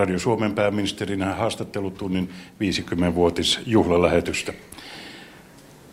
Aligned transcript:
Radio 0.00 0.18
Suomen 0.18 0.54
pääministerinä 0.54 1.34
haastattelutunnin 1.34 2.28
50-vuotis 2.60 3.60
juhlalähetystä. 3.66 4.52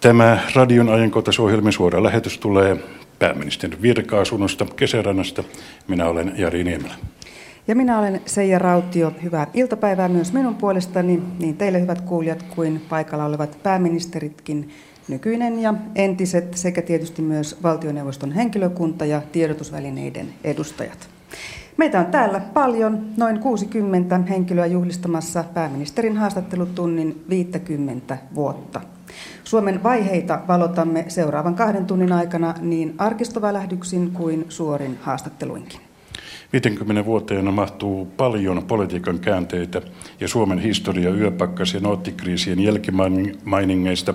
Tämä 0.02 0.40
radion 0.56 0.90
ajankohtaisohjelmien 0.90 1.74
suora 1.74 2.04
lähetys 2.04 2.38
tulee 2.38 2.78
pääministerin 3.20 3.82
virka-asunnosta 3.82 4.66
Kesärannasta. 4.76 5.44
Minä 5.88 6.06
olen 6.08 6.34
Jari 6.38 6.64
Niemelä. 6.64 6.94
Ja 7.68 7.76
minä 7.76 8.00
olen 8.00 8.22
Seija 8.26 8.60
Rautio. 8.60 9.12
Hyvää 9.24 9.48
iltapäivää 9.54 10.10
myös 10.10 10.34
minun 10.34 10.56
puolestani, 10.56 11.22
niin 11.40 11.58
teille 11.58 11.82
hyvät 11.82 12.02
kuulijat 12.02 12.44
kuin 12.44 12.82
paikalla 12.90 13.26
olevat 13.26 13.58
pääministeritkin, 13.64 14.70
nykyinen 15.08 15.60
ja 15.60 15.74
entiset 15.96 16.58
sekä 16.58 16.82
tietysti 16.82 17.22
myös 17.22 17.64
valtioneuvoston 17.64 18.32
henkilökunta 18.32 19.06
ja 19.06 19.22
tiedotusvälineiden 19.32 20.34
edustajat. 20.44 21.10
Meitä 21.78 22.00
on 22.00 22.06
täällä 22.06 22.40
paljon, 22.40 23.06
noin 23.18 23.40
60 23.40 24.20
henkilöä 24.30 24.66
juhlistamassa 24.66 25.44
pääministerin 25.54 26.18
haastattelutunnin 26.18 27.24
50 27.30 28.18
vuotta. 28.36 28.82
Suomen 29.44 29.84
vaiheita 29.84 30.40
valotamme 30.48 31.06
seuraavan 31.08 31.56
kahden 31.56 31.86
tunnin 31.86 32.12
aikana 32.12 32.54
niin 32.62 32.94
arkistovälähdyksin 32.98 34.12
kuin 34.12 34.46
suorin 34.50 34.98
haastatteluinkin. 35.02 35.80
50 36.54 37.06
vuoteen 37.06 37.54
mahtuu 37.54 38.06
paljon 38.06 38.64
politiikan 38.68 39.20
käänteitä 39.20 39.82
ja 40.20 40.28
Suomen 40.28 40.60
historia 40.60 41.10
yöpakkas- 41.10 41.74
ja 41.74 41.80
noottikriisien 41.80 42.60
jälkimainingeista 42.60 44.14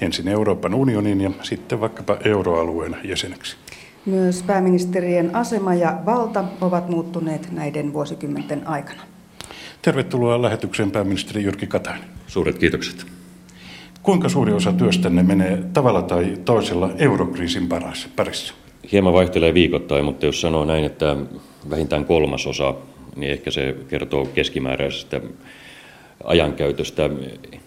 ensin 0.00 0.28
Euroopan 0.28 0.74
unionin 0.74 1.20
ja 1.20 1.30
sitten 1.42 1.80
vaikkapa 1.80 2.16
euroalueen 2.24 2.96
jäseneksi. 3.04 3.56
Myös 4.06 4.42
pääministerien 4.42 5.36
asema 5.36 5.74
ja 5.74 5.98
valta 6.06 6.44
ovat 6.60 6.88
muuttuneet 6.88 7.52
näiden 7.52 7.92
vuosikymmenten 7.92 8.68
aikana. 8.68 9.02
Tervetuloa 9.82 10.42
lähetykseen 10.42 10.90
pääministeri 10.90 11.42
Jyrki 11.42 11.66
Katainen. 11.66 12.08
Suuret 12.26 12.58
kiitokset. 12.58 13.06
Kuinka 14.02 14.28
suuri 14.28 14.52
osa 14.52 14.72
työstänne 14.72 15.22
menee 15.22 15.62
tavalla 15.72 16.02
tai 16.02 16.38
toisella 16.44 16.90
eurokriisin 16.98 17.68
parissa? 18.16 18.54
Hieman 18.92 19.12
vaihtelee 19.12 19.54
viikoittain, 19.54 20.04
mutta 20.04 20.26
jos 20.26 20.40
sanoo 20.40 20.64
näin, 20.64 20.84
että 20.84 21.16
vähintään 21.70 22.04
kolmasosa, 22.04 22.74
niin 23.16 23.32
ehkä 23.32 23.50
se 23.50 23.76
kertoo 23.88 24.26
keskimääräisestä 24.26 25.20
ajankäytöstä. 26.24 27.10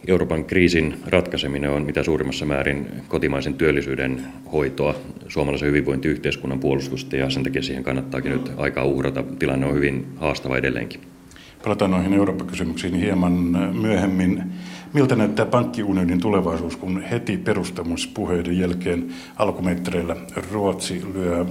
Euroopan 0.07 0.45
kriisin 0.45 0.97
ratkaiseminen 1.05 1.71
on 1.71 1.85
mitä 1.85 2.03
suurimmassa 2.03 2.45
määrin 2.45 2.87
kotimaisen 3.07 3.53
työllisyyden 3.53 4.23
hoitoa, 4.51 4.95
suomalaisen 5.27 5.67
hyvinvointiyhteiskunnan 5.67 6.59
puolustusta 6.59 7.15
ja 7.15 7.29
sen 7.29 7.43
takia 7.43 7.61
siihen 7.61 7.83
kannattaakin 7.83 8.31
nyt 8.31 8.51
aikaa 8.57 8.83
uhrata. 8.83 9.23
Tilanne 9.39 9.65
on 9.65 9.75
hyvin 9.75 10.07
haastava 10.15 10.57
edelleenkin. 10.57 11.01
Palataan 11.63 11.91
noihin 11.91 12.13
Eurooppa-kysymyksiin 12.13 12.95
hieman 12.95 13.33
myöhemmin. 13.81 14.43
Miltä 14.93 15.15
näyttää 15.15 15.45
pankkiunionin 15.45 16.21
tulevaisuus, 16.21 16.77
kun 16.77 17.01
heti 17.01 17.37
perustamispuheiden 17.37 18.59
jälkeen 18.59 19.07
alkumetreillä 19.35 20.15
Ruotsi 20.51 21.01
lyö 21.13 21.45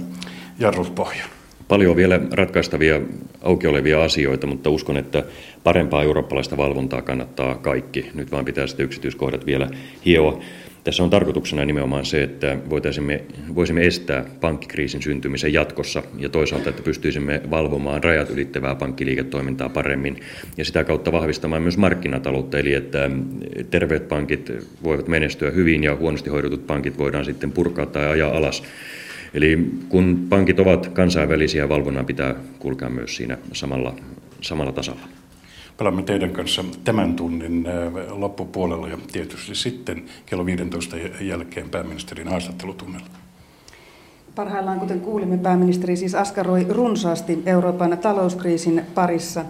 jarrut 0.59 0.95
pohjan? 0.95 1.29
Paljon 1.67 1.95
vielä 1.95 2.19
ratkaistavia 2.33 3.01
auki 3.41 3.67
olevia 3.67 4.03
asioita, 4.03 4.47
mutta 4.47 4.69
uskon, 4.69 4.97
että 4.97 5.23
parempaa 5.63 6.03
eurooppalaista 6.03 6.57
valvontaa 6.57 7.01
kannattaa 7.01 7.55
kaikki. 7.55 8.11
Nyt 8.13 8.31
vaan 8.31 8.45
pitää 8.45 8.67
sitten 8.67 8.83
yksityiskohdat 8.83 9.45
vielä 9.45 9.69
hioa. 10.05 10.39
Tässä 10.83 11.03
on 11.03 11.09
tarkoituksena 11.09 11.65
nimenomaan 11.65 12.05
se, 12.05 12.23
että 12.23 12.57
voitaisimme, 12.69 13.23
voisimme 13.55 13.85
estää 13.85 14.25
pankkikriisin 14.41 15.01
syntymisen 15.01 15.53
jatkossa 15.53 16.03
ja 16.17 16.29
toisaalta, 16.29 16.69
että 16.69 16.83
pystyisimme 16.83 17.41
valvomaan 17.49 18.03
rajat 18.03 18.29
ylittävää 18.29 18.75
pankkiliiketoimintaa 18.75 19.69
paremmin 19.69 20.19
ja 20.57 20.65
sitä 20.65 20.83
kautta 20.83 21.11
vahvistamaan 21.11 21.61
myös 21.61 21.77
markkinataloutta, 21.77 22.59
eli 22.59 22.73
että 22.73 23.09
terveet 23.69 24.07
pankit 24.07 24.51
voivat 24.83 25.07
menestyä 25.07 25.51
hyvin 25.51 25.83
ja 25.83 25.95
huonosti 25.95 26.29
hoidetut 26.29 26.67
pankit 26.67 26.97
voidaan 26.97 27.25
sitten 27.25 27.51
purkaa 27.51 27.85
tai 27.85 28.07
ajaa 28.07 28.37
alas. 28.37 28.63
Eli 29.37 29.71
kun 29.89 30.25
pankit 30.29 30.59
ovat 30.59 30.87
kansainvälisiä, 30.87 31.69
valvonnan 31.69 32.05
pitää 32.05 32.35
kulkea 32.59 32.89
myös 32.89 33.15
siinä 33.15 33.37
samalla, 33.53 33.95
samalla 34.41 34.71
tasalla. 34.71 35.01
Palaamme 35.77 36.03
teidän 36.03 36.31
kanssa 36.31 36.63
tämän 36.83 37.15
tunnin 37.15 37.67
äh, 37.67 38.17
loppupuolella 38.17 38.87
ja 38.87 38.97
tietysti 39.11 39.55
sitten 39.55 40.03
kello 40.25 40.45
15 40.45 40.97
jälkeen 41.21 41.69
pääministerin 41.69 42.27
haastattelutunnella. 42.27 43.07
Parhaillaan, 44.35 44.79
kuten 44.79 44.99
kuulimme, 44.99 45.37
pääministeri 45.37 45.95
siis 45.95 46.15
askaroi 46.15 46.65
runsaasti 46.69 47.43
Euroopan 47.45 47.97
talouskriisin 47.97 48.81
parissa, 48.95 49.45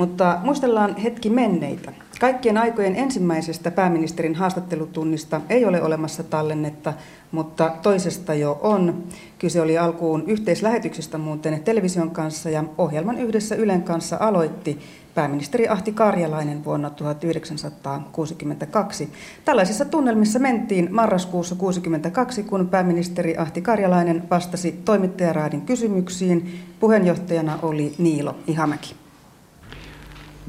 mutta 0.00 0.38
muistellaan 0.42 0.96
hetki 0.96 1.30
menneitä. 1.30 1.92
Kaikkien 2.20 2.58
aikojen 2.58 2.96
ensimmäisestä 2.96 3.70
pääministerin 3.70 4.34
haastattelutunnista 4.34 5.40
ei 5.48 5.64
ole 5.64 5.82
olemassa 5.82 6.22
tallennetta, 6.22 6.92
mutta 7.32 7.70
toisesta 7.82 8.34
jo 8.34 8.58
on. 8.62 9.04
Kyse 9.38 9.60
oli 9.60 9.78
alkuun 9.78 10.24
yhteislähetyksestä 10.26 11.18
muuten 11.18 11.62
television 11.62 12.10
kanssa 12.10 12.50
ja 12.50 12.64
ohjelman 12.78 13.18
yhdessä 13.18 13.54
Ylen 13.54 13.82
kanssa 13.82 14.16
aloitti 14.20 14.78
pääministeri 15.14 15.68
Ahti 15.68 15.92
Karjalainen 15.92 16.64
vuonna 16.64 16.90
1962. 16.90 19.08
Tällaisissa 19.44 19.84
tunnelmissa 19.84 20.38
mentiin 20.38 20.88
marraskuussa 20.90 21.54
1962, 21.54 22.42
kun 22.42 22.68
pääministeri 22.68 23.36
Ahti 23.36 23.62
Karjalainen 23.62 24.30
vastasi 24.30 24.72
toimittajaraadin 24.84 25.62
kysymyksiin. 25.62 26.60
Puheenjohtajana 26.80 27.58
oli 27.62 27.94
Niilo 27.98 28.36
Ihamäki. 28.46 28.99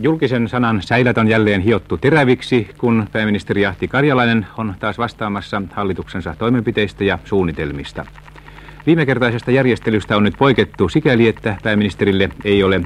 Julkisen 0.03 0.49
sanan 0.49 0.81
säilät 0.81 1.17
on 1.17 1.27
jälleen 1.27 1.61
hiottu 1.61 1.97
teräviksi, 1.97 2.69
kun 2.77 3.07
pääministeri 3.11 3.65
Ahti 3.65 3.87
Karjalainen 3.87 4.47
on 4.57 4.75
taas 4.79 4.97
vastaamassa 4.97 5.61
hallituksensa 5.73 6.35
toimenpiteistä 6.39 7.03
ja 7.03 7.19
suunnitelmista. 7.25 8.05
Viimekertaisesta 8.85 9.51
järjestelystä 9.51 10.17
on 10.17 10.23
nyt 10.23 10.35
poikettu 10.37 10.89
sikäli, 10.89 11.27
että 11.27 11.57
pääministerille 11.63 12.29
ei 12.45 12.63
ole 12.63 12.81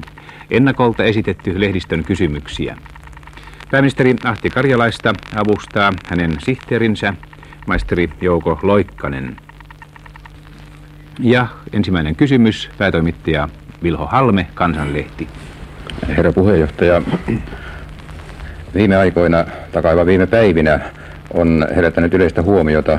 ennakolta 0.50 1.04
esitetty 1.04 1.60
lehdistön 1.60 2.04
kysymyksiä. 2.04 2.76
Pääministeri 3.70 4.16
Ahti 4.24 4.50
Karjalaista 4.50 5.12
avustaa 5.36 5.92
hänen 6.06 6.36
sihteerinsä, 6.38 7.14
maisteri 7.66 8.10
Jouko 8.20 8.58
Loikkanen. 8.62 9.36
Ja 11.20 11.46
ensimmäinen 11.72 12.16
kysymys, 12.16 12.70
päätoimittaja 12.78 13.48
Vilho 13.82 14.06
Halme, 14.06 14.46
Kansanlehti. 14.54 15.28
Herra 16.08 16.32
puheenjohtaja, 16.32 17.02
viime 18.74 18.96
aikoina, 18.96 19.44
takaiva 19.72 20.06
viime 20.06 20.26
päivinä, 20.26 20.80
on 21.34 21.66
herättänyt 21.76 22.14
yleistä 22.14 22.42
huomiota 22.42 22.98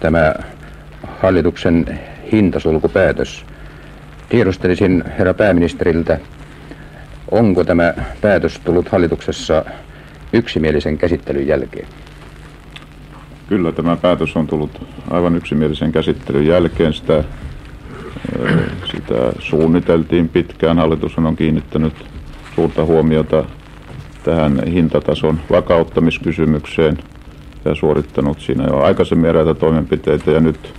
tämä 0.00 0.34
hallituksen 1.20 2.00
hintasulkupäätös. 2.32 3.44
Tiedustelisin 4.28 5.04
herra 5.18 5.34
pääministeriltä, 5.34 6.18
onko 7.30 7.64
tämä 7.64 7.94
päätös 8.20 8.60
tullut 8.64 8.88
hallituksessa 8.88 9.64
yksimielisen 10.32 10.98
käsittelyn 10.98 11.46
jälkeen? 11.46 11.88
Kyllä 13.48 13.72
tämä 13.72 13.96
päätös 13.96 14.36
on 14.36 14.46
tullut 14.46 14.86
aivan 15.10 15.36
yksimielisen 15.36 15.92
käsittelyn 15.92 16.46
jälkeen. 16.46 16.92
Sitä, 16.92 17.24
sitä 18.84 19.32
suunniteltiin 19.38 20.28
pitkään. 20.28 20.78
Hallitus 20.78 21.18
on 21.18 21.36
kiinnittänyt 21.36 22.11
suurta 22.54 22.84
huomiota 22.84 23.44
tähän 24.24 24.62
hintatason 24.66 25.40
vakauttamiskysymykseen 25.50 26.98
ja 27.64 27.74
suorittanut 27.74 28.40
siinä 28.40 28.64
jo 28.64 28.80
aikaisemmin 28.80 29.30
eräitä 29.30 29.54
toimenpiteitä 29.54 30.30
ja 30.30 30.40
nyt 30.40 30.74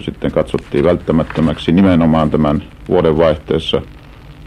sitten 0.00 0.32
katsottiin 0.32 0.84
välttämättömäksi 0.84 1.72
nimenomaan 1.72 2.30
tämän 2.30 2.62
vuodenvaihteessa 2.88 3.82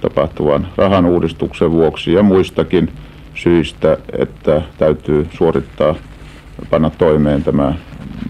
tapahtuvan 0.02 0.68
rahan 0.78 1.06
uudistuksen 1.06 1.72
vuoksi 1.72 2.14
ja 2.14 2.24
muistakin 2.24 2.92
syistä, 3.34 3.98
että 4.18 4.62
täytyy 4.78 5.28
suorittaa, 5.34 5.96
panna 6.70 6.90
toimeen 6.90 7.44
tämä 7.44 7.74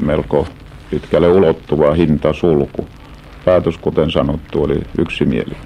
melko 0.05 0.47
pitkälle 0.91 1.27
ulottuva 1.27 1.93
hintasulku. 1.93 2.87
Päätös, 3.45 3.77
kuten 3.77 4.11
sanottu, 4.11 4.63
oli 4.63 4.81
yksimielinen. 4.97 5.61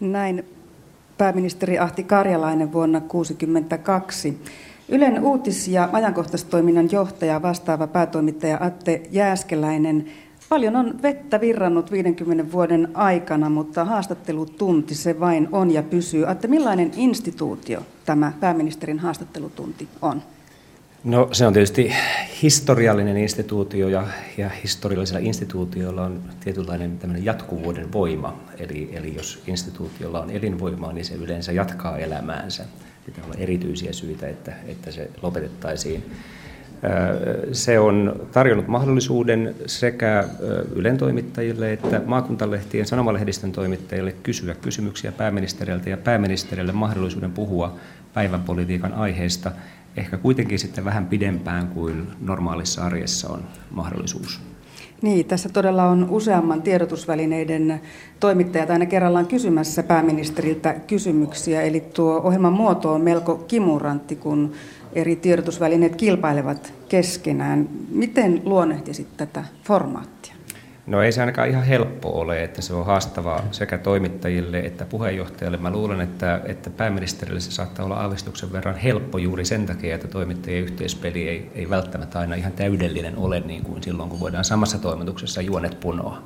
Näin 0.00 0.44
pääministeri 1.20 1.78
Ahti 1.78 2.02
Karjalainen 2.02 2.72
vuonna 2.72 3.00
1962. 3.00 4.38
Ylen 4.88 5.22
uutis- 5.22 5.68
ja 5.68 5.88
ajankohtaistoiminnan 5.92 6.88
johtaja, 6.92 7.42
vastaava 7.42 7.86
päätoimittaja 7.86 8.58
Atte 8.60 9.02
Jääskeläinen. 9.10 10.06
Paljon 10.48 10.76
on 10.76 11.02
vettä 11.02 11.40
virrannut 11.40 11.92
50 11.92 12.52
vuoden 12.52 12.88
aikana, 12.94 13.48
mutta 13.50 13.84
haastattelutunti 13.84 14.94
se 14.94 15.20
vain 15.20 15.48
on 15.52 15.70
ja 15.70 15.82
pysyy. 15.82 16.30
Atte, 16.30 16.48
millainen 16.48 16.90
instituutio 16.96 17.80
tämä 18.04 18.32
pääministerin 18.40 18.98
haastattelutunti 18.98 19.88
on? 20.02 20.22
No 21.04 21.28
se 21.32 21.46
on 21.46 21.52
tietysti 21.52 21.92
historiallinen 22.42 23.16
instituutio 23.16 23.88
ja, 23.88 24.06
ja 24.36 24.48
historiallisilla 24.48 25.20
instituutioilla 25.20 26.02
on 26.02 26.22
tietynlainen 26.44 26.98
tämmöinen 26.98 27.24
jatkuvuuden 27.24 27.92
voima. 27.92 28.40
Eli, 28.58 28.90
eli 28.92 29.14
jos 29.16 29.42
instituutiolla 29.46 30.20
on 30.20 30.30
elinvoimaa, 30.30 30.92
niin 30.92 31.04
se 31.04 31.14
yleensä 31.14 31.52
jatkaa 31.52 31.98
elämäänsä. 31.98 32.64
Pitää 33.06 33.24
olla 33.24 33.34
erityisiä 33.38 33.92
syitä, 33.92 34.28
että, 34.28 34.52
että 34.66 34.90
se 34.90 35.10
lopetettaisiin. 35.22 36.04
Se 37.52 37.78
on 37.78 38.26
tarjonnut 38.32 38.68
mahdollisuuden 38.68 39.54
sekä 39.66 40.24
Ylen 40.74 40.98
toimittajille 40.98 41.72
että 41.72 42.02
maakuntalehtien 42.06 42.86
sanomalehdistön 42.86 43.52
toimittajille 43.52 44.12
kysyä 44.12 44.54
kysymyksiä 44.54 45.12
pääministeriltä 45.12 45.90
ja 45.90 45.96
pääministerille 45.96 46.72
mahdollisuuden 46.72 47.32
puhua 47.32 47.76
päivän 48.14 48.42
politiikan 48.42 48.92
aiheista– 48.92 49.52
ehkä 49.96 50.16
kuitenkin 50.16 50.58
sitten 50.58 50.84
vähän 50.84 51.06
pidempään 51.06 51.68
kuin 51.68 52.06
normaalissa 52.20 52.84
arjessa 52.84 53.28
on 53.28 53.44
mahdollisuus. 53.70 54.40
Niin, 55.02 55.26
tässä 55.26 55.48
todella 55.48 55.84
on 55.84 56.06
useamman 56.10 56.62
tiedotusvälineiden 56.62 57.80
toimittajat 58.20 58.70
aina 58.70 58.86
kerrallaan 58.86 59.26
kysymässä 59.26 59.82
pääministeriltä 59.82 60.72
kysymyksiä. 60.72 61.62
Eli 61.62 61.80
tuo 61.80 62.20
ohjelman 62.24 62.52
muoto 62.52 62.92
on 62.92 63.00
melko 63.00 63.34
kimurantti, 63.36 64.16
kun 64.16 64.52
eri 64.92 65.16
tiedotusvälineet 65.16 65.96
kilpailevat 65.96 66.72
keskenään. 66.88 67.68
Miten 67.90 68.42
luonnehtisit 68.44 69.16
tätä 69.16 69.44
formaattia? 69.64 70.29
No 70.90 71.02
ei 71.02 71.12
se 71.12 71.20
ainakaan 71.20 71.48
ihan 71.48 71.64
helppo 71.64 72.08
ole, 72.08 72.44
että 72.44 72.62
se 72.62 72.74
on 72.74 72.86
haastavaa 72.86 73.42
sekä 73.50 73.78
toimittajille 73.78 74.58
että 74.58 74.84
puheenjohtajalle. 74.84 75.56
Mä 75.56 75.70
luulen, 75.70 76.00
että, 76.00 76.40
että 76.44 76.70
pääministerille 76.70 77.40
se 77.40 77.50
saattaa 77.50 77.84
olla 77.84 77.94
aavistuksen 77.94 78.52
verran 78.52 78.76
helppo 78.76 79.18
juuri 79.18 79.44
sen 79.44 79.66
takia, 79.66 79.94
että 79.94 80.08
toimittajien 80.08 80.62
yhteispeli 80.62 81.28
ei, 81.28 81.50
ei 81.54 81.70
välttämättä 81.70 82.18
aina 82.18 82.34
ihan 82.34 82.52
täydellinen 82.52 83.16
ole 83.16 83.40
niin 83.40 83.62
kuin 83.62 83.82
silloin, 83.82 84.10
kun 84.10 84.20
voidaan 84.20 84.44
samassa 84.44 84.78
toimituksessa 84.78 85.42
juonet 85.42 85.80
punoa. 85.80 86.22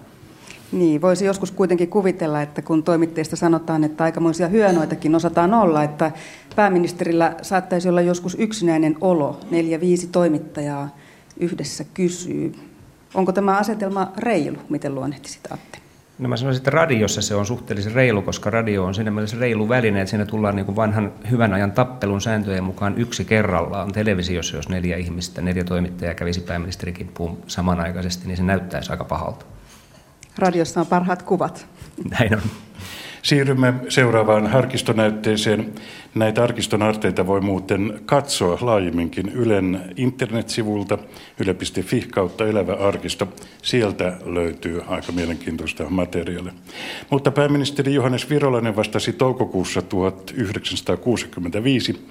Niin, 0.73 1.03
voisi 1.03 1.25
joskus 1.25 1.51
kuitenkin 1.51 1.89
kuvitella, 1.89 2.43
että 2.43 2.63
kun 2.63 2.83
toimittajista 2.83 3.37
sanotaan, 3.37 3.85
että 3.85 4.05
aikamoisia 4.05 4.49
hyönoitakin 4.49 5.15
osataan 5.15 5.55
olla, 5.55 5.83
että 5.83 6.13
pääministerillä 6.57 7.35
saattaisi 7.43 7.89
olla 7.89 8.01
joskus 8.01 8.37
yksinäinen 8.39 8.97
olo, 9.01 9.41
neljä, 9.51 9.81
viisi 9.81 10.07
toimittajaa 10.07 10.97
yhdessä 11.41 11.85
kysyy. 11.95 12.55
Onko 13.15 13.33
tämä 13.33 13.57
asetelma 13.57 14.13
reilu? 14.17 14.59
Miten 14.69 14.95
luonnehtisit 14.95 15.53
Atte? 15.53 15.79
No 16.19 16.29
mä 16.29 16.37
sanoisin, 16.37 16.61
että 16.61 16.71
radiossa 16.71 17.23
se 17.23 17.35
on 17.35 17.47
suhteellisen 17.47 17.93
reilu, 17.93 18.23
koska 18.23 18.51
radio 18.51 18.85
on 18.85 18.95
siinä 18.95 19.11
mielessä 19.11 19.37
reilu 19.41 19.69
väline, 19.69 20.01
että 20.01 20.11
siinä 20.11 20.27
tullaan 20.27 20.57
niin 20.57 20.67
kuin 20.67 20.77
vanhan 20.77 21.13
hyvän 21.31 21.53
ajan 21.55 21.73
tappelun 21.73 22.21
sääntöjen 22.21 22.65
mukaan 22.65 22.99
yksi 22.99 23.25
kerrallaan. 23.25 23.93
Televisiossa, 23.93 24.57
jos 24.57 24.69
neljä 24.69 24.97
ihmistä, 24.97 25.43
neljä 25.43 25.65
toimittajaa 25.65 26.15
kävisi 26.15 26.41
pääministerikin 26.41 27.11
puun 27.15 27.39
samanaikaisesti, 27.47 28.27
niin 28.27 28.37
se 28.37 28.43
näyttäisi 28.43 28.91
aika 28.91 29.05
pahalta. 29.05 29.45
Radiossa 30.39 30.81
on 30.81 30.87
parhaat 30.87 31.23
kuvat. 31.23 31.67
Näin 32.11 32.35
on. 32.35 32.43
Siirrymme 33.25 33.75
seuraavaan 33.89 34.47
arkistonäytteeseen. 34.47 35.73
Näitä 36.15 36.43
arkiston 36.43 36.83
arteita 36.83 37.27
voi 37.27 37.41
muuten 37.41 38.01
katsoa 38.07 38.59
laajemminkin 38.61 39.29
Ylen 39.29 39.81
internetsivulta 39.97 40.99
yle.fi 41.41 42.07
kautta 42.11 42.47
elävä 42.47 42.73
arkisto. 42.73 43.29
Sieltä 43.63 44.17
löytyy 44.25 44.83
aika 44.87 45.13
mielenkiintoista 45.13 45.91
materiaalia. 45.91 46.53
Mutta 47.11 47.31
pääministeri 47.31 47.95
Johannes 47.95 48.31
Virolainen 48.31 48.77
vastasi 48.77 49.13
toukokuussa 49.13 49.83
1965 49.83 52.07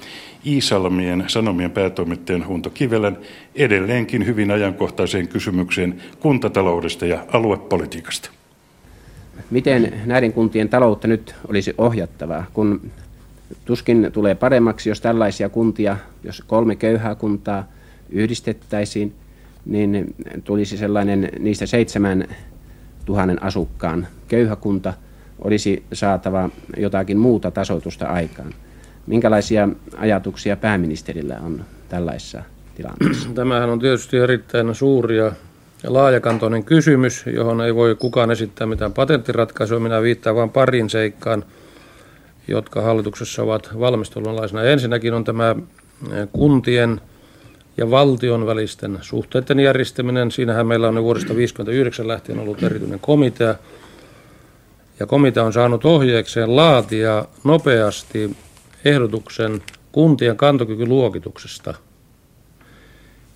Iisalmien 0.45 1.23
Sanomien 1.27 1.71
päätoimittajan 1.71 2.47
Hunto 2.47 2.69
Kivelän 2.69 3.17
edelleenkin 3.55 4.25
hyvin 4.25 4.51
ajankohtaiseen 4.51 5.27
kysymykseen 5.27 6.01
kuntataloudesta 6.19 7.05
ja 7.05 7.25
aluepolitiikasta 7.31 8.29
miten 9.51 10.01
näiden 10.05 10.33
kuntien 10.33 10.69
taloutta 10.69 11.07
nyt 11.07 11.35
olisi 11.47 11.73
ohjattavaa, 11.77 12.45
kun 12.53 12.91
tuskin 13.65 14.09
tulee 14.13 14.35
paremmaksi, 14.35 14.89
jos 14.89 15.01
tällaisia 15.01 15.49
kuntia, 15.49 15.97
jos 16.23 16.43
kolme 16.47 16.75
köyhää 16.75 17.15
kuntaa 17.15 17.67
yhdistettäisiin, 18.09 19.13
niin 19.65 20.15
tulisi 20.43 20.77
sellainen 20.77 21.29
niistä 21.39 21.65
seitsemän 21.65 22.27
tuhannen 23.05 23.43
asukkaan 23.43 24.07
köyhä 24.27 24.55
kunta, 24.55 24.93
olisi 25.39 25.83
saatava 25.93 26.49
jotakin 26.77 27.17
muuta 27.17 27.51
tasoitusta 27.51 28.07
aikaan. 28.07 28.53
Minkälaisia 29.07 29.69
ajatuksia 29.97 30.57
pääministerillä 30.57 31.39
on 31.45 31.65
tällaisessa 31.89 32.43
tilanteessa? 32.75 33.29
Tämähän 33.35 33.69
on 33.69 33.79
tietysti 33.79 34.17
erittäin 34.17 34.75
suuri 34.75 35.17
ja 35.17 35.31
laajakantoinen 35.87 36.63
kysymys, 36.63 37.25
johon 37.25 37.61
ei 37.61 37.75
voi 37.75 37.95
kukaan 37.95 38.31
esittää 38.31 38.67
mitään 38.67 38.93
patenttiratkaisua. 38.93 39.79
Minä 39.79 40.01
viittaan 40.01 40.35
vain 40.35 40.49
parin 40.49 40.89
seikkaan, 40.89 41.45
jotka 42.47 42.81
hallituksessa 42.81 43.43
ovat 43.43 43.69
valmistelunlaisena. 43.79 44.63
Ensinnäkin 44.63 45.13
on 45.13 45.23
tämä 45.23 45.55
eh, 46.11 46.27
kuntien 46.31 47.01
ja 47.77 47.91
valtion 47.91 48.45
välisten 48.45 48.99
suhteiden 49.01 49.59
järjestäminen. 49.59 50.31
Siinähän 50.31 50.67
meillä 50.67 50.87
on 50.87 51.03
vuodesta 51.03 51.27
1959 51.27 52.07
lähtien 52.07 52.39
ollut 52.39 52.63
erityinen 52.63 52.99
komitea. 52.99 53.55
Ja 54.99 55.05
komitea 55.05 55.43
on 55.43 55.53
saanut 55.53 55.85
ohjeekseen 55.85 56.55
laatia 56.55 57.25
nopeasti 57.43 58.35
ehdotuksen 58.85 59.63
kuntien 59.91 60.37
kantokykyluokituksesta– 60.37 61.73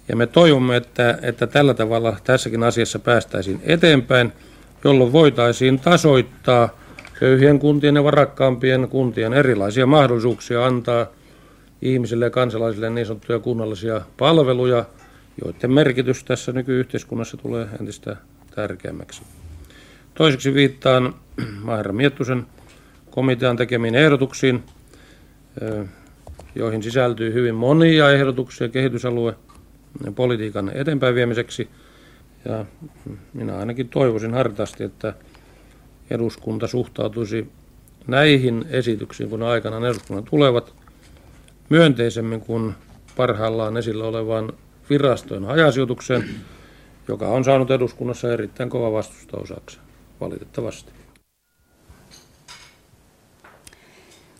ja 0.08 0.16
me 0.16 0.28
toivomme, 0.28 0.78
että, 0.78 1.20
että 1.22 1.48
tällä 1.48 1.74
tavalla 1.74 2.18
tässäkin 2.24 2.64
asiassa 2.64 3.00
päästäisiin 3.00 3.62
eteenpäin, 3.64 4.34
jolloin 4.84 5.12
voitaisiin 5.12 5.80
tasoittaa 5.80 6.70
köyhien 7.20 7.60
kuntien 7.60 7.96
ja 7.96 8.04
varakkaampien 8.04 8.88
kuntien 8.90 9.34
erilaisia 9.34 9.86
mahdollisuuksia 9.86 10.66
antaa 10.66 11.08
ihmisille 11.82 12.26
ja 12.26 12.30
kansalaisille 12.30 12.90
niin 12.90 13.06
sanottuja 13.06 13.40
kunnallisia 13.40 14.02
palveluja, 14.18 14.86
joiden 15.46 15.72
merkitys 15.72 16.24
tässä 16.24 16.52
nykyyhteiskunnassa 16.52 17.38
tulee 17.38 17.68
entistä 17.80 18.16
tärkeämmäksi. 18.56 19.22
Toiseksi 20.14 20.54
viittaan 20.54 21.16
Mahra 21.64 21.94
Miettusen 21.94 22.46
komitean 23.10 23.58
tekemiin 23.58 23.96
ehdotuksiin, 23.96 24.64
joihin 26.56 26.84
sisältyy 26.84 27.34
hyvin 27.34 27.56
monia 27.56 28.12
ehdotuksia 28.12 28.68
kehitysalue- 28.68 29.47
politiikan 30.16 30.72
eteenpäin 30.74 31.16
viemiseksi. 31.16 31.70
Ja 32.46 32.66
minä 33.34 33.58
ainakin 33.58 33.90
toivoisin 33.90 34.34
hartaasti, 34.34 34.84
että 34.84 35.14
eduskunta 36.10 36.68
suhtautuisi 36.68 37.48
näihin 38.08 38.66
esityksiin, 38.70 39.30
kun 39.30 39.44
aikanaan 39.44 39.86
eduskunnan 39.86 40.24
tulevat, 40.24 40.74
myönteisemmin 41.70 42.42
kuin 42.42 42.74
parhaillaan 43.16 43.78
esillä 43.78 44.06
olevaan 44.06 44.54
virastojen 44.90 45.46
hajasijoitukseen, 45.46 46.30
joka 47.08 47.28
on 47.28 47.44
saanut 47.44 47.72
eduskunnassa 47.72 48.34
erittäin 48.34 48.70
kova 48.70 48.92
vastusta 48.92 49.38
osaksi, 49.38 49.80
valitettavasti. 50.22 50.97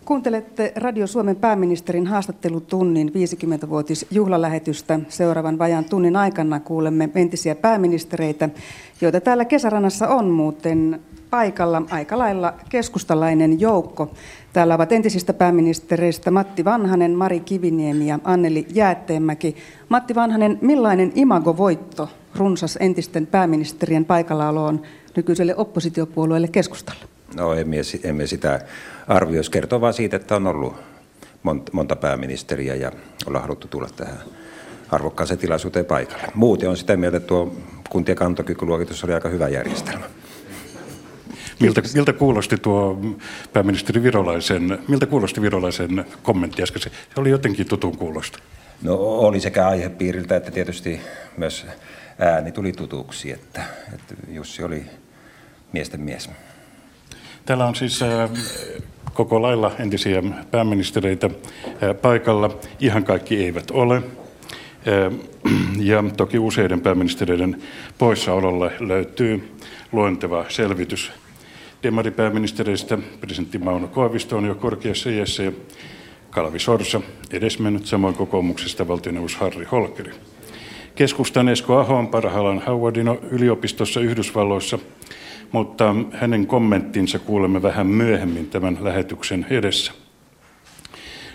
Kuuntelette 0.08 0.72
Radio 0.76 1.06
Suomen 1.06 1.36
pääministerin 1.36 2.06
haastattelutunnin 2.06 3.08
50-vuotisjuhlalähetystä. 3.08 5.00
Seuraavan 5.08 5.58
vajan 5.58 5.84
tunnin 5.84 6.16
aikana 6.16 6.60
kuulemme 6.60 7.10
entisiä 7.14 7.54
pääministereitä, 7.54 8.48
joita 9.00 9.20
täällä 9.20 9.44
kesärannassa 9.44 10.08
on 10.08 10.30
muuten 10.30 11.00
paikalla 11.30 11.82
aika 11.90 12.18
lailla 12.18 12.54
keskustalainen 12.68 13.60
joukko. 13.60 14.10
Täällä 14.52 14.74
ovat 14.74 14.92
entisistä 14.92 15.32
pääministereistä 15.32 16.30
Matti 16.30 16.64
Vanhanen, 16.64 17.12
Mari 17.12 17.40
Kiviniemi 17.40 18.06
ja 18.06 18.18
Anneli 18.24 18.66
Jäätteenmäki. 18.74 19.56
Matti 19.88 20.14
Vanhanen, 20.14 20.58
millainen 20.60 21.12
imago-voitto 21.14 22.08
runsas 22.36 22.78
entisten 22.80 23.26
pääministerien 23.26 24.04
paikallaoloon 24.04 24.82
nykyiselle 25.16 25.56
oppositiopuolueelle 25.56 26.48
keskustalle? 26.48 27.17
No 27.34 27.54
emme, 27.54 27.76
emme 28.04 28.26
sitä 28.26 28.60
arvioisi. 29.08 29.50
Kertoo 29.50 29.80
vain 29.80 29.94
siitä, 29.94 30.16
että 30.16 30.36
on 30.36 30.46
ollut 30.46 30.76
monta, 31.42 31.72
monta 31.72 31.96
pääministeriä 31.96 32.74
ja 32.74 32.92
ollaan 33.26 33.42
haluttu 33.42 33.68
tulla 33.68 33.88
tähän 33.96 34.18
arvokkaaseen 34.90 35.38
tilaisuuteen 35.38 35.84
paikalle. 35.84 36.28
Muuten 36.34 36.70
on 36.70 36.76
sitä 36.76 36.96
mieltä, 36.96 37.16
että 37.16 37.26
tuo 37.26 37.56
kuntien 37.90 38.16
kantokykyluokitus 38.16 39.04
oli 39.04 39.14
aika 39.14 39.28
hyvä 39.28 39.48
järjestelmä. 39.48 40.04
Miltä, 41.60 41.82
miltä 41.94 42.12
kuulosti 42.12 42.56
tuo 42.56 43.00
pääministeri 43.52 44.02
Virolaisen, 44.02 44.78
miltä 44.88 45.06
kuulosti 45.06 45.42
Virolaisen 45.42 46.04
kommentti 46.22 46.62
äsken? 46.62 46.82
Se 46.82 46.90
oli 47.16 47.30
jotenkin 47.30 47.68
tutun 47.68 47.96
kuulosta. 47.96 48.38
No 48.82 48.94
oli 48.96 49.40
sekä 49.40 49.68
aihepiiriltä 49.68 50.36
että 50.36 50.50
tietysti 50.50 51.00
myös 51.36 51.66
ääni 52.18 52.52
tuli 52.52 52.72
tutuksi, 52.72 53.32
että, 53.32 53.62
että 53.94 54.14
Jussi 54.28 54.62
oli 54.62 54.86
miesten 55.72 56.00
mies. 56.00 56.30
Täällä 57.48 57.66
on 57.66 57.74
siis 57.74 58.00
koko 59.14 59.42
lailla 59.42 59.72
entisiä 59.78 60.22
pääministereitä 60.50 61.30
paikalla. 62.02 62.50
Ihan 62.80 63.04
kaikki 63.04 63.44
eivät 63.44 63.70
ole. 63.70 64.02
Ja 65.80 66.04
toki 66.16 66.38
useiden 66.38 66.80
pääministeriöiden 66.80 67.62
poissaololle 67.98 68.72
löytyy 68.80 69.56
luonteva 69.92 70.44
selvitys. 70.48 71.12
Demaripääministereistä 71.82 72.98
presidentti 73.20 73.58
Mauno 73.58 73.88
Koivisto 73.88 74.36
on 74.36 74.44
jo 74.44 74.54
korkeassa 74.54 75.10
iässä 75.10 75.42
ja 75.42 75.52
Kalvi 76.30 76.58
Sorsa 76.58 77.00
edesmennyt 77.30 77.86
samoin 77.86 78.14
kokoomuksesta 78.14 78.88
valtioneuvos 78.88 79.36
Harri 79.36 79.64
Holkeri. 79.64 80.12
Keskustan 80.94 81.48
Esko 81.48 81.78
Aho 81.78 81.96
on 81.96 82.08
parhaillaan 82.08 82.62
Howardin 82.66 83.08
yliopistossa 83.30 84.00
Yhdysvalloissa, 84.00 84.78
mutta 85.52 85.94
hänen 86.12 86.46
kommenttinsa 86.46 87.18
kuulemme 87.18 87.62
vähän 87.62 87.86
myöhemmin 87.86 88.50
tämän 88.50 88.78
lähetyksen 88.80 89.46
edessä. 89.50 89.92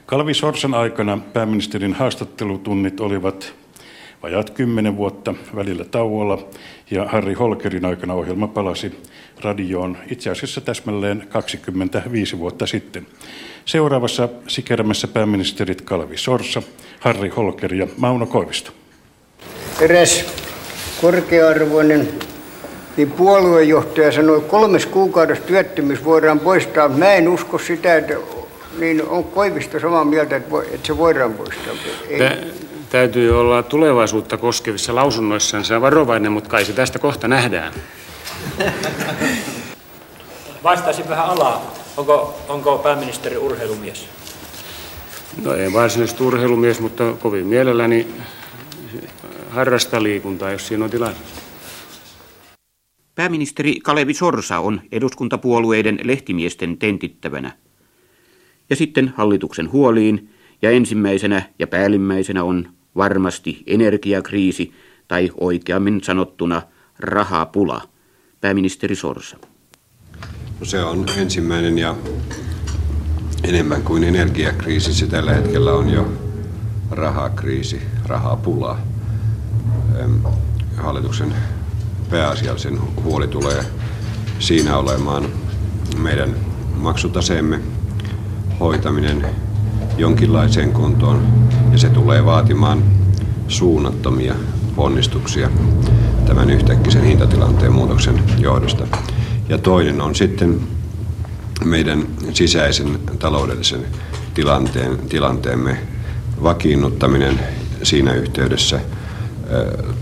Kalvi 0.06 0.34
Sorsan 0.34 0.74
aikana 0.74 1.18
pääministerin 1.34 1.94
haastattelutunnit 1.94 3.00
olivat 3.00 3.54
vajaat 4.24 4.50
kymmenen 4.50 4.98
vuotta 4.98 5.34
välillä 5.56 5.86
tauolla 5.86 6.48
ja 6.92 7.06
Harri 7.06 7.34
Holkerin 7.34 7.86
aikana 7.86 8.14
ohjelma 8.14 8.48
palasi 8.48 9.02
radioon 9.42 9.98
itse 10.12 10.30
asiassa 10.30 10.62
täsmälleen 10.62 11.28
25 11.30 12.40
vuotta 12.40 12.68
sitten. 12.68 13.08
Seuraavassa 13.66 14.30
sikermässä 14.48 15.08
pääministerit 15.08 15.82
Kalvi 15.82 16.18
Sorsa, 16.18 16.62
Harri 17.00 17.30
Holker 17.30 17.74
ja 17.74 17.88
Mauno 17.98 18.26
Koivisto. 18.26 18.72
Eräs 19.82 20.26
korkearvoinen 21.02 22.10
niin 22.98 23.12
puoluejohtaja 23.12 24.12
sanoi, 24.12 24.38
että 24.38 24.50
kolmes 24.50 24.86
kuukaudessa 24.86 25.44
työttömyys 25.44 26.04
voidaan 26.04 26.40
poistaa. 26.40 26.90
Mä 26.90 27.14
en 27.14 27.28
usko 27.28 27.58
sitä, 27.58 27.96
että 27.96 28.14
niin 28.80 29.08
on 29.08 29.24
Koivisto 29.24 29.80
samaa 29.80 30.06
mieltä, 30.06 30.36
että, 30.36 30.56
että 30.72 30.88
se 30.88 30.98
voidaan 30.98 31.34
poistaa. 31.34 31.74
Ei. 32.10 32.20
Tä, 32.20 32.38
täytyy 32.90 33.40
olla 33.40 33.64
tulevaisuutta 33.64 34.38
koskevissa 34.38 34.96
lausunnoissansa 34.96 35.82
varovainen, 35.82 36.32
mutta 36.32 36.50
kai 36.50 36.66
se 36.66 36.74
tästä 36.74 37.00
kohta 37.00 37.28
nähdään. 37.28 37.74
Vastaisin 40.64 41.10
vähän 41.10 41.26
alaa. 41.26 41.74
Onko, 41.98 42.40
onko 42.50 42.78
pääministeri 42.78 43.38
urheilumies? 43.38 44.06
No 45.44 45.54
ei 45.54 45.74
varsinaisesti 45.74 46.24
urheilumies, 46.24 46.80
mutta 46.80 47.14
kovin 47.20 47.48
mielelläni 47.48 48.08
harrastaa 49.50 50.04
liikuntaa, 50.04 50.52
jos 50.52 50.68
siinä 50.68 50.86
on 50.86 50.92
tilaisuus. 50.92 51.28
Pääministeri 53.16 53.80
Kalevi 53.84 54.14
Sorsa 54.14 54.60
on 54.60 54.82
eduskuntapuolueiden 54.92 56.00
lehtimiesten 56.04 56.78
tentittävänä. 56.78 57.52
Ja 58.70 58.76
sitten 58.76 59.14
hallituksen 59.18 59.72
huoliin, 59.72 60.30
ja 60.62 60.72
ensimmäisenä 60.72 61.42
ja 61.60 61.68
päällimmäisenä 61.68 62.44
on 62.44 62.70
varmasti 62.96 63.64
energiakriisi, 63.68 64.74
tai 65.08 65.32
oikeammin 65.40 66.04
sanottuna 66.04 66.62
rahapula. 67.00 67.82
Pääministeri 68.42 68.96
Sorsa. 68.96 69.38
No 70.60 70.66
se 70.66 70.84
on 70.84 71.06
ensimmäinen 71.18 71.78
ja 71.78 71.96
enemmän 73.44 73.82
kuin 73.82 74.04
energiakriisi. 74.04 74.94
Se 74.94 75.08
tällä 75.08 75.34
hetkellä 75.34 75.74
on 75.74 75.90
jo 75.90 76.14
rahakriisi, 76.92 77.82
rahapula. 78.06 78.78
Hallituksen 80.78 81.36
pääasiallisen 82.10 82.80
huoli 83.04 83.28
tulee 83.28 83.66
siinä 84.40 84.78
olemaan 84.78 85.26
meidän 85.98 86.36
maksutaseemme 86.76 87.60
hoitaminen 88.60 89.26
jonkinlaiseen 89.98 90.72
kuntoon 90.72 91.28
ja 91.72 91.78
se 91.78 91.90
tulee 91.90 92.26
vaatimaan 92.26 92.84
suunnattomia 93.48 94.36
ponnistuksia 94.76 95.50
tämän 96.26 96.50
yhtäkkisen 96.50 97.04
hintatilanteen 97.04 97.74
muutoksen 97.74 98.24
johdosta. 98.40 98.88
Ja 99.50 99.58
toinen 99.58 100.02
on 100.02 100.16
sitten 100.16 100.60
meidän 101.66 102.08
sisäisen 102.34 103.00
taloudellisen 103.20 103.86
tilanteen, 104.34 104.98
tilanteemme 104.98 105.78
vakiinnuttaminen 106.44 107.40
siinä 107.84 108.14
yhteydessä 108.14 108.80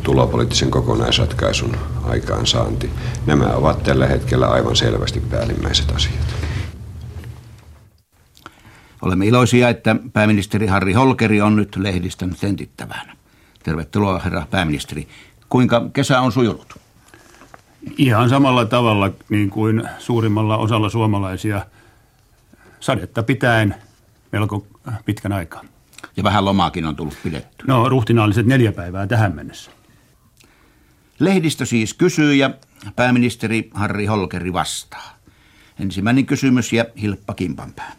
tulopoliittisen 0.04 0.72
kokonaisratkaisun 0.72 1.78
aikaansaanti. 2.04 2.90
Nämä 3.26 3.46
ovat 3.46 3.84
tällä 3.84 4.08
hetkellä 4.08 4.48
aivan 4.48 4.76
selvästi 4.76 5.20
päällimmäiset 5.20 5.92
asiat. 5.96 6.36
Olemme 9.02 9.26
iloisia, 9.26 9.70
että 9.70 9.96
pääministeri 10.14 10.68
Harri 10.68 10.94
Holkeri 10.94 11.42
on 11.42 11.56
nyt 11.56 11.76
lehdistön 11.76 12.36
tentittävänä. 12.42 13.16
Tervetuloa 13.64 14.20
herra 14.20 14.48
pääministeri. 14.52 15.08
Kuinka 15.50 15.90
kesä 15.94 16.22
on 16.22 16.32
sujunut? 16.32 16.80
Ihan 17.98 18.30
samalla 18.30 18.66
tavalla 18.66 19.12
niin 19.30 19.50
kuin 19.50 19.90
suurimmalla 20.00 20.58
osalla 20.58 20.90
suomalaisia 20.90 21.66
sadetta 22.80 23.24
pitäen 23.24 23.76
melko 24.32 24.68
pitkän 25.06 25.34
aikaa. 25.34 25.62
Ja 26.18 26.24
vähän 26.24 26.46
lomaakin 26.46 26.86
on 26.86 26.96
tullut 26.96 27.18
pidetty. 27.24 27.66
No 27.68 27.90
ruhtinaalliset 27.90 28.46
neljä 28.46 28.72
päivää 28.72 29.08
tähän 29.08 29.36
mennessä. 29.36 29.72
Lehdistö 31.20 31.66
siis 31.66 31.94
kysyy 31.94 32.36
ja 32.36 32.50
pääministeri 32.96 33.70
Harri 33.74 34.06
Holkeri 34.06 34.54
vastaa. 34.54 35.18
Ensimmäinen 35.80 36.26
kysymys 36.26 36.74
ja 36.74 36.86
Hilppa 37.02 37.34
Kimpanpää. 37.34 37.92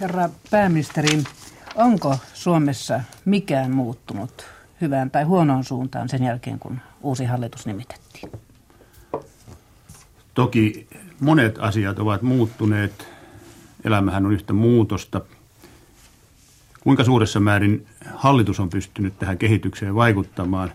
Herra 0.00 0.28
pääministeri, 0.50 1.22
onko 1.74 2.18
Suomessa 2.34 3.00
mikään 3.24 3.70
muuttunut 3.70 4.46
hyvään 4.80 5.10
tai 5.10 5.24
huonoon 5.24 5.64
suuntaan 5.64 6.08
sen 6.08 6.22
jälkeen, 6.22 6.58
kun 6.58 6.80
uusi 7.02 7.24
hallitus 7.24 7.66
nimitettiin? 7.66 8.32
Toki 10.34 10.86
monet 11.20 11.58
asiat 11.58 11.98
ovat 11.98 12.22
muuttuneet. 12.22 13.08
Elämähän 13.84 14.26
on 14.26 14.32
yhtä 14.32 14.52
muutosta. 14.52 15.20
Kuinka 16.80 17.04
suuressa 17.04 17.40
määrin 17.40 17.86
hallitus 18.14 18.60
on 18.60 18.70
pystynyt 18.70 19.18
tähän 19.18 19.38
kehitykseen 19.38 19.94
vaikuttamaan, 19.94 20.72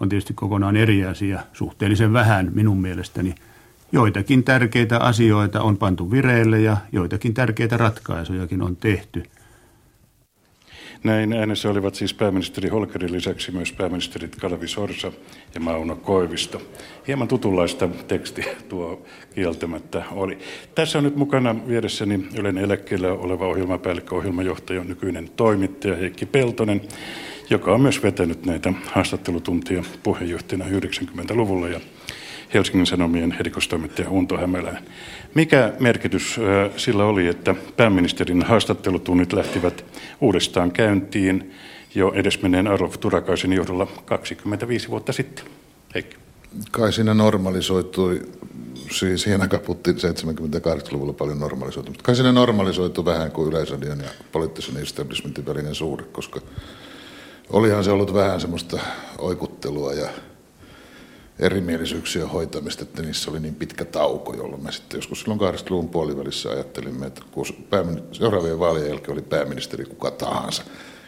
on 0.00 0.08
tietysti 0.08 0.34
kokonaan 0.34 0.76
eri 0.76 1.04
asia. 1.04 1.40
Suhteellisen 1.52 2.12
vähän 2.12 2.50
minun 2.54 2.80
mielestäni. 2.80 3.34
Joitakin 3.92 4.44
tärkeitä 4.44 4.98
asioita 4.98 5.62
on 5.62 5.76
pantu 5.76 6.10
vireille 6.10 6.60
ja 6.60 6.76
joitakin 6.92 7.34
tärkeitä 7.34 7.76
ratkaisujakin 7.76 8.62
on 8.62 8.76
tehty– 8.76 9.22
näin 11.04 11.32
äänessä 11.32 11.70
olivat 11.70 11.94
siis 11.94 12.14
pääministeri 12.14 12.68
Holkerin 12.68 13.12
lisäksi 13.12 13.52
myös 13.52 13.72
pääministerit 13.72 14.36
Kalevi 14.36 14.68
Sorsa 14.68 15.12
ja 15.54 15.60
Mauno 15.60 15.96
Koivisto. 15.96 16.62
Hieman 17.06 17.28
tutunlaista 17.28 17.88
teksti 18.08 18.44
tuo 18.68 19.06
kieltämättä 19.34 20.02
oli. 20.12 20.38
Tässä 20.74 20.98
on 20.98 21.04
nyt 21.04 21.16
mukana 21.16 21.66
vieressäni 21.68 22.28
Ylen 22.38 22.58
eläkkeellä 22.58 23.12
oleva 23.12 23.46
ohjelmapäällikkö, 23.46 24.14
ohjelmajohtaja, 24.14 24.84
nykyinen 24.84 25.30
toimittaja 25.36 25.96
Heikki 25.96 26.26
Peltonen, 26.26 26.80
joka 27.50 27.74
on 27.74 27.80
myös 27.80 28.02
vetänyt 28.02 28.46
näitä 28.46 28.72
haastattelutuntia 28.86 29.84
puheenjohtajana 30.02 30.64
90-luvulla 30.64 31.68
ja 31.68 31.80
Helsingin 32.54 32.86
Sanomien 32.86 33.36
erikoistoimittaja 33.40 34.10
Unto 34.10 34.36
Hämäläinen. 34.36 34.82
Mikä 35.34 35.72
merkitys 35.78 36.40
sillä 36.76 37.04
oli, 37.04 37.26
että 37.26 37.54
pääministerin 37.76 38.42
haastattelutunnit 38.42 39.32
lähtivät 39.32 39.84
uudestaan 40.20 40.72
käyntiin 40.72 41.54
jo 41.94 42.12
edesmenneen 42.14 42.66
Arlov 42.66 42.92
Turakaisen 43.00 43.52
johdolla 43.52 43.86
25 44.04 44.88
vuotta 44.88 45.12
sitten? 45.12 45.44
Heikki. 45.94 46.16
Kai 46.70 46.92
siinä 46.92 47.14
normalisoitui, 47.14 48.22
siis 48.90 49.22
siihen 49.22 49.42
aikaan 49.42 49.62
puhuttiin 49.62 49.96
78-luvulla 49.96 51.12
paljon 51.12 51.38
normalisoitu, 51.40 51.90
mutta 51.90 52.04
kai 52.04 52.14
siinä 52.16 52.32
normalisoitu 52.32 53.04
vähän 53.04 53.30
kuin 53.30 53.48
yleisradion 53.48 54.00
ja 54.00 54.10
poliittisen 54.32 54.76
establishmentin 54.76 55.46
välinen 55.46 55.74
suhde, 55.74 56.02
koska 56.02 56.40
olihan 57.50 57.84
se 57.84 57.90
ollut 57.90 58.14
vähän 58.14 58.40
semmoista 58.40 58.78
oikuttelua 59.18 59.92
ja 59.92 60.08
erimielisyyksien 61.40 62.28
hoitamista, 62.28 62.82
että 62.82 63.02
niissä 63.02 63.30
oli 63.30 63.40
niin 63.40 63.54
pitkä 63.54 63.84
tauko, 63.84 64.34
jolloin 64.34 64.62
me 64.62 64.72
sitten 64.72 64.98
joskus 64.98 65.20
silloin 65.20 65.40
80-luvun 65.40 65.88
puolivälissä 65.88 66.50
ajattelimme, 66.50 67.06
että 67.06 67.22
kun 67.30 67.46
seuraavien 68.12 68.58
vaalien 68.58 68.88
jälkeen 68.88 69.12
oli 69.12 69.22
pääministeri 69.22 69.84
kuka 69.84 70.10
tahansa, 70.10 70.62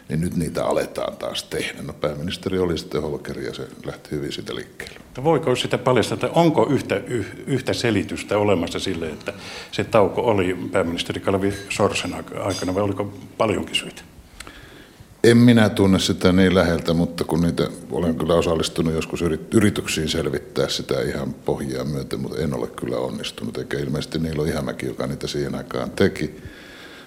niin 0.09 0.21
nyt 0.21 0.35
niitä 0.35 0.65
aletaan 0.65 1.17
taas 1.17 1.43
tehdä. 1.43 1.81
No 1.81 1.93
pääministeri 1.93 2.59
oli 2.59 2.77
sitten 2.77 3.01
Holkeri 3.01 3.45
ja 3.45 3.53
se 3.53 3.67
lähti 3.85 4.11
hyvin 4.11 4.31
siitä 4.31 4.55
liikkeelle. 4.55 4.99
Voiko 5.23 5.55
sitä 5.55 5.77
paljastaa, 5.77 6.15
että 6.15 6.29
onko 6.29 6.67
yhtä, 6.69 6.95
yhtä 7.47 7.73
selitystä 7.73 8.37
olemassa 8.37 8.79
sille, 8.79 9.09
että 9.09 9.33
se 9.71 9.83
tauko 9.83 10.21
oli 10.21 10.57
pääministeri 10.71 11.19
Kalevi 11.19 11.53
Sorsen 11.69 12.15
aikana 12.43 12.75
vai 12.75 12.83
oliko 12.83 13.13
paljonkin 13.37 13.75
syitä? 13.75 14.01
En 15.23 15.37
minä 15.37 15.69
tunne 15.69 15.99
sitä 15.99 16.31
niin 16.31 16.55
läheltä, 16.55 16.93
mutta 16.93 17.23
kun 17.23 17.41
niitä 17.41 17.67
olen 17.91 18.15
kyllä 18.15 18.33
osallistunut 18.33 18.93
joskus 18.93 19.21
yrityksiin 19.53 20.09
selvittää 20.09 20.69
sitä 20.69 21.01
ihan 21.01 21.33
pohjaa 21.33 21.85
myöten, 21.85 22.19
mutta 22.19 22.41
en 22.41 22.53
ole 22.53 22.67
kyllä 22.67 22.97
onnistunut. 22.97 23.57
Eikä 23.57 23.79
ilmeisesti 23.79 24.19
Niilo 24.19 24.43
Ihamäki, 24.43 24.85
joka 24.85 25.07
niitä 25.07 25.27
siihen 25.27 25.55
aikaan 25.55 25.91
teki, 25.91 26.35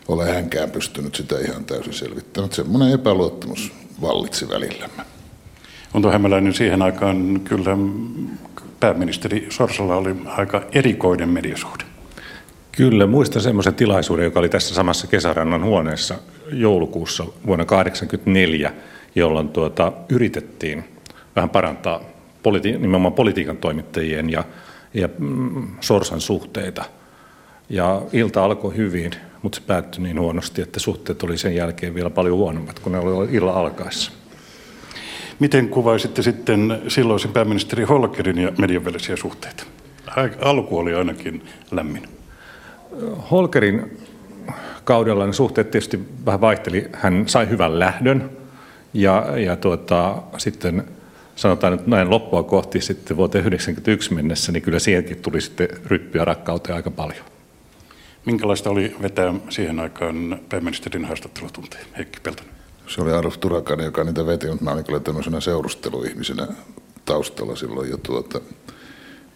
ole 0.09 0.33
hänkään 0.33 0.71
pystynyt 0.71 1.15
sitä 1.15 1.39
ihan 1.39 1.65
täysin 1.65 1.93
selvittämään. 1.93 2.53
Semmoinen 2.53 2.93
epäluottamus 2.93 3.73
vallitsi 4.01 4.49
välillämme. 4.49 5.03
Unto 5.95 6.11
Hämäläinen 6.11 6.55
siihen 6.55 6.83
aikaan 6.83 7.41
kyllä 7.45 7.77
pääministeri 8.81 9.47
Sorsalla 9.51 9.97
oli 9.97 10.17
aika 10.27 10.63
erikoinen 10.73 11.29
mediasuhde. 11.29 11.85
Kyllä, 12.73 13.07
muistan 13.07 13.43
semmoisen 13.43 13.75
tilaisuuden, 13.75 14.25
joka 14.25 14.41
oli 14.41 14.49
tässä 14.49 14.75
samassa 14.75 15.07
kesärannan 15.07 15.65
huoneessa 15.65 16.15
joulukuussa 16.53 17.25
vuonna 17.25 17.65
1984, 17.65 18.73
jolloin 19.15 19.49
tuota, 19.49 19.93
yritettiin 20.09 20.85
vähän 21.37 21.51
parantaa 21.51 22.01
politi- 22.43 22.79
nimenomaan 22.79 23.13
politiikan 23.13 23.57
toimittajien 23.57 24.31
ja, 24.31 24.45
ja 24.95 25.09
mm, 25.19 25.67
Sorsan 25.81 26.21
suhteita. 26.21 26.85
Ja 27.69 28.03
ilta 28.13 28.45
alkoi 28.45 28.77
hyvin, 28.77 29.11
mutta 29.43 29.57
se 29.57 29.63
päättyi 29.67 30.03
niin 30.03 30.21
huonosti, 30.21 30.63
että 30.63 30.81
suhteet 30.81 31.23
oli 31.23 31.39
sen 31.39 31.55
jälkeen 31.55 31.95
vielä 31.95 32.11
paljon 32.11 32.37
huonommat 32.37 32.79
kuin 32.79 32.93
ne 32.93 32.99
oli 32.99 33.29
illan 33.33 33.55
alkaessa. 33.55 34.13
Miten 35.39 35.69
kuvaisitte 35.69 36.23
sitten 36.23 36.83
silloisen 36.89 37.33
pääministeri 37.33 37.85
Holkerin 37.85 38.39
ja 38.39 38.53
median 38.59 38.85
välisiä 38.85 39.17
suhteita? 39.17 39.65
Alku 40.41 40.79
oli 40.79 40.95
ainakin 40.95 41.43
lämmin. 41.71 42.09
Holkerin 43.31 43.99
kaudella 44.87 45.27
ne 45.27 45.33
suhteet 45.33 45.71
tietysti 45.71 46.01
vähän 46.27 46.41
vaihteli. 46.41 46.89
Hän 46.93 47.29
sai 47.29 47.49
hyvän 47.49 47.79
lähdön 47.79 48.31
ja, 48.95 49.39
ja 49.39 49.57
tuota, 49.57 50.23
sitten 50.39 50.85
sanotaan 51.37 51.73
nyt 51.73 51.87
näin 51.87 52.11
loppua 52.11 52.43
kohti 52.43 52.81
sitten 52.81 53.17
vuoteen 53.17 53.45
1991 53.45 54.15
mennessä, 54.15 54.53
niin 54.53 54.63
kyllä 54.63 54.79
siihenkin 54.79 55.17
tuli 55.17 55.41
sitten 55.41 55.69
ryppyä 55.87 56.25
rakkauteen 56.25 56.77
aika 56.77 56.91
paljon. 56.91 57.25
Minkälaista 58.25 58.71
oli 58.71 58.97
vetää 59.03 59.35
siihen 59.49 59.81
aikaan 59.81 60.41
pääministerin 60.49 61.05
haastattelutunteja, 61.05 61.85
Heikki 61.97 62.21
Peltonen? 62.23 62.53
Se 62.87 63.03
oli 63.03 63.13
Aruf 63.13 63.39
Turakainen, 63.41 63.85
joka 63.87 64.05
niitä 64.05 64.27
veti, 64.27 64.47
mutta 64.49 64.65
mä 64.65 64.71
olin 64.71 64.85
kyllä 64.85 65.01
tämmöisenä 65.01 65.41
seurusteluihmisenä 65.41 66.47
taustalla 67.05 67.57
silloin. 67.57 67.91
Ja 67.91 67.99
tuota, 68.03 68.41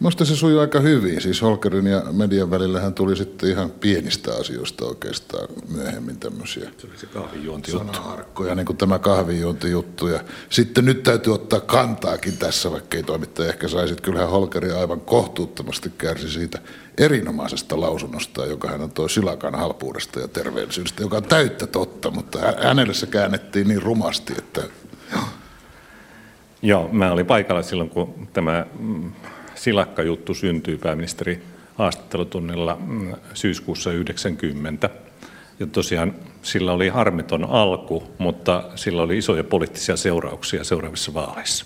Minusta 0.01 0.25
se 0.25 0.35
sujui 0.35 0.61
aika 0.61 0.79
hyvin. 0.79 1.21
Siis 1.21 1.41
Holkerin 1.41 1.87
ja 1.87 2.03
median 2.11 2.51
välillä 2.51 2.79
hän 2.79 2.93
tuli 2.93 3.15
sitten 3.15 3.49
ihan 3.49 3.71
pienistä 3.71 4.31
asioista 4.39 4.85
oikeastaan 4.85 5.47
myöhemmin 5.75 6.19
tämmöisiä 6.19 6.71
se 6.77 6.87
oli 6.87 6.97
se 6.97 7.05
kahvijuontijuttu. 7.05 7.93
sanaharkkoja, 7.93 8.55
niin 8.55 8.65
kuin 8.65 8.77
tämä 8.77 8.99
kahvijuontijuttu. 8.99 10.07
Ja 10.07 10.19
sitten 10.49 10.85
nyt 10.85 11.03
täytyy 11.03 11.33
ottaa 11.33 11.59
kantaakin 11.59 12.37
tässä, 12.37 12.71
vaikka 12.71 12.97
ei 12.97 13.03
toimittaja 13.03 13.49
ehkä 13.49 13.67
saisi. 13.67 13.95
Kyllähän 13.95 14.29
Holkeri 14.29 14.71
aivan 14.71 15.01
kohtuuttomasti 15.01 15.91
kärsi 15.97 16.29
siitä 16.29 16.59
erinomaisesta 16.97 17.79
lausunnosta, 17.79 18.45
joka 18.45 18.67
hän 18.67 18.91
toi 18.91 19.09
silakan 19.09 19.55
halpuudesta 19.55 20.19
ja 20.19 20.27
terveellisyydestä, 20.27 21.03
joka 21.03 21.17
on 21.17 21.23
täyttä 21.23 21.67
totta, 21.67 22.11
mutta 22.11 22.39
hänelle 22.63 22.93
se 22.93 23.07
käännettiin 23.07 23.67
niin 23.67 23.81
rumasti, 23.81 24.33
että... 24.37 24.61
Joo, 26.61 26.89
mä 26.91 27.11
olin 27.11 27.25
paikalla 27.25 27.61
silloin, 27.61 27.89
kun 27.89 28.27
tämä 28.33 28.65
silakkajuttu 29.61 30.33
syntyi 30.33 30.77
pääministeri 30.77 31.43
haastattelutunnilla 31.75 32.77
mm, 32.85 33.13
syyskuussa 33.33 33.91
90. 33.91 34.89
Ja 35.59 35.67
tosiaan 35.67 36.13
sillä 36.41 36.73
oli 36.73 36.89
harmiton 36.89 37.45
alku, 37.49 38.03
mutta 38.17 38.63
sillä 38.75 39.01
oli 39.01 39.17
isoja 39.17 39.43
poliittisia 39.43 39.97
seurauksia 39.97 40.63
seuraavissa 40.63 41.13
vaaleissa. 41.13 41.65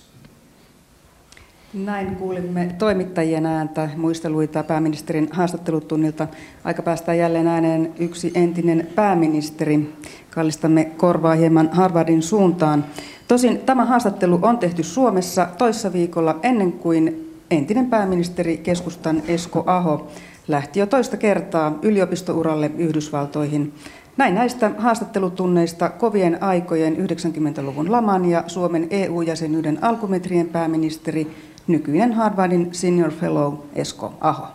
Näin 1.73 2.15
kuulimme 2.15 2.75
toimittajien 2.79 3.45
ääntä, 3.45 3.89
muisteluita 3.95 4.63
pääministerin 4.63 5.29
haastattelutunnilta. 5.31 6.27
Aika 6.63 6.81
päästään 6.81 7.17
jälleen 7.17 7.47
ääneen 7.47 7.93
yksi 7.99 8.31
entinen 8.35 8.87
pääministeri. 8.95 9.93
Kallistamme 10.29 10.85
korvaa 10.85 11.35
hieman 11.35 11.69
Harvardin 11.71 12.21
suuntaan. 12.21 12.85
Tosin 13.27 13.59
tämä 13.59 13.85
haastattelu 13.85 14.39
on 14.41 14.57
tehty 14.57 14.83
Suomessa 14.83 15.47
toissa 15.57 15.93
viikolla 15.93 16.39
ennen 16.43 16.71
kuin 16.71 17.24
entinen 17.51 17.89
pääministeri 17.89 18.57
keskustan 18.57 19.23
Esko 19.27 19.63
Aho 19.67 20.11
lähti 20.47 20.79
jo 20.79 20.85
toista 20.85 21.17
kertaa 21.17 21.79
yliopistouralle 21.81 22.71
Yhdysvaltoihin. 22.77 23.73
Näin 24.17 24.35
näistä 24.35 24.71
haastattelutunneista 24.77 25.89
kovien 25.89 26.43
aikojen 26.43 26.97
90-luvun 26.97 27.91
laman 27.91 28.25
ja 28.25 28.43
Suomen 28.47 28.87
EU-jäsenyyden 28.89 29.83
alkumetrien 29.83 30.49
pääministeri, 30.49 31.27
nykyinen 31.67 32.13
Harvardin 32.13 32.69
senior 32.71 33.11
fellow 33.11 33.53
Esko 33.75 34.13
Aho. 34.21 34.47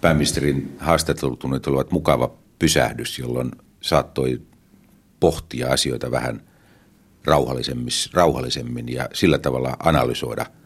Pääministerin 0.00 0.76
haastattelutunnit 0.78 1.66
olivat 1.66 1.90
mukava 1.90 2.30
pysähdys, 2.58 3.18
jolloin 3.18 3.50
saattoi 3.80 4.40
pohtia 5.20 5.72
asioita 5.72 6.10
vähän 6.10 6.42
rauhallisemmin 8.12 8.92
ja 8.92 9.08
sillä 9.12 9.38
tavalla 9.38 9.76
analysoida– 9.78 10.46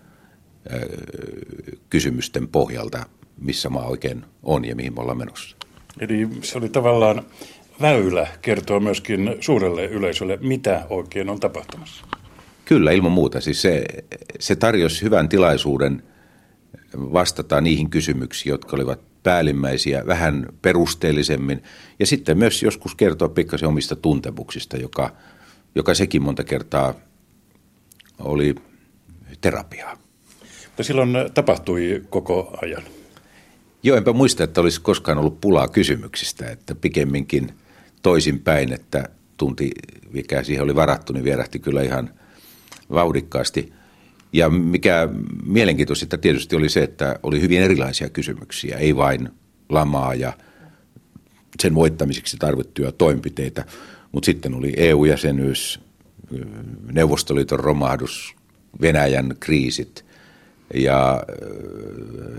kysymysten 1.91 2.49
pohjalta, 2.49 3.07
missä 3.41 3.69
maa 3.71 3.87
oikein 3.87 4.25
on 4.43 4.65
ja 4.65 4.77
mihin 4.77 4.95
me 4.95 5.01
ollaan 5.01 5.19
menossa. 5.19 5.57
Eli 6.01 6.29
se 6.43 6.59
oli 6.59 6.69
tavallaan 6.69 7.27
väylä 7.81 8.29
kertoa 8.43 8.81
myöskin 8.81 9.37
suurelle 9.41 9.87
yleisölle, 9.87 10.39
mitä 10.43 10.87
oikein 10.91 11.29
on 11.29 11.41
tapahtumassa. 11.41 12.05
Kyllä, 12.65 12.93
ilman 12.93 13.13
muuta. 13.13 13.41
Siis 13.41 13.63
se, 13.63 13.85
se 14.41 14.57
tarjosi 14.57 15.03
hyvän 15.03 15.29
tilaisuuden 15.29 16.03
vastata 16.97 17.61
niihin 17.61 17.91
kysymyksiin, 17.91 18.51
jotka 18.51 18.77
olivat 18.77 19.01
päällimmäisiä 19.23 20.07
vähän 20.07 20.47
perusteellisemmin. 20.63 21.63
Ja 21.99 22.07
sitten 22.07 22.39
myös 22.39 22.63
joskus 22.63 22.95
kertoa 22.95 23.29
pikkasen 23.29 23.69
omista 23.69 23.97
tuntemuksista, 23.97 24.77
joka, 24.77 25.17
joka 25.75 25.95
sekin 25.95 26.23
monta 26.23 26.45
kertaa 26.45 26.95
oli 28.19 28.55
terapiaa. 29.41 30.04
Silloin 30.81 31.11
tapahtui 31.35 32.03
koko 32.11 32.59
ajan. 32.63 32.83
Joo, 33.83 33.97
enpä 33.97 34.13
muista, 34.13 34.45
että 34.45 34.61
olisi 34.61 34.81
koskaan 34.81 35.19
ollut 35.19 35.41
pulaa 35.41 35.69
kysymyksistä, 35.69 36.51
että 36.51 36.75
pikemminkin 36.75 37.53
toisinpäin, 38.03 38.73
että 38.73 39.09
tunti, 39.37 39.71
mikä 40.11 40.43
siihen 40.43 40.65
oli 40.65 40.75
varattu, 40.75 41.13
niin 41.13 41.25
vierähti 41.25 41.59
kyllä 41.59 41.83
ihan 41.83 42.11
vauhdikkaasti. 42.91 43.73
Ja 44.33 44.51
mikä 44.51 45.09
mielenkiintoista 45.47 46.19
tietysti 46.19 46.57
oli 46.57 46.69
se, 46.69 46.83
että 46.83 47.19
oli 47.23 47.41
hyvin 47.41 47.63
erilaisia 47.63 48.09
kysymyksiä, 48.09 48.77
ei 48.77 48.97
vain 48.97 49.29
lamaa 49.69 50.15
ja 50.15 50.33
sen 51.63 51.75
voittamiseksi 51.75 52.37
tarvittuja 52.37 52.93
toimenpiteitä, 52.93 53.65
mutta 54.13 54.27
sitten 54.27 54.55
oli 54.55 54.73
EU-jäsenyys, 54.77 55.81
Neuvostoliiton 56.93 57.61
romahdus, 57.61 58.37
Venäjän 58.81 59.35
kriisit, 59.41 60.05
ja 60.75 61.23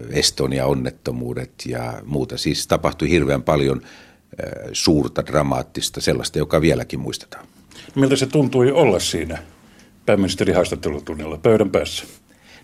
Estonia-onnettomuudet 0.09 1.53
ja 1.65 1.93
muuta. 2.05 2.37
Siis 2.37 2.67
tapahtui 2.67 3.09
hirveän 3.09 3.43
paljon 3.43 3.81
suurta, 4.73 5.25
dramaattista, 5.25 6.01
sellaista, 6.01 6.37
joka 6.37 6.61
vieläkin 6.61 6.99
muistetaan. 6.99 7.45
Miltä 7.95 8.15
se 8.15 8.25
tuntui 8.25 8.71
olla 8.71 8.99
siinä 8.99 9.37
pääministeri 10.05 10.53
haastattelutunnilla 10.53 11.37
pöydän 11.37 11.69
päässä? 11.69 12.05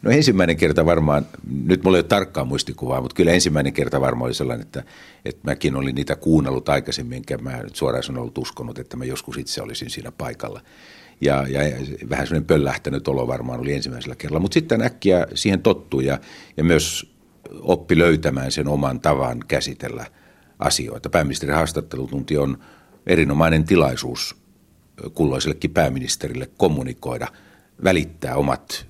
No 0.02 0.12
ensimmäinen 0.12 0.58
kerta 0.58 0.86
varmaan, 0.86 1.26
nyt 1.66 1.84
mulla 1.84 1.98
ei 1.98 2.02
ole 2.02 2.08
tarkkaa 2.08 2.46
muistikuvaa, 2.46 3.02
mutta 3.02 3.16
kyllä 3.16 3.32
ensimmäinen 3.32 3.74
kerta 3.74 4.02
varmaan 4.02 4.28
oli 4.28 4.34
sellainen, 4.34 4.66
että, 4.66 4.84
että 5.26 5.42
mäkin 5.44 5.76
olin 5.76 5.96
niitä 5.96 6.16
kuunnellut 6.16 6.70
aikaisemmin, 6.70 7.16
enkä 7.16 7.38
mä 7.38 7.64
nyt 7.64 7.76
suoraan 7.76 8.18
ollut 8.18 8.38
uskonut, 8.38 8.80
että 8.80 8.98
mä 8.98 9.06
joskus 9.06 9.38
itse 9.38 9.62
olisin 9.62 9.90
siinä 9.90 10.12
paikalla 10.12 10.62
ja, 11.22 11.46
ja 11.50 11.60
vähän 12.10 12.28
semmoinen 12.28 12.48
pöllähtänyt 12.48 13.08
olo 13.08 13.28
varmaan 13.28 13.60
oli 13.60 13.74
ensimmäisellä 13.74 14.16
kerralla. 14.16 14.40
Mutta 14.40 14.54
sitten 14.54 14.82
äkkiä 14.82 15.28
siihen 15.36 15.62
tottui 15.62 16.06
ja, 16.06 16.20
ja 16.58 16.64
myös 16.64 17.14
oppi 17.60 17.98
löytämään 17.98 18.52
sen 18.52 18.68
oman 18.68 19.00
tavan 19.00 19.40
käsitellä 19.48 20.06
asioita. 20.60 21.10
Pääministerin 21.10 21.56
haastattelutunti 21.56 22.38
on 22.38 22.58
erinomainen 23.08 23.64
tilaisuus 23.64 24.36
kulloisellekin 25.14 25.72
pääministerille 25.72 26.50
kommunikoida, 26.58 27.28
välittää 27.84 28.36
omat 28.36 28.86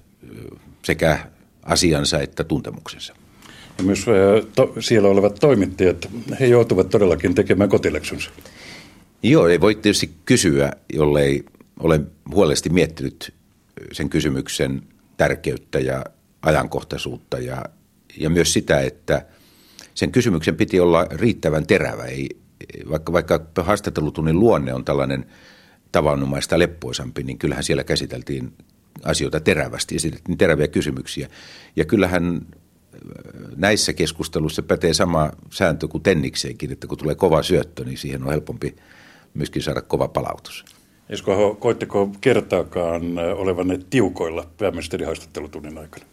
sekä 0.83 1.19
asiansa 1.63 2.19
että 2.19 2.43
tuntemuksensa. 2.43 3.13
Ja 3.77 3.83
myös 3.83 4.05
to, 4.55 4.73
siellä 4.79 5.09
olevat 5.09 5.35
toimittajat, 5.39 6.09
he 6.39 6.45
joutuvat 6.45 6.89
todellakin 6.89 7.35
tekemään 7.35 7.69
kotileksunsa. 7.69 8.31
Joo, 9.23 9.47
ei 9.47 9.61
voi 9.61 9.75
tietysti 9.75 10.11
kysyä, 10.25 10.71
jollei 10.93 11.45
olen 11.81 12.11
huolellisesti 12.31 12.69
miettinyt 12.69 13.33
sen 13.91 14.09
kysymyksen 14.09 14.81
tärkeyttä 15.17 15.79
ja 15.79 16.05
ajankohtaisuutta 16.41 17.39
ja, 17.39 17.65
ja 18.17 18.29
myös 18.29 18.53
sitä, 18.53 18.79
että 18.79 19.25
sen 19.93 20.11
kysymyksen 20.11 20.55
piti 20.55 20.79
olla 20.79 21.07
riittävän 21.11 21.67
terävä. 21.67 22.03
Ei, 22.03 22.29
vaikka, 22.89 23.13
vaikka 23.13 23.39
haastattelutunnin 23.57 24.39
luonne 24.39 24.73
on 24.73 24.85
tällainen 24.85 25.25
tavanomaista 25.91 26.59
leppoisampi, 26.59 27.23
niin 27.23 27.37
kyllähän 27.37 27.63
siellä 27.63 27.83
käsiteltiin 27.83 28.53
asioita 29.03 29.39
terävästi, 29.39 29.95
esitettiin 29.95 30.37
teräviä 30.37 30.67
kysymyksiä. 30.67 31.29
Ja 31.75 31.85
kyllähän 31.85 32.45
näissä 33.55 33.93
keskusteluissa 33.93 34.63
pätee 34.63 34.93
sama 34.93 35.31
sääntö 35.49 35.87
kuin 35.87 36.03
tennikseenkin, 36.03 36.71
että 36.71 36.87
kun 36.87 36.97
tulee 36.97 37.15
kova 37.15 37.43
syöttö, 37.43 37.85
niin 37.85 37.97
siihen 37.97 38.23
on 38.23 38.29
helpompi 38.29 38.75
myöskin 39.33 39.63
saada 39.63 39.81
kova 39.81 40.07
palautus. 40.07 40.65
Esko 41.11 41.55
koitteko 41.59 42.09
kertaakaan 42.21 43.01
olevanne 43.35 43.79
tiukoilla 43.89 44.47
pääministerin 44.57 45.05
haastattelutunnin 45.05 45.77
aikana? 45.77 46.05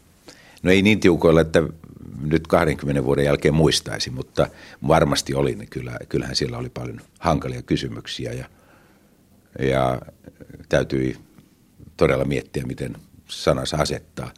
No 0.63 0.71
ei 0.71 0.83
niin 0.83 1.01
tiukoilla, 1.01 1.41
että 1.41 1.63
nyt 2.23 2.47
20 2.47 3.05
vuoden 3.05 3.25
jälkeen 3.25 3.55
muistaisi, 3.55 4.11
mutta 4.11 4.47
varmasti 4.89 5.35
oli. 5.35 5.55
Niin 5.55 5.69
kyllä, 5.71 5.99
kyllähän 6.09 6.37
siellä 6.37 6.59
oli 6.59 6.69
paljon 6.69 7.01
hankalia 7.19 7.63
kysymyksiä 7.63 8.33
ja, 8.33 8.45
ja 9.67 10.01
täytyi 10.69 11.17
todella 11.97 12.25
miettiä, 12.25 12.67
miten 12.67 12.97
sanansa 13.29 13.77
asettaa. 13.77 14.31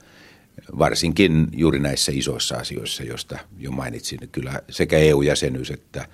Varsinkin 0.78 1.48
juuri 1.52 1.78
näissä 1.78 2.12
isoissa 2.14 2.56
asioissa, 2.56 3.02
joista 3.02 3.38
jo 3.58 3.70
mainitsin, 3.70 4.18
kyllä 4.32 4.62
sekä 4.68 4.98
EU-jäsenyys 4.98 5.70
että 5.70 6.08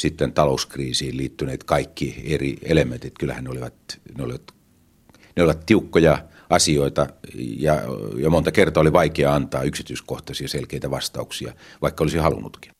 sitten 0.00 0.32
talouskriisiin 0.32 1.16
liittyneet 1.16 1.64
kaikki 1.64 2.22
eri 2.24 2.56
elementit, 2.62 3.14
kyllähän 3.18 3.44
ne 3.44 3.50
olivat, 3.50 3.74
ne 4.18 4.24
olivat, 4.24 4.42
ne 5.36 5.42
olivat 5.42 5.66
tiukkoja 5.66 6.18
asioita 6.50 7.06
ja, 7.36 7.82
ja 8.16 8.30
monta 8.30 8.52
kertaa 8.52 8.80
oli 8.80 8.92
vaikea 8.92 9.34
antaa 9.34 9.62
yksityiskohtaisia 9.62 10.48
selkeitä 10.48 10.90
vastauksia, 10.90 11.52
vaikka 11.82 12.04
olisi 12.04 12.18
halunnutkin. 12.18 12.72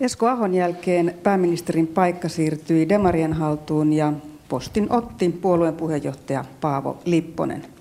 Esko 0.00 0.26
Ahon 0.26 0.54
jälkeen 0.54 1.18
pääministerin 1.22 1.86
paikka 1.86 2.28
siirtyi 2.28 2.88
Demarien 2.88 3.32
haltuun 3.32 3.92
ja 3.92 4.12
postin 4.48 4.92
otti 4.92 5.28
puolueen 5.28 5.74
puheenjohtaja 5.74 6.44
Paavo 6.60 7.02
Lipponen. 7.04 7.75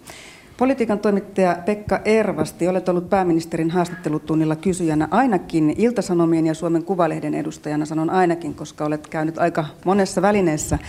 Politiikan 0.57 0.99
toimittaja 0.99 1.57
Pekka 1.65 1.99
Ervasti, 2.05 2.67
olet 2.67 2.89
ollut 2.89 3.09
pääministerin 3.09 3.71
haastattelutunnilla 3.71 4.55
kysyjänä 4.55 5.07
ainakin 5.11 5.75
Iltasanomien 5.77 6.47
ja 6.47 6.53
Suomen 6.53 6.83
Kuvalehden 6.83 7.33
edustajana, 7.33 7.85
sanon 7.85 8.09
ainakin, 8.09 8.53
koska 8.53 8.85
olet 8.85 9.07
käynyt 9.07 9.37
aika 9.37 9.65
monessa 9.85 10.21
välineessä 10.21 10.79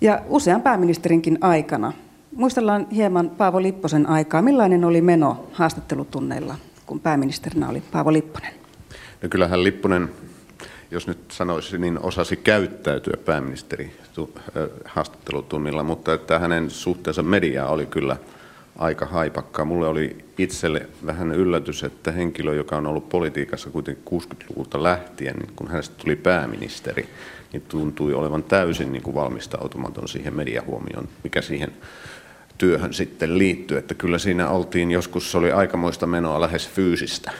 ja 0.00 0.20
usean 0.28 0.62
pääministerinkin 0.62 1.38
aikana. 1.40 1.92
Muistellaan 2.36 2.86
hieman 2.92 3.30
Paavo 3.30 3.62
Lipposen 3.62 4.08
aikaa. 4.08 4.42
Millainen 4.42 4.84
oli 4.84 5.00
meno 5.00 5.46
haastattelutunneilla, 5.52 6.54
kun 6.86 7.00
pääministerinä 7.00 7.68
oli 7.68 7.82
Paavo 7.92 8.12
Lipponen? 8.12 8.52
No 9.22 9.28
kyllähän 9.28 9.64
Lipponen, 9.64 10.08
jos 10.90 11.06
nyt 11.06 11.18
sanoisi, 11.30 11.78
niin 11.78 11.98
osasi 11.98 12.36
käyttäytyä 12.36 13.16
pääministeri 13.24 13.92
haastattelutunnilla, 14.84 15.82
mutta 15.82 16.14
että 16.14 16.38
hänen 16.38 16.70
suhteensa 16.70 17.22
mediaa 17.22 17.68
oli 17.68 17.86
kyllä 17.86 18.16
aika 18.78 19.06
haipakkaa. 19.06 19.64
Mulle 19.64 19.88
oli 19.88 20.24
itselle 20.38 20.88
vähän 21.06 21.32
yllätys, 21.32 21.84
että 21.84 22.12
henkilö, 22.12 22.54
joka 22.54 22.76
on 22.76 22.86
ollut 22.86 23.08
politiikassa 23.08 23.70
kuitenkin 23.70 24.04
60-luvulta 24.22 24.82
lähtien, 24.82 25.36
niin 25.36 25.52
kun 25.56 25.68
hänestä 25.68 25.94
tuli 25.98 26.16
pääministeri, 26.16 27.08
niin 27.52 27.62
tuntui 27.68 28.14
olevan 28.14 28.42
täysin 28.42 28.92
niin 28.92 29.02
kuin 29.02 29.14
valmistautumaton 29.14 30.08
siihen 30.08 30.34
mediahuomioon, 30.34 31.08
mikä 31.24 31.42
siihen 31.42 31.72
työhön 32.58 32.94
sitten 32.94 33.38
liittyy. 33.38 33.78
Että 33.78 33.94
kyllä 33.94 34.18
siinä 34.18 34.48
oltiin, 34.48 34.90
joskus 34.90 35.32
se 35.32 35.38
oli 35.38 35.52
aikamoista 35.52 36.06
menoa 36.06 36.40
lähes 36.40 36.68
fyysistä. 36.68 37.32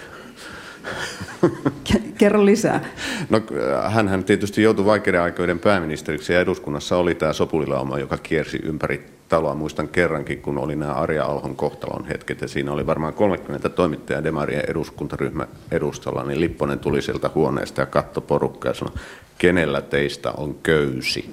Kerro 2.19 2.45
lisää. 2.45 2.85
No, 3.31 3.41
hän 3.89 4.25
tietysti 4.25 4.63
joutui 4.63 4.85
vaikeiden 4.85 5.23
aikoiden 5.23 5.59
pääministeriksi 5.59 6.33
ja 6.33 6.41
eduskunnassa 6.41 6.97
oli 6.97 7.15
tämä 7.15 7.33
sopulilauma, 7.33 7.99
joka 7.99 8.19
kiersi 8.19 8.61
ympäri 8.63 9.07
taloa. 9.29 9.55
Muistan 9.55 9.89
kerrankin, 9.89 10.43
kun 10.43 10.59
oli 10.59 10.77
nämä 10.77 10.93
Arja 10.93 11.25
Alhon 11.25 11.57
kohtalon 11.57 12.05
hetket 12.05 12.41
ja 12.41 12.49
siinä 12.49 12.73
oli 12.73 12.87
varmaan 12.87 13.15
30 13.15 13.69
toimittajaa 13.69 14.25
Demarien 14.25 14.71
eduskuntaryhmä 14.71 15.47
edustalla, 15.71 16.25
niin 16.25 16.41
Lipponen 16.41 16.79
tuli 16.79 17.03
sieltä 17.03 17.31
huoneesta 17.35 17.81
ja 17.81 17.87
katsoi 17.87 18.25
porukkaa 18.27 18.71
ja 18.71 18.75
sanoi, 18.75 18.95
kenellä 19.39 19.83
teistä 19.83 20.33
on 20.33 20.55
köysi? 20.63 21.31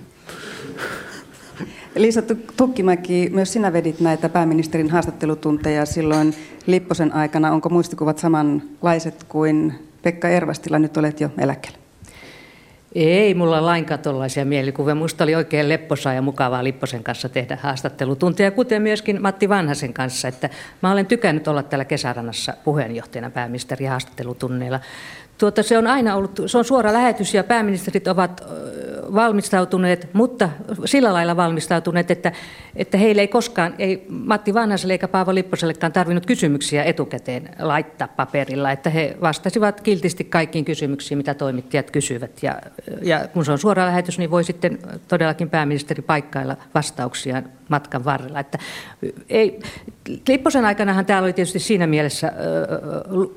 Liisa 1.98 2.22
Tukkimäki, 2.58 3.30
myös 3.34 3.54
sinä 3.54 3.74
vedit 3.74 4.00
näitä 4.00 4.30
pääministerin 4.30 4.90
haastattelutunteja 4.90 5.86
silloin 5.86 6.34
Lipposen 6.68 7.14
aikana. 7.14 7.52
Onko 7.52 7.70
muistikuvat 7.70 8.18
samanlaiset 8.18 9.24
kuin 9.24 9.74
Pekka 10.02 10.30
Ervastilla? 10.30 10.80
Nyt 10.80 10.98
olet 10.98 11.22
jo 11.22 11.30
eläkkeellä. 11.38 11.78
Ei 12.96 13.34
mulla 13.34 13.66
lainkaan 13.66 14.00
tuollaisia 14.00 14.46
mielikuvia. 14.46 14.96
Minusta 14.96 15.24
oli 15.24 15.36
oikein 15.36 15.70
lepposaa 15.70 16.14
ja 16.14 16.22
mukavaa 16.22 16.64
Lipposen 16.64 17.04
kanssa 17.04 17.30
tehdä 17.30 17.58
haastattelutuntia, 17.62 18.52
kuten 18.52 18.82
myöskin 18.82 19.22
Matti 19.22 19.50
Vanhasen 19.50 19.94
kanssa. 19.94 20.28
Että 20.28 20.50
mä 20.84 20.92
olen 20.92 21.06
tykännyt 21.06 21.48
olla 21.48 21.64
täällä 21.64 21.86
kesärannassa 21.86 22.54
puheenjohtajana 22.64 23.30
pääministeri 23.30 23.86
haastattelutunneilla. 23.86 24.80
Tuota, 25.38 25.64
se 25.64 25.78
on 25.78 25.88
aina 25.88 26.16
ollut, 26.16 26.42
se 26.46 26.58
on 26.58 26.66
suora 26.66 26.94
lähetys 26.94 27.34
ja 27.34 27.44
pääministerit 27.44 28.08
ovat 28.08 28.44
valmistautuneet, 29.14 30.10
mutta 30.14 30.50
sillä 30.86 31.14
lailla 31.14 31.36
valmistautuneet, 31.36 32.12
että, 32.12 32.32
että 32.76 32.98
heille 32.98 33.22
ei 33.22 33.28
koskaan, 33.28 33.74
ei 33.80 34.06
Matti 34.10 34.54
Vanhaselle 34.54 34.94
eikä 34.94 35.08
Paavo 35.08 35.36
Lipposellekaan 35.36 35.94
tarvinnut 35.94 36.26
kysymyksiä 36.26 36.84
etukäteen 36.84 37.50
laittaa 37.60 38.08
paperilla, 38.08 38.72
että 38.72 38.90
he 38.90 39.18
vastasivat 39.22 39.82
kiltisti 39.82 40.24
kaikkiin 40.24 40.66
kysymyksiin, 40.66 41.18
mitä 41.18 41.34
toimittajat 41.34 41.92
kysyvät. 41.92 42.44
Ja, 42.44 42.62
ja 43.02 43.28
kun 43.28 43.46
se 43.46 43.52
on 43.52 43.60
suora 43.60 43.86
lähetys, 43.86 44.18
niin 44.18 44.32
voi 44.32 44.44
sitten 44.44 44.80
todellakin 45.08 45.50
pääministeri 45.50 46.02
paikkailla 46.02 46.58
vastauksia 46.76 47.44
matkan 47.70 48.06
varrella. 48.06 48.40
Että 48.40 48.58
ei, 49.30 49.60
Lipposen 50.28 50.66
aikanahan 50.66 51.06
täällä 51.06 51.26
oli 51.26 51.34
tietysti 51.34 51.60
siinä 51.60 51.88
mielessä 51.88 52.28
äh, 52.28 52.34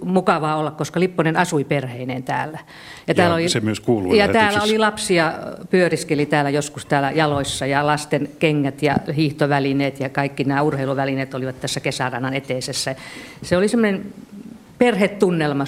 mukavaa 0.04 0.56
olla, 0.56 0.70
koska 0.70 1.00
Lipponen 1.00 1.36
asui 1.36 1.64
perheineen 1.64 2.22
täällä. 2.22 2.58
Ja, 2.58 2.66
ja 3.06 3.14
täällä 3.14 3.34
oli, 3.34 3.48
se 3.48 3.60
myös 3.60 3.80
kuuluu 3.80 4.14
Ja 4.14 4.28
täällä 4.28 4.62
oli 4.62 4.78
lapsia, 4.78 5.32
pyöriskeli 5.70 6.26
täällä 6.26 6.50
joskus 6.50 6.86
täällä 6.86 7.10
jaloissa 7.10 7.66
ja 7.66 7.86
lasten 7.86 8.28
kengät 8.38 8.82
ja 8.82 8.96
hiihtovälineet 9.16 10.00
ja 10.00 10.08
kaikki 10.08 10.44
nämä 10.44 10.62
urheiluvälineet 10.62 11.34
olivat 11.34 11.60
tässä 11.60 11.80
kesärannan 11.80 12.34
eteisessä. 12.34 12.94
Se 13.42 13.56
oli 13.56 13.68
semmoinen 13.68 14.12
perhetunnelma 14.78 15.64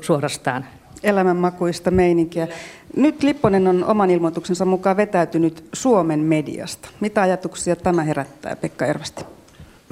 suorastaan 0.00 0.64
elämänmakuista 1.02 1.90
meininkiä. 1.90 2.48
Nyt 2.96 3.22
Lipponen 3.22 3.66
on 3.66 3.84
oman 3.84 4.10
ilmoituksensa 4.10 4.64
mukaan 4.64 4.96
vetäytynyt 4.96 5.64
Suomen 5.72 6.20
mediasta. 6.20 6.88
Mitä 7.00 7.22
ajatuksia 7.22 7.76
tämä 7.76 8.02
herättää, 8.02 8.56
Pekka 8.56 8.86
Ervasti? 8.86 9.24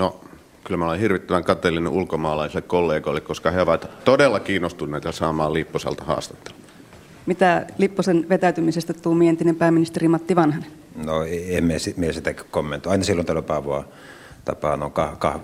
No, 0.01 0.21
kyllä 0.65 0.79
mä 0.79 0.87
olen 0.87 1.01
hirvittävän 1.01 1.45
kateellinen 1.45 1.93
ulkomaalaisille 1.93 2.63
kollegoille, 2.63 3.21
koska 3.21 3.51
he 3.51 3.61
ovat 3.61 4.05
todella 4.05 4.41
kiinnostuneita 4.41 5.13
saamaan 5.13 5.53
Lipposelta 5.53 6.05
haastattelua. 6.05 6.61
Mitä 7.27 7.67
Lipposen 7.79 8.27
vetäytymisestä 8.29 8.93
tuu 8.93 9.17
entinen 9.29 9.57
pääministeri 9.57 10.09
Matti 10.09 10.37
Vanhanen? 10.37 10.71
No 11.05 11.25
emme 11.49 11.77
me 11.97 12.13
sitä 12.13 12.35
kommentoi. 12.35 12.93
Aina 12.93 13.05
silloin 13.05 13.27
tällä 13.27 13.43
Paavoa 13.43 13.85
tapaan 14.45 14.83
on 14.83 14.93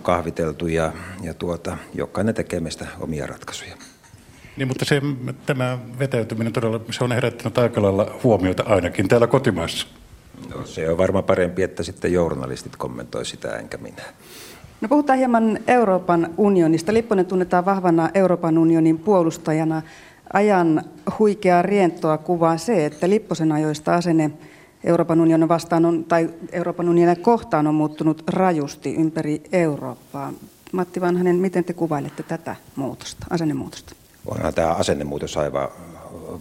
kahviteltu 0.03 0.66
ja, 0.66 0.92
ja 1.23 1.35
tuota, 1.35 1.77
jokainen 1.95 2.35
tekee 2.35 2.61
meistä 2.61 2.87
omia 3.01 3.27
ratkaisuja. 3.27 3.77
Niin, 4.57 4.69
mutta 4.69 4.85
se, 4.85 5.03
tämä 5.47 5.79
vetäytyminen 5.99 6.53
todella, 6.53 6.81
se 6.90 7.05
on 7.05 7.12
herättänyt 7.12 7.59
aika 7.59 7.83
lailla 7.83 8.19
huomiota 8.23 8.62
ainakin 8.62 9.09
täällä 9.09 9.27
kotimaassa. 9.27 9.87
No, 10.55 10.66
se 10.66 10.90
on 10.90 10.99
varmaan 10.99 11.25
parempi, 11.25 11.62
että 11.62 11.83
sitten 11.83 12.12
journalistit 12.12 12.77
kommentoi 12.77 13.25
sitä, 13.25 13.57
enkä 13.57 13.77
minä. 13.77 14.03
No 14.81 14.89
puhutaan 14.89 15.19
hieman 15.19 15.59
Euroopan 15.67 16.35
unionista. 16.37 16.95
Lipponen 16.95 17.27
tunnetaan 17.27 17.65
vahvana 17.65 18.11
Euroopan 18.15 18.59
unionin 18.59 18.99
puolustajana. 18.99 19.83
Ajan 20.33 20.83
huikeaa 21.19 21.62
rientoa 21.62 22.19
kuvaa 22.19 22.57
se, 22.57 22.87
että 22.87 23.09
Lipposen 23.09 23.53
ajoista 23.53 23.95
asenne 23.95 24.31
Euroopan 24.85 25.21
unionin 25.21 25.49
vastaan 25.49 25.85
on, 25.85 26.05
tai 26.05 26.31
Euroopan 26.53 26.89
unionin 26.89 27.23
kohtaan 27.23 27.67
on 27.67 27.75
muuttunut 27.75 28.23
rajusti 28.27 28.95
ympäri 28.95 29.43
Eurooppaa. 29.53 30.33
Matti 30.73 31.01
Vanhanen, 31.01 31.37
miten 31.37 31.65
te 31.65 31.73
kuvailette 31.73 32.23
tätä 32.23 32.57
muutosta, 32.77 33.27
asennemuutosta? 33.31 33.95
onhan 34.27 34.55
tämä 34.55 34.73
asennemuutos 34.73 35.37
aivan 35.37 35.69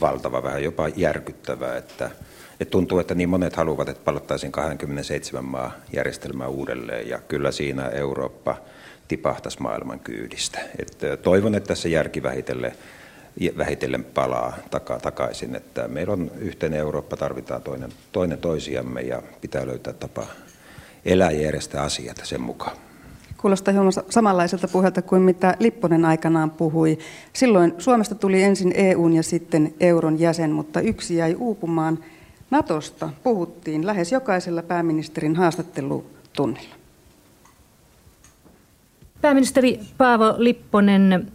valtava, 0.02 0.44
vähän 0.44 0.64
jopa 0.64 0.88
järkyttävää, 0.88 1.78
että, 1.78 2.12
että 2.60 2.72
tuntuu, 2.72 3.00
että 3.00 3.16
niin 3.16 3.30
monet 3.30 3.56
haluavat, 3.56 3.90
että 3.90 4.04
palattaisiin 4.06 4.52
27 4.52 5.46
maa 5.46 5.72
järjestelmää 5.94 6.48
uudelleen 6.48 7.10
ja 7.10 7.20
kyllä 7.28 7.52
siinä 7.52 7.90
Eurooppa 7.90 8.58
tipahtaisi 9.08 9.62
maailman 9.62 10.00
kyydistä. 10.00 10.60
Että 10.80 11.18
toivon, 11.18 11.56
että 11.56 11.76
se 11.76 11.90
järki 11.90 12.24
vähitellen, 12.24 12.72
vähitellen 13.58 14.04
palaa 14.04 14.58
taka, 14.72 15.00
takaisin, 15.00 15.56
että 15.56 15.88
meillä 15.88 16.14
on 16.14 16.32
yhteinen 16.38 16.80
Eurooppa, 16.80 17.18
tarvitaan 17.18 17.62
toinen, 17.62 17.90
toinen 18.12 18.38
toisiamme 18.38 19.02
ja 19.02 19.22
pitää 19.42 19.68
löytää 19.68 19.94
tapa 19.94 20.26
elää 21.06 21.32
ja 21.32 21.42
järjestää 21.42 21.84
asiat 21.84 22.22
sen 22.24 22.42
mukaan. 22.42 22.78
Kuulostaa 23.38 23.72
hieman 23.72 23.92
samanlaiselta 24.10 24.68
puhelta 24.68 25.02
kuin 25.02 25.22
mitä 25.22 25.56
Lipponen 25.60 26.06
aikanaan 26.06 26.52
puhui. 26.52 26.98
Silloin 27.34 27.74
Suomesta 27.78 28.16
tuli 28.16 28.44
ensin 28.44 28.74
EUn 28.76 29.14
ja 29.14 29.24
sitten 29.24 29.74
euron 29.80 30.20
jäsen, 30.20 30.52
mutta 30.52 30.82
yksi 30.82 31.16
jäi 31.16 31.36
uupumaan. 31.36 32.00
Natosta 32.52 33.10
puhuttiin 33.24 33.86
lähes 33.86 34.12
jokaisella 34.12 34.64
pääministerin 34.64 35.36
haastattelutunnilla. 35.36 36.76
Pääministeri 39.22 39.80
Paavo 39.98 40.36
Lipponen, 40.38 41.32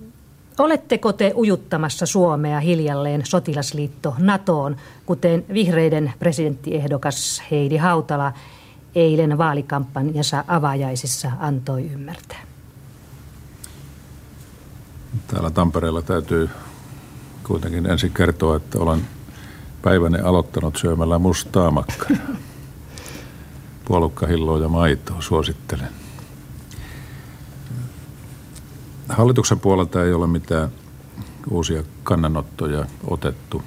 Oletteko 0.61 1.13
te 1.13 1.33
ujuttamassa 1.37 2.07
Suomea 2.07 2.61
hiljalleen 2.61 3.27
sotilasliitto 3.27 4.15
NATOon, 4.19 4.77
kuten 5.07 5.45
vihreiden 5.53 6.13
presidenttiehdokas 6.19 7.43
Heidi 7.51 7.77
Hautala 7.77 8.33
eilen 8.95 9.39
vaalikampanjassa 9.39 10.45
avajaisissa 10.49 11.33
antoi 11.39 11.91
ymmärtää? 11.93 12.41
Täällä 15.27 15.51
Tampereella 15.51 16.03
täytyy 16.03 16.51
kuitenkin 17.43 17.87
ensin 17.87 18.13
kertoa, 18.13 18.57
että 18.57 18.79
olen 18.79 19.01
päiväni 19.83 20.19
aloittanut 20.19 20.77
syömällä 20.77 21.19
mustaa 21.19 21.71
makkaraa. 21.71 22.37
Puolukkahilloa 23.85 24.59
ja 24.59 24.69
maitoa 24.69 25.21
suosittelen. 25.21 25.89
Hallituksen 29.09 29.61
puolelta 29.61 30.05
ei 30.05 30.13
ole 30.13 30.27
mitään 30.27 30.69
uusia 31.51 31.83
kannanottoja 32.03 32.87
otettu. 33.07 33.63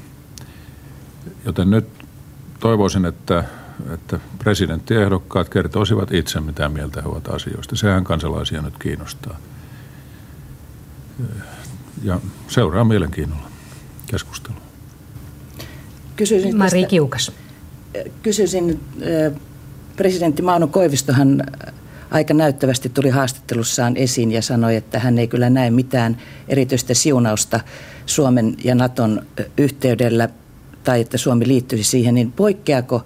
Joten 1.45 1.69
nyt 1.69 1.86
toivoisin, 2.60 3.06
että, 3.06 3.43
että 3.93 4.19
presidenttiehdokkaat 4.39 5.49
kertoisivat 5.49 6.12
itse, 6.12 6.39
mitä 6.39 6.69
mieltä 6.69 7.02
he 7.02 7.08
ovat 7.08 7.28
asioista. 7.28 7.76
Sehän 7.76 8.04
kansalaisia 8.04 8.62
nyt 8.62 8.78
kiinnostaa. 8.78 9.38
Ja 12.04 12.19
seuraa 12.47 12.84
mielenkiinnolla 12.84 13.49
keskustelua. 14.08 14.72
Kysyisin 16.15 16.58
Mari 16.58 16.82
tästä, 16.82 16.89
Kiukas. 16.89 17.32
Kysyisin, 18.23 18.80
presidentti 19.95 20.41
Mauno 20.41 20.67
Koivistohan 20.67 21.43
aika 22.12 22.34
näyttävästi 22.34 22.89
tuli 22.89 23.10
haastattelussaan 23.10 23.97
esiin 23.97 24.32
ja 24.32 24.41
sanoi, 24.41 24.76
että 24.76 24.99
hän 24.99 25.17
ei 25.17 25.28
kyllä 25.28 25.49
näe 25.49 25.71
mitään 25.71 26.17
erityistä 26.47 26.93
siunausta 26.93 27.60
Suomen 28.06 28.56
ja 28.63 28.76
Naton 28.76 29.26
yhteydellä 29.58 30.30
tai 30.84 31.02
että 31.02 31.17
Suomi 31.17 31.47
liittyisi 31.47 31.84
siihen, 31.84 32.15
niin 32.15 32.32
poikkeako 32.32 33.06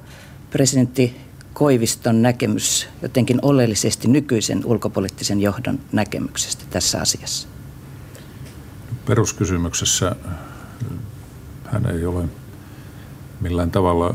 presidentti 0.50 1.16
Koiviston 1.54 2.22
näkemys 2.22 2.88
jotenkin 3.02 3.40
oleellisesti 3.42 4.08
nykyisen 4.08 4.66
ulkopoliittisen 4.66 5.42
johdon 5.42 5.80
näkemyksestä 5.92 6.64
tässä 6.70 7.02
asiassa? 7.02 7.48
Peruskysymyksessä 9.06 10.16
hän 11.66 11.86
ei 11.86 12.06
ole 12.06 12.26
millään 13.42 13.72
tavalla 13.72 14.14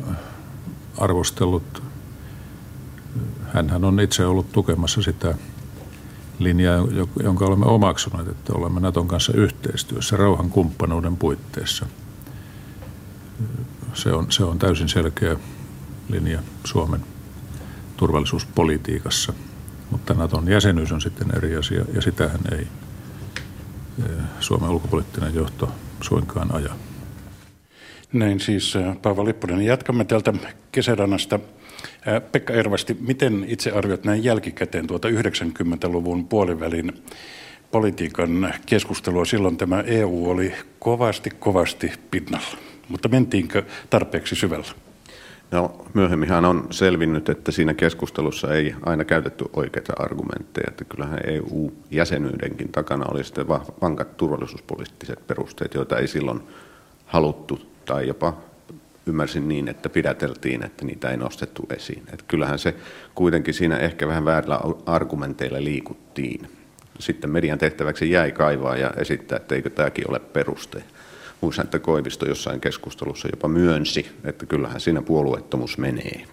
arvostellut 0.98 1.82
Hänhän 3.52 3.84
on 3.84 4.00
itse 4.00 4.26
ollut 4.26 4.52
tukemassa 4.52 5.02
sitä 5.02 5.34
linjaa, 6.38 6.86
jonka 7.22 7.44
olemme 7.44 7.66
omaksuneet, 7.66 8.28
että 8.28 8.52
olemme 8.52 8.80
Naton 8.80 9.08
kanssa 9.08 9.32
yhteistyössä 9.32 10.16
rauhan 10.16 10.50
kumppanuuden 10.50 11.16
puitteissa. 11.16 11.86
Se 13.94 14.12
on, 14.12 14.32
se 14.32 14.44
on 14.44 14.58
täysin 14.58 14.88
selkeä 14.88 15.36
linja 16.08 16.42
Suomen 16.64 17.00
turvallisuuspolitiikassa. 17.96 19.32
Mutta 19.90 20.14
Naton 20.14 20.48
jäsenyys 20.48 20.92
on 20.92 21.00
sitten 21.00 21.36
eri 21.36 21.56
asia, 21.56 21.84
ja 21.94 22.02
sitähän 22.02 22.40
ei 22.52 22.68
e, 24.02 24.08
Suomen 24.40 24.70
ulkopoliittinen 24.70 25.34
johto 25.34 25.72
suinkaan 26.00 26.54
aja. 26.54 26.74
Näin 28.12 28.40
siis 28.40 28.74
Paavo 29.02 29.24
Lippunen. 29.24 29.62
Jatkamme 29.62 30.04
täältä 30.04 30.32
kesärannasta 30.72 31.38
Pekka 32.32 32.52
Ervasti, 32.52 32.96
miten 33.00 33.44
itse 33.48 33.70
arviot 33.70 34.04
näin 34.04 34.24
jälkikäteen 34.24 34.86
tuota 34.86 35.08
90-luvun 35.08 36.28
puolivälin 36.28 36.92
politiikan 37.70 38.54
keskustelua? 38.66 39.24
Silloin 39.24 39.56
tämä 39.56 39.80
EU 39.80 40.30
oli 40.30 40.52
kovasti, 40.78 41.30
kovasti 41.30 41.92
pinnalla, 42.10 42.56
mutta 42.88 43.08
mentiinkö 43.08 43.62
tarpeeksi 43.90 44.34
syvällä? 44.34 44.66
No 45.50 45.86
myöhemminhan 45.94 46.44
on 46.44 46.66
selvinnyt, 46.70 47.28
että 47.28 47.52
siinä 47.52 47.74
keskustelussa 47.74 48.54
ei 48.54 48.74
aina 48.86 49.04
käytetty 49.04 49.44
oikeita 49.52 49.92
argumentteja, 49.98 50.66
että 50.68 50.84
kyllähän 50.84 51.20
EU-jäsenyydenkin 51.26 52.72
takana 52.72 53.06
oli 53.06 53.24
sitten 53.24 53.48
vankat 53.82 54.16
turvallisuuspoliittiset 54.16 55.26
perusteet, 55.26 55.74
joita 55.74 55.98
ei 55.98 56.08
silloin 56.08 56.40
haluttu 57.06 57.71
tai 57.92 58.08
jopa 58.08 58.36
ymmärsin 59.06 59.48
niin, 59.48 59.68
että 59.68 59.88
pidäteltiin, 59.88 60.64
että 60.64 60.84
niitä 60.84 61.10
ei 61.10 61.16
nostettu 61.16 61.66
esiin. 61.70 62.02
Että 62.12 62.24
kyllähän 62.28 62.58
se 62.58 62.74
kuitenkin 63.14 63.54
siinä 63.54 63.76
ehkä 63.76 64.08
vähän 64.08 64.24
väärillä 64.24 64.60
argumenteilla 64.86 65.64
liikuttiin. 65.64 66.48
Sitten 66.98 67.30
median 67.30 67.58
tehtäväksi 67.58 68.10
jäi 68.10 68.32
kaivaa 68.32 68.76
ja 68.76 68.90
esittää, 68.96 69.36
että 69.36 69.54
eikö 69.54 69.70
tämäkin 69.70 70.10
ole 70.10 70.18
peruste. 70.18 70.82
Muistan, 71.40 71.64
että 71.64 71.78
Koivisto 71.78 72.26
jossain 72.26 72.60
keskustelussa 72.60 73.28
jopa 73.32 73.48
myönsi, 73.48 74.06
että 74.24 74.46
kyllähän 74.46 74.80
siinä 74.80 75.02
puolueettomuus 75.02 75.78
menee. 75.78 76.24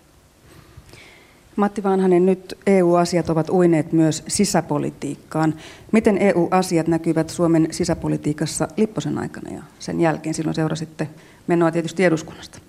Matti 1.55 1.83
Vanhanen, 1.83 2.25
nyt 2.25 2.57
EU-asiat 2.67 3.29
ovat 3.29 3.49
uineet 3.49 3.93
myös 3.93 4.23
sisäpolitiikkaan. 4.27 5.55
Miten 5.91 6.17
EU-asiat 6.17 6.87
näkyvät 6.87 7.29
Suomen 7.29 7.67
sisäpolitiikassa 7.71 8.67
Lipposen 8.77 9.17
aikana 9.17 9.55
ja 9.55 9.63
sen 9.79 10.01
jälkeen? 10.01 10.33
Silloin 10.33 10.55
seurasitte 10.55 11.07
menoa 11.49 11.71
tietysti 11.71 12.03
eduskunnasta. 12.03 12.59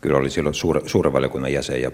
Kyllä 0.00 0.18
oli 0.18 0.30
silloin 0.30 0.54
suur, 0.54 0.80
suuren 0.86 1.12
valiokunnan 1.12 1.52
jäsen 1.52 1.82
ja 1.82 1.90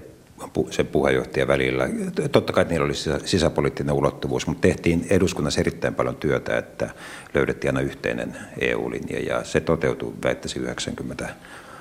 sen 0.71 0.87
puheenjohtajan 0.87 1.49
välillä. 1.49 1.89
Totta 2.33 2.53
kai 2.53 2.65
niillä 2.65 2.85
oli 2.85 2.95
sisäpoliittinen 3.25 3.95
ulottuvuus, 3.95 4.47
mutta 4.47 4.61
tehtiin 4.61 5.07
eduskunnassa 5.11 5.61
erittäin 5.61 5.95
paljon 5.95 6.17
työtä, 6.17 6.59
että 6.59 6.91
löydettiin 7.35 7.77
aina 7.77 7.87
yhteinen 7.87 8.37
EU-linja 8.61 9.21
ja 9.21 9.45
se 9.45 9.61
toteutui 9.61 10.13
väittäisi 10.25 10.59
90 10.59 11.29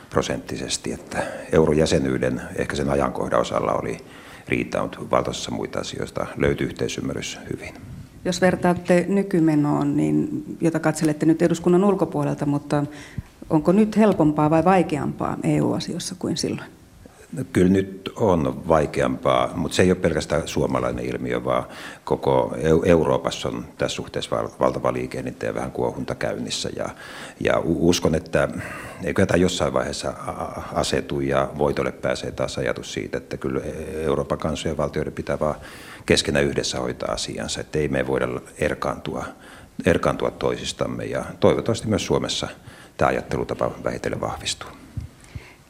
prosenttisesti, 0.09 0.93
että 0.93 1.23
eurojäsenyyden 1.51 2.41
ehkä 2.55 2.75
sen 2.75 2.89
ajankohdan 2.89 3.41
osalla 3.41 3.73
oli 3.73 3.97
riitaa, 4.47 4.81
mutta 4.81 5.09
valtaosassa 5.11 5.51
muita 5.51 5.79
asioista 5.79 6.25
löytyi 6.37 6.67
yhteisymmärrys 6.67 7.39
hyvin. 7.53 7.92
Jos 8.25 8.41
vertaatte 8.41 9.05
nykymenoon, 9.09 9.97
niin, 9.97 10.43
jota 10.62 10.79
katselette 10.79 11.25
nyt 11.25 11.41
eduskunnan 11.41 11.83
ulkopuolelta, 11.83 12.45
mutta 12.45 12.86
onko 13.49 13.71
nyt 13.71 13.97
helpompaa 13.97 14.49
vai 14.49 14.65
vaikeampaa 14.65 15.38
EU-asioissa 15.43 16.15
kuin 16.19 16.38
silloin? 16.38 16.69
No, 17.38 17.43
kyllä 17.53 17.71
nyt 17.71 18.12
on 18.15 18.67
vaikeampaa, 18.67 19.51
mutta 19.55 19.75
se 19.75 19.83
ei 19.83 19.91
ole 19.91 19.99
pelkästään 19.99 20.47
suomalainen 20.47 21.05
ilmiö, 21.05 21.43
vaan 21.43 21.63
koko 22.03 22.55
Euroopassa 22.86 23.49
on 23.49 23.65
tässä 23.77 23.95
suhteessa 23.95 24.36
valtava 24.59 24.93
liikennettä 24.93 25.45
ja 25.45 25.55
vähän 25.55 25.71
kuohunta 25.71 26.15
käynnissä. 26.15 26.69
Ja, 26.75 26.89
ja 27.39 27.62
uskon, 27.65 28.15
että 28.15 28.49
eikö 29.03 29.25
tämä 29.25 29.38
jossain 29.38 29.73
vaiheessa 29.73 30.13
asetu 30.73 31.19
ja 31.19 31.49
voitolle 31.57 31.91
pääsee 31.91 32.31
taas 32.31 32.57
ajatus 32.57 32.93
siitä, 32.93 33.17
että 33.17 33.38
kyllä 33.38 33.62
Euroopan 33.93 34.38
kansojen 34.38 34.77
valtioiden 34.77 35.13
pitää 35.13 35.39
vaan 35.39 35.55
keskenään 36.05 36.45
yhdessä 36.45 36.79
hoitaa 36.79 37.11
asiansa, 37.11 37.61
että 37.61 37.79
ei 37.79 37.87
me 37.87 38.07
voida 38.07 38.27
erkaantua, 38.57 39.25
erkaantua 39.85 40.31
toisistamme 40.31 41.05
ja 41.05 41.25
toivottavasti 41.39 41.87
myös 41.87 42.05
Suomessa 42.05 42.47
tämä 42.97 43.09
ajattelutapa 43.09 43.71
vähitellen 43.83 44.21
vahvistuu. 44.21 44.69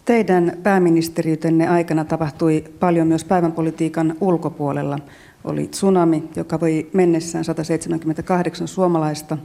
Teidän 0.05 0.57
pääministeriytenne 0.63 1.67
aikana 1.67 2.05
tapahtui 2.05 2.63
paljon 2.79 3.07
myös 3.07 3.23
päivänpolitiikan 3.23 4.15
ulkopuolella. 4.21 4.99
Oli 5.43 5.67
tsunami, 5.67 6.23
joka 6.35 6.59
voi 6.59 6.89
mennessään 6.93 7.45
178 7.45 8.67
suomalaista. 8.67 9.37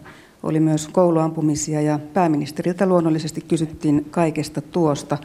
Oli 0.43 0.61
myös 0.61 0.89
kouluampumisia 0.89 1.81
ja 1.81 1.99
pääministeriltä 2.15 2.87
luonnollisesti 2.87 3.41
kysyttiin 3.41 4.07
kaikesta 4.11 4.61
tuosta. 4.61 5.19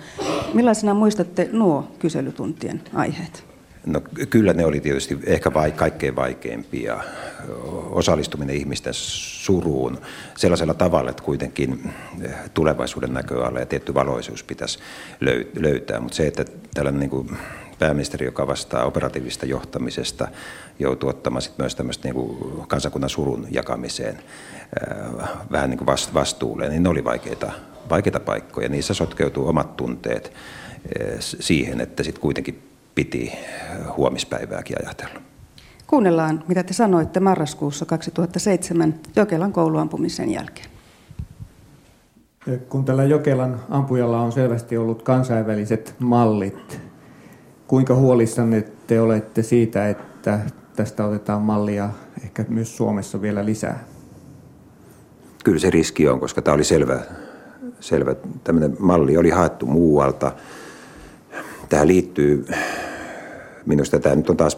Millaisena 0.54 0.93
muistatte 0.93 1.49
nuo 1.52 1.91
kyselytuntien 1.99 2.82
aiheet? 2.93 3.53
No 3.86 4.02
kyllä 4.30 4.54
ne 4.54 4.65
oli 4.65 4.80
tietysti 4.80 5.19
ehkä 5.26 5.54
vai, 5.54 5.72
kaikkein 5.72 6.15
vaikeimpia. 6.15 7.04
Osallistuminen 7.89 8.56
ihmisten 8.56 8.93
suruun 8.93 10.02
sellaisella 10.38 10.74
tavalla, 10.74 11.10
että 11.10 11.24
kuitenkin 11.24 11.93
tulevaisuuden 12.54 13.13
näköala 13.13 13.60
ja 13.60 13.65
tietty 13.65 13.93
valoisuus 13.93 14.43
pitäisi 14.43 14.80
löytää. 15.60 16.00
Mutta 16.00 16.15
se, 16.15 16.28
että 16.28 16.46
tällainen 16.74 17.00
niin 17.00 17.10
kuin 17.10 17.38
pääministeri, 17.80 18.26
joka 18.26 18.48
vastaa 18.48 18.86
operatiivista 18.86 19.46
johtamisesta, 19.46 20.28
joutuu 20.80 21.10
ottamaan 21.10 21.41
sit 21.41 21.58
myös 21.58 21.76
tämmöistä 21.76 22.10
niin 22.10 22.38
kansakunnan 22.67 23.10
surun 23.10 23.48
jakamiseen 23.52 24.19
vähän 25.52 25.69
niin 25.69 25.78
kuin 25.78 25.98
vastuulle, 26.13 26.69
niin 26.69 26.84
ne 26.84 26.89
oli 26.89 27.04
vaikeita, 27.04 27.52
vaikeita 27.89 28.19
paikkoja. 28.19 28.69
Niissä 28.69 28.93
sotkeutuu 28.93 29.48
omat 29.48 29.78
tunteet 29.78 30.34
siihen, 31.19 31.82
että 31.82 32.04
sitten 32.04 32.22
kuitenkin 32.22 32.63
piti 32.95 33.32
huomispäivääkin 33.97 34.77
ajatella. 34.86 35.21
Kuunnellaan, 35.88 36.43
mitä 36.47 36.63
te 36.63 36.73
sanoitte 36.73 37.19
marraskuussa 37.19 37.86
2007 37.86 38.99
Jokelan 39.15 39.53
kouluampumisen 39.53 40.32
jälkeen. 40.32 40.67
Kun 42.69 42.86
tällä 42.86 43.03
Jokelan 43.03 43.60
ampujalla 43.69 44.21
on 44.21 44.32
selvästi 44.32 44.77
ollut 44.77 45.01
kansainväliset 45.01 45.95
mallit, 45.99 46.79
kuinka 47.67 47.95
huolissanne 47.95 48.62
te 48.88 49.01
olette 49.01 49.43
siitä, 49.43 49.89
että 49.89 50.39
tästä 50.75 51.06
otetaan 51.06 51.41
mallia 51.41 51.89
ehkä 52.23 52.45
myös 52.49 52.77
Suomessa 52.77 53.21
vielä 53.21 53.45
lisää? 53.45 53.84
kyllä 55.43 55.60
se 55.60 55.69
riski 55.69 56.08
on, 56.08 56.19
koska 56.19 56.41
tämä 56.41 56.56
oli 56.56 56.63
selvä, 56.63 56.99
selvä 57.79 58.15
tämmöinen 58.43 58.75
malli 58.79 59.17
oli 59.17 59.29
haettu 59.29 59.65
muualta. 59.65 60.32
Tähän 61.69 61.88
liittyy, 61.88 62.45
minusta 63.65 63.99
tämä 63.99 64.15
nyt 64.15 64.30
on 64.30 64.38
taas 64.38 64.58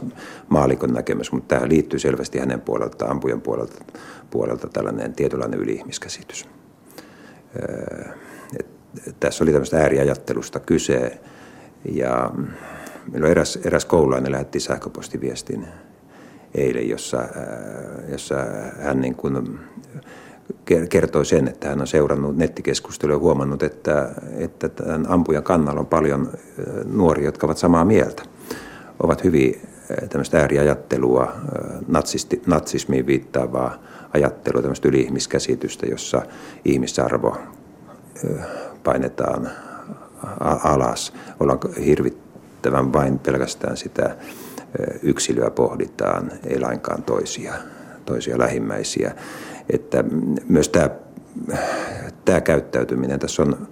maalikon 0.49 0.93
näkemys, 0.93 1.31
mutta 1.31 1.55
tähän 1.55 1.69
liittyy 1.69 1.99
selvästi 1.99 2.39
hänen 2.39 2.61
puolelta, 2.61 3.05
ampujan 3.05 3.41
puolelta, 3.41 3.85
puolelta 4.29 4.67
tällainen 4.67 5.13
tietynlainen 5.13 5.59
yliihmiskäsitys. 5.59 6.49
Et 8.59 9.19
tässä 9.19 9.43
oli 9.43 9.51
tämmöistä 9.51 9.77
ääriajattelusta 9.77 10.59
kyse 10.59 11.19
ja 11.91 12.31
meillä 13.11 13.27
eräs, 13.27 13.59
eräs 13.63 13.85
koululainen 13.85 14.31
lähetti 14.31 14.59
sähköpostiviestin 14.59 15.67
eilen, 16.55 16.89
jossa, 16.89 17.23
jossa 18.11 18.35
hän 18.81 19.01
niin 19.01 19.15
kuin 19.15 19.59
kertoi 20.89 21.25
sen, 21.25 21.47
että 21.47 21.69
hän 21.69 21.81
on 21.81 21.87
seurannut 21.87 22.37
nettikeskustelua 22.37 23.15
ja 23.15 23.19
huomannut, 23.19 23.63
että, 23.63 24.11
että 24.37 24.69
tämän 24.69 25.05
ampujan 25.09 25.43
kannalla 25.43 25.79
on 25.79 25.85
paljon 25.85 26.31
nuoria, 26.85 27.25
jotka 27.25 27.47
ovat 27.47 27.57
samaa 27.57 27.85
mieltä. 27.85 28.23
Ovat 28.99 29.23
hyvin 29.23 29.61
tämmöistä 30.09 30.39
ääriajattelua, 30.39 31.33
natsisti, 31.87 32.41
natsismiin 32.45 33.07
viittaavaa 33.07 33.83
ajattelua, 34.13 34.61
tämmöistä 34.61 34.87
yli-ihmiskäsitystä, 34.87 35.85
jossa 35.85 36.21
ihmisarvo 36.65 37.37
painetaan 38.83 39.49
alas. 40.63 41.13
Ollaan 41.39 41.59
hirvittävän 41.85 42.93
vain 42.93 43.19
pelkästään 43.19 43.77
sitä 43.77 44.15
yksilöä 45.03 45.49
pohditaan, 45.49 46.31
ei 46.47 46.59
lainkaan 46.59 47.03
toisia, 47.03 47.53
toisia 48.05 48.39
lähimmäisiä. 48.39 49.15
Että 49.69 50.03
myös 50.49 50.69
tämä, 50.69 50.89
tämä 52.25 52.41
käyttäytyminen 52.41 53.19
tässä 53.19 53.41
on 53.43 53.67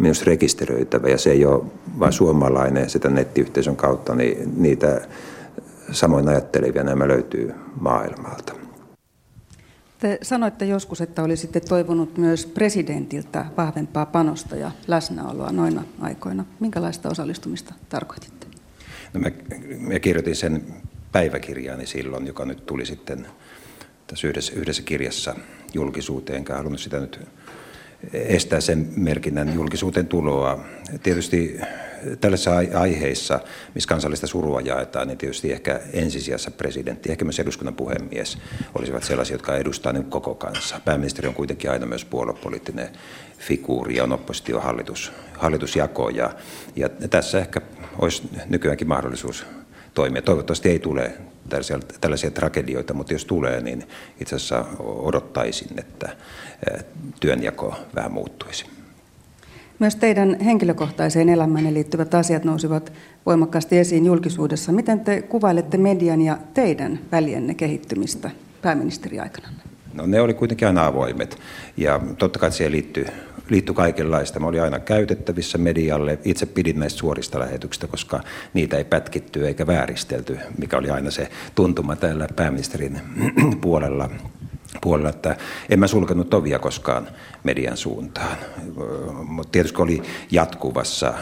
myös 0.00 0.22
rekisteröitävä 0.22 1.08
ja 1.08 1.18
se 1.18 1.30
ei 1.30 1.44
ole 1.44 1.64
vain 1.98 2.12
suomalainen 2.12 2.90
sitä 2.90 3.10
nettiyhteisön 3.10 3.76
kautta, 3.76 4.14
niin 4.14 4.62
niitä 4.62 5.00
samoin 5.90 6.28
ajattelevia 6.28 6.84
nämä 6.84 7.08
löytyy 7.08 7.54
maailmalta. 7.80 8.52
Te 9.98 10.18
sanoitte 10.22 10.64
joskus, 10.64 11.00
että 11.00 11.22
olisitte 11.22 11.60
toivonut 11.60 12.18
myös 12.18 12.46
presidentiltä 12.46 13.44
vahvempaa 13.56 14.06
panosta 14.06 14.56
ja 14.56 14.70
läsnäoloa 14.86 15.52
noina 15.52 15.84
aikoina. 16.00 16.44
Minkälaista 16.60 17.08
osallistumista 17.08 17.74
tarkoititte? 17.88 18.46
No 19.14 19.20
mä, 19.20 19.30
mä 19.78 19.98
kirjoitin 19.98 20.36
sen 20.36 20.64
päiväkirjaani 21.12 21.86
silloin, 21.86 22.26
joka 22.26 22.44
nyt 22.44 22.66
tuli 22.66 22.86
sitten 22.86 23.26
tässä 24.06 24.28
yhdessä, 24.28 24.52
yhdessä 24.56 24.82
kirjassa 24.82 25.36
julkisuuteen, 25.74 26.36
enkä 26.36 26.56
halunnut 26.56 26.80
sitä 26.80 27.00
nyt 27.00 27.20
estää 28.12 28.60
sen 28.60 28.88
merkinnän 28.96 29.54
julkisuuteen 29.54 30.06
tuloa. 30.06 30.64
Tietysti 31.02 31.60
tällaisissa 32.20 32.56
aiheissa, 32.74 33.40
missä 33.74 33.88
kansallista 33.88 34.26
surua 34.26 34.60
jaetaan, 34.60 35.08
niin 35.08 35.18
tietysti 35.18 35.52
ehkä 35.52 35.80
ensisijassa 35.92 36.50
presidentti, 36.50 37.10
ehkä 37.10 37.24
myös 37.24 37.40
eduskunnan 37.40 37.74
puhemies 37.74 38.38
olisivat 38.74 39.02
sellaisia, 39.02 39.34
jotka 39.34 39.56
edustaa 39.56 39.92
niin 39.92 40.04
koko 40.04 40.34
kanssa. 40.34 40.80
Pääministeri 40.84 41.28
on 41.28 41.34
kuitenkin 41.34 41.70
aina 41.70 41.86
myös 41.86 42.04
puoluepoliittinen 42.04 42.88
figuuri 43.38 43.96
ja 43.96 44.04
on 44.04 44.12
oppositio 44.12 44.60
hallitus, 44.60 45.12
hallitusjako 45.38 46.08
ja, 46.08 46.30
ja 46.76 46.88
tässä 46.88 47.38
ehkä 47.38 47.60
olisi 47.98 48.22
nykyäänkin 48.48 48.88
mahdollisuus 48.88 49.46
toimia. 49.94 50.22
Toivottavasti 50.22 50.68
ei 50.68 50.78
tule 50.78 51.12
tällaisia, 51.48 51.78
tällaisia 52.00 52.30
tragedioita, 52.30 52.94
mutta 52.94 53.12
jos 53.12 53.24
tulee, 53.24 53.60
niin 53.60 53.84
itse 54.20 54.36
asiassa 54.36 54.64
odottaisin, 54.78 55.78
että 55.78 56.16
työnjako 57.20 57.74
vähän 57.94 58.12
muuttuisi. 58.12 58.66
Myös 59.78 59.96
teidän 59.96 60.40
henkilökohtaiseen 60.40 61.28
elämänne 61.28 61.74
liittyvät 61.74 62.14
asiat 62.14 62.44
nousivat 62.44 62.92
voimakkaasti 63.26 63.78
esiin 63.78 64.06
julkisuudessa. 64.06 64.72
Miten 64.72 65.00
te 65.00 65.22
kuvailette 65.22 65.78
median 65.78 66.20
ja 66.20 66.38
teidän 66.54 66.98
välienne 67.12 67.54
kehittymistä 67.54 68.30
pääministeriaikana? 68.62 69.48
No 69.94 70.06
ne 70.06 70.20
oli 70.20 70.34
kuitenkin 70.34 70.68
aina 70.68 70.86
avoimet 70.86 71.38
ja 71.76 72.00
totta 72.18 72.38
kai 72.38 72.52
siihen 72.52 72.72
liittyy 72.72 73.06
liittyi 73.52 73.74
kaikenlaista. 73.74 74.40
Mä 74.40 74.46
olin 74.46 74.62
aina 74.62 74.80
käytettävissä 74.80 75.58
medialle. 75.58 76.18
Itse 76.24 76.46
pidin 76.46 76.78
näistä 76.78 76.98
suorista 76.98 77.38
lähetyksistä, 77.38 77.86
koska 77.86 78.20
niitä 78.54 78.76
ei 78.76 78.84
pätkitty 78.84 79.46
eikä 79.46 79.66
vääristelty, 79.66 80.38
mikä 80.58 80.78
oli 80.78 80.90
aina 80.90 81.10
se 81.10 81.28
tuntuma 81.54 81.96
täällä 81.96 82.28
pääministerin 82.36 83.00
puolella 83.60 84.10
puolella, 84.80 85.08
että 85.08 85.36
en 85.68 85.78
mä 85.78 85.86
sulkenut 85.86 86.34
ovia 86.34 86.58
koskaan 86.58 87.08
median 87.44 87.76
suuntaan. 87.76 88.36
Mutta 89.24 89.52
tietysti 89.52 89.82
oli 89.82 90.02
jatkuvassa 90.30 91.14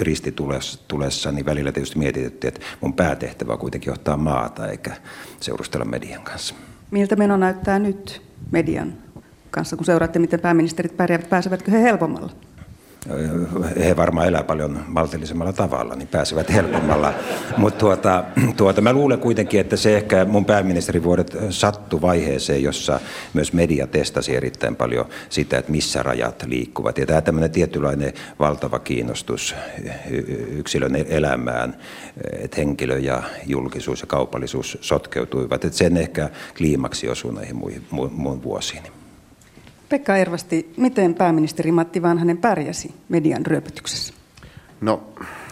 ristitulessa, 0.00 1.32
niin 1.32 1.46
välillä 1.46 1.72
tietysti 1.72 1.98
mietittiin, 1.98 2.48
että 2.48 2.66
mun 2.80 2.92
päätehtävä 2.92 3.52
on 3.52 3.58
kuitenkin 3.58 3.90
johtaa 3.90 4.16
maata 4.16 4.68
eikä 4.68 4.96
seurustella 5.40 5.84
median 5.84 6.22
kanssa. 6.22 6.54
Miltä 6.90 7.16
meno 7.16 7.36
näyttää 7.36 7.78
nyt 7.78 8.22
median 8.50 9.03
kanssa, 9.54 9.76
kun 9.76 9.86
seuraatte, 9.86 10.18
miten 10.18 10.40
pääministerit 10.40 10.96
pärjäävät, 10.96 11.30
pääsevätkö 11.30 11.70
he 11.70 11.82
helpommalla? 11.82 12.30
he 13.84 13.96
varmaan 13.96 14.28
elää 14.28 14.42
paljon 14.42 14.84
maltillisemmalla 14.86 15.52
tavalla, 15.52 15.94
niin 15.94 16.08
pääsevät 16.08 16.52
helpommalla. 16.52 17.14
Mutta 17.56 17.78
tuota, 17.78 18.24
tuota, 18.56 18.80
mä 18.80 18.92
luulen 18.92 19.18
kuitenkin, 19.18 19.60
että 19.60 19.76
se 19.76 19.96
ehkä 19.96 20.24
mun 20.24 20.44
pääministerivuodet 20.44 21.36
sattu 21.50 22.02
vaiheeseen, 22.02 22.62
jossa 22.62 23.00
myös 23.34 23.52
media 23.52 23.86
testasi 23.86 24.36
erittäin 24.36 24.76
paljon 24.76 25.06
sitä, 25.28 25.58
että 25.58 25.72
missä 25.72 26.02
rajat 26.02 26.44
liikkuvat. 26.46 26.98
Ja 26.98 27.06
tämä 27.06 27.20
tämmöinen 27.20 27.50
tietynlainen 27.50 28.12
valtava 28.38 28.78
kiinnostus 28.78 29.54
yksilön 30.48 30.96
elämään, 30.96 31.76
että 32.32 32.56
henkilö 32.56 32.98
ja 32.98 33.22
julkisuus 33.46 34.00
ja 34.00 34.06
kaupallisuus 34.06 34.78
sotkeutuivat, 34.80 35.64
että 35.64 35.78
sen 35.78 35.96
ehkä 35.96 36.30
kliimaksi 36.56 37.08
osui 37.08 37.34
näihin 37.34 37.56
muihin, 37.56 37.86
muihin 37.90 38.42
vuosiin. 38.42 39.03
Pekka 39.88 40.16
Ervasti, 40.16 40.72
miten 40.76 41.14
pääministeri 41.14 41.72
Matti 41.72 42.02
Vanhanen 42.02 42.38
pärjäsi 42.38 42.94
median 43.08 43.46
ryöpytyksessä? 43.46 44.14
No 44.80 45.02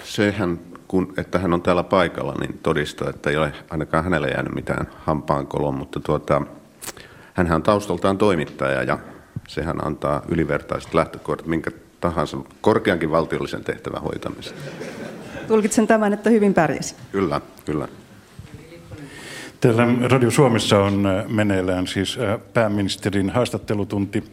sehän, 0.05 0.59
kun, 0.88 1.14
että 1.16 1.38
hän 1.38 1.53
on 1.53 1.62
täällä 1.62 1.83
paikalla, 1.83 2.35
niin 2.40 2.59
todistaa, 2.62 3.11
että 3.11 3.31
ei 3.31 3.37
ole 3.37 3.53
ainakaan 3.71 4.05
hänelle 4.05 4.29
jäänyt 4.29 4.55
mitään 4.55 4.87
hampaankoloon, 4.97 5.75
mutta 5.75 6.01
tuota, 6.01 6.42
hän 7.35 7.53
on 7.53 7.62
taustaltaan 7.62 8.18
toimittaja 8.18 8.83
ja 8.83 8.99
sehän 9.49 9.87
antaa 9.87 10.23
ylivertaiset 10.29 10.95
lähtökohdat 10.95 11.47
minkä 11.47 11.71
tahansa 12.01 12.37
korkeankin 12.61 13.11
valtiollisen 13.11 13.64
tehtävän 13.64 14.03
hoitamiseen. 14.03 14.61
Tulkitsen 15.49 15.87
tämän, 15.87 16.12
että 16.12 16.31
hyvin 16.31 16.55
pärjäsi. 16.55 16.95
Kyllä, 17.12 17.40
kyllä. 17.64 17.88
Täällä 19.62 19.87
Radio 20.09 20.31
Suomessa 20.31 20.79
on 20.79 21.07
äh, 21.07 21.29
meneillään 21.29 21.87
siis 21.87 22.18
äh, 22.18 22.40
pääministerin 22.55 23.31
haastattelutunti 23.31 24.25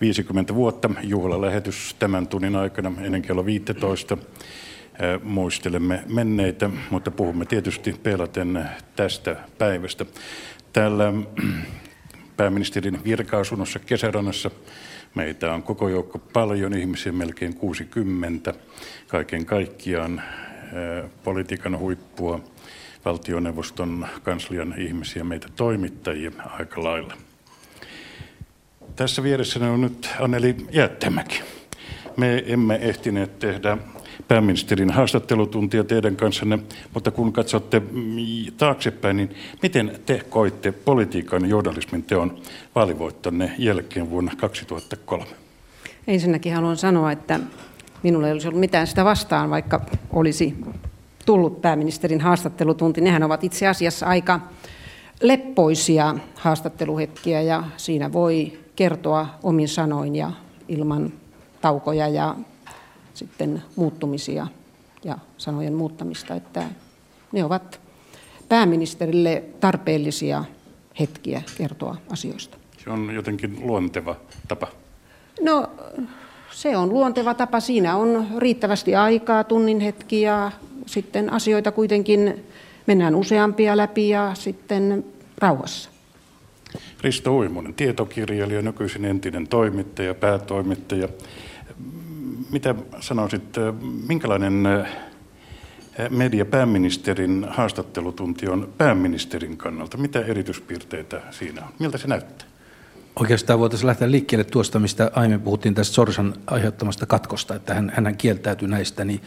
50 0.00 0.54
vuotta 0.54 0.90
juhlalähetys 1.02 1.96
tämän 1.98 2.26
tunnin 2.26 2.56
aikana 2.56 2.92
ennen 3.00 3.22
kello 3.22 3.46
15. 3.46 4.14
Äh, 4.14 5.22
muistelemme 5.22 6.04
menneitä, 6.06 6.70
mutta 6.90 7.10
puhumme 7.10 7.44
tietysti 7.44 7.94
pelaten 8.02 8.64
tästä 8.96 9.36
päivästä. 9.58 10.06
Täällä 10.72 11.12
pääministerin 12.36 13.04
virka-asunnossa 13.04 13.78
kesärannassa 13.78 14.50
meitä 15.14 15.52
on 15.52 15.62
koko 15.62 15.88
joukko 15.88 16.18
paljon 16.18 16.74
ihmisiä, 16.74 17.12
melkein 17.12 17.54
60 17.54 18.54
kaiken 19.08 19.46
kaikkiaan 19.46 20.22
politiikan 21.24 21.78
huippua 21.78 22.40
valtioneuvoston 23.06 24.06
kanslian 24.22 24.74
ihmisiä, 24.78 25.24
meitä 25.24 25.48
toimittajia 25.56 26.30
aika 26.46 26.84
lailla. 26.84 27.14
Tässä 28.96 29.22
vieressä 29.22 29.70
on 29.70 29.80
nyt 29.80 30.08
Anneli 30.20 30.56
Jättämäki. 30.72 31.42
Me 32.16 32.44
emme 32.46 32.78
ehtineet 32.82 33.38
tehdä 33.38 33.78
pääministerin 34.28 34.90
haastattelutuntia 34.90 35.84
teidän 35.84 36.16
kanssanne, 36.16 36.58
mutta 36.94 37.10
kun 37.10 37.32
katsotte 37.32 37.82
taaksepäin, 38.56 39.16
niin 39.16 39.36
miten 39.62 40.00
te 40.06 40.22
koitte 40.30 40.72
politiikan 40.72 41.48
journalismin 41.48 42.02
teon 42.02 42.38
vaalivoittonne 42.74 43.52
jälkeen 43.58 44.10
vuonna 44.10 44.32
2003? 44.36 45.24
Ensinnäkin 46.06 46.54
haluan 46.54 46.76
sanoa, 46.76 47.12
että 47.12 47.40
minulla 48.02 48.26
ei 48.26 48.32
olisi 48.32 48.48
ollut 48.48 48.60
mitään 48.60 48.86
sitä 48.86 49.04
vastaan, 49.04 49.50
vaikka 49.50 49.80
olisi 50.12 50.56
tullut 51.26 51.62
pääministerin 51.62 52.20
haastattelutunti. 52.20 53.00
Nehän 53.00 53.22
ovat 53.22 53.44
itse 53.44 53.66
asiassa 53.66 54.06
aika 54.06 54.40
leppoisia 55.22 56.14
haastatteluhetkiä 56.34 57.42
ja 57.42 57.64
siinä 57.76 58.12
voi 58.12 58.58
kertoa 58.76 59.26
omin 59.42 59.68
sanoin 59.68 60.16
ja 60.16 60.32
ilman 60.68 61.12
taukoja 61.60 62.08
ja 62.08 62.36
sitten 63.14 63.62
muuttumisia 63.76 64.46
ja 65.04 65.18
sanojen 65.36 65.74
muuttamista, 65.74 66.34
että 66.34 66.62
ne 67.32 67.44
ovat 67.44 67.80
pääministerille 68.48 69.44
tarpeellisia 69.60 70.44
hetkiä 71.00 71.42
kertoa 71.58 71.96
asioista. 72.10 72.56
on 72.86 73.14
jotenkin 73.14 73.56
luonteva 73.60 74.16
tapa? 74.48 74.66
No 75.40 75.70
se 76.52 76.76
on 76.76 76.88
luonteva 76.88 77.34
tapa. 77.34 77.60
Siinä 77.60 77.96
on 77.96 78.26
riittävästi 78.38 78.94
aikaa, 78.94 79.44
tunnin 79.44 79.80
hetki 79.80 80.20
ja 80.22 80.52
sitten 80.86 81.32
asioita 81.32 81.72
kuitenkin 81.72 82.44
mennään 82.86 83.14
useampia 83.14 83.76
läpi 83.76 84.08
ja 84.08 84.30
sitten 84.34 85.04
rauhassa. 85.38 85.90
Risto 87.00 87.36
Uimonen, 87.36 87.74
tietokirjailija, 87.74 88.62
nykyisin 88.62 89.04
entinen 89.04 89.48
toimittaja, 89.48 90.14
päätoimittaja. 90.14 91.08
Mitä 92.50 92.74
sanoisit, 93.00 93.56
minkälainen 94.08 94.62
media 96.10 96.44
pääministerin 96.44 97.46
haastattelutunti 97.50 98.48
on 98.48 98.72
pääministerin 98.78 99.56
kannalta? 99.56 99.96
Mitä 99.96 100.20
erityispiirteitä 100.20 101.22
siinä 101.30 101.62
on? 101.62 101.72
Miltä 101.78 101.98
se 101.98 102.08
näyttää? 102.08 102.48
Oikeastaan 103.20 103.58
voitaisiin 103.58 103.86
lähteä 103.86 104.10
liikkeelle 104.10 104.44
tuosta, 104.44 104.78
mistä 104.78 105.10
aiemmin 105.14 105.40
puhuttiin 105.40 105.74
tästä 105.74 105.94
Sorsan 105.94 106.34
aiheuttamasta 106.46 107.06
katkosta, 107.06 107.54
että 107.54 107.74
hän, 107.74 107.92
hän 107.94 108.16
kieltäytyi 108.16 108.68
näistä, 108.68 109.04
niin 109.04 109.20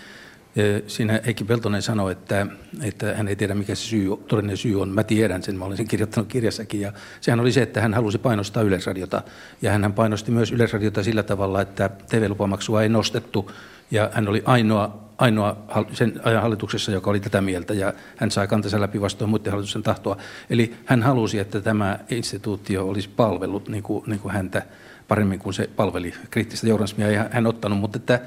Siinä 0.88 1.22
Heikki 1.26 1.43
Peltonen 1.43 1.82
sanoi, 1.82 2.12
että, 2.12 2.47
että 2.82 3.14
hän 3.14 3.28
ei 3.28 3.36
tiedä 3.36 3.56
mikä 3.56 3.76
se 3.76 3.84
syy, 3.84 4.10
todellinen 4.28 4.58
syy 4.58 4.82
on. 4.82 4.89
Mä 4.89 5.04
tiedän 5.04 5.43
sen, 5.43 5.56
mä 5.56 5.66
olen 5.66 5.78
sen 5.78 5.88
kirjoittanut 5.88 6.28
kirjassakin. 6.28 6.82
Ja 6.82 6.93
sehän 7.22 7.39
oli 7.39 7.52
se, 7.52 7.62
että 7.62 7.82
hän 7.82 7.93
halusi 7.93 8.18
painostaa 8.18 8.64
Yleisradiota. 8.64 9.22
Ja 9.62 9.72
hän 9.72 9.93
painosti 9.93 10.32
myös 10.32 10.52
Yleisradiota 10.52 11.04
sillä 11.04 11.24
tavalla, 11.24 11.62
että 11.62 11.89
TV-lupamaksua 12.10 12.84
ei 12.84 12.89
nostettu. 12.89 13.52
Ja 13.91 14.10
hän 14.14 14.28
oli 14.28 14.43
ainoa, 14.45 15.10
ainoa 15.18 15.58
sen 15.93 16.22
ajan 16.24 16.41
hallituksessa, 16.41 16.91
joka 16.91 17.10
oli 17.10 17.20
tätä 17.20 17.41
mieltä. 17.41 17.74
Ja 17.74 17.93
hän 18.18 18.32
sai 18.32 18.47
kantansa 18.47 18.82
läpi 18.82 19.02
vastoin 19.02 19.30
muiden 19.30 19.52
hallituksen 19.52 19.84
tahtoa. 19.84 20.18
Eli 20.50 20.76
hän 20.86 21.04
halusi, 21.04 21.39
että 21.39 21.62
tämä 21.62 22.00
instituutio 22.10 22.88
olisi 22.88 23.10
palvellut 23.10 23.70
niin 23.70 23.84
kuin, 23.84 24.04
niin 24.08 24.20
kuin 24.20 24.34
häntä 24.34 24.62
paremmin 25.10 25.39
kuin 25.39 25.53
se 25.53 25.70
palveli 25.76 26.14
kriittistä 26.30 26.68
journalismia. 26.68 27.07
Ei 27.07 27.16
hän 27.32 27.47
ottanut, 27.47 27.80
mutta 27.80 27.97
että 27.97 28.20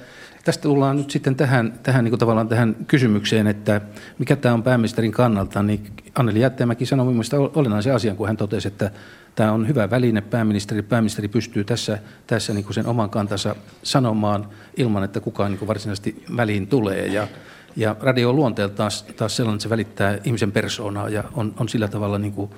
Tästä 0.44 0.62
tullaan 0.62 0.96
nyt 0.96 1.10
sitten 1.10 1.36
tähän, 1.36 1.78
tähän, 1.82 2.04
niin 2.04 2.18
tavallaan 2.18 2.48
tähän 2.48 2.76
kysymykseen, 2.86 3.46
että 3.46 3.80
mikä 4.18 4.36
tämä 4.36 4.54
on 4.54 4.62
pääministerin 4.62 5.12
kannalta, 5.12 5.62
niin 5.62 5.86
Anneli 6.14 6.40
Jättemäki 6.40 6.86
sanoi 6.86 7.06
mielestäni 7.06 7.50
olennaisen 7.54 7.94
asian, 7.94 8.16
kun 8.16 8.26
hän 8.26 8.36
totesi, 8.36 8.68
että 8.68 8.90
tämä 9.34 9.52
on 9.52 9.68
hyvä 9.68 9.90
väline 9.90 10.20
pääministeri. 10.20 10.82
Pääministeri 10.82 11.28
pystyy 11.28 11.64
tässä, 11.64 11.98
tässä 12.26 12.54
niin 12.54 12.74
sen 12.74 12.86
oman 12.86 13.10
kantansa 13.10 13.56
sanomaan 13.82 14.48
ilman, 14.76 15.04
että 15.04 15.20
kukaan 15.20 15.50
niin 15.50 15.68
varsinaisesti 15.68 16.24
väliin 16.36 16.66
tulee. 16.66 17.06
Ja, 17.06 17.28
ja 17.76 17.96
radio 18.00 18.30
on 18.30 18.36
luonteeltaan 18.36 18.76
taas, 18.76 19.02
taas 19.02 19.36
sellainen, 19.36 19.56
että 19.56 19.62
se 19.62 19.70
välittää 19.70 20.18
ihmisen 20.24 20.52
persoonaa 20.52 21.08
ja 21.08 21.24
on, 21.34 21.54
on 21.58 21.68
sillä 21.68 21.88
tavalla 21.88 22.18
niin 22.18 22.32
kuin 22.32 22.50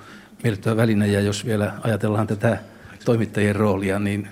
miellyttävä 0.42 0.76
väline. 0.76 1.06
Ja 1.06 1.20
jos 1.20 1.46
vielä 1.46 1.72
ajatellaan 1.82 2.26
tätä 2.26 2.58
toimittajien 3.04 3.56
roolia, 3.56 3.98
niin 3.98 4.28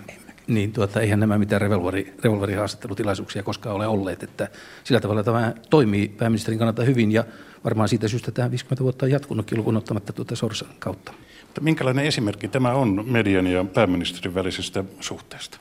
niin 0.47 0.73
tuota, 0.73 1.01
eihän 1.01 1.21
nämä 1.21 1.39
mitään 1.39 1.61
revolveri, 1.61 2.15
revolverihaastattelutilaisuuksia 2.25 3.43
koskaan 3.43 3.77
ole 3.77 3.87
olleet. 3.87 4.23
Että 4.23 4.49
sillä 4.85 5.01
tavalla 5.01 5.25
tämä 5.25 5.55
toimii 5.71 6.09
pääministerin 6.09 6.59
kannalta 6.59 6.85
hyvin 6.85 7.13
ja 7.13 7.25
varmaan 7.65 7.89
siitä 7.89 8.09
syystä 8.09 8.31
tämä 8.33 8.51
50 8.51 8.85
vuotta 8.85 9.07
on 9.07 9.11
jatkunutkin 9.11 9.59
lukuun 9.59 9.77
ottamatta 9.77 10.13
tuota 10.13 10.37
Sorsan 10.37 10.69
kautta. 10.79 11.13
Mutta 11.43 11.61
minkälainen 11.61 12.05
esimerkki 12.05 12.49
tämä 12.49 12.73
on 12.73 13.05
median 13.07 13.47
ja 13.47 13.65
pääministerin 13.65 14.35
välisestä 14.35 14.85
suhteesta? 15.01 15.59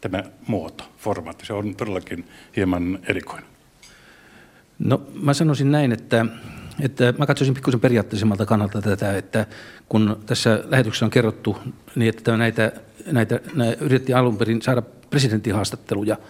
Tämä 0.00 0.22
muoto, 0.46 0.84
formaatti, 0.98 1.46
se 1.46 1.52
on 1.52 1.74
todellakin 1.76 2.24
hieman 2.56 2.98
erikoinen. 3.06 3.48
No 4.78 5.02
mä 5.22 5.34
sanoisin 5.34 5.72
näin, 5.72 5.92
että 5.92 6.26
että 6.80 7.14
mä 7.18 7.26
katsoisin 7.26 7.54
pikkusen 7.54 7.80
periaatteellisemmalta 7.80 8.46
kannalta 8.46 8.82
tätä, 8.82 9.16
että 9.16 9.46
kun 9.88 10.16
tässä 10.26 10.64
lähetyksessä 10.64 11.04
on 11.04 11.10
kerrottu 11.10 11.58
niin, 11.94 12.08
että 12.08 12.36
näitä, 12.36 12.72
näitä, 13.12 13.40
näitä 13.54 13.84
yritettiin 13.84 14.16
alun 14.16 14.38
perin 14.38 14.62
saada 14.62 14.82
presidentin 14.82 15.54
haastatteluja– 15.54 16.16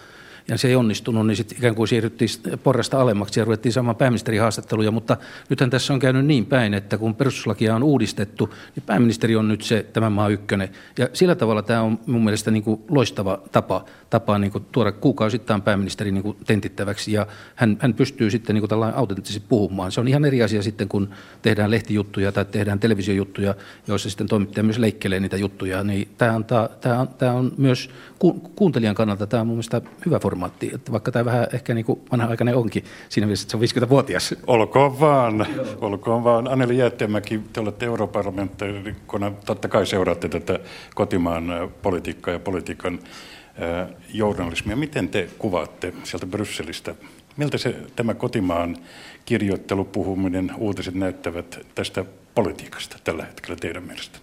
ja 0.47 0.57
se 0.57 0.67
ei 0.67 0.75
onnistunut, 0.75 1.27
niin 1.27 1.37
sitten 1.37 1.57
ikään 1.57 1.75
kuin 1.75 1.87
siirryttiin 1.87 2.29
porrasta 2.63 3.01
alemmaksi 3.01 3.39
ja 3.39 3.45
ruvettiin 3.45 3.73
saamaan 3.73 3.95
pääministerihaastatteluja, 3.95 4.91
mutta 4.91 5.17
nythän 5.49 5.69
tässä 5.69 5.93
on 5.93 5.99
käynyt 5.99 6.25
niin 6.25 6.45
päin, 6.45 6.73
että 6.73 6.97
kun 6.97 7.15
perustuslakia 7.15 7.75
on 7.75 7.83
uudistettu, 7.83 8.53
niin 8.75 8.83
pääministeri 8.85 9.35
on 9.35 9.47
nyt 9.47 9.61
se 9.61 9.85
tämän 9.93 10.11
maa 10.11 10.29
ykkönen. 10.29 10.69
Ja 10.97 11.09
sillä 11.13 11.35
tavalla 11.35 11.61
tämä 11.61 11.81
on 11.81 11.99
mun 12.05 12.23
mielestä 12.23 12.51
niin 12.51 12.63
kuin 12.63 12.81
loistava 12.89 13.41
tapa, 13.51 13.85
tapa 14.09 14.37
niin 14.37 14.51
kuin 14.51 14.65
tuoda 14.71 14.91
kuukausittain 14.91 15.61
pääministeri 15.61 16.11
niin 16.11 16.23
kuin 16.23 16.37
tentittäväksi, 16.45 17.11
ja 17.11 17.27
hän, 17.55 17.77
hän 17.79 17.93
pystyy 17.93 18.31
sitten 18.31 18.53
niin 18.53 18.61
kuin 18.61 18.69
tällainen 18.69 18.97
autenttisesti 18.97 19.47
puhumaan. 19.49 19.91
Se 19.91 19.99
on 19.99 20.07
ihan 20.07 20.25
eri 20.25 20.43
asia 20.43 20.61
sitten, 20.61 20.89
kun 20.89 21.09
tehdään 21.41 21.71
lehtijuttuja 21.71 22.31
tai 22.31 22.45
tehdään 22.45 22.79
televisiojuttuja, 22.79 23.55
joissa 23.87 24.09
sitten 24.09 24.27
toimittaja 24.27 24.63
myös 24.63 24.77
leikkelee 24.77 25.19
niitä 25.19 25.37
juttuja, 25.37 25.83
niin 25.83 26.07
tämä, 26.17 26.35
antaa, 26.35 26.67
tämä, 26.67 26.99
on, 26.99 27.07
tämä 27.07 27.31
on 27.31 27.51
myös 27.57 27.89
ku, 28.19 28.33
kuuntelijan 28.33 28.95
kannalta 28.95 29.27
tämä 29.27 29.41
on 29.41 29.47
mun 29.47 29.55
mielestä 29.55 29.81
hyvä 30.05 30.19
formaatti 30.19 30.34
formaatti, 30.35 30.71
että 30.73 30.91
vaikka 30.91 31.11
tämä 31.11 31.25
vähän 31.25 31.47
ehkä 31.53 31.73
niin 31.73 31.85
kuin 31.85 32.01
vanha-aikainen 32.11 32.55
onkin 32.55 32.83
siinä 33.09 33.27
mielessä, 33.27 33.45
että 33.45 33.67
se 33.67 33.81
on 33.81 33.87
50-vuotias. 33.87 34.35
Olkoon 34.47 34.99
vaan, 34.99 35.45
olkoon 35.81 36.23
vaan. 36.23 36.47
Anneli 36.47 36.77
Jäätteenmäki, 36.77 37.41
te 37.53 37.59
olette 37.59 37.85
europarlamentaarikkona, 37.85 39.31
totta 39.45 39.67
kai 39.67 39.85
seuraatte 39.85 40.29
tätä 40.29 40.59
kotimaan 40.95 41.71
politiikkaa 41.81 42.33
ja 42.33 42.39
politiikan 42.39 42.99
äh, 42.99 43.87
journalismia. 44.13 44.75
Miten 44.75 45.09
te 45.09 45.29
kuvaatte 45.37 45.93
sieltä 46.03 46.25
Brysselistä, 46.25 46.95
miltä 47.37 47.57
se 47.57 47.75
tämä 47.95 48.13
kotimaan 48.13 48.77
kirjoittelu, 49.25 49.85
puhuminen, 49.85 50.51
uutiset 50.57 50.95
näyttävät 50.95 51.59
tästä 51.75 52.05
politiikasta 52.35 52.97
tällä 53.03 53.25
hetkellä 53.25 53.55
teidän 53.61 53.83
mielestä? 53.83 54.19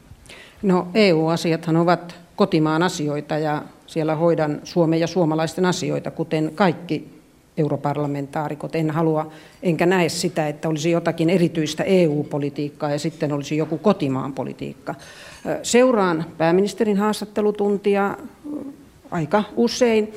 No 0.62 0.88
EU-asiathan 0.94 1.76
ovat 1.76 2.14
kotimaan 2.36 2.82
asioita 2.82 3.38
ja 3.38 3.62
siellä 3.93 4.14
hoidan 4.14 4.61
Suomen 4.64 5.01
ja 5.01 5.07
suomalaisten 5.07 5.66
asioita, 5.66 6.11
kuten 6.11 6.53
kaikki 6.55 7.09
europarlamentaarikot. 7.57 8.74
En 8.74 8.90
halua, 8.90 9.32
enkä 9.62 9.86
näe 9.86 10.09
sitä, 10.09 10.49
että 10.49 10.68
olisi 10.68 10.90
jotakin 10.90 11.30
erityistä 11.30 11.82
EU-politiikkaa 11.82 12.90
ja 12.90 12.99
sitten 12.99 13.32
olisi 13.32 13.57
joku 13.57 13.78
kotimaan 13.78 14.32
politiikka. 14.32 14.95
Seuraan 15.62 16.24
pääministerin 16.38 16.97
haastattelutuntia 16.97 18.16
aika 19.11 19.45
usein. 19.57 20.12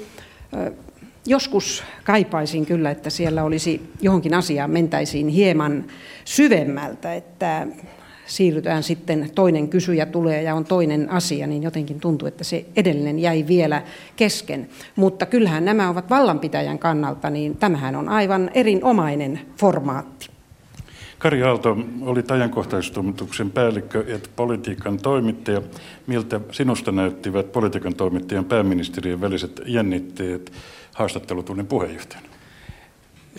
Joskus 1.28 1.84
kaipaisin 2.04 2.66
kyllä, 2.66 2.92
että 2.92 3.10
siellä 3.10 3.44
olisi 3.44 3.82
johonkin 4.02 4.34
asiaan 4.34 4.72
mentäisiin 4.72 5.28
hieman 5.28 5.86
syvemmältä, 6.26 7.14
että 7.14 7.68
siirrytään 8.26 8.84
sitten, 8.84 9.30
toinen 9.36 9.70
kysyjä 9.70 10.06
tulee 10.06 10.42
ja 10.42 10.56
on 10.56 10.66
toinen 10.66 11.10
asia, 11.10 11.48
niin 11.48 11.64
jotenkin 11.64 12.00
tuntuu, 12.00 12.28
että 12.28 12.44
se 12.44 12.66
edellinen 12.76 13.20
jäi 13.20 13.48
vielä 13.48 13.82
kesken. 14.16 14.70
Mutta 14.96 15.26
kyllähän 15.26 15.66
nämä 15.66 15.90
ovat 15.90 16.10
vallanpitäjän 16.10 16.80
kannalta, 16.80 17.30
niin 17.30 17.58
tämähän 17.58 17.96
on 17.96 18.10
aivan 18.10 18.52
erinomainen 18.54 19.40
formaatti. 19.58 20.30
Kari 21.18 21.44
Aalto 21.44 21.78
oli 22.02 22.24
ajankohtaistoimituksen 22.30 23.52
päällikkö 23.52 24.06
ja 24.08 24.20
politiikan 24.36 24.98
toimittaja. 24.98 25.62
Miltä 26.08 26.40
sinusta 26.52 26.92
näyttivät 26.92 27.52
politiikan 27.52 27.96
toimittajan 27.96 28.46
pääministerien 28.46 29.22
väliset 29.22 29.62
jännitteet 29.66 30.52
haastattelutunnin 30.94 31.68
puheenjohtajana? 31.68 32.28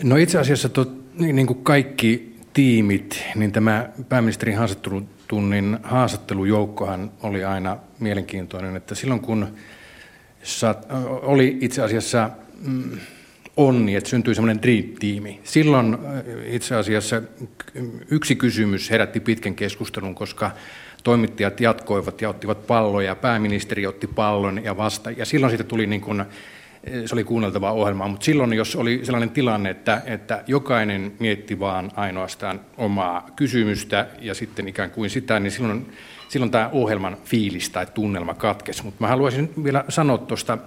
No 0.03 0.15
itse 0.15 0.39
asiassa 0.39 0.69
to, 0.69 0.85
niin 1.17 1.47
kuin 1.47 1.63
kaikki 1.63 2.26
tiimit, 2.57 3.23
niin 3.35 3.51
tämä 3.51 3.89
pääministerin 4.09 4.57
haastattelutunnin 4.57 5.77
haastattelujoukkohan 5.83 7.11
oli 7.23 7.43
aina 7.43 7.77
mielenkiintoinen, 7.99 8.75
että 8.75 8.95
silloin 8.95 9.19
kun 9.19 9.47
saat, 10.43 10.87
oli 11.21 11.57
itse 11.61 11.81
asiassa 11.81 12.29
mm, 12.61 12.97
onni, 13.57 13.95
että 13.95 14.09
syntyi 14.09 14.35
semmoinen 14.35 14.61
dream-tiimi. 14.61 15.39
Silloin 15.43 15.93
äh, 15.93 15.99
itse 16.45 16.75
asiassa 16.75 17.21
yksi 18.11 18.35
kysymys 18.35 18.91
herätti 18.91 19.19
pitkän 19.19 19.55
keskustelun, 19.55 20.15
koska 20.15 20.51
toimittajat 21.03 21.61
jatkoivat 21.61 22.21
ja 22.21 22.29
ottivat 22.29 22.67
palloja, 22.67 23.15
pääministeri 23.15 23.87
otti 23.87 24.07
pallon 24.07 24.63
ja 24.63 24.77
vasta, 24.77 25.11
ja 25.11 25.25
silloin 25.25 25.51
siitä 25.51 25.63
tuli 25.63 25.87
niin 25.87 26.01
kuin 26.01 26.25
se 27.05 27.15
oli 27.15 27.23
kuunneltavaa 27.23 27.71
ohjelmaa, 27.71 28.07
mutta 28.07 28.25
silloin 28.25 28.53
jos 28.53 28.75
oli 28.75 28.99
sellainen 29.03 29.29
tilanne, 29.29 29.69
että, 29.69 30.01
että 30.05 30.43
jokainen 30.47 31.11
mietti 31.19 31.59
vaan 31.59 31.91
ainoastaan 31.95 32.59
omaa 32.77 33.27
kysymystä 33.35 34.07
ja 34.19 34.33
sitten 34.33 34.67
ikään 34.67 34.91
kuin 34.91 35.09
sitä, 35.09 35.39
niin 35.39 35.51
silloin, 35.51 35.91
silloin 36.29 36.51
tämä 36.51 36.69
ohjelman 36.71 37.17
fiilis 37.25 37.69
tai 37.69 37.85
tunnelma 37.93 38.33
katkesi. 38.33 38.83
Mutta 38.83 39.03
mä 39.03 39.07
haluaisin 39.07 39.49
vielä 39.63 39.85
sanoa 39.89 40.17
tuosta 40.17 40.57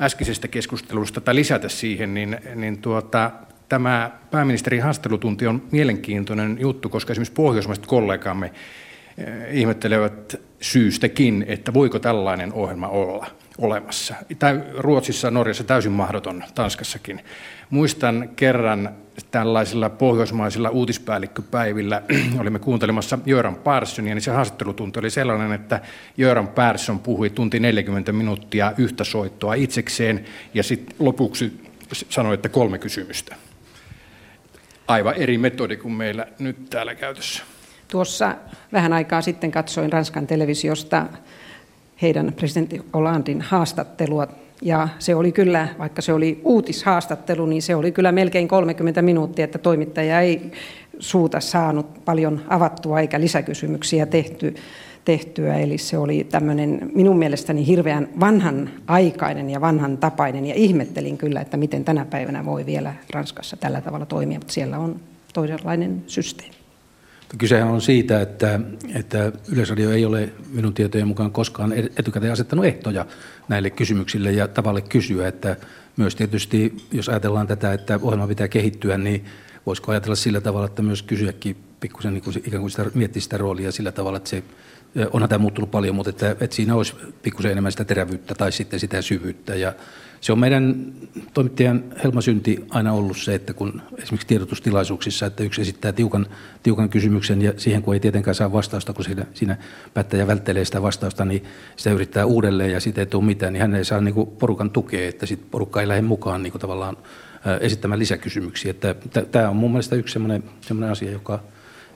äskeisestä 0.00 0.48
keskustelusta 0.48 1.20
tai 1.20 1.34
lisätä 1.34 1.68
siihen, 1.68 2.14
niin, 2.14 2.38
niin 2.54 2.78
tuota, 2.78 3.30
tämä 3.68 4.10
pääministerin 4.30 4.82
haastattelutunti 4.82 5.46
on 5.46 5.62
mielenkiintoinen 5.70 6.56
juttu, 6.60 6.88
koska 6.88 7.12
esimerkiksi 7.12 7.34
pohjoismaiset 7.34 7.86
kollegamme 7.86 8.52
eh, 9.18 9.26
ihmettelevät 9.52 10.40
syystäkin, 10.60 11.44
että 11.48 11.74
voiko 11.74 11.98
tällainen 11.98 12.52
ohjelma 12.52 12.88
olla 12.88 13.26
olemassa. 13.58 14.14
Ruotsissa, 14.78 15.30
Norjassa 15.30 15.64
täysin 15.64 15.92
mahdoton, 15.92 16.44
Tanskassakin. 16.54 17.24
Muistan 17.70 18.30
kerran 18.36 18.90
tällaisilla 19.30 19.90
pohjoismaisilla 19.90 20.70
uutispäällikköpäivillä 20.70 22.02
olimme 22.40 22.58
kuuntelemassa 22.58 23.18
Jöran 23.26 23.56
Perssonia, 23.56 24.14
niin 24.14 24.22
se 24.22 24.30
haastattelutunti 24.30 24.98
oli 24.98 25.10
sellainen, 25.10 25.52
että 25.52 25.80
Jöran 26.16 26.48
Persson 26.48 26.98
puhui 26.98 27.30
tunti 27.30 27.60
40 27.60 28.12
minuuttia 28.12 28.72
yhtä 28.78 29.04
soittoa 29.04 29.54
itsekseen 29.54 30.24
ja 30.54 30.62
sitten 30.62 30.96
lopuksi 30.98 31.60
sanoi, 32.08 32.34
että 32.34 32.48
kolme 32.48 32.78
kysymystä. 32.78 33.36
Aivan 34.88 35.14
eri 35.14 35.38
metodi 35.38 35.76
kuin 35.76 35.94
meillä 35.94 36.26
nyt 36.38 36.70
täällä 36.70 36.94
käytössä. 36.94 37.42
Tuossa 37.88 38.34
vähän 38.72 38.92
aikaa 38.92 39.22
sitten 39.22 39.50
katsoin 39.50 39.92
Ranskan 39.92 40.26
televisiosta 40.26 41.06
heidän 42.02 42.32
presidentti 42.36 42.82
Hollandin 42.94 43.40
haastattelua 43.40 44.28
ja 44.62 44.88
se 44.98 45.14
oli 45.14 45.32
kyllä, 45.32 45.68
vaikka 45.78 46.02
se 46.02 46.12
oli 46.12 46.40
uutishaastattelu, 46.44 47.46
niin 47.46 47.62
se 47.62 47.74
oli 47.74 47.92
kyllä 47.92 48.12
melkein 48.12 48.48
30 48.48 49.02
minuuttia, 49.02 49.44
että 49.44 49.58
toimittaja 49.58 50.20
ei 50.20 50.52
suuta 50.98 51.40
saanut 51.40 52.04
paljon 52.04 52.40
avattua 52.48 53.00
eikä 53.00 53.20
lisäkysymyksiä 53.20 54.06
tehty, 54.06 54.54
tehtyä. 55.04 55.58
Eli 55.58 55.78
se 55.78 55.98
oli 55.98 56.26
tämmöinen 56.30 56.90
minun 56.94 57.18
mielestäni 57.18 57.66
hirveän 57.66 58.08
vanhan 58.20 58.70
aikainen 58.86 59.50
ja 59.50 59.60
vanhan 59.60 59.98
tapainen. 59.98 60.46
Ja 60.46 60.54
ihmettelin 60.54 61.18
kyllä, 61.18 61.40
että 61.40 61.56
miten 61.56 61.84
tänä 61.84 62.04
päivänä 62.04 62.44
voi 62.44 62.66
vielä 62.66 62.94
Ranskassa 63.10 63.56
tällä 63.56 63.80
tavalla 63.80 64.06
toimia, 64.06 64.38
mutta 64.38 64.52
siellä 64.52 64.78
on 64.78 65.00
toisenlainen 65.34 66.02
systeemi. 66.06 66.65
Kysehän 67.38 67.68
on 67.68 67.80
siitä, 67.80 68.20
että, 68.20 68.60
että 68.94 69.32
Yleisradio 69.52 69.90
ei 69.90 70.04
ole 70.04 70.32
minun 70.52 70.74
tietojen 70.74 71.08
mukaan 71.08 71.32
koskaan 71.32 71.72
etukäteen 71.72 72.32
asettanut 72.32 72.64
ehtoja 72.64 73.06
näille 73.48 73.70
kysymyksille 73.70 74.32
ja 74.32 74.48
tavalle 74.48 74.80
kysyä, 74.80 75.28
että 75.28 75.56
myös 75.96 76.14
tietysti, 76.14 76.76
jos 76.92 77.08
ajatellaan 77.08 77.46
tätä, 77.46 77.72
että 77.72 77.98
ohjelma 78.02 78.26
pitää 78.26 78.48
kehittyä, 78.48 78.98
niin 78.98 79.24
voisiko 79.66 79.92
ajatella 79.92 80.16
sillä 80.16 80.40
tavalla, 80.40 80.66
että 80.66 80.82
myös 80.82 81.02
kysyäkin 81.02 81.56
pikkusen 81.80 82.14
niin 82.14 82.24
kuin, 82.24 82.36
ikään 82.46 82.60
kuin 82.60 82.70
sitä, 82.70 82.86
miettiä 82.94 83.22
sitä 83.22 83.36
roolia 83.36 83.72
sillä 83.72 83.92
tavalla, 83.92 84.16
että 84.16 84.30
se 84.30 84.42
onhan 85.12 85.28
tämä 85.28 85.38
muuttunut 85.38 85.70
paljon, 85.70 85.94
mutta 85.94 86.10
että, 86.10 86.30
että 86.40 86.56
siinä 86.56 86.74
olisi 86.74 86.94
pikkusen 87.22 87.52
enemmän 87.52 87.72
sitä 87.72 87.84
terävyyttä 87.84 88.34
tai 88.34 88.52
sitten 88.52 88.80
sitä 88.80 89.02
syvyyttä. 89.02 89.54
Ja 89.54 89.72
se 90.20 90.32
on 90.32 90.38
meidän 90.38 90.92
toimittajan 91.34 91.84
helmasynti 92.04 92.64
aina 92.70 92.92
ollut 92.92 93.18
se, 93.18 93.34
että 93.34 93.54
kun 93.54 93.82
esimerkiksi 93.98 94.26
tiedotustilaisuuksissa, 94.26 95.26
että 95.26 95.44
yksi 95.44 95.60
esittää 95.60 95.92
tiukan, 95.92 96.26
tiukan 96.62 96.88
kysymyksen 96.88 97.42
ja 97.42 97.52
siihen 97.56 97.82
kun 97.82 97.94
ei 97.94 98.00
tietenkään 98.00 98.34
saa 98.34 98.52
vastausta, 98.52 98.92
kun 98.92 99.04
siinä, 99.04 99.26
siinä 99.34 99.56
päättäjä 99.94 100.26
välttelee 100.26 100.64
sitä 100.64 100.82
vastausta, 100.82 101.24
niin 101.24 101.44
sitä 101.76 101.90
yrittää 101.90 102.26
uudelleen 102.26 102.72
ja 102.72 102.80
siitä 102.80 103.00
ei 103.00 103.06
tule 103.06 103.24
mitään, 103.24 103.52
niin 103.52 103.60
hän 103.60 103.74
ei 103.74 103.84
saa 103.84 104.00
niin 104.00 104.14
kuin 104.14 104.30
porukan 104.30 104.70
tukea, 104.70 105.08
että 105.08 105.26
sitten 105.26 105.50
porukka 105.50 105.80
ei 105.80 105.88
lähde 105.88 106.02
mukaan 106.02 106.42
niin 106.42 106.50
kuin 106.50 106.60
tavallaan 106.60 106.96
esittämään 107.60 107.98
lisäkysymyksiä. 107.98 108.74
Tämä 109.32 109.50
on 109.50 109.56
mun 109.56 109.70
mielestä 109.70 109.96
yksi 109.96 110.12
sellainen 110.12 110.90
asia, 110.90 111.10
joka, 111.10 111.40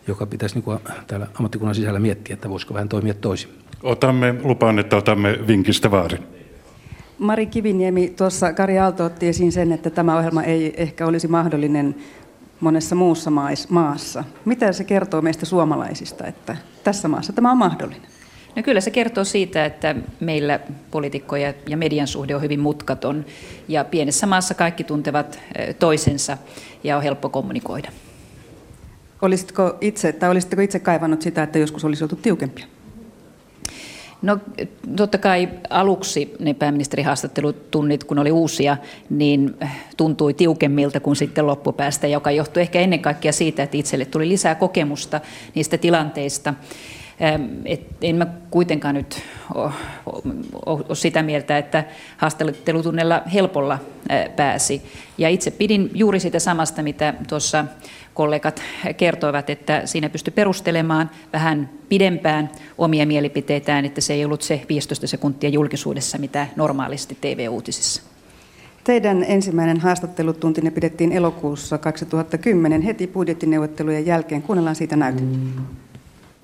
joka 0.07 0.27
pitäisi 0.27 0.55
niin 0.55 0.63
kuin 0.63 0.79
täällä 1.07 1.27
ammattikunnan 1.35 1.75
sisällä 1.75 1.99
miettiä, 1.99 2.35
että 2.35 2.51
voisiko 2.51 2.75
vähän 2.75 2.89
toimia 2.89 3.15
toisin. 3.15 3.51
Otamme, 3.83 4.35
lupaan, 4.43 4.79
että 4.79 4.97
otamme 4.97 5.39
vinkistä 5.47 5.91
vaarin. 5.91 6.40
Mari 7.21 7.47
Kiviniemi, 7.47 8.13
tuossa 8.17 8.53
Kari 8.53 8.79
Aalto 8.79 9.05
otti 9.05 9.29
esiin 9.29 9.53
sen, 9.53 9.73
että 9.73 9.91
tämä 9.91 10.19
ohjelma 10.19 10.43
ei 10.43 10.75
ehkä 10.77 11.07
olisi 11.07 11.29
mahdollinen 11.29 11.95
monessa 12.61 12.95
muussa 12.95 13.31
maassa. 13.69 14.25
Mitä 14.45 14.73
se 14.73 14.85
kertoo 14.85 15.23
meistä 15.23 15.47
suomalaisista, 15.47 16.27
että 16.27 16.57
tässä 16.85 17.09
maassa 17.09 17.33
tämä 17.33 17.51
on 17.51 17.59
mahdollinen? 17.59 18.11
No 18.57 18.63
kyllä 18.63 18.81
se 18.81 18.91
kertoo 18.91 19.25
siitä, 19.25 19.65
että 19.65 19.95
meillä 20.21 20.61
poliitikkoja 20.91 21.55
ja 21.69 21.77
median 21.77 22.07
suhde 22.07 22.35
on 22.35 22.43
hyvin 22.43 22.61
mutkaton 22.61 23.25
ja 23.69 23.85
pienessä 23.85 24.27
maassa 24.27 24.55
kaikki 24.55 24.85
tuntevat 24.85 25.39
toisensa 25.79 26.39
ja 26.85 26.97
on 26.97 27.03
helppo 27.03 27.29
kommunikoida. 27.29 27.89
Olisitko 29.23 29.77
itse, 29.81 30.13
tai 30.13 30.31
olisitteko 30.31 30.63
itse 30.63 30.79
kaivannut 30.79 31.23
sitä, 31.23 31.43
että 31.43 31.59
joskus 31.59 31.85
olisi 31.85 32.05
oltu 32.05 32.17
tiukempia? 32.17 32.67
No 34.23 34.39
totta 34.97 35.19
kai 35.19 35.49
aluksi 35.71 36.35
ne 36.39 36.55
pääministerihaastattelutunnit, 36.55 38.05
kun 38.05 38.19
oli 38.19 38.31
uusia, 38.31 38.77
niin 39.11 39.57
tuntui 39.97 40.35
tiukemmilta 40.35 41.01
kuin 41.01 41.17
sitten 41.17 41.47
loppupäästä, 41.47 42.07
joka 42.07 42.31
johtui 42.31 42.63
ehkä 42.63 42.81
ennen 42.81 43.01
kaikkea 43.01 43.33
siitä, 43.33 43.63
että 43.63 43.77
itselle 43.77 44.05
tuli 44.05 44.29
lisää 44.29 44.55
kokemusta 44.55 45.21
niistä 45.55 45.79
tilanteista. 45.79 46.55
Et 47.65 47.81
en 48.03 48.17
mä 48.17 48.27
kuitenkaan 48.51 48.95
nyt 48.95 49.23
ole, 49.55 49.73
sitä 50.93 51.23
mieltä, 51.23 51.59
että 51.59 51.85
haastattelutunnella 52.17 53.23
helpolla 53.35 53.79
pääsi. 54.37 54.83
Ja 55.19 55.29
itse 55.29 55.51
pidin 55.51 55.91
juuri 55.95 56.21
sitä 56.21 56.39
samasta, 56.39 56.83
mitä 56.83 57.15
tuossa 57.29 57.65
kollegat 58.15 58.63
kertoivat, 58.97 59.51
että 59.51 59.87
siinä 59.87 60.09
pystyi 60.09 60.33
perustelemaan 60.33 61.11
vähän 61.33 61.71
pidempään 61.89 62.51
omia 62.79 63.07
mielipiteitään, 63.07 63.85
että 63.85 64.01
se 64.01 64.13
ei 64.13 64.25
ollut 64.25 64.43
se 64.43 64.63
15 64.69 65.07
sekuntia 65.07 65.51
julkisuudessa, 65.51 66.19
mitä 66.19 66.47
normaalisti 66.57 67.19
TV-uutisissa. 67.21 68.03
Teidän 68.85 69.25
ensimmäinen 69.29 69.81
haastattelutunti 69.81 70.71
pidettiin 70.71 71.13
elokuussa 71.13 71.79
2010 71.79 72.83
heti 72.83 73.07
budjettineuvottelujen 73.07 74.07
jälkeen. 74.07 74.43
Kuunnellaan 74.43 74.77
siitä 74.77 74.97
näytä. 74.97 75.23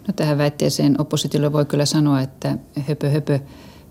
No 0.08 0.12
tähän 0.16 0.38
väitteeseen 0.38 1.00
oppositiolle 1.00 1.52
voi 1.52 1.64
kyllä 1.64 1.86
sanoa, 1.86 2.20
että 2.20 2.58
höpö 2.88 3.10
höpö, 3.10 3.38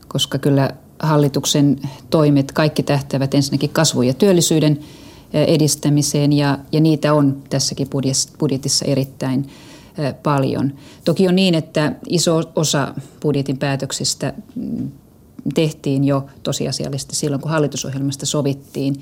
koska 0.08 0.40
kyllä 0.40 0.70
hallituksen 1.00 1.80
toimet 2.10 2.52
kaikki 2.52 2.84
tähtävät 2.84 3.34
ensinnäkin 3.34 3.70
kasvun 3.70 4.08
ja 4.08 4.14
työllisyyden 4.14 4.80
edistämiseen 5.34 6.34
ja, 6.34 6.60
ja 6.72 6.80
niitä 6.80 7.14
on 7.14 7.44
tässäkin 7.50 7.88
budjetissa 8.40 8.86
erittäin 8.86 9.48
paljon. 10.24 10.74
Toki 11.06 11.28
on 11.28 11.36
niin, 11.36 11.56
että 11.56 11.96
iso 12.10 12.42
osa 12.56 12.94
budjetin 13.22 13.58
päätöksistä 13.58 14.34
mm, 14.56 14.92
tehtiin 15.54 16.04
jo 16.04 16.26
tosiasiallisesti 16.44 17.16
silloin, 17.16 17.42
kun 17.42 17.52
hallitusohjelmasta 17.52 18.26
sovittiin 18.26 18.96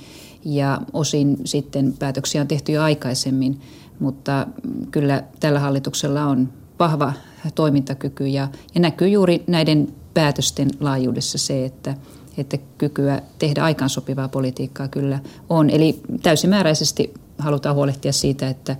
ja 0.45 0.81
osin 0.93 1.37
sitten 1.45 1.93
päätöksiä 1.99 2.41
on 2.41 2.47
tehty 2.47 2.71
jo 2.71 2.81
aikaisemmin, 2.81 3.61
mutta 3.99 4.47
kyllä 4.91 5.23
tällä 5.39 5.59
hallituksella 5.59 6.25
on 6.25 6.49
vahva 6.79 7.13
toimintakyky 7.55 8.27
ja, 8.27 8.47
ja 8.75 8.81
näkyy 8.81 9.07
juuri 9.07 9.43
näiden 9.47 9.87
päätösten 10.13 10.69
laajuudessa 10.79 11.37
se, 11.37 11.65
että, 11.65 11.95
että 12.37 12.57
kykyä 12.77 13.21
tehdä 13.39 13.63
aikaan 13.63 13.89
sopivaa 13.89 14.27
politiikkaa 14.27 14.87
kyllä 14.87 15.19
on. 15.49 15.69
Eli 15.69 16.01
täysimääräisesti 16.23 17.13
halutaan 17.37 17.75
huolehtia 17.75 18.13
siitä, 18.13 18.49
että 18.49 18.75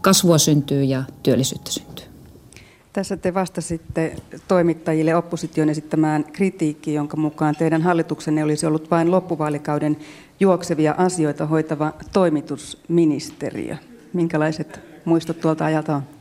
kasvua 0.00 0.38
syntyy 0.38 0.84
ja 0.84 1.02
työllisyyttä 1.22 1.70
syntyy. 1.70 2.06
Tässä 2.92 3.16
te 3.16 3.34
vastasitte 3.34 4.16
toimittajille 4.48 5.16
opposition 5.16 5.68
esittämään 5.68 6.24
kritiikkiin, 6.24 6.94
jonka 6.94 7.16
mukaan 7.16 7.56
teidän 7.56 7.82
hallituksenne 7.82 8.44
olisi 8.44 8.66
ollut 8.66 8.90
vain 8.90 9.10
loppuvaalikauden 9.10 9.96
juoksevia 10.40 10.94
asioita 10.98 11.46
hoitava 11.46 11.92
toimitusministeriö. 12.12 13.76
Minkälaiset 14.12 14.80
muistot 15.04 15.40
tuolta 15.40 15.64
ajalta 15.64 15.96
on? 15.96 16.15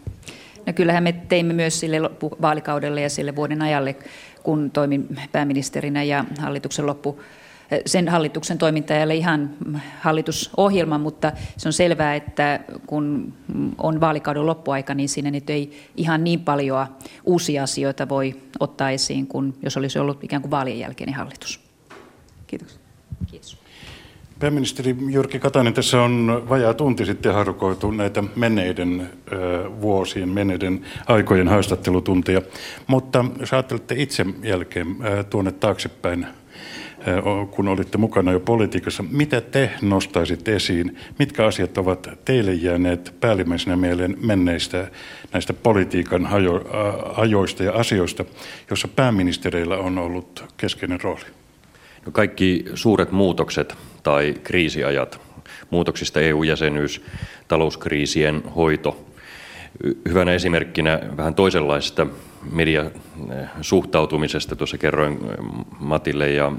No 0.66 0.74
kyllähän 0.74 1.04
me 1.04 1.12
teimme 1.14 1.54
myös 1.54 1.80
sille 1.80 1.98
vaalikaudelle 2.42 3.02
ja 3.02 3.10
sille 3.10 3.36
vuoden 3.36 3.62
ajalle, 3.62 3.96
kun 4.44 4.72
toimin 4.72 5.20
pääministerinä 5.32 6.04
ja 6.04 6.26
hallituksen 6.40 6.86
loppu 6.86 7.20
sen 7.86 8.10
hallituksen 8.10 8.58
toimintajalle 8.58 9.16
ihan 9.16 9.50
hallitusohjelma, 10.00 10.98
mutta 10.98 11.32
se 11.58 11.70
on 11.70 11.74
selvää, 11.74 12.16
että 12.16 12.60
kun 12.88 13.34
on 13.78 14.02
vaalikauden 14.02 14.46
loppuaika, 14.46 14.94
niin 14.94 15.10
siinä 15.10 15.32
nyt 15.32 15.50
ei 15.50 15.88
ihan 15.98 16.24
niin 16.24 16.40
paljon 16.40 16.88
uusia 17.26 17.64
asioita 17.64 18.10
voi 18.10 18.42
ottaa 18.60 18.92
esiin 18.92 19.28
kuin 19.28 19.54
jos 19.62 19.78
olisi 19.78 20.00
ollut 20.00 20.24
ikään 20.24 20.42
kuin 20.42 20.52
vaalien 20.52 20.80
jälkeinen 20.80 21.16
hallitus. 21.16 21.60
Kiitos. 22.48 22.80
Kiitos. 23.32 23.55
Pääministeri 24.40 24.96
Jyrki 25.10 25.40
Katainen, 25.40 25.74
tässä 25.74 26.02
on 26.02 26.44
vajaa 26.50 26.74
tunti 26.74 27.06
sitten 27.06 27.34
harukoitu 27.34 27.92
näitä 27.92 28.24
menneiden 28.36 29.10
vuosien, 29.82 30.30
menneiden 30.30 30.86
aikojen 31.08 31.48
haastattelutunteja, 31.48 32.42
mutta 32.88 33.26
jos 33.40 33.54
ajattelette 33.54 33.96
itse 33.98 34.26
jälkeen 34.44 34.88
tuonne 35.30 35.52
taaksepäin, 35.52 36.28
kun 37.52 37.68
olitte 37.68 37.98
mukana 37.98 38.32
jo 38.32 38.40
politiikassa, 38.40 39.04
mitä 39.12 39.42
te 39.42 39.72
nostaisitte 39.82 40.56
esiin? 40.56 40.98
Mitkä 41.20 41.46
asiat 41.46 41.78
ovat 41.78 42.10
teille 42.26 42.54
jääneet 42.54 43.16
päällimmäisenä 43.20 43.76
mieleen 43.76 44.18
menneistä 44.22 44.92
näistä 45.34 45.54
politiikan 45.54 46.28
ajoista 47.16 47.64
ja 47.64 47.74
asioista, 47.74 48.26
joissa 48.70 48.88
pääministereillä 48.88 49.78
on 49.78 49.98
ollut 49.98 50.44
keskeinen 50.58 51.02
rooli? 51.02 51.45
No 52.06 52.12
kaikki 52.12 52.66
suuret 52.74 53.12
muutokset 53.12 53.76
tai 54.04 54.34
kriisiajat, 54.44 55.22
muutoksista 55.70 56.22
EU-jäsenyys, 56.22 57.02
talouskriisien 57.48 58.44
hoito, 58.56 59.06
Hyvänä 60.10 60.32
esimerkkinä 60.32 61.00
vähän 61.18 61.36
toisenlaisesta 61.36 62.08
mediasuhtautumisesta 62.52 64.56
tuossa 64.56 64.78
kerroin 64.78 65.20
Matille 65.80 66.32
ja, 66.32 66.52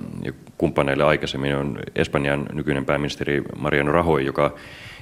kumppaneille 0.59 1.05
aikaisemmin 1.05 1.57
on 1.57 1.79
Espanjan 1.95 2.47
nykyinen 2.53 2.85
pääministeri 2.85 3.43
Mariano 3.59 3.93
Rajoy, 3.93 4.23
joka 4.23 4.55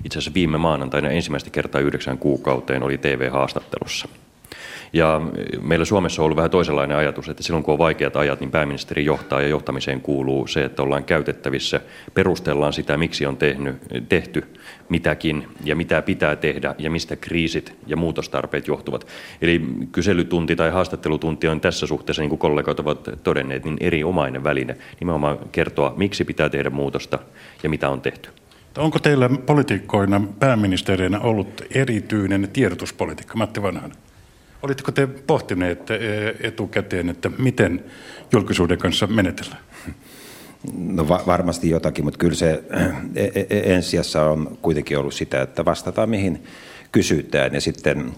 itse 0.04 0.18
asiassa 0.18 0.34
viime 0.34 0.58
maanantaina 0.58 1.10
ensimmäistä 1.10 1.50
kertaa 1.50 1.80
yhdeksän 1.80 2.18
kuukauteen 2.18 2.82
oli 2.82 2.98
TV-haastattelussa– 2.98 4.08
ja 4.94 5.20
meillä 5.62 5.84
Suomessa 5.84 6.22
on 6.22 6.24
ollut 6.24 6.36
vähän 6.36 6.50
toisenlainen 6.50 6.96
ajatus, 6.96 7.28
että 7.28 7.42
silloin 7.42 7.64
kun 7.64 7.72
on 7.72 7.78
vaikeat 7.78 8.16
ajat, 8.16 8.40
niin 8.40 8.50
pääministeri 8.50 9.04
johtaa 9.04 9.40
ja 9.40 9.48
johtamiseen 9.48 10.00
kuuluu 10.00 10.46
se, 10.46 10.64
että 10.64 10.82
ollaan 10.82 11.04
käytettävissä, 11.04 11.80
perustellaan 12.14 12.72
sitä, 12.72 12.96
miksi 12.96 13.26
on 13.26 13.36
tehnyt, 13.36 13.76
tehty 14.08 14.44
mitäkin 14.88 15.48
ja 15.64 15.76
mitä 15.76 16.02
pitää 16.02 16.36
tehdä 16.36 16.74
ja 16.78 16.90
mistä 16.90 17.16
kriisit 17.16 17.76
ja 17.86 17.96
muutostarpeet 17.96 18.68
johtuvat. 18.68 19.06
Eli 19.42 19.62
kyselytunti 19.92 20.56
tai 20.56 20.70
haastattelutunti 20.70 21.48
on 21.48 21.60
tässä 21.60 21.86
suhteessa, 21.86 22.22
niin 22.22 22.30
kuin 22.30 22.38
kollegat 22.38 22.80
ovat 22.80 23.08
todenneet, 23.22 23.64
niin 23.64 23.76
erinomainen 23.80 24.44
väline 24.44 24.76
nimenomaan 25.00 25.38
kertoa, 25.52 25.94
miksi 25.96 26.24
pitää 26.24 26.48
tehdä 26.48 26.70
muutosta 26.70 27.18
ja 27.62 27.70
mitä 27.70 27.88
on 27.88 28.00
tehty. 28.00 28.28
Onko 28.78 28.98
teillä 28.98 29.30
poliitikkoina 29.46 30.20
pääministerinä 30.38 31.20
ollut 31.20 31.62
erityinen 31.74 32.48
tiedotuspolitiikka, 32.52 33.36
Matti 33.36 33.62
Vanhanen? 33.62 34.03
Olitteko 34.64 34.92
te 34.92 35.06
pohtineet 35.06 35.90
e, 35.90 35.96
etukäteen, 36.40 37.08
että 37.08 37.30
miten 37.38 37.84
julkisuuden 38.32 38.78
kanssa 38.78 39.06
menetellään? 39.06 39.60
No 40.78 41.08
va- 41.08 41.22
varmasti 41.26 41.70
jotakin, 41.70 42.04
mutta 42.04 42.18
kyllä 42.18 42.34
se 42.34 42.64
e, 43.14 43.24
e, 43.24 43.74
ensijassa 43.74 44.22
on 44.22 44.58
kuitenkin 44.62 44.98
ollut 44.98 45.14
sitä, 45.14 45.42
että 45.42 45.64
vastataan 45.64 46.10
mihin 46.10 46.44
kysytään 46.92 47.54
ja 47.54 47.60
sitten 47.60 48.12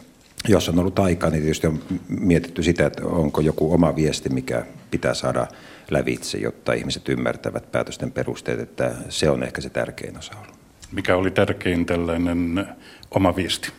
jos 0.49 0.69
on 0.69 0.79
ollut 0.79 0.99
aikaa, 0.99 1.31
niin 1.31 1.43
tietysti 1.43 1.67
on 1.67 1.83
mietitty 2.09 2.63
sitä, 2.63 2.87
että 2.87 3.07
onko 3.07 3.41
joku 3.41 3.75
oma 3.75 3.97
viesti, 3.97 4.29
mikä 4.29 4.67
pitää 4.91 5.15
saada 5.15 5.47
lävitse, 5.91 6.39
jotta 6.39 6.73
ihmiset 6.73 7.09
ymmärtävät 7.09 7.73
päätösten 7.73 8.13
perusteet, 8.13 8.61
että 8.61 8.95
se 9.09 9.31
on 9.31 9.43
ehkä 9.43 9.61
se 9.61 9.71
tärkein 9.71 10.19
osa 10.19 10.33
ollut. 10.43 10.57
Mikä 10.93 11.17
oli 11.17 11.31
tärkein 11.31 11.87
tällainen 11.87 12.67
oma 13.11 13.37
viesti? 13.37 13.73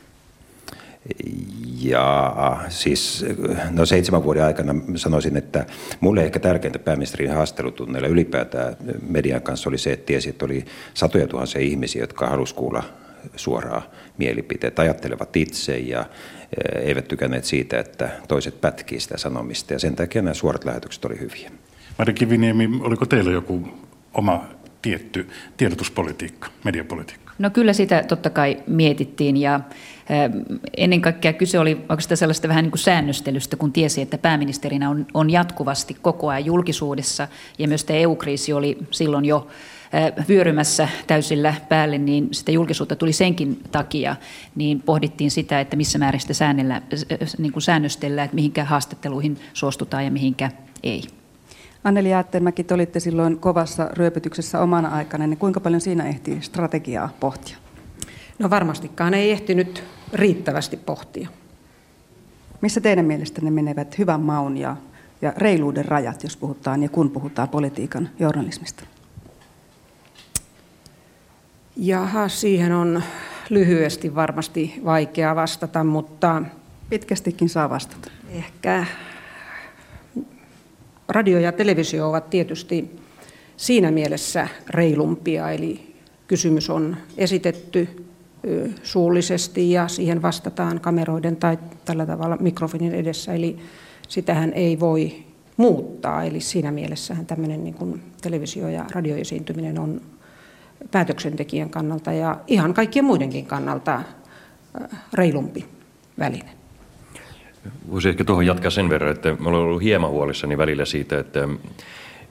Ja 1.82 2.58
siis 2.70 3.26
no 3.72 3.86
seitsemän 3.86 4.24
vuoden 4.24 4.44
aikana 4.44 4.76
sanoisin, 4.96 5.38
että 5.38 5.66
mulle 6.00 6.24
ehkä 6.24 6.40
tärkeintä 6.40 6.80
pääministerin 6.80 7.34
haastelutunneilla 7.34 8.08
ylipäätään 8.08 8.76
median 9.10 9.42
kanssa 9.42 9.70
oli 9.70 9.78
se, 9.78 9.94
että 9.94 10.06
tiesi, 10.06 10.30
että 10.30 10.46
oli 10.46 10.66
satoja 10.94 11.28
tuhansia 11.28 11.62
ihmisiä, 11.62 12.04
jotka 12.04 12.28
halusivat 12.28 12.60
kuulla 12.60 12.84
suoraa 13.36 13.82
mielipiteet, 14.18 14.80
ajattelevat 14.80 15.36
itse 15.36 15.78
ja 15.78 16.00
eh, 16.00 16.88
eivät 16.88 17.08
tykänneet 17.08 17.46
siitä, 17.46 17.80
että 17.80 18.10
toiset 18.28 18.62
pätkii 18.62 19.00
sitä 19.00 19.18
sanomista 19.18 19.74
ja 19.74 19.80
sen 19.80 19.96
takia 19.96 20.22
nämä 20.22 20.34
suorat 20.34 20.66
lähetykset 20.66 21.06
oli 21.06 21.20
hyviä. 21.20 21.52
Mari 21.98 22.14
Kiviniemi, 22.14 22.70
oliko 22.82 23.06
teillä 23.06 23.32
joku 23.32 23.68
oma 24.14 24.46
tietty 24.82 25.28
tiedotuspolitiikka, 25.58 26.50
mediapolitiikka? 26.64 27.34
No 27.40 27.50
kyllä 27.50 27.74
sitä 27.74 28.04
totta 28.08 28.30
kai 28.30 28.58
mietittiin 28.68 29.38
ja 29.38 29.60
ennen 30.78 31.02
kaikkea 31.02 31.34
kyse 31.34 31.60
oli 31.60 31.78
oikeastaan 31.90 32.18
sellaista 32.18 32.48
vähän 32.48 32.64
niin 32.64 32.72
kuin 32.72 32.80
säännöstelystä, 32.80 33.56
kun 33.56 33.72
tiesi, 33.72 34.02
että 34.02 34.18
pääministerinä 34.18 34.90
on, 34.90 35.06
on 35.14 35.30
jatkuvasti 35.30 35.98
koko 36.02 36.30
ajan 36.30 36.46
julkisuudessa 36.46 37.28
ja 37.60 37.68
myös 37.68 37.84
tämä 37.84 38.00
EU-kriisi 38.00 38.54
oli 38.54 38.78
silloin 38.92 39.26
jo 39.26 39.48
vyörymässä 40.30 40.90
täysillä 41.08 41.54
päälle, 41.70 41.98
niin 41.98 42.28
sitä 42.32 42.52
julkisuutta 42.52 42.96
tuli 42.96 43.14
senkin 43.14 43.62
takia, 43.72 44.16
niin 44.56 44.82
pohdittiin 44.82 45.32
sitä, 45.32 45.60
että 45.60 45.76
missä 45.76 45.98
määrin 46.00 46.22
sitä 46.22 46.34
säännellä, 46.34 46.82
niin 47.38 47.52
kuin 47.52 47.64
säännöstellään, 47.64 48.26
että 48.26 48.36
mihinkä 48.36 48.64
haastatteluihin 48.64 49.38
suostutaan 49.54 50.06
ja 50.06 50.12
mihinkä 50.12 50.52
ei. 50.84 51.04
Anneli 51.84 52.10
Jäätteenmäki, 52.10 52.64
te 52.64 52.74
olitte 52.74 53.00
silloin 53.00 53.40
kovassa 53.40 53.90
ryöpytyksessä 53.94 54.60
omana 54.60 54.90
aikana, 54.90 55.28
niin 55.28 55.38
kuinka 55.38 55.60
paljon 55.60 55.82
siinä 55.82 56.08
ehtii 56.08 56.42
strategiaa 56.42 57.10
pohtia? 57.20 57.58
No 58.40 58.50
varmastikaan 58.50 59.14
ei 59.14 59.32
ehtinyt 59.32 59.84
riittävästi 60.14 60.78
pohtia. 60.78 61.30
Missä 62.62 62.82
teidän 62.82 63.06
mielestänne 63.06 63.52
menevät 63.52 63.98
hyvän 63.98 64.22
maun 64.22 64.58
ja, 64.58 64.76
ja 65.22 65.34
reiluuden 65.38 65.86
rajat, 65.86 66.24
jos 66.24 66.38
puhutaan 66.38 66.84
ja 66.84 66.90
kun 66.90 67.12
puhutaan 67.12 67.50
politiikan 67.50 68.10
journalismista? 68.20 68.84
Jaha, 71.76 72.28
siihen 72.28 72.72
on 72.72 73.04
lyhyesti 73.50 74.16
varmasti 74.16 74.82
vaikea 74.86 75.36
vastata, 75.36 75.84
mutta... 75.84 76.42
Pitkästikin 76.90 77.50
saa 77.50 77.70
vastata. 77.70 78.12
Ehkä 78.30 78.86
radio 81.10 81.40
ja 81.40 81.52
televisio 81.52 82.10
ovat 82.10 82.30
tietysti 82.30 83.00
siinä 83.58 83.92
mielessä 83.92 84.48
reilumpia, 84.70 85.52
eli 85.52 85.96
kysymys 86.28 86.70
on 86.70 86.98
esitetty 87.18 88.07
suullisesti 88.84 89.72
ja 89.72 89.88
siihen 89.88 90.22
vastataan 90.22 90.80
kameroiden 90.80 91.36
tai 91.36 91.58
tällä 91.86 92.06
tavalla 92.06 92.38
mikrofonin 92.40 92.94
edessä, 92.96 93.34
eli 93.34 93.58
sitähän 94.08 94.54
ei 94.54 94.80
voi 94.80 95.24
muuttaa. 95.58 96.24
Eli 96.24 96.40
siinä 96.40 96.72
mielessähän 96.72 97.26
tämmöinen 97.26 97.64
niin 97.64 97.74
kuin 97.74 98.02
televisio- 98.22 98.70
ja 98.70 98.86
radioesiintyminen 98.92 99.80
on 99.80 100.02
päätöksentekijän 100.92 101.70
kannalta 101.70 102.14
ja 102.14 102.40
ihan 102.48 102.74
kaikkien 102.74 103.06
muidenkin 103.06 103.46
kannalta 103.46 104.02
reilumpi 105.14 105.66
väline. 106.20 106.50
Voisi 107.92 108.10
ehkä 108.10 108.24
tuohon 108.24 108.46
jatkaa 108.46 108.72
sen 108.72 108.90
verran, 108.90 109.12
että 109.12 109.36
me 109.40 109.50
ollaan 109.50 109.64
ollut 109.64 109.84
hieman 109.84 110.10
huolissani 110.10 110.58
välillä 110.58 110.86
siitä, 110.86 111.20
että 111.20 111.48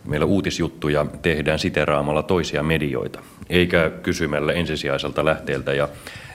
meillä 0.06 0.26
uutisjuttuja 0.26 1.06
tehdään 1.22 1.58
siteraamalla 1.58 2.22
toisia 2.22 2.62
medioita, 2.62 3.20
eikä 3.50 3.90
kysymällä 4.02 4.52
ensisijaiselta 4.52 5.24
lähteeltä. 5.24 5.74
Ja 5.74 5.88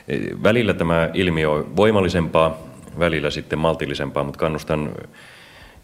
e, 0.07 0.17
välillä 0.43 0.73
tämä 0.73 1.09
ilmiö 1.13 1.49
on 1.49 1.75
voimallisempaa, 1.75 2.57
välillä 2.99 3.29
sitten 3.29 3.59
maltillisempaa, 3.59 4.23
mutta 4.23 4.39
kannustan 4.39 4.91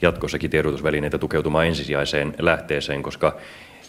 jatkossakin 0.02 0.50
tiedotusvälineitä 0.50 1.18
tukeutumaan 1.18 1.68
ensisijaiseen 1.68 2.34
lähteeseen, 2.40 3.04
koska 3.04 3.36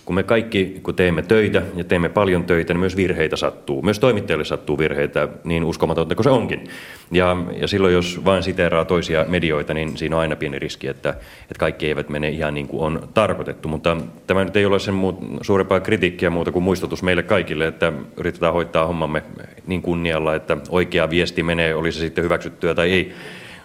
kun 0.08 0.14
me 0.14 0.22
kaikki, 0.22 0.80
kun 0.82 0.94
teemme 0.94 1.22
töitä 1.22 1.62
ja 1.76 1.84
teemme 1.84 2.08
paljon 2.08 2.44
töitä, 2.44 2.74
niin 2.74 2.80
myös 2.80 2.96
virheitä 2.96 3.36
sattuu. 3.36 3.82
Myös 3.82 3.98
toimittajille 3.98 4.44
sattuu 4.44 4.78
virheitä, 4.78 5.28
niin 5.44 5.64
uskomatonta 5.64 6.14
kuin 6.14 6.24
se 6.24 6.30
onkin. 6.30 6.68
Ja, 7.10 7.36
ja 7.60 7.68
silloin, 7.68 7.94
jos 7.94 8.24
vain 8.24 8.42
siteeraa 8.42 8.84
toisia 8.84 9.24
medioita, 9.28 9.74
niin 9.74 9.96
siinä 9.96 10.16
on 10.16 10.20
aina 10.20 10.36
pieni 10.36 10.58
riski, 10.58 10.86
että, 10.86 11.08
että 11.42 11.58
kaikki 11.58 11.86
eivät 11.86 12.08
mene 12.08 12.28
ihan 12.28 12.54
niin 12.54 12.68
kuin 12.68 12.82
on 12.82 13.08
tarkoitettu. 13.14 13.68
Mutta 13.68 13.96
tämä 14.26 14.44
nyt 14.44 14.56
ei 14.56 14.66
ole 14.66 14.78
sen 14.78 14.94
muut, 14.94 15.18
suurempaa 15.42 15.80
kritiikkiä 15.80 16.30
muuta 16.30 16.52
kuin 16.52 16.62
muistutus 16.62 17.02
meille 17.02 17.22
kaikille, 17.22 17.66
että 17.66 17.92
yritetään 18.16 18.52
hoitaa 18.52 18.86
hommamme 18.86 19.22
niin 19.66 19.82
kunnialla, 19.82 20.34
että 20.34 20.56
oikea 20.68 21.10
viesti 21.10 21.42
menee, 21.42 21.74
oli 21.74 21.92
se 21.92 21.98
sitten 21.98 22.24
hyväksyttyä 22.24 22.74
tai 22.74 22.92
ei, 22.92 23.12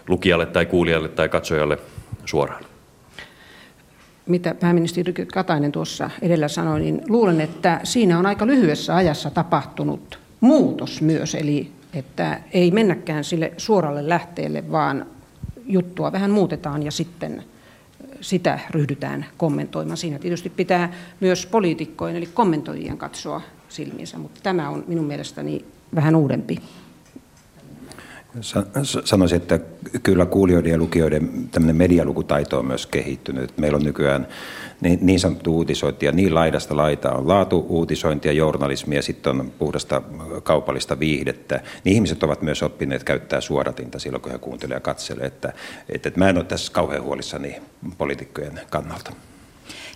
lukijalle 0.08 0.46
tai 0.46 0.66
kuulijalle 0.66 1.08
tai 1.08 1.28
katsojalle 1.28 1.78
suoraan 2.24 2.73
mitä 4.26 4.54
pääministeri 4.54 5.12
Katainen 5.12 5.72
tuossa 5.72 6.10
edellä 6.22 6.48
sanoi, 6.48 6.80
niin 6.80 7.00
luulen, 7.08 7.40
että 7.40 7.80
siinä 7.84 8.18
on 8.18 8.26
aika 8.26 8.46
lyhyessä 8.46 8.96
ajassa 8.96 9.30
tapahtunut 9.30 10.18
muutos 10.40 11.02
myös, 11.02 11.34
eli 11.34 11.70
että 11.94 12.40
ei 12.52 12.70
mennäkään 12.70 13.24
sille 13.24 13.52
suoralle 13.56 14.08
lähteelle, 14.08 14.70
vaan 14.70 15.06
juttua 15.66 16.12
vähän 16.12 16.30
muutetaan 16.30 16.82
ja 16.82 16.90
sitten 16.90 17.44
sitä 18.20 18.58
ryhdytään 18.70 19.26
kommentoimaan. 19.36 19.96
Siinä 19.96 20.18
tietysti 20.18 20.50
pitää 20.50 20.92
myös 21.20 21.46
poliitikkojen 21.46 22.16
eli 22.16 22.26
kommentoijien 22.26 22.98
katsoa 22.98 23.40
silmiinsä, 23.68 24.18
mutta 24.18 24.40
tämä 24.42 24.68
on 24.68 24.84
minun 24.86 25.04
mielestäni 25.04 25.64
vähän 25.94 26.16
uudempi 26.16 26.58
Sanoisin, 29.04 29.36
että 29.36 29.60
kyllä 30.02 30.26
kuulijoiden 30.26 30.72
ja 30.72 30.78
lukijoiden 30.78 31.48
tämmöinen 31.50 31.76
medialukutaito 31.76 32.58
on 32.58 32.66
myös 32.66 32.86
kehittynyt. 32.86 33.58
Meillä 33.58 33.76
on 33.76 33.84
nykyään 33.84 34.26
niin, 35.00 35.20
sanottu 35.20 35.56
uutisointia, 35.56 36.12
niin 36.12 36.34
laidasta 36.34 36.76
laita 36.76 37.12
on 37.12 37.28
laatu-uutisointia, 37.28 38.32
journalismia, 38.32 39.02
sitten 39.02 39.40
on 39.40 39.52
puhdasta 39.58 40.02
kaupallista 40.42 40.98
viihdettä. 40.98 41.60
Niin 41.84 41.94
ihmiset 41.94 42.22
ovat 42.22 42.42
myös 42.42 42.62
oppineet 42.62 43.04
käyttää 43.04 43.40
suoratinta 43.40 43.98
silloin, 43.98 44.22
kun 44.22 44.32
he 44.32 44.38
kuuntelevat 44.38 44.76
ja 44.76 44.80
katselevat. 44.80 45.32
Että, 45.32 45.52
että, 45.88 46.08
että 46.08 46.20
mä 46.20 46.28
en 46.28 46.36
ole 46.36 46.44
tässä 46.44 46.72
kauhean 46.72 47.02
huolissani 47.02 47.56
poliitikkojen 47.98 48.60
kannalta. 48.70 49.12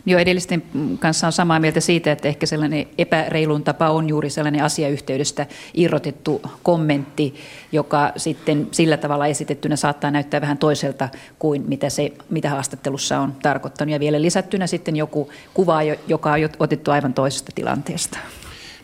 Jo 0.06 0.18
edellisten 0.18 0.62
kanssa 0.98 1.26
on 1.26 1.32
samaa 1.32 1.60
mieltä 1.60 1.80
siitä, 1.80 2.12
että 2.12 2.28
ehkä 2.28 2.46
sellainen 2.46 2.86
epäreilun 2.98 3.64
tapa 3.64 3.90
on 3.90 4.08
juuri 4.08 4.30
sellainen 4.30 4.64
asiayhteydestä 4.64 5.46
irrotettu 5.74 6.42
kommentti, 6.62 7.34
joka 7.72 8.12
sitten 8.16 8.68
sillä 8.70 8.96
tavalla 8.96 9.26
esitettynä 9.26 9.76
saattaa 9.76 10.10
näyttää 10.10 10.40
vähän 10.40 10.58
toiselta 10.58 11.08
kuin 11.38 11.64
mitä, 11.68 11.90
se, 11.90 12.12
mitä 12.30 12.50
haastattelussa 12.50 13.18
on 13.18 13.34
tarkoittanut. 13.42 13.92
Ja 13.92 14.00
vielä 14.00 14.22
lisättynä 14.22 14.66
sitten 14.66 14.96
joku 14.96 15.30
kuva, 15.54 15.82
joka 16.08 16.32
on 16.32 16.38
otettu 16.58 16.90
aivan 16.90 17.14
toisesta 17.14 17.52
tilanteesta. 17.54 18.18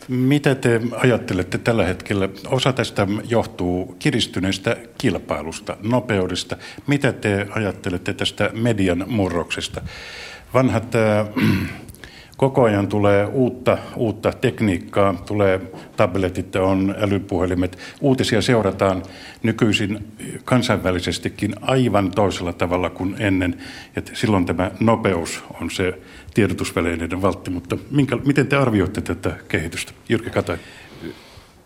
Mitä 0.07 0.55
te 0.55 0.81
ajattelette 0.91 1.57
tällä 1.57 1.85
hetkellä? 1.85 2.29
Osa 2.47 2.73
tästä 2.73 3.07
johtuu 3.29 3.95
kiristyneestä 3.99 4.77
kilpailusta, 4.97 5.77
nopeudesta. 5.83 6.57
Mitä 6.87 7.13
te 7.13 7.47
ajattelette 7.49 8.13
tästä 8.13 8.49
median 8.53 9.03
murroksesta? 9.07 9.81
Vanhat 10.53 10.95
äh, 10.95 11.27
koko 12.37 12.63
ajan 12.63 12.87
tulee 12.87 13.25
uutta, 13.25 13.77
uutta 13.95 14.31
tekniikkaa, 14.31 15.13
tulee 15.25 15.61
tabletit, 15.97 16.55
on 16.55 16.95
älypuhelimet. 16.97 17.77
Uutisia 18.01 18.41
seurataan 18.41 19.03
nykyisin 19.43 20.07
kansainvälisestikin 20.45 21.55
aivan 21.61 22.11
toisella 22.11 22.53
tavalla 22.53 22.89
kuin 22.89 23.15
ennen. 23.19 23.57
Et 23.95 24.11
silloin 24.13 24.45
tämä 24.45 24.71
nopeus 24.79 25.43
on 25.61 25.71
se 25.71 25.99
tiedotusvälineiden 26.33 27.21
valtti, 27.21 27.51
mutta 27.51 27.77
minkä, 27.91 28.15
miten 28.25 28.47
te 28.47 28.55
arvioitte 28.55 29.01
tätä 29.01 29.35
kehitystä? 29.47 29.91
Jyrki 30.09 30.29
Katai. 30.29 30.57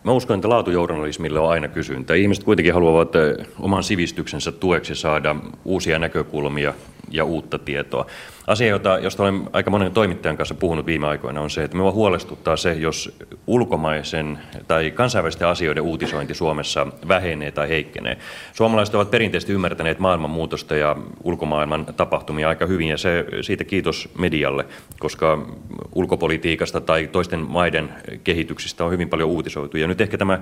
Mä 0.04 0.12
uskon, 0.12 0.36
että 0.36 0.50
laatujournalismille 0.50 1.40
on 1.40 1.50
aina 1.50 1.68
kysyntä. 1.68 2.14
Ihmiset 2.14 2.44
kuitenkin 2.44 2.74
haluavat 2.74 3.14
oman 3.60 3.84
sivistyksensä 3.84 4.52
tueksi 4.52 4.96
saada 4.96 5.36
uusia 5.66 6.00
näkökulmia 6.00 6.74
ja 7.12 7.24
uutta 7.24 7.60
tietoa. 7.60 8.06
Asia, 8.48 8.68
jota, 8.68 9.00
josta 9.00 9.24
olen 9.24 9.50
aika 9.54 9.72
monen 9.72 9.92
toimittajan 9.92 10.38
kanssa 10.38 10.56
puhunut 10.56 10.86
viime 10.86 11.08
aikoina, 11.08 11.42
on 11.42 11.50
se, 11.50 11.64
että 11.64 11.78
minua 11.78 11.92
huolestuttaa 11.92 12.58
se, 12.58 12.74
jos 12.74 13.18
ulkomaisen 13.48 14.40
tai 14.68 14.92
kansainvälisten 14.92 15.48
asioiden 15.48 15.84
uutisointi 15.84 16.34
Suomessa 16.34 16.88
vähenee 17.08 17.52
tai 17.52 17.70
heikkenee. 17.70 18.18
Suomalaiset 18.54 18.96
ovat 18.96 19.12
perinteisesti 19.12 19.54
ymmärtäneet 19.54 20.00
maailmanmuutosta 20.00 20.76
ja 20.76 20.96
ulkomaailman 21.24 21.86
tapahtumia 21.86 22.50
aika 22.50 22.66
hyvin, 22.66 22.88
ja 22.88 22.98
se, 22.98 23.26
siitä 23.42 23.64
kiitos 23.64 24.10
medialle, 24.18 24.66
koska 25.00 25.48
ulkopolitiikasta 25.96 26.82
tai 26.82 27.08
toisten 27.08 27.40
maiden 27.40 27.90
kehityksistä 28.24 28.86
on 28.86 28.92
hyvin 28.92 29.10
paljon 29.10 29.30
uutisoitu. 29.30 29.78
Ja 29.78 29.88
nyt 29.88 30.02
ehkä 30.02 30.18
tämä 30.18 30.40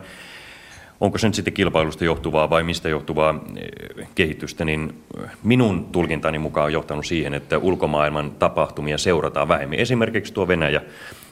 onko 1.01 1.17
se 1.17 1.27
nyt 1.27 1.35
sitten 1.35 1.53
kilpailusta 1.53 2.05
johtuvaa 2.05 2.49
vai 2.49 2.63
mistä 2.63 2.89
johtuvaa 2.89 3.45
eh, 3.55 4.07
kehitystä, 4.15 4.65
niin 4.65 5.03
eh, 5.23 5.29
minun 5.43 5.85
tulkintani 5.85 6.39
mukaan 6.39 6.65
on 6.65 6.73
johtanut 6.73 7.05
siihen, 7.05 7.33
että 7.33 7.57
ulkomaailman 7.57 8.31
tapahtumia 8.31 8.97
seurataan 8.97 9.47
vähemmän. 9.47 9.79
Esimerkiksi 9.79 10.33
tuo 10.33 10.47
Venäjä 10.47 10.81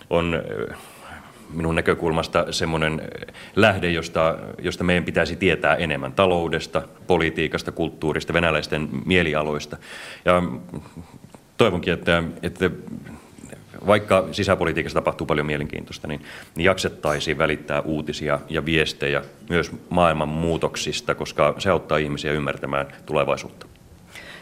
on 0.10 0.34
eh, 0.36 0.78
minun 1.54 1.76
näkökulmasta 1.76 2.52
semmoinen 2.52 3.02
lähde, 3.56 3.92
josta, 3.92 4.38
josta 4.62 4.84
meidän 4.84 5.04
pitäisi 5.04 5.36
tietää 5.36 5.76
enemmän 5.76 6.14
taloudesta, 6.14 6.82
politiikasta, 7.08 7.72
kulttuurista, 7.72 8.34
venäläisten 8.34 8.90
mielialoista. 9.06 9.78
Ja 10.26 10.44
toivonkin, 11.58 11.94
että, 11.94 12.24
että 12.44 12.70
vaikka 13.88 14.28
sisäpolitiikassa 14.32 15.00
tapahtuu 15.00 15.28
paljon 15.28 15.46
mielenkiintoista, 15.46 16.08
niin, 16.08 16.22
niin 16.56 16.66
jaksettaisiin 16.66 17.38
välittää 17.38 17.82
uutisia 17.82 18.40
ja 18.50 18.66
viestejä 18.66 19.22
myös 19.50 19.72
maailman 19.90 20.30
muutoksista, 20.30 21.16
koska 21.16 21.56
se 21.58 21.70
auttaa 21.70 21.98
ihmisiä 21.98 22.32
ymmärtämään 22.32 22.88
tulevaisuutta. 23.06 23.66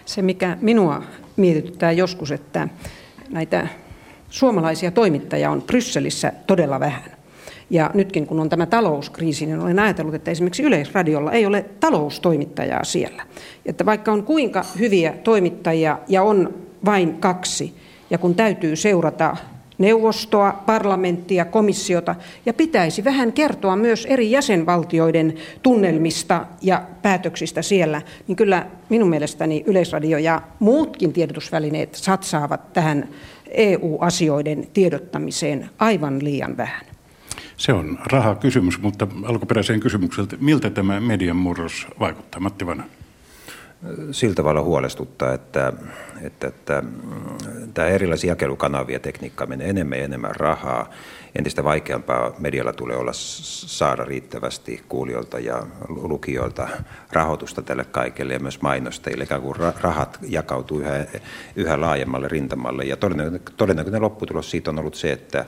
Se, 0.05 0.21
mikä 0.21 0.57
minua 0.61 1.03
mietityttää 1.35 1.91
joskus, 1.91 2.31
että 2.31 2.67
näitä 3.29 3.67
suomalaisia 4.29 4.91
toimittajia 4.91 5.51
on 5.51 5.61
Brysselissä 5.61 6.33
todella 6.47 6.79
vähän. 6.79 7.11
Ja 7.69 7.91
nytkin 7.93 8.27
kun 8.27 8.39
on 8.39 8.49
tämä 8.49 8.65
talouskriisi, 8.65 9.45
niin 9.45 9.59
olen 9.59 9.79
ajatellut, 9.79 10.15
että 10.15 10.31
esimerkiksi 10.31 10.63
Yleisradiolla 10.63 11.31
ei 11.31 11.45
ole 11.45 11.65
taloustoimittajaa 11.79 12.83
siellä. 12.83 13.23
Että 13.65 13.85
vaikka 13.85 14.11
on 14.11 14.23
kuinka 14.23 14.65
hyviä 14.79 15.13
toimittajia 15.23 15.99
ja 16.07 16.23
on 16.23 16.53
vain 16.85 17.17
kaksi, 17.17 17.75
ja 18.13 18.17
kun 18.17 18.35
täytyy 18.35 18.75
seurata 18.75 19.37
neuvostoa, 19.77 20.63
parlamenttia, 20.65 21.45
komissiota 21.45 22.15
ja 22.45 22.53
pitäisi 22.53 23.03
vähän 23.03 23.33
kertoa 23.33 23.75
myös 23.75 24.05
eri 24.05 24.31
jäsenvaltioiden 24.31 25.33
tunnelmista 25.63 26.45
ja 26.61 26.83
päätöksistä 27.01 27.61
siellä, 27.61 28.01
niin 28.27 28.35
kyllä 28.35 28.65
minun 28.89 29.09
mielestäni 29.09 29.63
Yleisradio 29.67 30.17
ja 30.17 30.41
muutkin 30.59 31.13
tiedotusvälineet 31.13 31.95
satsaavat 31.95 32.73
tähän 32.73 33.09
EU-asioiden 33.51 34.67
tiedottamiseen 34.73 35.69
aivan 35.79 36.23
liian 36.23 36.57
vähän. 36.57 36.85
Se 37.57 37.73
on 37.73 37.99
raha 38.05 38.35
kysymys, 38.35 38.81
mutta 38.81 39.07
alkuperäiseen 39.23 39.79
kysymykseen, 39.79 40.27
miltä 40.39 40.69
tämä 40.69 40.99
median 40.99 41.35
murros 41.35 41.87
vaikuttaa, 41.99 42.39
Matti 42.39 42.65
Vanha? 42.65 42.85
Sillä 44.11 44.35
tavalla 44.35 44.61
huolestuttaa, 44.61 45.33
että, 45.33 45.73
että, 46.21 46.47
että 46.47 46.81
mm, 46.81 47.73
tämä 47.73 47.87
erilaisia 47.87 48.31
jakelukanavia 48.31 48.99
tekniikka 48.99 49.45
menee 49.45 49.69
enemmän 49.69 49.97
ja 49.97 50.05
enemmän 50.05 50.35
rahaa. 50.35 50.89
Entistä 51.35 51.63
vaikeampaa 51.63 52.31
medialla 52.39 52.73
tulee 52.73 52.97
olla 52.97 53.13
saada 53.13 54.05
riittävästi 54.05 54.83
kuulijoilta 54.89 55.39
ja 55.39 55.63
lukijoilta 55.87 56.67
rahoitusta 57.11 57.61
tälle 57.61 57.85
kaikelle 57.85 58.33
ja 58.33 58.39
myös 58.39 58.61
mainostajille. 58.61 59.23
Ikään 59.23 59.41
kuin 59.41 59.55
rahat 59.81 60.19
jakautuu 60.21 60.79
yhä, 60.79 61.05
yhä 61.55 61.81
laajemmalle 61.81 62.27
rintamalle 62.27 62.83
ja 62.83 62.97
todennäköinen 63.57 64.01
lopputulos 64.01 64.51
siitä 64.51 64.71
on 64.71 64.79
ollut 64.79 64.95
se, 64.95 65.11
että 65.11 65.45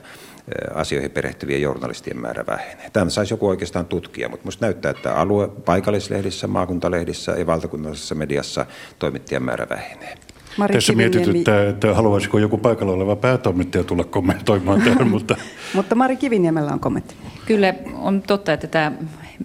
asioihin 0.74 1.10
perehtyvien 1.10 1.62
journalistien 1.62 2.20
määrä 2.20 2.44
vähenee. 2.46 2.90
Tämän 2.92 3.10
saisi 3.10 3.32
joku 3.32 3.48
oikeastaan 3.48 3.86
tutkia, 3.86 4.28
mutta 4.28 4.44
minusta 4.44 4.66
näyttää, 4.66 4.90
että 4.90 5.14
alue 5.14 5.48
paikallislehdissä, 5.48 6.46
maakuntalehdissä 6.46 7.32
ja 7.32 7.46
valtakunnallisessa 7.46 8.14
mediassa 8.14 8.66
toimittajan 8.98 9.42
määrä 9.42 9.66
vähenee. 9.70 10.14
Mari 10.56 10.74
Tässä 10.74 10.92
mietityttää, 10.92 11.68
että 11.68 11.94
haluaisiko 11.94 12.38
joku 12.38 12.58
paikalla 12.58 12.92
oleva 12.92 13.16
päätoimittaja 13.16 13.84
tulla 13.84 14.04
kommentoimaan 14.04 14.82
tähän, 14.82 15.08
mutta... 15.16 15.36
mutta 15.74 15.94
Mari 15.94 16.16
Kiviniemellä 16.16 16.72
on 16.72 16.80
kommentti. 16.80 17.14
Kyllä 17.46 17.74
on 17.94 18.22
totta, 18.22 18.52
että 18.52 18.66
tämä 18.66 18.92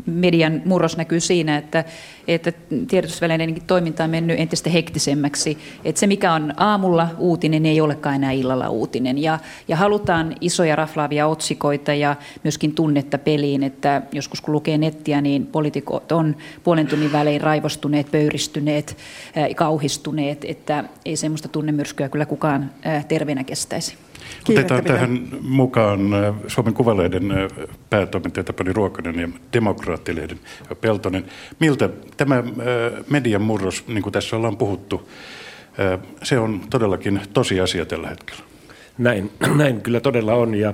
median 0.06 0.62
murros 0.66 0.98
näkyy 0.98 1.20
siinä, 1.20 1.58
että, 1.58 1.84
että 2.28 2.52
tiedotusvälineidenkin 2.88 3.64
toiminta 3.68 4.04
on 4.04 4.10
mennyt 4.10 4.40
entistä 4.40 4.70
hektisemmäksi. 4.70 5.58
Että 5.86 6.00
se, 6.00 6.08
mikä 6.08 6.34
on 6.34 6.54
aamulla 6.58 7.08
uutinen, 7.18 7.66
ei 7.66 7.82
olekaan 7.82 8.16
enää 8.16 8.32
illalla 8.32 8.70
uutinen. 8.70 9.18
Ja, 9.18 9.40
ja 9.68 9.76
halutaan 9.76 10.36
isoja 10.42 10.76
raflaavia 10.76 11.28
otsikoita 11.28 11.94
ja 11.94 12.16
myöskin 12.44 12.76
tunnetta 12.76 13.18
peliin, 13.18 13.64
että 13.64 14.02
joskus 14.12 14.42
kun 14.42 14.54
lukee 14.54 14.78
nettiä, 14.78 15.22
niin 15.22 15.46
poliitikot 15.46 16.12
on 16.12 16.36
puolen 16.64 16.88
tunnin 16.88 17.12
välein 17.12 17.42
raivostuneet, 17.42 18.12
pöyristyneet, 18.12 18.98
kauhistuneet, 19.56 20.46
että 20.46 20.84
ei 21.06 21.16
semmoista 21.16 21.48
tunnemyrskyä 21.48 22.10
kyllä 22.10 22.26
kukaan 22.26 22.72
terveenä 23.08 23.44
kestäisi. 23.44 23.96
Otetaan 24.50 24.84
tähän 24.84 25.28
mukaan 25.42 26.14
äh, 26.14 26.36
Suomen 26.48 26.74
Kuvalehden 26.74 27.32
äh, 27.32 27.38
päätoimittaja 27.90 28.44
Tapani 28.44 28.74
Ruokanen 28.74 29.20
ja 29.20 29.30
Demokraattilehden 29.54 30.40
Peltonen. 30.82 31.26
Miltä 31.60 31.90
tämä 32.18 32.38
äh, 32.38 32.44
median 33.10 33.42
murros, 33.42 33.88
niin 33.88 34.04
kuin 34.04 34.14
tässä 34.14 34.36
ollaan 34.36 34.58
puhuttu, 34.58 35.10
se 36.24 36.40
on 36.40 36.62
todellakin 36.70 37.22
tosiasia 37.34 37.86
tällä 37.86 38.08
hetkellä? 38.08 38.51
Näin, 39.02 39.32
näin 39.62 39.82
kyllä 39.82 40.00
todella 40.00 40.34
on 40.34 40.56
ja 40.56 40.74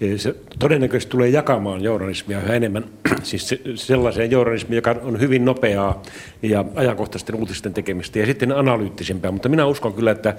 e, 0.00 0.18
se 0.18 0.34
todennäköisesti 0.58 1.10
tulee 1.10 1.28
jakamaan 1.28 1.82
journalismia 1.82 2.40
yhä 2.40 2.54
enemmän, 2.54 2.84
siis 3.22 3.54
sellaiseen 3.74 4.30
journalismiin, 4.30 4.76
joka 4.76 4.96
on 5.02 5.20
hyvin 5.20 5.44
nopeaa 5.44 6.02
ja 6.42 6.64
ajankohtaisten 6.74 7.34
uutisten 7.34 7.74
tekemistä 7.74 8.18
ja 8.18 8.26
sitten 8.26 8.52
analyyttisempää, 8.52 9.30
mutta 9.30 9.48
minä 9.48 9.66
uskon 9.66 9.92
kyllä, 9.92 10.10
että 10.10 10.34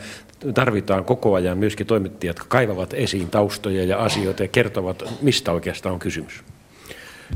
tarvitaan 0.53 1.05
koko 1.05 1.33
ajan 1.33 1.57
myöskin 1.57 1.87
toimittajat, 1.87 2.37
jotka 2.37 2.45
kaivavat 2.49 2.93
esiin 2.93 3.29
taustoja 3.29 3.83
ja 3.83 3.97
asioita 3.97 4.43
ja 4.43 4.47
kertovat, 4.47 5.03
mistä 5.21 5.51
oikeastaan 5.51 5.93
on 5.93 5.99
kysymys. 5.99 6.43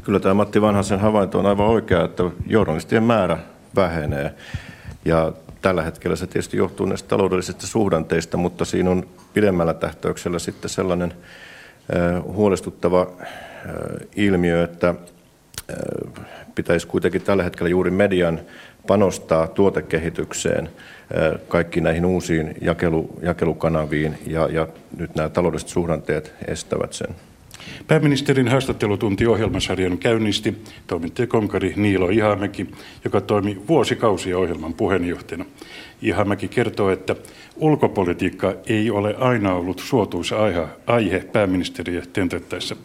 Kyllä 0.03 0.19
tämä 0.19 0.33
Matti 0.33 0.61
Vanhasen 0.61 0.99
havainto 0.99 1.39
on 1.39 1.45
aivan 1.45 1.67
oikea, 1.67 2.05
että 2.05 2.23
journalistien 2.47 3.03
määrä 3.03 3.37
vähenee. 3.75 4.33
Ja 5.05 5.33
Tällä 5.63 5.81
hetkellä 5.81 6.15
se 6.15 6.27
tietysti 6.27 6.57
johtuu 6.57 6.85
näistä 6.85 7.07
taloudellisista 7.07 7.67
suhdanteista, 7.67 8.37
mutta 8.37 8.65
siinä 8.65 8.89
on 8.89 9.07
pidemmällä 9.33 9.73
tähtäyksellä 9.73 10.39
sitten 10.39 10.69
sellainen 10.69 11.13
huolestuttava 12.23 13.07
ilmiö, 14.15 14.63
että 14.63 14.95
pitäisi 16.55 16.87
kuitenkin 16.87 17.21
tällä 17.21 17.43
hetkellä 17.43 17.69
juuri 17.69 17.91
median 17.91 18.39
panostaa 18.87 19.47
tuotekehitykseen, 19.47 20.69
kaikki 21.47 21.81
näihin 21.81 22.05
uusiin 22.05 22.55
jakelu, 22.61 23.19
jakelukanaviin, 23.21 24.17
ja, 24.27 24.47
ja 24.47 24.67
nyt 24.97 25.15
nämä 25.15 25.29
taloudelliset 25.29 25.69
suhdanteet 25.69 26.33
estävät 26.47 26.93
sen. 26.93 27.15
Pääministerin 27.87 28.47
haastattelutunti 28.47 29.27
ohjelmasarjan 29.27 29.97
käynnisti 29.97 30.57
toimittajakonkari 30.87 31.73
Niilo 31.75 32.09
Ihamäki, 32.09 32.67
joka 33.03 33.21
toimi 33.21 33.61
vuosikausia 33.67 34.37
ohjelman 34.37 34.73
puheenjohtajana. 34.73 35.45
Ihamäki 36.01 36.47
kertoo, 36.47 36.89
että 36.89 37.15
ulkopolitiikka 37.55 38.53
ei 38.65 38.91
ole 38.91 39.15
aina 39.19 39.53
ollut 39.53 39.79
suotuisa 39.79 40.35
aihe 40.87 41.19
pääministeriä 41.19 42.03
tentettäessä. 42.13 42.75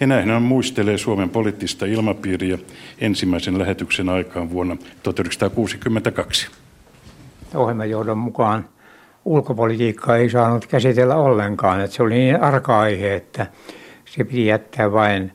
Ja 0.00 0.06
näin 0.06 0.30
hän 0.30 0.42
muistelee 0.42 0.98
Suomen 0.98 1.30
poliittista 1.30 1.86
ilmapiiriä 1.86 2.58
ensimmäisen 2.98 3.58
lähetyksen 3.58 4.08
aikaan 4.08 4.50
vuonna 4.50 4.76
1962. 5.02 6.48
Ohjelmajohdon 7.54 8.18
mukaan 8.18 8.68
ulkopolitiikkaa 9.24 10.16
ei 10.16 10.30
saanut 10.30 10.66
käsitellä 10.66 11.16
ollenkaan. 11.16 11.80
Että 11.80 11.96
se 11.96 12.02
oli 12.02 12.14
niin 12.14 12.42
arka 12.42 12.80
aihe, 12.80 13.14
että 13.14 13.46
se 14.12 14.24
piti 14.24 14.46
jättää 14.46 14.92
vain, 14.92 15.32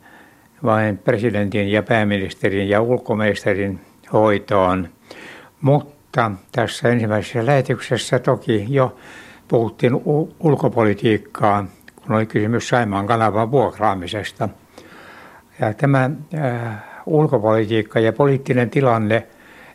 vain 0.63 0.97
presidentin 0.97 1.71
ja 1.71 1.83
pääministerin 1.83 2.69
ja 2.69 2.81
ulkoministerin 2.81 3.79
hoitoon. 4.13 4.89
Mutta 5.61 6.31
tässä 6.51 6.89
ensimmäisessä 6.89 7.45
lähetyksessä 7.45 8.19
toki 8.19 8.65
jo 8.69 8.97
puhuttiin 9.47 9.93
ulkopolitiikkaa, 10.39 11.65
kun 11.95 12.15
oli 12.15 12.25
kysymys 12.25 12.69
Saimaan 12.69 13.07
kanavan 13.07 13.51
vuokraamisesta. 13.51 14.49
Ja 15.59 15.73
tämä 15.73 16.09
äh, 16.35 16.83
ulkopolitiikka 17.05 17.99
ja 17.99 18.13
poliittinen 18.13 18.69
tilanne 18.69 19.27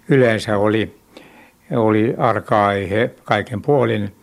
yleensä 0.09 0.59
oli, 0.59 0.99
oli 1.77 2.15
arka 2.19 2.67
aihe 2.67 3.11
kaiken 3.25 3.63
puolin. 3.63 4.15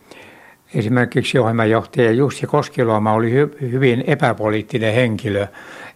Esimerkiksi 0.74 1.38
ohjelmajohtaja 1.38 2.10
Jussi 2.10 2.46
Koskiluoma 2.46 3.12
oli 3.12 3.32
hy, 3.32 3.56
hyvin 3.60 4.04
epäpoliittinen 4.06 4.94
henkilö, 4.94 5.46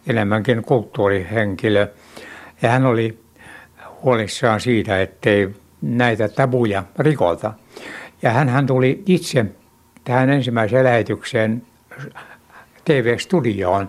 enemmänkin 0.07 0.63
kulttuurihenkilö. 0.63 1.89
Ja 2.63 2.71
hän 2.71 2.87
oli 2.87 3.19
huolissaan 4.03 4.61
siitä, 4.61 5.03
ettei 5.03 5.49
näitä 5.83 6.29
tabuja 6.29 6.85
rikota. 6.99 7.53
Ja 8.23 8.31
hän, 8.31 8.49
hän 8.49 8.67
tuli 8.67 9.03
itse 9.07 9.47
tähän 10.05 10.31
ensimmäiseen 10.31 10.85
lähetykseen 10.85 11.63
TV-studioon. 12.85 13.89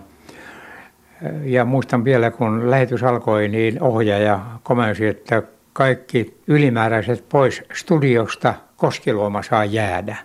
Ja 1.44 1.64
muistan 1.64 2.04
vielä, 2.04 2.30
kun 2.30 2.70
lähetys 2.70 3.02
alkoi, 3.02 3.48
niin 3.48 3.82
ohjaaja 3.82 4.40
komensi, 4.62 5.06
että 5.06 5.42
kaikki 5.72 6.36
ylimääräiset 6.46 7.28
pois 7.28 7.62
studiosta 7.72 8.54
Koskiluoma 8.76 9.42
saa 9.42 9.64
jäädä. 9.64 10.16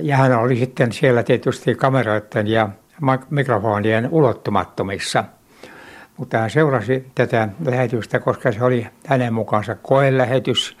Ja 0.00 0.16
hän 0.16 0.38
oli 0.38 0.56
sitten 0.56 0.92
siellä 0.92 1.22
tietysti 1.22 1.74
kameroiden 1.74 2.46
ja 2.46 2.68
mikrofonien 3.30 4.08
ulottumattomissa. 4.10 5.24
Mutta 6.16 6.38
hän 6.38 6.50
seurasi 6.50 7.06
tätä 7.14 7.48
lähetystä, 7.64 8.20
koska 8.20 8.52
se 8.52 8.64
oli 8.64 8.86
hänen 9.06 9.34
mukaansa 9.34 9.74
koelähetys, 9.74 10.76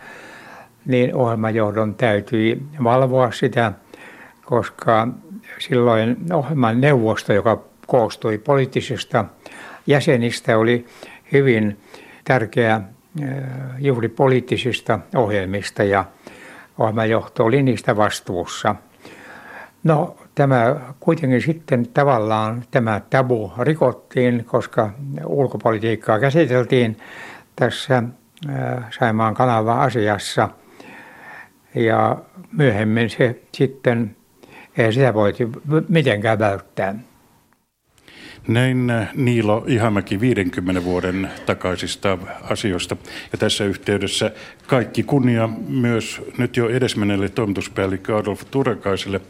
niin 0.86 1.14
ohjelmajohdon 1.14 1.94
täytyi 1.94 2.62
valvoa 2.84 3.30
sitä, 3.30 3.72
koska 4.44 5.08
silloin 5.58 6.16
ohjelman 6.32 6.80
neuvosto, 6.80 7.32
joka 7.32 7.62
koostui 7.86 8.38
poliittisista 8.38 9.24
jäsenistä, 9.86 10.58
oli 10.58 10.86
hyvin 11.32 11.80
tärkeä 12.24 12.80
juuri 13.78 14.08
poliittisista 14.08 14.98
ohjelmista 15.14 15.84
ja 15.84 16.04
ohjelmajohto 16.78 17.44
oli 17.44 17.62
niistä 17.62 17.96
vastuussa. 17.96 18.74
No 19.84 20.16
tämä 20.34 20.76
kuitenkin 21.00 21.42
sitten 21.42 21.88
tavallaan 21.88 22.64
tämä 22.70 23.00
tabu 23.10 23.52
rikottiin, 23.58 24.44
koska 24.44 24.90
ulkopolitiikkaa 25.26 26.20
käsiteltiin 26.20 26.96
tässä 27.56 28.02
Saimaan 28.98 29.34
kanava 29.34 29.82
asiassa. 29.82 30.48
Ja 31.74 32.16
myöhemmin 32.52 33.10
se 33.10 33.42
sitten, 33.52 34.16
ei 34.76 34.92
sitä 34.92 35.14
voitu 35.14 35.42
mitenkään 35.88 36.38
välttää. 36.38 36.94
Näin 38.48 38.90
äh, 38.90 39.08
Niilo 39.14 39.64
Ihamäki 39.66 40.20
50 40.20 40.84
vuoden 40.84 41.30
takaisista 41.46 42.18
asioista. 42.42 42.96
Ja 43.32 43.38
tässä 43.38 43.64
yhteydessä 43.64 44.30
kaikki 44.66 45.02
kunnia 45.02 45.48
myös 45.68 46.22
nyt 46.38 46.56
jo 46.56 46.68
edesmenneelle 46.68 47.28
toimituspäällikkö 47.28 48.16
Adolf 48.16 48.42
Turakaiselle. 48.50 49.20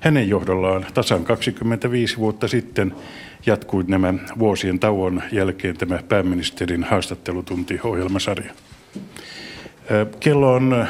Hänen 0.00 0.28
johdollaan 0.28 0.86
tasan 0.94 1.24
25 1.24 2.16
vuotta 2.16 2.48
sitten 2.48 2.94
jatkui 3.46 3.84
nämä 3.88 4.14
vuosien 4.38 4.78
tauon 4.78 5.22
jälkeen 5.32 5.76
tämä 5.76 5.98
pääministerin 6.08 6.84
haastattelutunti-ohjelmasarja. 6.84 8.50
Äh, 8.50 10.06
kello 10.20 10.54
on 10.54 10.86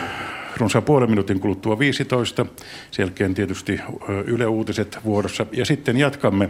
runsaan 0.60 0.84
puolen 0.84 1.10
minuutin 1.10 1.40
kuluttua 1.40 1.78
15. 1.78 2.46
Sen 2.90 3.02
jälkeen 3.02 3.34
tietysti 3.34 3.80
Yle 4.24 4.46
Uutiset 4.46 4.98
vuorossa. 5.04 5.46
Ja 5.52 5.64
sitten 5.64 5.96
jatkamme 5.96 6.48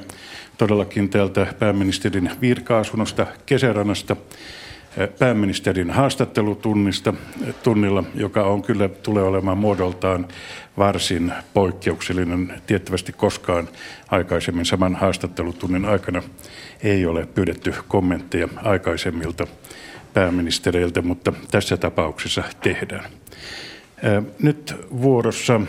todellakin 0.58 1.08
täältä 1.08 1.46
pääministerin 1.58 2.30
virka-asunnosta 2.40 3.26
kesärannasta 3.46 4.16
pääministerin 5.18 5.90
haastattelutunnista 5.90 7.14
tunnilla, 7.62 8.04
joka 8.14 8.44
on 8.44 8.62
kyllä 8.62 8.88
tulee 8.88 9.22
olemaan 9.22 9.58
muodoltaan 9.58 10.28
varsin 10.78 11.32
poikkeuksellinen. 11.54 12.62
Tiettävästi 12.66 13.12
koskaan 13.12 13.68
aikaisemmin 14.10 14.64
saman 14.64 14.94
haastattelutunnin 14.94 15.84
aikana 15.84 16.22
ei 16.82 17.06
ole 17.06 17.26
pyydetty 17.26 17.74
kommentteja 17.88 18.48
aikaisemmilta 18.56 19.46
pääministereiltä, 20.14 21.02
mutta 21.02 21.32
tässä 21.50 21.76
tapauksessa 21.76 22.42
tehdään. 22.62 23.10
Nyt 24.42 24.74
vuorossa 25.02 25.60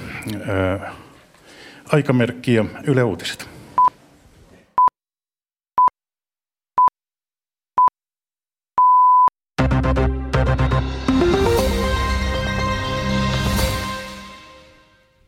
aikamerkki 1.86 2.53
ja 2.53 2.65
Yle 2.88 3.03
Uutiset. 3.03 3.49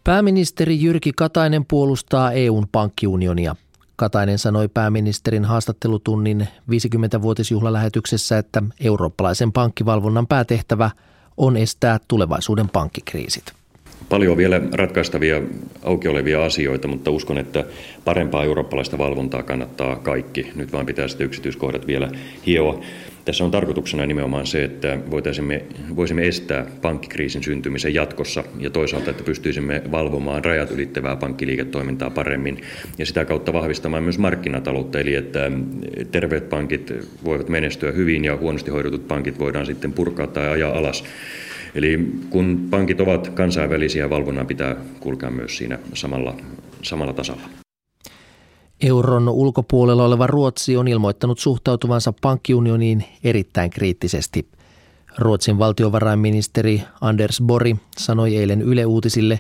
Pääministeri 0.04 0.82
Jyrki 0.82 1.12
Katainen 1.16 1.66
puolustaa 1.66 2.32
EUn 2.32 2.68
pankkiunionia. 2.72 3.56
Katainen 3.96 4.40
sanoi 4.40 4.68
pääministerin 4.68 5.46
haastattelutunnin 5.46 6.48
50-vuotisjuhlalähetyksessä, 6.72 8.38
että 8.38 8.64
eurooppalaisen 8.80 9.52
pankkivalvonnan 9.52 10.28
päätehtävä– 10.28 10.92
on 11.42 11.58
estää 11.58 12.00
tulevaisuuden 12.08 12.70
pankkikriisit. 12.70 13.54
Paljon 14.10 14.38
vielä 14.38 14.62
ratkaistavia 14.74 15.42
auki 15.84 16.08
olevia 16.08 16.46
asioita, 16.46 16.88
mutta 16.88 17.12
uskon, 17.12 17.38
että 17.38 17.64
parempaa 18.06 18.44
eurooppalaista 18.44 18.98
valvontaa 18.98 19.44
kannattaa 19.44 19.96
kaikki. 19.96 20.52
Nyt 20.56 20.74
vaan 20.74 20.86
pitää 20.86 21.08
sitten 21.08 21.26
yksityiskohdat 21.26 21.88
vielä 21.88 22.10
hioa. 22.46 22.84
Tässä 23.26 23.44
on 23.44 23.52
tarkoituksena 23.52 24.06
nimenomaan 24.06 24.48
se, 24.48 24.64
että 24.64 24.98
voitaisimme, 25.12 25.62
voisimme 25.96 26.28
estää 26.28 26.66
pankkikriisin 26.82 27.44
syntymisen 27.44 27.94
jatkossa 27.94 28.44
ja 28.60 28.70
toisaalta, 28.70 29.12
että 29.12 29.24
pystyisimme 29.24 29.82
valvomaan 29.92 30.46
rajat 30.46 30.72
ylittävää 30.72 31.16
pankkiliiketoimintaa 31.16 32.10
paremmin 32.10 32.62
ja 32.98 33.06
sitä 33.06 33.26
kautta 33.26 33.54
vahvistamaan 33.54 34.04
myös 34.04 34.18
markkinataloutta, 34.18 35.00
eli 35.00 35.16
että 35.16 35.52
terveet 36.12 36.50
pankit 36.50 36.94
voivat 37.24 37.50
menestyä 37.50 37.92
hyvin 37.92 38.26
ja 38.26 38.38
huonosti 38.38 38.72
hoidetut 38.72 39.08
pankit 39.08 39.40
voidaan 39.40 39.66
sitten 39.66 39.94
purkaa 39.94 40.28
tai 40.28 40.50
ajaa 40.50 40.78
alas. 40.78 41.04
Eli 41.76 42.00
kun 42.30 42.68
pankit 42.70 43.02
ovat 43.02 43.30
kansainvälisiä, 43.30 44.10
valvonnan 44.10 44.48
pitää 44.48 44.76
kulkea 45.00 45.30
myös 45.30 45.58
siinä 45.58 45.80
samalla, 45.94 46.38
samalla 46.82 47.14
tasalla. 47.14 47.61
Euron 48.82 49.30
ulkopuolella 49.30 50.06
oleva 50.06 50.28
Ruotsi 50.28 50.78
on 50.78 50.88
ilmoittanut 50.88 51.40
suhtautuvansa 51.40 52.14
pankkiunioniin 52.22 53.06
erittäin 53.24 53.70
kriittisesti. 53.70 54.48
Ruotsin 55.18 55.60
valtiovarainministeri 55.60 56.84
Anders 57.02 57.42
Bori 57.46 57.76
sanoi 57.98 58.38
eilen 58.38 58.62
Yle 58.62 58.86
Uutisille, 58.86 59.40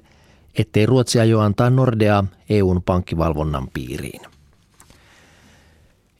ettei 0.57 0.85
Ruotsi 0.85 1.19
aio 1.19 1.39
antaa 1.39 1.69
Nordea 1.69 2.23
EUn 2.49 2.83
pankkivalvonnan 2.83 3.67
piiriin. 3.73 4.21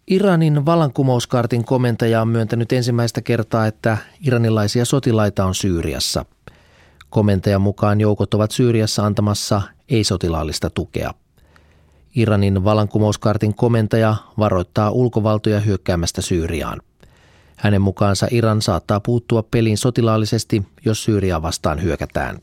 Iranin 0.08 0.66
vallankumouskartin 0.66 1.66
komentaja 1.66 2.22
on 2.22 2.28
myöntänyt 2.28 2.72
ensimmäistä 2.72 3.22
kertaa, 3.22 3.68
että 3.68 3.98
iranilaisia 4.28 4.86
sotilaita 4.86 5.46
on 5.46 5.56
Syyriassa. 5.56 6.26
Komentajan 7.10 7.62
mukaan 7.62 8.02
joukot 8.02 8.34
ovat 8.34 8.52
Syyriassa 8.52 9.06
antamassa 9.06 9.62
ei-sotilaallista 9.90 10.70
tukea. 10.70 11.14
Iranin 12.16 12.64
vallankumouskartin 12.64 13.56
komentaja 13.56 14.16
varoittaa 14.38 14.92
ulkovaltoja 14.92 15.60
hyökkäämästä 15.60 16.22
Syyriaan. 16.22 16.82
Hänen 17.56 17.82
mukaansa 17.82 18.28
Iran 18.32 18.62
saattaa 18.62 19.00
puuttua 19.00 19.44
peliin 19.44 19.78
sotilaallisesti, 19.78 20.64
jos 20.86 21.04
Syyriaa 21.04 21.42
vastaan 21.42 21.82
hyökätään. 21.82 22.40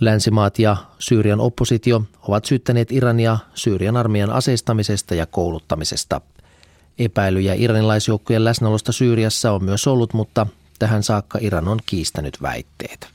Länsimaat 0.00 0.58
ja 0.58 0.76
Syyrian 0.98 1.40
oppositio 1.40 2.02
ovat 2.28 2.44
syyttäneet 2.44 2.92
Irania 2.92 3.38
Syyrian 3.54 3.96
armeijan 3.96 4.30
aseistamisesta 4.30 5.14
ja 5.14 5.26
kouluttamisesta. 5.26 6.20
Epäilyjä 6.98 7.54
iranilaisjoukkojen 7.54 8.44
läsnäolosta 8.44 8.92
Syyriassa 8.92 9.52
on 9.52 9.64
myös 9.64 9.86
ollut, 9.86 10.14
mutta 10.14 10.46
tähän 10.78 11.02
saakka 11.02 11.38
Iran 11.42 11.68
on 11.68 11.78
kiistänyt 11.86 12.42
väitteet. 12.42 13.08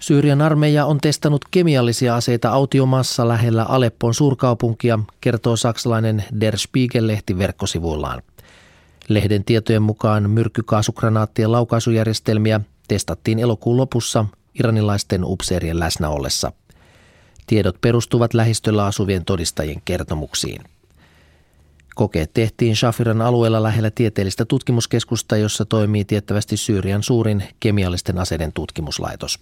Syyrian 0.00 0.42
armeija 0.42 0.86
on 0.86 0.98
testannut 1.00 1.44
kemiallisia 1.50 2.16
aseita 2.16 2.50
autiomassa 2.50 3.28
lähellä 3.28 3.64
Aleppon 3.64 4.14
suurkaupunkia, 4.14 4.98
kertoo 5.20 5.56
saksalainen 5.56 6.24
Der 6.40 6.58
Spiegel-lehti 6.58 7.38
verkkosivuillaan. 7.38 8.22
Lehden 9.08 9.44
tietojen 9.44 9.82
mukaan 9.82 10.30
myrkkykaasugranaattien 10.30 11.52
laukaisujärjestelmiä 11.52 12.60
testattiin 12.88 13.38
elokuun 13.38 13.76
lopussa 13.76 14.24
iranilaisten 14.58 15.24
upseerien 15.24 15.80
läsnä 15.80 16.08
ollessa. 16.08 16.52
Tiedot 17.46 17.80
perustuvat 17.80 18.34
lähistöllä 18.34 18.86
asuvien 18.86 19.24
todistajien 19.24 19.82
kertomuksiin. 19.84 20.62
Kokeet 21.94 22.30
tehtiin 22.34 22.76
Shafiran 22.76 23.22
alueella 23.22 23.62
lähellä 23.62 23.90
tieteellistä 23.90 24.44
tutkimuskeskusta, 24.44 25.36
jossa 25.36 25.64
toimii 25.64 26.04
tiettävästi 26.04 26.56
Syyrian 26.56 27.02
suurin 27.02 27.44
kemiallisten 27.60 28.18
aseiden 28.18 28.52
tutkimuslaitos. 28.52 29.38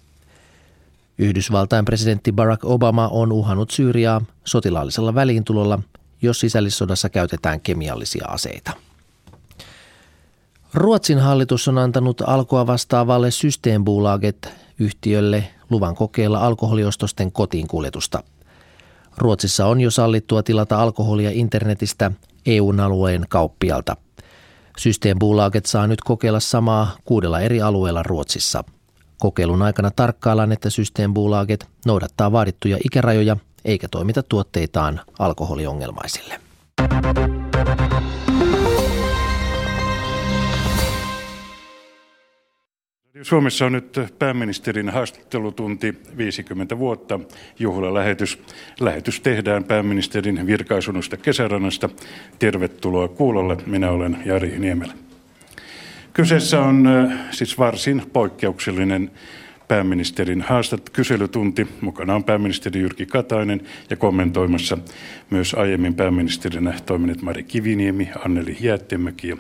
Yhdysvaltain 1.19 1.85
presidentti 1.85 2.33
Barack 2.33 2.65
Obama 2.65 3.09
on 3.09 3.33
uhannut 3.33 3.71
Syyriaa 3.71 4.21
sotilaallisella 4.45 5.15
väliintulolla, 5.15 5.79
jos 6.23 6.41
sisällissodassa 6.41 7.09
käytetään 7.09 7.61
kemiallisia 7.61 8.27
aseita. 8.29 8.73
Ruotsin 10.75 11.19
hallitus 11.19 11.69
on 11.69 11.79
antanut 11.79 12.21
alkoa 12.27 12.67
vastaavalle 12.67 13.31
Systembolaget 13.31 14.53
yhtiölle 14.79 15.49
luvan 15.71 15.95
kokeilla 15.95 16.39
alkoholiostosten 16.39 17.33
kotiin 17.33 17.69
kuljetusta. 17.69 18.23
Ruotsissa 19.17 19.67
on 19.67 19.81
jo 19.81 19.91
sallittua 19.91 20.43
tilata 20.43 20.83
alkoholia 20.83 21.31
internetistä 21.31 22.11
EU-alueen 22.47 23.27
kauppialta. 23.29 23.97
Systembolaget 24.79 25.67
saa 25.67 25.87
nyt 25.87 26.01
kokeilla 26.01 26.41
samaa 26.41 26.97
kuudella 27.05 27.41
eri 27.41 27.63
alueella 27.63 28.03
Ruotsissa. 28.03 28.65
Kokeilun 29.19 29.63
aikana 29.63 29.91
tarkkaillaan, 29.91 30.53
että 30.53 30.71
Systembolaget 30.71 31.67
noudattaa 31.87 32.33
vaadittuja 32.33 32.79
ikärajoja 32.85 33.37
eikä 33.65 33.89
toimita 33.91 34.23
tuotteitaan 34.23 35.01
alkoholiongelmaisille. 35.19 36.35
Suomessa 43.23 43.67
on 43.67 43.73
nyt 43.73 43.99
pääministerin 44.19 44.89
haastattelutunti 44.89 45.95
50 46.17 46.79
vuotta 46.79 47.21
juhlalähetys. 47.59 48.43
Lähetys 48.81 49.21
tehdään 49.21 49.65
pääministerin 49.65 50.47
virkaisunnosta 50.47 51.17
kesärannasta. 51.17 51.89
Tervetuloa 52.39 53.09
kuulolle. 53.09 53.57
Minä 53.67 53.91
olen 53.91 54.19
Jari 54.25 54.59
Niemelä. 54.59 55.08
Kyseessä 56.19 56.63
on 56.63 56.89
siis 57.31 57.59
varsin 57.59 58.03
poikkeuksellinen 58.13 59.11
pääministerin 59.69 60.43
haastat 60.43 60.91
kyselytunti. 60.91 61.69
Mukana 61.81 62.15
on 62.15 62.25
pääministeri 62.25 62.81
Jyrki 62.81 63.07
Katainen 63.07 63.61
ja 63.91 63.97
kommentoimassa 63.97 64.79
myös 65.31 65.55
aiemmin 65.55 65.95
pääministerinä 65.95 66.75
toimineet 66.87 67.23
Mari 67.23 67.45
Kiviniemi, 67.45 68.11
Anneli 68.25 68.57
Jäättemäki 68.61 69.29
ja 69.29 69.37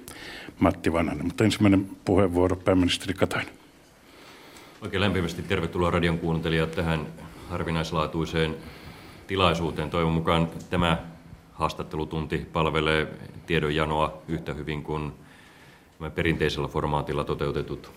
Matti 0.58 0.92
Vanhanen. 0.92 1.26
Mutta 1.26 1.44
ensimmäinen 1.44 1.86
puheenvuoro 2.04 2.56
pääministeri 2.56 3.14
Katainen. 3.14 3.54
Oikein 4.80 5.00
lämpimästi 5.00 5.42
tervetuloa 5.42 5.90
radion 5.90 6.18
kuuntelijat 6.18 6.70
tähän 6.70 7.06
harvinaislaatuiseen 7.48 8.56
tilaisuuteen. 9.26 9.90
Toivon 9.90 10.12
mukaan 10.12 10.48
tämä 10.70 10.98
haastattelutunti 11.52 12.38
palvelee 12.52 13.06
tiedonjanoa 13.46 14.22
yhtä 14.28 14.54
hyvin 14.54 14.82
kuin 14.82 15.12
perinteisellä 16.14 16.68
formaatilla 16.68 17.24
toteutetut 17.24 17.90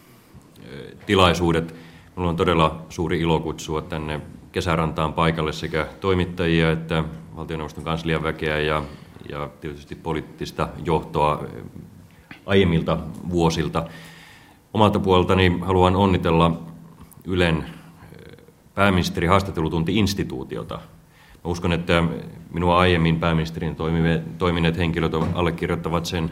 tilaisuudet. 1.06 1.76
Minulla 2.16 2.30
on 2.30 2.36
todella 2.36 2.86
suuri 2.89 3.20
ilo 3.20 3.39
kutsua 3.39 3.82
tänne 3.82 4.22
kesärantaan 4.52 5.14
paikalle 5.14 5.54
sekä 5.54 5.88
toimittajia 6.02 6.72
että 6.72 7.04
valtioneuvoston 7.36 7.84
kanslian 7.84 8.24
väkeä 8.24 8.60
ja, 8.60 8.84
ja 9.30 9.49
tietysti 9.62 9.95
poliittista 9.95 10.70
johtoa 10.86 11.43
aiemmilta 12.45 12.97
vuosilta. 13.30 13.86
Omalta 14.74 14.99
puoleltani 14.99 15.60
haluan 15.62 15.95
onnitella 15.95 16.62
Ylen 17.26 17.66
pääministeri 18.76 19.28
haastattelutunti-instituutiota. 19.28 20.76
Mä 21.43 21.52
uskon, 21.52 21.74
että 21.74 22.04
minua 22.54 22.80
aiemmin 22.80 23.20
pääministerin 23.20 23.76
toimineet 24.38 24.78
henkilöt 24.78 25.14
allekirjoittavat 25.34 26.06
sen 26.06 26.32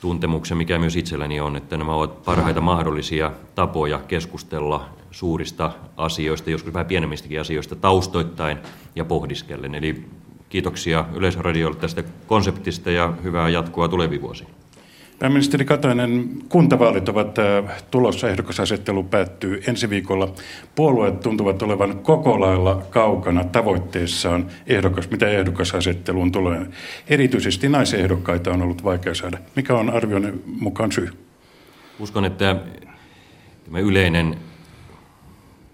tuntemuksen, 0.00 0.56
mikä 0.56 0.78
myös 0.78 0.96
itselläni 0.96 1.40
on, 1.40 1.56
että 1.56 1.76
nämä 1.76 1.94
ovat 1.94 2.24
parhaita 2.24 2.60
mahdollisia 2.60 3.32
tapoja 3.54 3.98
keskustella 3.98 4.88
suurista 5.10 5.72
asioista, 5.96 6.50
joskus 6.50 6.74
vähän 6.74 6.86
pienemmistäkin 6.86 7.40
asioista 7.40 7.76
taustoittain 7.76 8.58
ja 8.94 9.04
pohdiskellen. 9.04 9.74
Eli 9.74 10.04
kiitoksia 10.48 11.04
Yleisradiolle 11.14 11.76
tästä 11.76 12.02
konseptista 12.26 12.90
ja 12.90 13.12
hyvää 13.22 13.48
jatkoa 13.48 13.88
tuleviin 13.88 14.22
vuosiin. 14.22 14.59
Pääministeri 15.20 15.64
Katainen, 15.64 16.28
kuntavaalit 16.48 17.08
ovat 17.08 17.38
äh, 17.38 17.82
tulossa, 17.90 18.28
ehdokasasettelu 18.28 19.02
päättyy 19.02 19.62
ensi 19.66 19.90
viikolla. 19.90 20.28
Puolueet 20.74 21.20
tuntuvat 21.20 21.62
olevan 21.62 21.98
koko 21.98 22.40
lailla 22.40 22.82
kaukana 22.90 23.44
tavoitteessaan, 23.44 24.46
ehdokas, 24.66 25.10
mitä 25.10 25.28
ehdokasasetteluun 25.28 26.32
tulee. 26.32 26.66
Erityisesti 27.08 27.68
naisehdokkaita 27.68 28.50
on 28.50 28.62
ollut 28.62 28.84
vaikea 28.84 29.14
saada. 29.14 29.38
Mikä 29.56 29.74
on 29.74 29.90
arvion 29.90 30.40
mukaan 30.60 30.92
syy? 30.92 31.08
Uskon, 31.98 32.24
että 32.24 32.56
tämä 33.64 33.78
yleinen 33.78 34.36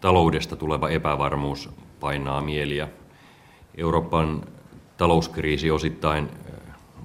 taloudesta 0.01 0.57
tuleva 0.57 0.89
epävarmuus 0.89 1.71
painaa 2.01 2.41
mieliä. 2.41 2.89
Euroopan 3.77 4.43
talouskriisi 4.97 5.71
osittain 5.71 6.29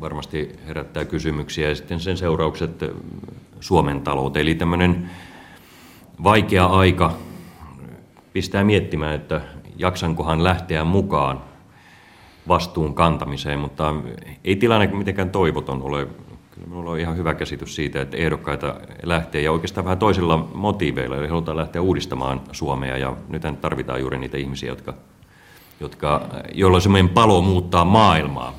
varmasti 0.01 0.59
herättää 0.67 1.05
kysymyksiä. 1.05 1.69
Ja 1.69 1.75
sitten 1.75 1.99
sen 1.99 2.17
seuraukset 2.17 2.85
Suomen 3.59 4.01
talouteen. 4.01 4.43
Eli 4.43 4.55
tämmöinen 4.55 5.09
vaikea 6.23 6.65
aika 6.65 7.13
pistää 8.33 8.63
miettimään, 8.63 9.15
että 9.15 9.41
jaksankohan 9.77 10.43
lähteä 10.43 10.83
mukaan 10.83 11.41
vastuun 12.47 12.93
kantamiseen, 12.93 13.59
mutta 13.59 13.95
ei 14.43 14.55
tilanne 14.55 14.87
mitenkään 14.87 15.29
toivoton 15.29 15.81
ole. 15.81 16.07
Kyllä 16.51 16.67
minulla 16.67 16.91
on 16.91 16.99
ihan 16.99 17.17
hyvä 17.17 17.33
käsitys 17.33 17.75
siitä, 17.75 18.01
että 18.01 18.17
ehdokkaita 18.17 18.75
lähtee 19.03 19.41
ja 19.41 19.51
oikeastaan 19.51 19.85
vähän 19.85 19.97
toisilla 19.97 20.47
motiiveilla, 20.53 21.17
eli 21.17 21.27
halutaan 21.27 21.57
lähteä 21.57 21.81
uudistamaan 21.81 22.41
Suomea. 22.51 22.97
Ja 22.97 23.15
nyt 23.29 23.41
tarvitaan 23.61 23.99
juuri 23.99 24.17
niitä 24.17 24.37
ihmisiä, 24.37 24.69
jotka, 24.69 24.93
jotka, 25.79 26.21
joilla 26.53 26.75
on 26.75 26.81
semmoinen 26.81 27.09
palo 27.09 27.41
muuttaa 27.41 27.85
maailmaa 27.85 28.53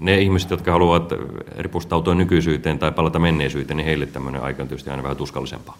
ne 0.00 0.20
ihmiset, 0.20 0.50
jotka 0.50 0.72
haluavat 0.72 1.12
ripustautua 1.58 2.14
nykyisyyteen 2.14 2.78
tai 2.78 2.92
palata 2.92 3.18
menneisyyteen, 3.18 3.76
niin 3.76 3.86
heille 3.86 4.06
tämmöinen 4.06 4.42
aika 4.42 4.62
on 4.62 4.68
tietysti 4.68 4.90
aina 4.90 5.02
vähän 5.02 5.16
tuskallisempaa. 5.16 5.78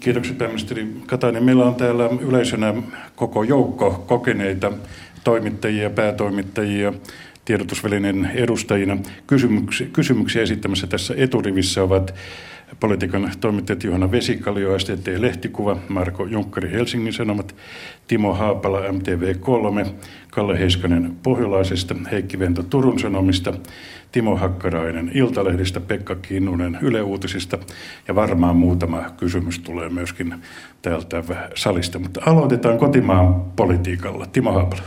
Kiitoksia 0.00 0.34
pääministeri 0.34 0.86
Katainen. 1.06 1.44
Meillä 1.44 1.64
on 1.64 1.74
täällä 1.74 2.10
yleisönä 2.20 2.74
koko 3.16 3.42
joukko 3.42 4.04
kokeneita 4.06 4.72
toimittajia, 5.24 5.90
päätoimittajia, 5.90 6.92
tiedotusvälinen 7.44 8.30
edustajina. 8.34 8.98
Kysymyksiä, 9.26 9.86
kysymyksiä 9.92 10.42
esittämässä 10.42 10.86
tässä 10.86 11.14
eturivissä 11.16 11.82
ovat 11.82 12.14
politiikan 12.80 13.30
toimittajat 13.40 13.84
Johanna 13.84 14.10
Vesikalio, 14.10 14.78
STT 14.78 15.08
Lehtikuva, 15.18 15.76
Marko 15.88 16.26
Junkkari 16.26 16.70
Helsingin 16.70 17.12
Sanomat, 17.12 17.54
Timo 18.08 18.34
Haapala 18.34 18.80
MTV3, 18.80 19.86
Kalle 20.30 20.58
Heiskanen 20.58 21.16
Pohjolaisesta, 21.22 21.94
Heikki 22.10 22.38
Vento 22.38 22.62
Turun 22.62 22.98
Sanomista, 22.98 23.54
Timo 24.12 24.36
Hakkarainen 24.36 25.10
Iltalehdistä, 25.14 25.80
Pekka 25.80 26.14
Kinnunen 26.14 26.78
Yle 26.82 27.02
Uutisista 27.02 27.58
ja 28.08 28.14
varmaan 28.14 28.56
muutama 28.56 29.04
kysymys 29.16 29.58
tulee 29.58 29.88
myöskin 29.88 30.34
täältä 30.82 31.24
salista. 31.54 31.98
Mutta 31.98 32.20
aloitetaan 32.26 32.78
kotimaan 32.78 33.34
politiikalla. 33.56 34.26
Timo 34.26 34.52
Haapala. 34.52 34.82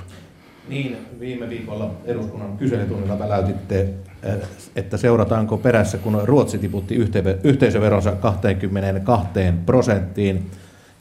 Niin, 0.70 0.98
viime 1.20 1.50
viikolla 1.50 1.92
eduskunnan 2.06 2.58
kyselytunnilla 2.58 3.20
väläytitte, 3.20 3.90
että 4.76 4.98
seurataanko 4.98 5.58
perässä, 5.58 5.98
kun 5.98 6.22
Ruotsi 6.24 6.58
tiputti 6.58 6.96
yhteisöveronsa 7.44 8.12
22 8.12 9.28
prosenttiin. 9.66 10.52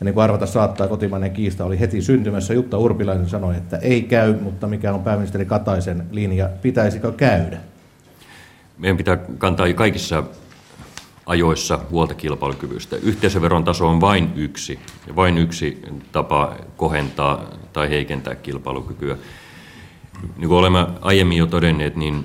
Ja 0.00 0.04
niin 0.04 0.14
kuin 0.14 0.24
arvata 0.24 0.46
saattaa, 0.46 0.88
kotimainen 0.88 1.30
kiista 1.30 1.64
oli 1.64 1.80
heti 1.80 2.02
syntymässä. 2.02 2.54
Jutta 2.54 2.78
Urpilainen 2.78 3.28
sanoi, 3.28 3.56
että 3.56 3.76
ei 3.76 4.02
käy, 4.02 4.34
mutta 4.40 4.66
mikä 4.66 4.92
on 4.92 5.02
pääministeri 5.02 5.44
Kataisen 5.44 6.04
linja, 6.10 6.48
pitäisikö 6.62 7.12
käydä? 7.12 7.58
Meidän 8.78 8.96
pitää 8.96 9.18
kantaa 9.38 9.72
kaikissa 9.72 10.22
ajoissa 11.26 11.78
huolta 11.90 12.14
kilpailukyvystä. 12.14 12.96
Yhteisöveron 12.96 13.64
taso 13.64 13.88
on 13.88 14.00
vain 14.00 14.32
yksi, 14.36 14.78
vain 15.16 15.38
yksi 15.38 15.82
tapa 16.12 16.56
kohentaa 16.76 17.44
tai 17.72 17.90
heikentää 17.90 18.34
kilpailukykyä. 18.34 19.16
Niin 20.36 20.48
kuin 20.48 20.58
olemme 20.58 20.86
aiemmin 21.00 21.38
jo 21.38 21.46
todenneet, 21.46 21.96
niin 21.96 22.24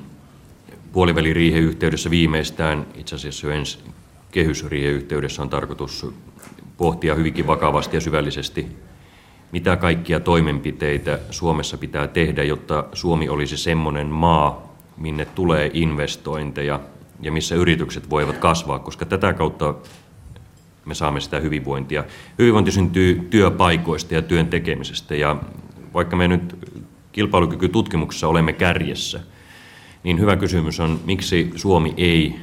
puoliväliriihen 0.92 1.64
yhteydessä 1.64 2.10
viimeistään, 2.10 2.86
itse 2.96 3.16
asiassa 3.16 3.48
jo 3.48 3.54
ensi 3.54 3.80
kehysriihen 4.32 4.94
yhteydessä 4.94 5.42
on 5.42 5.50
tarkoitus 5.50 6.06
pohtia 6.78 7.16
hyvinkin 7.16 7.48
vakavasti 7.48 7.98
ja 7.98 8.02
syvällisesti, 8.02 8.68
mitä 9.52 9.76
kaikkia 9.78 10.20
toimenpiteitä 10.20 11.20
Suomessa 11.30 11.78
pitää 11.78 12.08
tehdä, 12.08 12.44
jotta 12.44 12.86
Suomi 12.94 13.30
olisi 13.30 13.58
semmoinen 13.58 14.08
maa, 14.08 14.76
minne 14.98 15.26
tulee 15.26 15.72
investointeja 15.74 16.80
ja 17.22 17.32
missä 17.32 17.56
yritykset 17.56 18.10
voivat 18.10 18.38
kasvaa, 18.38 18.80
koska 18.80 19.06
tätä 19.06 19.34
kautta 19.34 19.76
me 20.86 20.94
saamme 20.94 21.20
sitä 21.20 21.40
hyvinvointia. 21.40 22.04
Hyvinvointi 22.40 22.72
syntyy 22.72 23.28
työpaikoista 23.30 24.14
ja 24.14 24.22
työn 24.22 24.48
tekemisestä 24.48 25.16
ja 25.16 25.36
vaikka 25.94 26.16
me 26.16 26.28
nyt 26.28 26.56
kilpailukykytutkimuksessa 27.12 28.28
olemme 28.28 28.54
kärjessä, 28.54 29.20
niin 30.04 30.20
hyvä 30.20 30.36
kysymys 30.36 30.80
on, 30.80 31.00
miksi 31.06 31.52
Suomi 31.56 31.94
ei 31.98 32.36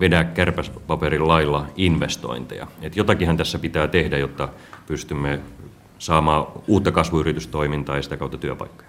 vedä 0.00 0.24
kärpäspaperin 0.24 1.28
lailla 1.28 1.66
investointeja. 1.76 2.66
Et 2.82 2.96
jotakinhan 2.96 3.36
tässä 3.36 3.58
pitää 3.58 3.88
tehdä, 3.88 4.18
jotta 4.18 4.48
pystymme 4.86 5.40
saamaan 5.98 6.46
uutta 6.68 6.92
kasvuyritystoimintaa 6.92 7.96
ja 7.96 8.02
sitä 8.02 8.16
kautta 8.16 8.38
työpaikkoja. 8.38 8.88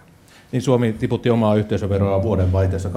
Niin 0.51 0.61
Suomi 0.61 0.93
tiputti 0.93 1.29
omaa 1.29 1.55
yhteisöveroa 1.55 2.23
vuoden 2.23 2.51
vaihteessa 2.51 2.89
24,5 2.89 2.95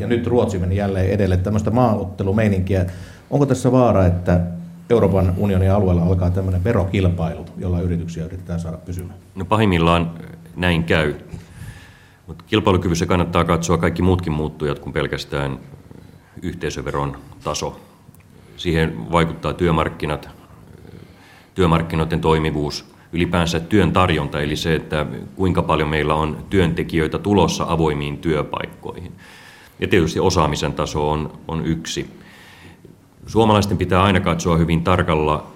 ja 0.00 0.06
nyt 0.06 0.26
Ruotsi 0.26 0.58
meni 0.58 0.76
jälleen 0.76 1.10
edelle 1.10 1.36
tämmöistä 1.36 1.70
maaottelumeininkiä. 1.70 2.86
Onko 3.30 3.46
tässä 3.46 3.72
vaara, 3.72 4.06
että 4.06 4.40
Euroopan 4.90 5.34
unionin 5.36 5.70
alueella 5.70 6.02
alkaa 6.02 6.30
tämmöinen 6.30 6.64
verokilpailu, 6.64 7.46
jolla 7.58 7.80
yrityksiä 7.80 8.24
yritetään 8.24 8.60
saada 8.60 8.76
pysymään? 8.76 9.18
No 9.34 9.44
pahimmillaan 9.44 10.10
näin 10.56 10.84
käy. 10.84 11.14
Mutta 12.26 12.44
kilpailukyvyssä 12.46 13.06
kannattaa 13.06 13.44
katsoa 13.44 13.78
kaikki 13.78 14.02
muutkin 14.02 14.32
muuttujat 14.32 14.78
kuin 14.78 14.92
pelkästään 14.92 15.58
yhteisöveron 16.42 17.18
taso. 17.44 17.80
Siihen 18.56 19.12
vaikuttaa 19.12 19.52
työmarkkinat, 19.52 20.28
työmarkkinoiden 21.54 22.20
toimivuus, 22.20 22.84
ylipäänsä 23.12 23.60
työn 23.60 23.92
tarjonta, 23.92 24.40
eli 24.40 24.56
se, 24.56 24.74
että 24.74 25.06
kuinka 25.36 25.62
paljon 25.62 25.88
meillä 25.88 26.14
on 26.14 26.44
työntekijöitä 26.50 27.18
tulossa 27.18 27.64
avoimiin 27.68 28.18
työpaikkoihin. 28.18 29.12
Ja 29.80 29.88
tietysti 29.88 30.20
osaamisen 30.20 30.72
taso 30.72 31.10
on, 31.10 31.32
on 31.48 31.66
yksi. 31.66 32.10
Suomalaisten 33.26 33.76
pitää 33.76 34.02
aina 34.02 34.20
katsoa 34.20 34.56
hyvin 34.56 34.84
tarkalla 34.84 35.46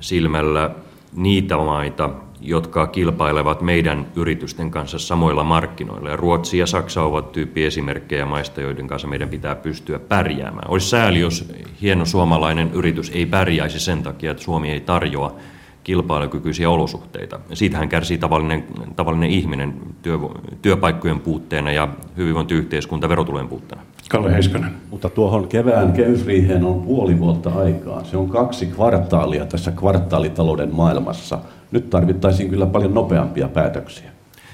silmällä 0.00 0.70
niitä 1.12 1.56
maita, 1.56 2.10
jotka 2.40 2.86
kilpailevat 2.86 3.60
meidän 3.60 4.06
yritysten 4.16 4.70
kanssa 4.70 4.98
samoilla 4.98 5.44
markkinoilla. 5.44 6.10
Ja 6.10 6.16
Ruotsi 6.16 6.58
ja 6.58 6.66
Saksa 6.66 7.02
ovat 7.02 7.32
tyyppi 7.32 7.64
esimerkkejä 7.64 8.26
maista, 8.26 8.60
joiden 8.60 8.88
kanssa 8.88 9.08
meidän 9.08 9.28
pitää 9.28 9.54
pystyä 9.54 9.98
pärjäämään. 9.98 10.70
Olisi 10.70 10.88
sääli, 10.88 11.20
jos 11.20 11.52
hieno 11.82 12.04
suomalainen 12.04 12.70
yritys 12.72 13.10
ei 13.14 13.26
pärjäisi 13.26 13.80
sen 13.80 14.02
takia, 14.02 14.30
että 14.30 14.42
Suomi 14.42 14.70
ei 14.70 14.80
tarjoa 14.80 15.36
kilpailukykyisiä 15.84 16.70
olosuhteita. 16.70 17.40
Siitähän 17.52 17.88
kärsii 17.88 18.18
tavallinen, 18.18 18.64
tavallinen 18.96 19.30
ihminen 19.30 19.74
työ, 20.02 20.18
työpaikkojen 20.62 21.20
puutteena 21.20 21.72
ja 21.72 21.88
hyvinvointiyhteiskunta 22.16 23.08
verotulojen 23.08 23.48
puutteena. 23.48 23.84
Kalle 24.08 24.32
Heiskanen. 24.32 24.70
Mutta 24.90 25.08
tuohon 25.08 25.48
kevään 25.48 25.92
kehysriiheen 25.92 26.64
on 26.64 26.82
puoli 26.82 27.18
vuotta 27.18 27.50
aikaa. 27.50 28.04
Se 28.04 28.16
on 28.16 28.28
kaksi 28.28 28.66
kvartaalia 28.66 29.46
tässä 29.46 29.70
kvartaalitalouden 29.70 30.74
maailmassa. 30.74 31.38
Nyt 31.70 31.90
tarvittaisiin 31.90 32.50
kyllä 32.50 32.66
paljon 32.66 32.94
nopeampia 32.94 33.48
päätöksiä. 33.48 34.10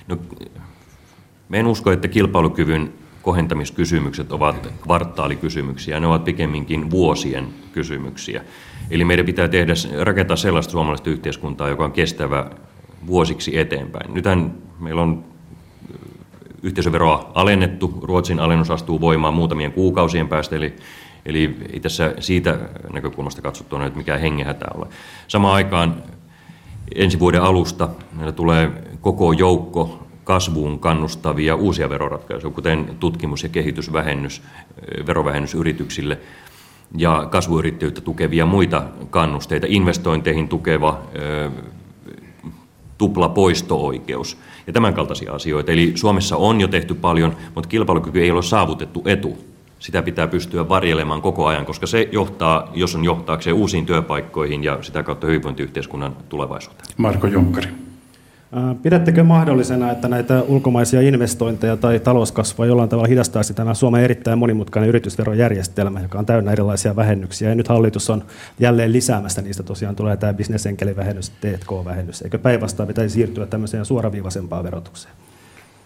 No, 0.08 0.18
me 1.48 1.60
en 1.60 1.66
usko, 1.66 1.92
että 1.92 2.08
kilpailukyvyn 2.08 2.92
kohentamiskysymykset 3.22 4.32
ovat 4.32 4.68
kvartaalikysymyksiä, 4.82 6.00
ne 6.00 6.06
ovat 6.06 6.24
pikemminkin 6.24 6.90
vuosien 6.90 7.46
kysymyksiä. 7.72 8.44
Eli 8.90 9.04
meidän 9.04 9.26
pitää 9.26 9.48
tehdä, 9.48 9.72
rakentaa 10.02 10.36
sellaista 10.36 10.70
suomalaista 10.70 11.10
yhteiskuntaa, 11.10 11.68
joka 11.68 11.84
on 11.84 11.92
kestävä 11.92 12.50
vuosiksi 13.06 13.58
eteenpäin. 13.58 14.14
Nythän 14.14 14.52
meillä 14.80 15.02
on 15.02 15.24
yhteisöveroa 16.64 17.30
alennettu, 17.34 17.98
Ruotsin 18.02 18.40
alennus 18.40 18.70
astuu 18.70 19.00
voimaan 19.00 19.34
muutamien 19.34 19.72
kuukausien 19.72 20.28
päästä, 20.28 20.56
eli, 20.56 20.76
eli 21.26 21.56
ei 21.72 21.80
tässä 21.80 22.14
siitä 22.18 22.58
näkökulmasta 22.92 23.42
katsottuna 23.42 23.86
että 23.86 23.98
mikään 23.98 24.20
hengehätä 24.20 24.64
ole. 24.74 24.86
Samaan 25.28 25.54
aikaan 25.54 26.02
ensi 26.94 27.18
vuoden 27.18 27.42
alusta 27.42 27.88
meillä 28.16 28.32
tulee 28.32 28.70
koko 29.00 29.32
joukko 29.32 30.06
kasvuun 30.24 30.78
kannustavia 30.78 31.54
uusia 31.54 31.90
veroratkaisuja, 31.90 32.54
kuten 32.54 32.96
tutkimus- 33.00 33.42
ja 33.42 33.48
kehitysvähennys, 33.48 34.42
verovähennys 35.06 35.54
yrityksille 35.54 36.18
ja 36.96 37.26
kasvuyrittäjyyttä 37.30 38.00
tukevia 38.00 38.46
muita 38.46 38.82
kannusteita, 39.10 39.66
investointeihin 39.70 40.48
tukeva 40.48 41.02
tupla 42.98 43.28
poisto-oikeus 43.28 44.38
ja 44.66 44.72
tämän 44.72 44.94
kaltaisia 44.94 45.32
asioita. 45.32 45.72
Eli 45.72 45.92
Suomessa 45.94 46.36
on 46.36 46.60
jo 46.60 46.68
tehty 46.68 46.94
paljon, 46.94 47.36
mutta 47.54 47.68
kilpailukyky 47.68 48.22
ei 48.22 48.30
ole 48.30 48.42
saavutettu 48.42 49.02
etu. 49.06 49.38
Sitä 49.78 50.02
pitää 50.02 50.26
pystyä 50.26 50.68
varjelemaan 50.68 51.22
koko 51.22 51.46
ajan, 51.46 51.66
koska 51.66 51.86
se 51.86 52.08
johtaa, 52.12 52.70
jos 52.74 52.94
on 52.94 53.04
johtaakseen 53.04 53.56
uusiin 53.56 53.86
työpaikkoihin 53.86 54.64
ja 54.64 54.78
sitä 54.82 55.02
kautta 55.02 55.26
hyvinvointiyhteiskunnan 55.26 56.16
tulevaisuuteen. 56.28 56.88
Marko 56.96 57.26
Jonkari. 57.26 57.68
Pidättekö 58.82 59.24
mahdollisena, 59.24 59.90
että 59.90 60.08
näitä 60.08 60.42
ulkomaisia 60.42 61.00
investointeja 61.00 61.76
tai 61.76 62.00
talouskasvua 62.00 62.66
jollain 62.66 62.88
tavalla 62.88 63.08
hidastaisi 63.08 63.54
tämä 63.54 63.74
Suomen 63.74 64.04
erittäin 64.04 64.38
monimutkainen 64.38 64.88
yritysverojärjestelmä, 64.88 66.00
joka 66.00 66.18
on 66.18 66.26
täynnä 66.26 66.52
erilaisia 66.52 66.96
vähennyksiä. 66.96 67.48
Ja 67.48 67.54
nyt 67.54 67.68
hallitus 67.68 68.10
on 68.10 68.24
jälleen 68.58 68.92
lisäämässä 68.92 69.42
niistä. 69.42 69.62
Tosiaan 69.62 69.96
tulee 69.96 70.16
tämä 70.16 70.34
bisnesenkelivähennys, 70.34 71.30
T&K-vähennys. 71.30 72.22
Eikö 72.22 72.38
päinvastoin 72.38 72.86
pitäisi 72.86 73.14
siirtyä 73.14 73.46
tämmöiseen 73.46 73.84
suoraviivaisempaan 73.84 74.64
verotukseen? 74.64 75.14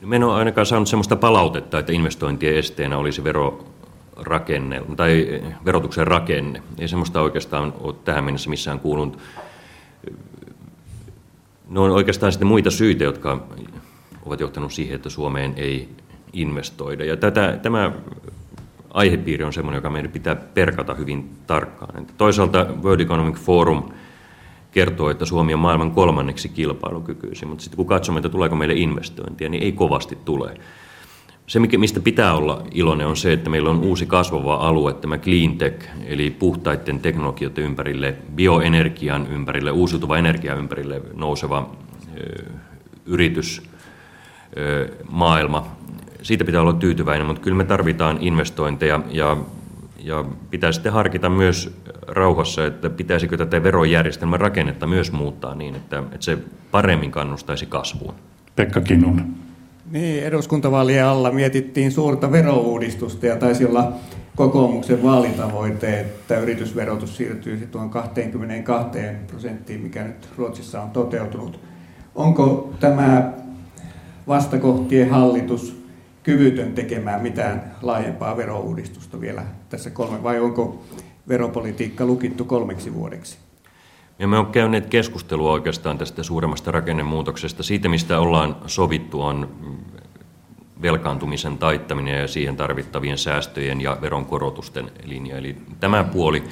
No, 0.00 0.08
me 0.08 0.16
en 0.16 0.24
ole 0.24 0.34
ainakaan 0.34 0.66
saanut 0.66 0.88
sellaista 0.88 1.16
palautetta, 1.16 1.78
että 1.78 1.92
investointien 1.92 2.56
esteenä 2.56 2.98
olisi 2.98 3.24
vero, 3.24 3.64
rakenne, 4.16 4.82
tai 4.96 5.40
verotuksen 5.64 6.06
rakenne. 6.06 6.62
Ei 6.78 6.88
semmoista 6.88 7.20
oikeastaan 7.20 7.74
ole 7.80 7.94
tähän 8.04 8.24
mennessä 8.24 8.50
missään 8.50 8.80
kuulunut 8.80 9.18
No 11.68 11.84
on 11.84 11.90
oikeastaan 11.90 12.32
sitten 12.32 12.48
muita 12.48 12.70
syitä, 12.70 13.04
jotka 13.04 13.46
ovat 14.26 14.40
johtaneet 14.40 14.72
siihen, 14.72 14.96
että 14.96 15.08
Suomeen 15.08 15.52
ei 15.56 15.88
investoida. 16.32 17.04
Ja 17.04 17.16
tätä, 17.16 17.58
tämä 17.62 17.92
aihepiiri 18.90 19.44
on 19.44 19.52
sellainen, 19.52 19.78
joka 19.78 19.90
meidän 19.90 20.12
pitää 20.12 20.36
perkata 20.36 20.94
hyvin 20.94 21.30
tarkkaan. 21.46 22.02
Että 22.02 22.12
toisaalta 22.18 22.66
World 22.82 23.00
Economic 23.00 23.36
Forum 23.36 23.82
kertoo, 24.70 25.10
että 25.10 25.24
Suomi 25.24 25.54
on 25.54 25.60
maailman 25.60 25.90
kolmanneksi 25.90 26.48
kilpailukykyisin, 26.48 27.48
mutta 27.48 27.64
sitten 27.64 27.76
kun 27.76 27.86
katsomme, 27.86 28.18
että 28.18 28.28
tuleeko 28.28 28.56
meille 28.56 28.74
investointia, 28.74 29.48
niin 29.48 29.62
ei 29.62 29.72
kovasti 29.72 30.18
tule 30.24 30.54
se, 31.48 31.58
mistä 31.58 32.00
pitää 32.00 32.34
olla 32.34 32.62
iloinen, 32.72 33.06
on 33.06 33.16
se, 33.16 33.32
että 33.32 33.50
meillä 33.50 33.70
on 33.70 33.78
uusi 33.78 34.06
kasvava 34.06 34.54
alue, 34.54 34.94
tämä 34.94 35.18
cleantech, 35.18 35.88
eli 36.06 36.30
puhtaiden 36.30 37.00
teknologioiden 37.00 37.64
ympärille, 37.64 38.14
bioenergian 38.34 39.26
ympärille, 39.26 39.70
uusiutuva 39.70 40.18
energian 40.18 40.58
ympärille 40.58 41.02
nouseva 41.14 41.70
ö, 42.16 42.44
yritys, 43.06 43.62
ö, 44.56 44.88
maailma. 45.10 45.76
Siitä 46.22 46.44
pitää 46.44 46.60
olla 46.60 46.72
tyytyväinen, 46.72 47.26
mutta 47.26 47.42
kyllä 47.42 47.56
me 47.56 47.64
tarvitaan 47.64 48.18
investointeja 48.20 49.00
ja, 49.10 49.36
ja 49.98 50.24
pitää 50.50 50.72
sitten 50.72 50.92
harkita 50.92 51.28
myös 51.28 51.76
rauhassa, 52.06 52.66
että 52.66 52.90
pitäisikö 52.90 53.36
tätä 53.36 53.62
verojärjestelmän 53.62 54.40
rakennetta 54.40 54.86
myös 54.86 55.12
muuttaa 55.12 55.54
niin, 55.54 55.74
että, 55.74 55.98
että 55.98 56.24
se 56.24 56.38
paremmin 56.70 57.10
kannustaisi 57.10 57.66
kasvuun. 57.66 58.14
Pekka 58.56 58.80
Kinnunen. 58.80 59.47
Niin, 59.90 60.24
eduskuntavaalien 60.24 61.04
alla 61.04 61.30
mietittiin 61.30 61.92
suurta 61.92 62.32
verouudistusta 62.32 63.26
ja 63.26 63.36
taisi 63.36 63.64
olla 63.66 63.92
kokoomuksen 64.36 65.02
vaalitavoite, 65.02 66.00
että 66.00 66.38
yritysverotus 66.38 67.16
siirtyisi 67.16 67.66
tuon 67.66 67.90
22 67.90 68.98
prosenttiin, 69.26 69.80
mikä 69.80 70.04
nyt 70.04 70.28
Ruotsissa 70.36 70.82
on 70.82 70.90
toteutunut. 70.90 71.60
Onko 72.14 72.72
tämä 72.80 73.32
vastakohtien 74.28 75.10
hallitus 75.10 75.82
kyvytön 76.22 76.72
tekemään 76.72 77.22
mitään 77.22 77.74
laajempaa 77.82 78.36
verouudistusta 78.36 79.20
vielä 79.20 79.42
tässä 79.68 79.90
kolme, 79.90 80.22
vai 80.22 80.40
onko 80.40 80.82
veropolitiikka 81.28 82.06
lukittu 82.06 82.44
kolmeksi 82.44 82.94
vuodeksi? 82.94 83.47
Ja 84.18 84.28
me 84.28 84.38
on 84.38 84.46
käyneet 84.46 84.86
keskustelua 84.86 85.52
oikeastaan 85.52 85.98
tästä 85.98 86.22
suuremmasta 86.22 86.70
rakennemuutoksesta. 86.70 87.62
Siitä, 87.62 87.88
mistä 87.88 88.20
ollaan 88.20 88.56
sovittu, 88.66 89.22
on 89.22 89.48
velkaantumisen 90.82 91.58
taittaminen 91.58 92.20
ja 92.20 92.28
siihen 92.28 92.56
tarvittavien 92.56 93.18
säästöjen 93.18 93.80
ja 93.80 93.98
veronkorotusten 94.00 94.90
linja. 95.04 95.36
Eli 95.36 95.56
tämä 95.80 96.04
puoli 96.04 96.42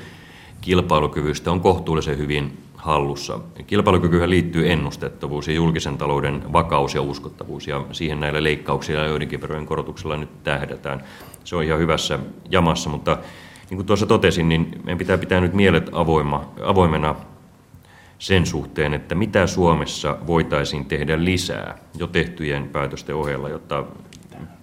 kilpailukyvystä 0.61 1.51
on 1.53 1.61
kohtuullisen 1.61 2.19
hyvin 2.19 2.59
hallussa. 2.77 3.39
Kilpailukykyhän 3.67 4.31
liittyy 4.31 4.73
ennustettavuus 4.73 5.49
ja 5.49 5.55
julkisen 5.55 5.99
talouden 5.99 6.53
vakaus 6.53 6.95
ja 6.95 7.03
uskottavuus, 7.03 7.67
ja 7.67 7.85
siihen 7.93 8.21
näillä 8.21 8.43
leikkauksilla 8.43 9.01
ja 9.01 9.09
joidenkin 9.09 9.41
verojen 9.41 9.67
korotuksella 9.67 10.17
nyt 10.17 10.45
tähdätään. 10.45 11.05
Se 11.45 11.57
on 11.57 11.65
ihan 11.65 11.79
hyvässä 11.79 12.19
jamassa, 12.51 12.91
mutta 12.91 13.19
niin 13.71 13.79
kuin 13.79 13.87
tuossa 13.87 14.07
totesin, 14.07 14.49
niin 14.49 14.81
meidän 14.85 14.99
pitää 14.99 15.19
pitää 15.19 15.41
nyt 15.41 15.55
mielet 15.55 15.91
avoima, 15.93 16.53
avoimena 16.63 17.15
sen 18.19 18.47
suhteen, 18.47 18.95
että 18.95 19.15
mitä 19.15 19.47
Suomessa 19.47 20.19
voitaisiin 20.27 20.85
tehdä 20.85 21.25
lisää 21.25 21.79
jo 21.99 22.07
tehtyjen 22.07 22.69
päätösten 22.69 23.15
ohella, 23.17 23.49
jotta 23.49 23.85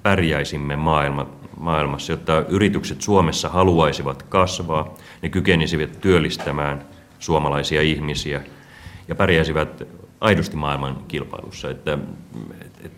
pärjäisimme 0.03 0.75
maailma, 0.75 1.29
maailmassa, 1.57 2.13
jotta 2.13 2.43
yritykset 2.49 3.01
Suomessa 3.01 3.49
haluaisivat 3.49 4.23
kasvaa, 4.23 4.93
ne 5.21 5.29
kykenisivät 5.29 6.01
työllistämään 6.01 6.85
suomalaisia 7.19 7.81
ihmisiä 7.81 8.41
ja 9.07 9.15
pärjäisivät 9.15 9.83
aidosti 10.21 10.55
maailman 10.55 10.97
kilpailussa. 11.07 11.69
Että, 11.69 11.97
et, 12.83 12.91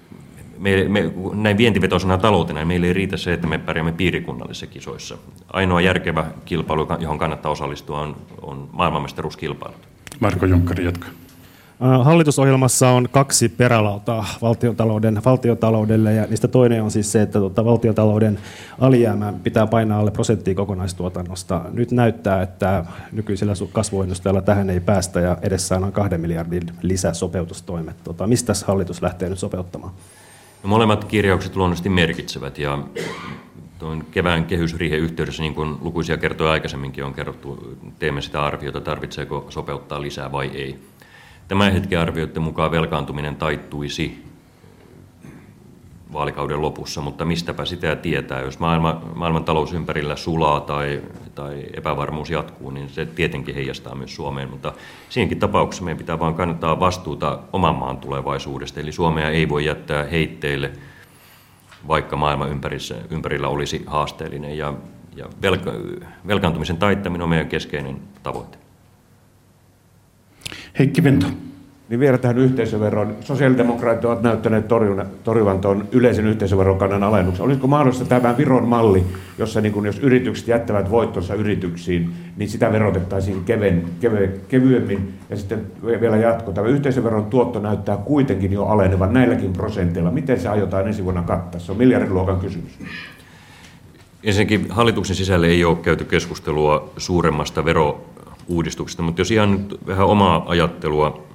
me, 0.57 0.85
me, 0.87 1.11
näin 1.33 1.57
vientivetoisena 1.57 2.17
taloutena 2.17 2.59
niin 2.59 2.67
meille 2.67 2.87
ei 2.87 2.93
riitä 2.93 3.17
se, 3.17 3.33
että 3.33 3.47
me 3.47 3.57
pärjäämme 3.57 3.91
piirikunnallisissa 3.91 4.67
kisoissa. 4.67 5.17
Ainoa 5.53 5.81
järkevä 5.81 6.25
kilpailu, 6.45 6.87
johon 6.99 7.17
kannattaa 7.17 7.51
osallistua, 7.51 7.99
on, 7.99 8.15
on 8.41 8.69
maailmanmestaruuskilpailut. 8.71 9.94
Marko 10.19 10.45
Junkkari 10.45 10.85
jatkaa. 10.85 11.09
Hallitusohjelmassa 11.79 12.89
on 12.89 13.07
kaksi 13.11 13.49
perälautaa 13.49 14.25
valtiotalouden, 14.41 15.21
valtiotaloudelle 15.25 16.13
ja 16.13 16.25
niistä 16.29 16.47
toinen 16.47 16.83
on 16.83 16.91
siis 16.91 17.11
se, 17.11 17.21
että 17.21 17.39
tuota, 17.39 17.65
valtiotalouden 17.65 18.39
alijäämä 18.79 19.33
pitää 19.43 19.67
painaa 19.67 19.99
alle 19.99 20.11
prosenttia 20.11 20.55
kokonaistuotannosta. 20.55 21.61
Nyt 21.71 21.91
näyttää, 21.91 22.41
että 22.41 22.85
nykyisellä 23.11 23.53
kasvuennusteella 23.71 24.41
tähän 24.41 24.69
ei 24.69 24.79
päästä 24.79 25.19
ja 25.19 25.37
edessä 25.41 25.75
on 25.75 25.91
kahden 25.91 26.21
miljardin 26.21 26.63
lisäsopeutustoimet. 26.81 28.03
Tota, 28.03 28.27
mistä 28.27 28.53
hallitus 28.67 29.01
lähtee 29.01 29.29
nyt 29.29 29.39
sopeuttamaan? 29.39 29.93
No, 30.63 30.69
molemmat 30.69 31.05
kirjaukset 31.05 31.55
luonnollisesti 31.55 31.89
merkitsevät 31.89 32.57
ja 32.57 32.79
tuon 33.79 34.05
kevään 34.11 34.45
kehysriihen 34.45 34.99
yhteydessä, 34.99 35.43
niin 35.43 35.55
kuin 35.55 35.77
lukuisia 35.81 36.17
kertoja 36.17 36.51
aikaisemminkin 36.51 37.03
on 37.03 37.13
kerrottu, 37.13 37.77
teemme 37.99 38.21
sitä 38.21 38.43
arviota, 38.43 38.81
tarvitseeko 38.81 39.45
sopeuttaa 39.49 40.01
lisää 40.01 40.31
vai 40.31 40.51
ei. 40.53 40.79
Tämän 41.47 41.73
hetken 41.73 41.99
arvioiden 41.99 42.41
mukaan 42.43 42.71
velkaantuminen 42.71 43.35
taittuisi 43.35 44.25
vaalikauden 46.13 46.61
lopussa, 46.61 47.01
mutta 47.01 47.25
mistäpä 47.25 47.65
sitä 47.65 47.95
tietää. 47.95 48.41
Jos 48.41 48.59
maailma, 48.59 49.01
maailman 49.15 49.43
talous 49.43 49.73
ympärillä 49.73 50.15
sulaa 50.15 50.59
tai, 50.59 51.01
tai 51.35 51.63
epävarmuus 51.73 52.29
jatkuu, 52.29 52.69
niin 52.69 52.89
se 52.89 53.05
tietenkin 53.05 53.55
heijastaa 53.55 53.95
myös 53.95 54.15
Suomeen. 54.15 54.49
Mutta 54.49 54.73
siinäkin 55.09 55.39
tapauksessa 55.39 55.83
meidän 55.83 55.97
pitää 55.97 56.19
vain 56.19 56.35
kannattaa 56.35 56.79
vastuuta 56.79 57.39
oman 57.53 57.75
maan 57.75 57.97
tulevaisuudesta. 57.97 58.79
Eli 58.79 58.91
Suomea 58.91 59.29
ei 59.29 59.49
voi 59.49 59.65
jättää 59.65 60.03
heitteille, 60.03 60.71
vaikka 61.87 62.15
maailma 62.15 62.47
ympärillä 63.09 63.47
olisi 63.47 63.83
haasteellinen. 63.87 64.57
Ja, 64.57 64.73
ja 65.15 65.25
velka, 65.41 65.73
velkaantumisen 66.27 66.77
taittaminen 66.77 67.21
on 67.23 67.29
meidän 67.29 67.49
keskeinen 67.49 67.97
tavoite. 68.23 68.57
Heikki 70.79 71.03
Vento. 71.03 71.27
Niin 71.89 71.99
vielä 71.99 72.17
tähän 72.17 72.37
yhteisöveroon. 72.37 73.15
Sosiaalidemokraatit 73.21 74.05
ovat 74.05 74.21
näyttäneet 74.21 74.67
torjuvan 75.23 75.59
tuon 75.61 75.87
yleisen 75.91 76.25
yhteisöverokannan 76.25 77.03
alennuksen. 77.03 77.45
Olisiko 77.45 77.67
mahdollista 77.67 78.05
tämä 78.05 78.37
Viron 78.37 78.67
malli, 78.67 79.03
jossa 79.37 79.61
niin 79.61 79.73
kun 79.73 79.85
jos 79.85 79.99
yritykset 79.99 80.47
jättävät 80.47 80.91
voittonsa 80.91 81.33
yrityksiin, 81.33 82.13
niin 82.37 82.49
sitä 82.49 82.71
verotettaisiin 82.71 83.43
keven, 83.43 83.83
keve, 83.99 84.31
kevyemmin. 84.47 85.13
Ja 85.29 85.37
sitten 85.37 85.61
vielä 86.01 86.17
jatko. 86.17 86.51
Tämä 86.51 86.67
yhteisöveron 86.67 87.25
tuotto 87.25 87.59
näyttää 87.59 87.97
kuitenkin 87.97 88.53
jo 88.53 88.65
alenevan 88.65 89.13
näilläkin 89.13 89.53
prosenteilla. 89.53 90.11
Miten 90.11 90.39
se 90.39 90.49
aiotaan 90.49 90.87
ensi 90.87 91.03
vuonna 91.03 91.21
kattaa? 91.21 91.59
Se 91.59 91.71
on 91.71 91.77
miljardiluokan 91.77 92.39
kysymys. 92.39 92.79
Ensinnäkin 94.23 94.65
hallituksen 94.69 95.15
sisällä 95.15 95.47
ei 95.47 95.65
ole 95.65 95.75
käyty 95.75 96.03
keskustelua 96.03 96.93
suuremmasta 96.97 97.65
vero 97.65 98.05
uudistuksesta, 98.47 99.03
mutta 99.03 99.21
jos 99.21 99.31
ihan 99.31 99.65
vähän 99.87 100.05
omaa 100.07 100.45
ajattelua 100.47 101.25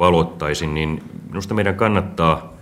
valottaisin, 0.00 0.74
niin 0.74 1.02
minusta 1.28 1.54
meidän 1.54 1.74
kannattaa 1.74 2.52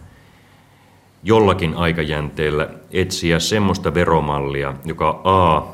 jollakin 1.22 1.74
aikajänteellä 1.74 2.68
etsiä 2.90 3.38
semmoista 3.38 3.94
veromallia, 3.94 4.74
joka 4.84 5.20
A 5.24 5.66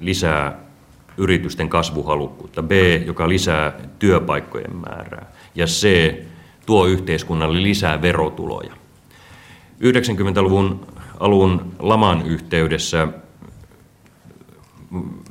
lisää 0.00 0.58
yritysten 1.16 1.68
kasvuhalukkuutta, 1.68 2.62
B, 2.62 2.70
joka 3.06 3.28
lisää 3.28 3.72
työpaikkojen 3.98 4.76
määrää 4.76 5.26
ja 5.54 5.66
C, 5.66 6.14
tuo 6.66 6.86
yhteiskunnalle 6.86 7.62
lisää 7.62 8.02
verotuloja. 8.02 8.72
90-luvun 9.80 10.86
alun 11.20 11.72
laman 11.78 12.26
yhteydessä 12.26 13.08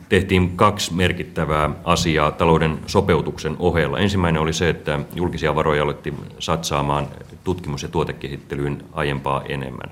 tehtiin 0.10 0.57
kaksi 0.57 0.94
merkittävää 0.94 1.69
asiaa 1.84 2.32
talouden 2.32 2.80
sopeutuksen 2.88 3.56
ohella. 3.60 3.99
Ensimmäinen 3.99 4.41
oli 4.41 4.53
se, 4.53 4.69
että 4.69 4.99
julkisia 5.15 5.56
varoja 5.56 5.84
alettiin 5.84 6.15
satsaamaan 6.40 7.07
tutkimus- 7.44 7.84
ja 7.84 7.90
tuotekehittelyyn 7.90 8.84
aiempaa 8.94 9.44
enemmän. 9.44 9.91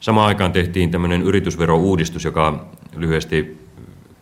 Samaan 0.00 0.28
aikaan 0.28 0.52
tehtiin 0.52 0.90
tämmöinen 0.90 1.22
yritysverouudistus, 1.22 2.24
joka 2.24 2.66
lyhyesti 2.96 3.68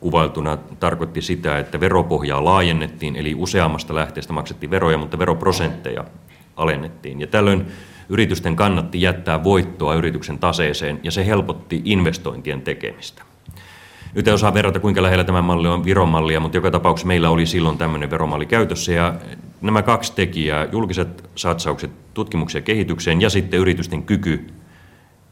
kuvailtuna 0.01 0.57
tarkoitti 0.57 1.23
sitä, 1.23 1.59
että 1.59 1.81
veropohjaa 1.81 2.45
laajennettiin, 2.45 3.17
eli 3.17 3.35
useammasta 3.35 3.95
lähteestä 3.95 4.33
maksettiin 4.33 4.71
veroja, 4.71 4.99
mutta 4.99 5.19
veroprosentteja 5.19 6.05
alennettiin. 6.57 7.21
Ja 7.21 7.27
tällöin 7.27 7.67
yritysten 8.09 8.57
kannatti 8.57 9.03
jättää 9.03 9.45
voittoa 9.45 9.95
yrityksen 9.95 10.39
taseeseen, 10.39 11.01
ja 11.03 11.11
se 11.11 11.27
helpotti 11.27 11.83
investointien 11.85 12.63
tekemistä. 12.63 13.23
Nyt 14.15 14.29
ei 14.29 14.35
osaa 14.35 14.55
verrata, 14.55 14.81
kuinka 14.81 15.03
lähellä 15.03 15.25
tämä 15.25 15.43
malli 15.43 15.69
on 15.69 15.85
Viron 15.85 16.09
mallia, 16.09 16.41
mutta 16.41 16.57
joka 16.57 16.71
tapauksessa 16.71 17.07
meillä 17.07 17.31
oli 17.31 17.47
silloin 17.47 17.79
tämmöinen 17.79 18.11
veromalli 18.11 18.47
käytössä. 18.47 18.93
Ja 18.93 19.15
nämä 19.61 19.83
kaksi 19.83 20.13
tekijää, 20.15 20.69
julkiset 20.73 21.31
satsaukset 21.35 21.91
tutkimukseen 22.15 22.63
ja 22.63 22.65
kehitykseen 22.65 23.21
ja 23.21 23.31
sitten 23.31 23.61
yritysten 23.61 24.03
kyky 24.03 24.47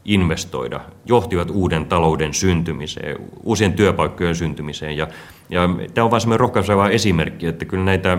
investoida, 0.05 0.79
johtivat 1.05 1.49
uuden 1.49 1.85
talouden 1.85 2.33
syntymiseen, 2.33 3.17
uusien 3.43 3.73
työpaikkojen 3.73 4.35
syntymiseen. 4.35 4.97
Ja, 4.97 5.07
ja 5.49 5.69
tämä 5.93 6.05
on 6.05 6.11
vain 6.11 6.21
semmoinen 6.21 6.39
rohkaiseva 6.39 6.89
esimerkki, 6.89 7.47
että 7.47 7.65
kyllä 7.65 7.83
näitä, 7.83 8.17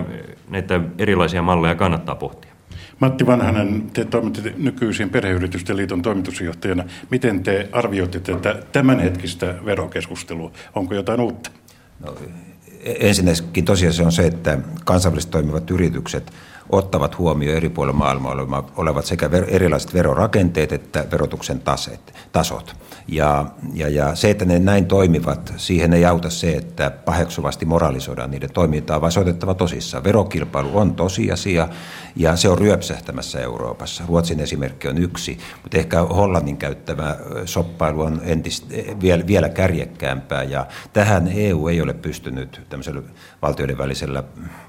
näitä 0.49 0.81
erilaisia 0.97 1.41
malleja 1.41 1.75
kannattaa 1.75 2.15
pohtia. 2.15 2.46
Matti 2.99 3.25
Vanhanen, 3.25 3.83
te 3.93 4.05
toimitte 4.05 4.53
nykyisin 4.57 5.09
Perheyritysten 5.09 5.77
liiton 5.77 6.01
toimitusjohtajana. 6.01 6.83
Miten 7.11 7.43
te 7.43 7.69
arvioitte 7.71 8.19
tätä 8.19 8.55
tämänhetkistä 8.71 9.55
verokeskustelua? 9.65 10.51
Onko 10.75 10.95
jotain 10.95 11.19
uutta? 11.19 11.49
No, 11.99 12.15
ensinnäkin 12.83 13.65
tosiasia 13.65 14.05
on 14.05 14.11
se, 14.11 14.25
että 14.25 14.59
kansainvälisesti 14.85 15.31
toimivat 15.31 15.71
yritykset 15.71 16.31
ottavat 16.69 17.17
huomioon 17.17 17.57
eri 17.57 17.69
puolilla 17.69 17.97
maailmaa 17.97 18.67
olevat 18.77 19.05
sekä 19.05 19.29
erilaiset 19.47 19.93
verorakenteet 19.93 20.71
että 20.71 21.05
verotuksen 21.11 21.59
taset, 21.59 22.13
tasot. 22.31 22.75
Ja, 23.07 23.45
ja, 23.73 23.89
ja 23.89 24.15
se, 24.15 24.29
että 24.29 24.45
ne 24.45 24.59
näin 24.59 24.85
toimivat, 24.85 25.53
siihen 25.57 25.93
ei 25.93 26.05
auta 26.05 26.29
se, 26.29 26.51
että 26.51 26.89
paheksuvasti 26.89 27.65
moralisoidaan 27.65 28.31
niiden 28.31 28.53
toimintaa, 28.53 29.01
vaan 29.01 29.11
se 29.11 29.19
otettava 29.19 29.53
tosissaan. 29.53 30.03
Verokilpailu 30.03 30.77
on 30.77 30.95
tosiasia 30.95 31.69
ja 32.15 32.35
se 32.35 32.49
on 32.49 32.57
ryöpsähtämässä 32.57 33.39
Euroopassa. 33.39 34.03
Ruotsin 34.07 34.39
esimerkki 34.39 34.87
on 34.87 34.97
yksi, 34.97 35.37
mutta 35.63 35.77
ehkä 35.77 36.01
Hollannin 36.01 36.57
käyttämä 36.57 37.15
soppailu 37.45 38.01
on 38.01 38.21
entistä, 38.23 38.67
vielä, 39.01 39.27
vielä 39.27 39.49
kärjekkäämpää 39.49 40.43
ja 40.43 40.67
tähän 40.93 41.27
EU 41.27 41.67
ei 41.67 41.81
ole 41.81 41.93
pystynyt 41.93 42.61
tämmöisellä 42.69 43.01
valtioiden 43.41 43.77
välisellä 43.77 44.23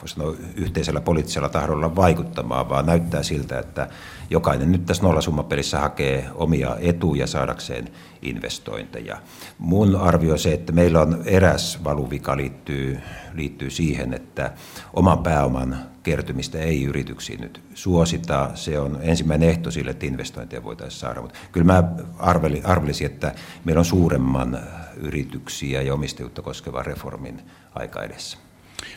sanoa, 0.05 0.35
yhteisellä 0.57 1.01
poliittisella 1.01 1.49
tahdolla 1.49 1.88
vaikuttamaan, 1.97 2.69
vaan 2.69 2.87
näyttää 2.87 3.23
siltä, 3.23 3.59
että 3.59 3.89
jokainen 4.31 4.73
nyt 4.73 4.87
tässä 4.87 5.03
nollasummapelissä 5.03 5.81
hakee 5.81 6.29
omia 6.35 6.77
etuja 6.81 7.27
saadakseen 7.27 7.89
investointeja. 8.23 9.17
Mun 9.59 9.97
arvio 9.97 10.33
on 10.33 10.39
se, 10.39 10.53
että 10.53 10.73
meillä 10.73 11.01
on 11.01 11.23
eräs 11.25 11.85
valuvika 11.85 12.37
liittyy, 12.37 13.01
liittyy 13.35 13.71
siihen, 13.71 14.15
että 14.15 14.53
oman 14.93 15.19
pääoman 15.19 15.79
kertymistä 16.03 16.59
ei 16.59 16.85
yrityksiin 16.85 17.41
nyt 17.41 17.63
suosita. 17.75 18.51
Se 18.55 18.79
on 18.79 18.99
ensimmäinen 19.03 19.49
ehto 19.49 19.71
sille, 19.71 19.91
että 19.91 20.07
investointeja 20.07 20.65
voitaisiin 20.65 21.01
saada. 21.01 21.21
Mutta 21.21 21.39
kyllä 21.53 21.67
mä 21.67 21.85
arvelisin, 22.65 23.07
että 23.07 23.35
meillä 23.65 23.81
on 23.81 23.85
suuremman 23.85 24.59
yrityksiä 24.97 25.83
ja 25.83 25.95
omistajuutta 25.95 26.43
koskevan 26.43 26.87
reformin 26.87 27.43
aika 27.75 28.03
edessä. 28.03 28.48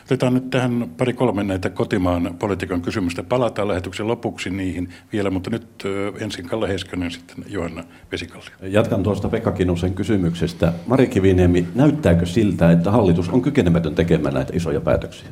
Otetaan 0.04 0.34
nyt 0.34 0.50
tähän 0.50 0.90
pari 0.96 1.12
kolme 1.12 1.44
näitä 1.44 1.70
kotimaan 1.70 2.34
politiikan 2.38 2.82
kysymystä. 2.82 3.22
Palataan 3.22 3.68
lähetyksen 3.68 4.08
lopuksi 4.08 4.50
niihin 4.50 4.88
vielä, 5.12 5.30
mutta 5.30 5.50
nyt 5.50 5.84
ensin 6.20 6.48
Kalle 6.48 6.68
Heiskanen, 6.68 7.10
sitten 7.10 7.44
Johanna 7.48 7.84
Vesikalli. 8.12 8.44
Jatkan 8.62 9.02
tuosta 9.02 9.28
Pekka 9.28 9.52
Kinnusen 9.52 9.94
kysymyksestä. 9.94 10.72
Mari 10.86 11.06
Kiviniemi, 11.06 11.68
näyttääkö 11.74 12.26
siltä, 12.26 12.70
että 12.70 12.90
hallitus 12.90 13.28
on 13.28 13.42
kykenemätön 13.42 13.94
tekemään 13.94 14.34
näitä 14.34 14.52
isoja 14.56 14.80
päätöksiä? 14.80 15.28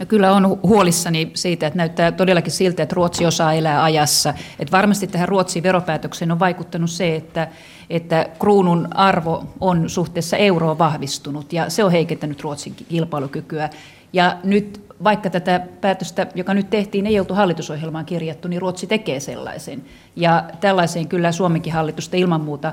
Ja 0.00 0.06
kyllä 0.06 0.32
on 0.32 0.60
huolissani 0.62 1.30
siitä, 1.34 1.66
että 1.66 1.76
näyttää 1.76 2.12
todellakin 2.12 2.52
siltä, 2.52 2.82
että 2.82 2.94
Ruotsi 2.94 3.26
osaa 3.26 3.52
elää 3.52 3.82
ajassa. 3.82 4.34
Että 4.58 4.76
varmasti 4.76 5.06
tähän 5.06 5.28
Ruotsin 5.28 5.62
veropäätökseen 5.62 6.32
on 6.32 6.38
vaikuttanut 6.38 6.90
se, 6.90 7.16
että, 7.16 7.48
että 7.90 8.26
kruunun 8.38 8.88
arvo 8.94 9.44
on 9.60 9.90
suhteessa 9.90 10.36
euroon 10.36 10.78
vahvistunut 10.78 11.52
ja 11.52 11.70
se 11.70 11.84
on 11.84 11.92
heikentänyt 11.92 12.42
Ruotsin 12.42 12.74
kilpailukykyä. 12.74 13.70
Ja 14.12 14.36
nyt 14.44 14.84
vaikka 15.04 15.30
tätä 15.30 15.60
päätöstä, 15.80 16.26
joka 16.34 16.54
nyt 16.54 16.70
tehtiin, 16.70 17.06
ei 17.06 17.20
oltu 17.20 17.34
hallitusohjelmaan 17.34 18.04
kirjattu, 18.04 18.48
niin 18.48 18.60
Ruotsi 18.60 18.86
tekee 18.86 19.20
sellaisen. 19.20 19.82
Ja 20.16 20.44
tällaiseen 20.60 21.08
kyllä 21.08 21.32
Suomenkin 21.32 21.72
hallitusta 21.72 22.16
ilman 22.16 22.40
muuta 22.40 22.72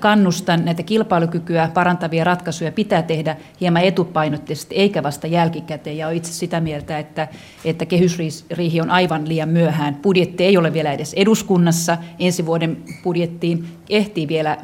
kannustan. 0.00 0.64
Näitä 0.64 0.82
kilpailukykyä 0.82 1.70
parantavia 1.74 2.24
ratkaisuja 2.24 2.72
pitää 2.72 3.02
tehdä 3.02 3.36
hieman 3.60 3.82
etupainotteisesti, 3.82 4.74
eikä 4.74 5.02
vasta 5.02 5.26
jälkikäteen. 5.26 5.98
Ja 5.98 6.06
olen 6.06 6.16
itse 6.16 6.32
sitä 6.32 6.60
mieltä, 6.60 6.98
että, 6.98 7.28
että 7.64 7.86
kehysriihi 7.86 8.80
on 8.80 8.90
aivan 8.90 9.28
liian 9.28 9.48
myöhään. 9.48 9.94
Budjetti 9.94 10.44
ei 10.44 10.56
ole 10.56 10.72
vielä 10.72 10.92
edes 10.92 11.14
eduskunnassa. 11.14 11.98
Ensi 12.18 12.46
vuoden 12.46 12.76
budjettiin 13.02 13.64
ehtii 13.90 14.28
vielä 14.28 14.58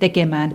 tekemään 0.00 0.54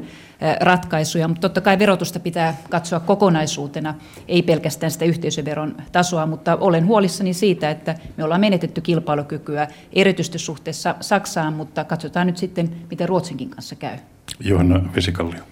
ratkaisuja, 0.60 1.28
mutta 1.28 1.42
totta 1.42 1.62
kai 1.62 1.80
verotusta 1.80 2.20
pitää 2.20 2.58
katsoa 2.70 3.00
kokonaisuutena, 3.00 3.96
ei 4.28 4.42
pelkästään 4.42 4.92
sitä 4.92 5.06
yhteisöveron 5.06 5.76
tasoa, 5.92 6.26
mutta 6.26 6.56
olen 6.56 6.88
huolissani 6.88 7.34
siitä, 7.34 7.70
että 7.70 7.96
me 8.18 8.24
ollaan 8.24 8.42
menetetty 8.42 8.82
kilpailukykyä 8.82 9.68
erityisesti 9.94 10.40
suhteessa 10.40 10.96
Saksaan, 11.00 11.54
mutta 11.54 11.84
katsotaan 11.84 12.28
nyt 12.28 12.38
sitten, 12.38 12.70
miten 12.90 13.10
Ruotsinkin 13.10 13.50
kanssa 13.50 13.76
käy. 13.76 13.98
Johanna 14.40 14.82
Vesikallio. 14.96 15.44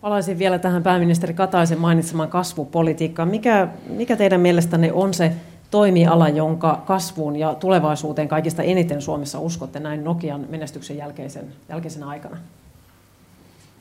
Palaisin 0.00 0.38
vielä 0.38 0.58
tähän 0.58 0.82
pääministeri 0.82 1.34
Kataisen 1.34 1.80
mainitsemaan 1.80 2.28
kasvupolitiikkaan. 2.28 3.28
Mikä, 3.28 3.68
mikä 3.88 4.16
teidän 4.16 4.40
mielestänne 4.40 4.92
on 4.92 5.14
se 5.14 5.32
toimiala, 5.70 6.28
jonka 6.28 6.82
kasvuun 6.86 7.36
ja 7.36 7.54
tulevaisuuteen 7.54 8.28
kaikista 8.28 8.62
eniten 8.62 9.02
Suomessa 9.02 9.38
uskotte 9.38 9.80
näin 9.80 10.04
Nokian 10.04 10.46
menestyksen 10.48 10.96
jälkeisen, 10.96 11.44
jälkeisenä 11.68 12.06
aikana? 12.06 12.36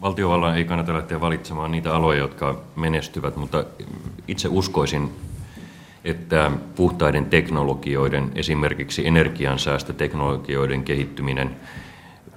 Valtiovallan 0.02 0.58
ei 0.58 0.66
kannata 0.66 0.94
lähteä 0.94 1.22
valitsemaan 1.22 1.72
niitä 1.72 1.96
aloja, 1.96 2.20
jotka 2.20 2.62
menestyvät, 2.76 3.36
mutta 3.36 3.64
itse 4.28 4.48
uskoisin, 4.52 5.10
että 6.04 6.52
puhtaiden 6.76 7.26
teknologioiden, 7.26 8.32
esimerkiksi 8.36 9.08
energiansäästöteknologioiden 9.08 10.84
kehittyminen, 10.84 11.56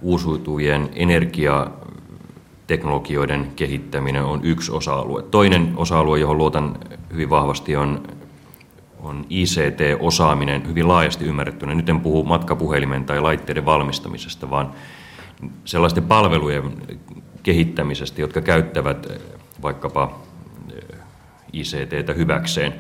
uusiutuvien 0.03 0.91
energiateknologioiden 0.95 3.53
kehittäminen 3.57 4.25
on 4.25 4.45
yksi 4.45 4.73
osa-alue. 4.73 5.23
Toinen 5.23 5.73
osa-alue, 5.77 6.19
johon 6.19 6.39
luotan 6.39 6.79
hyvin 7.13 7.31
vahvasti, 7.31 7.77
on, 7.77 8.03
on 9.01 9.27
ICT-osaaminen 9.31 10.69
hyvin 10.69 10.89
laajasti 10.89 11.25
ymmärrettynä. 11.25 11.75
Nyt 11.75 11.89
en 11.89 12.01
puhu 12.01 12.25
matkapuhelimen 12.25 13.05
tai 13.05 13.21
laitteiden 13.21 13.65
valmistamisesta, 13.65 14.51
vaan 14.51 14.73
sellaisten 15.65 16.05
palvelujen 16.05 16.73
kehittämisestä, 17.49 18.21
jotka 18.21 18.41
käyttävät 18.41 19.07
eh, 19.11 19.19
vaikkapa 19.63 20.21
eh, 20.77 20.99
ICTtä 21.53 22.13
hyväkseen. 22.13 22.75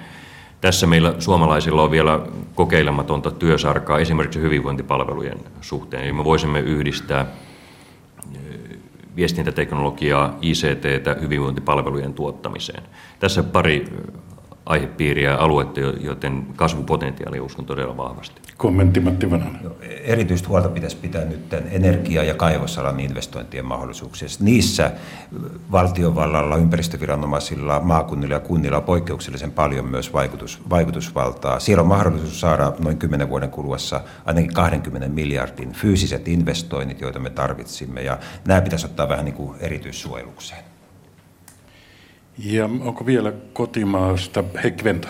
Tässä 0.61 0.87
meillä 0.87 1.15
suomalaisilla 1.19 1.83
on 1.83 1.91
vielä 1.91 2.21
kokeilematonta 2.55 3.31
työsarkaa 3.31 3.99
esimerkiksi 3.99 4.41
hyvinvointipalvelujen 4.41 5.39
suhteen. 5.61 6.05
Eli 6.05 6.13
me 6.13 6.25
voisimme 6.25 6.61
yhdistää 6.61 7.27
eh, 8.35 8.41
viestintäteknologiaa, 9.17 10.39
ICTtä 10.43 11.17
hyvinvointipalvelujen 11.21 12.15
tuottamiseen. 12.15 12.83
Tässä 13.21 13.43
pari 13.43 13.85
aihepiiriä 14.69 15.31
ja 15.31 15.39
aluetta, 15.39 15.81
joten 15.81 16.47
kasvupotentiaali 16.57 17.41
uskon 17.41 17.65
todella 17.65 17.97
vahvasti. 17.97 18.41
Kommentti 18.57 19.01
Matti 19.01 19.31
Vanhanen. 19.31 19.61
Erityistä 20.05 20.49
huolta 20.49 20.69
pitäisi 20.69 20.97
pitää 20.97 21.25
nyt 21.25 21.55
energia- 21.71 22.25
ja 22.25 22.35
kaivosalan 22.35 23.01
investointien 23.01 23.65
mahdollisuuksista. 23.65 24.45
Niissä 24.45 24.91
valtiovallalla, 25.73 26.57
ympäristöviranomaisilla, 26.57 27.81
maakunnilla 27.81 28.35
ja 28.35 28.41
kunnilla 28.41 28.77
on 28.77 28.83
poikkeuksellisen 28.83 29.53
paljon 29.53 29.87
myös 29.87 30.13
vaikutus, 30.13 30.63
vaikutusvaltaa. 30.71 31.61
Siellä 31.61 31.83
on 31.83 31.89
mahdollisuus 31.89 32.41
saada 32.41 32.73
noin 32.79 32.99
10 32.99 33.29
vuoden 33.29 33.51
kuluessa 33.51 34.01
ainakin 34.25 34.55
20 34.55 35.09
miljardin 35.09 35.73
fyysiset 35.73 36.29
investoinnit, 36.29 37.01
joita 37.01 37.19
me 37.19 37.31
tarvitsimme, 37.31 38.03
ja 38.03 38.19
nämä 38.47 38.61
pitäisi 38.61 38.87
ottaa 38.87 39.09
vähän 39.09 39.25
niin 39.25 39.35
kuin 39.35 39.59
erityissuojelukseen. 39.61 40.68
Ja 42.45 42.65
onko 42.65 43.07
vielä 43.07 43.33
kotimaasta 43.53 44.45
Heikki 44.63 44.85
Venta? 44.85 45.09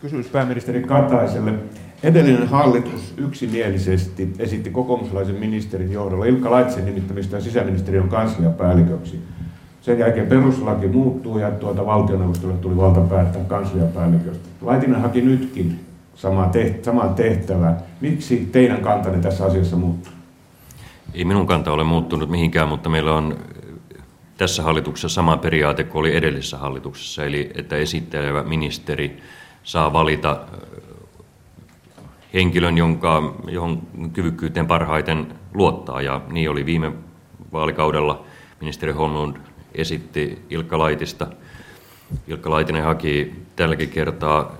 Kysymys 0.00 0.26
pääministeri 0.26 0.82
Kataiselle. 0.82 1.54
Edellinen 2.02 2.48
hallitus 2.48 3.14
yksimielisesti 3.16 4.32
esitti 4.38 4.70
kokoomuslaisen 4.70 5.34
ministerin 5.34 5.92
johdolla 5.92 6.24
Ilkka 6.24 6.50
Laitsen 6.50 6.84
nimittämistä 6.84 7.40
sisäministeriön 7.40 8.08
kansliapäälliköksi. 8.08 9.22
Sen 9.80 9.98
jälkeen 9.98 10.26
peruslaki 10.26 10.88
muuttuu 10.88 11.38
ja 11.38 11.50
tuota 11.50 11.86
valtioneuvostolle 11.86 12.54
tuli 12.54 12.76
valta 12.76 13.00
päättää 13.00 13.44
kansliapäälliköstä. 13.44 14.48
Laitinen 14.60 15.00
haki 15.00 15.20
nytkin 15.20 15.80
sama 16.14 16.50
teht-. 16.52 17.82
Miksi 18.00 18.48
teidän 18.52 18.80
kantanne 18.80 19.18
tässä 19.18 19.44
asiassa 19.44 19.76
muuttuu? 19.76 20.12
Ei 21.14 21.24
minun 21.24 21.46
kanta 21.46 21.72
ole 21.72 21.84
muuttunut 21.84 22.30
mihinkään, 22.30 22.68
mutta 22.68 22.88
meillä 22.88 23.14
on 23.14 23.38
tässä 24.38 24.62
hallituksessa 24.62 25.08
sama 25.08 25.36
periaate 25.36 25.84
kuin 25.84 26.00
oli 26.00 26.16
edellisessä 26.16 26.58
hallituksessa, 26.58 27.24
eli 27.24 27.50
että 27.54 27.76
esittelevä 27.76 28.42
ministeri 28.42 29.22
saa 29.62 29.92
valita 29.92 30.40
henkilön, 32.34 32.78
jonka, 32.78 33.34
johon 33.48 33.82
kyvykkyyteen 34.12 34.66
parhaiten 34.66 35.34
luottaa. 35.54 36.02
Ja 36.02 36.20
niin 36.30 36.50
oli 36.50 36.66
viime 36.66 36.92
vaalikaudella. 37.52 38.24
Ministeri 38.60 38.92
Holmlund 38.92 39.36
esitti 39.74 40.42
Ilkka 40.50 40.78
Laitista. 40.78 41.26
Ilkka 42.26 42.50
Laitinen 42.50 42.84
haki 42.84 43.34
tälläkin 43.56 43.90
kertaa 43.90 44.54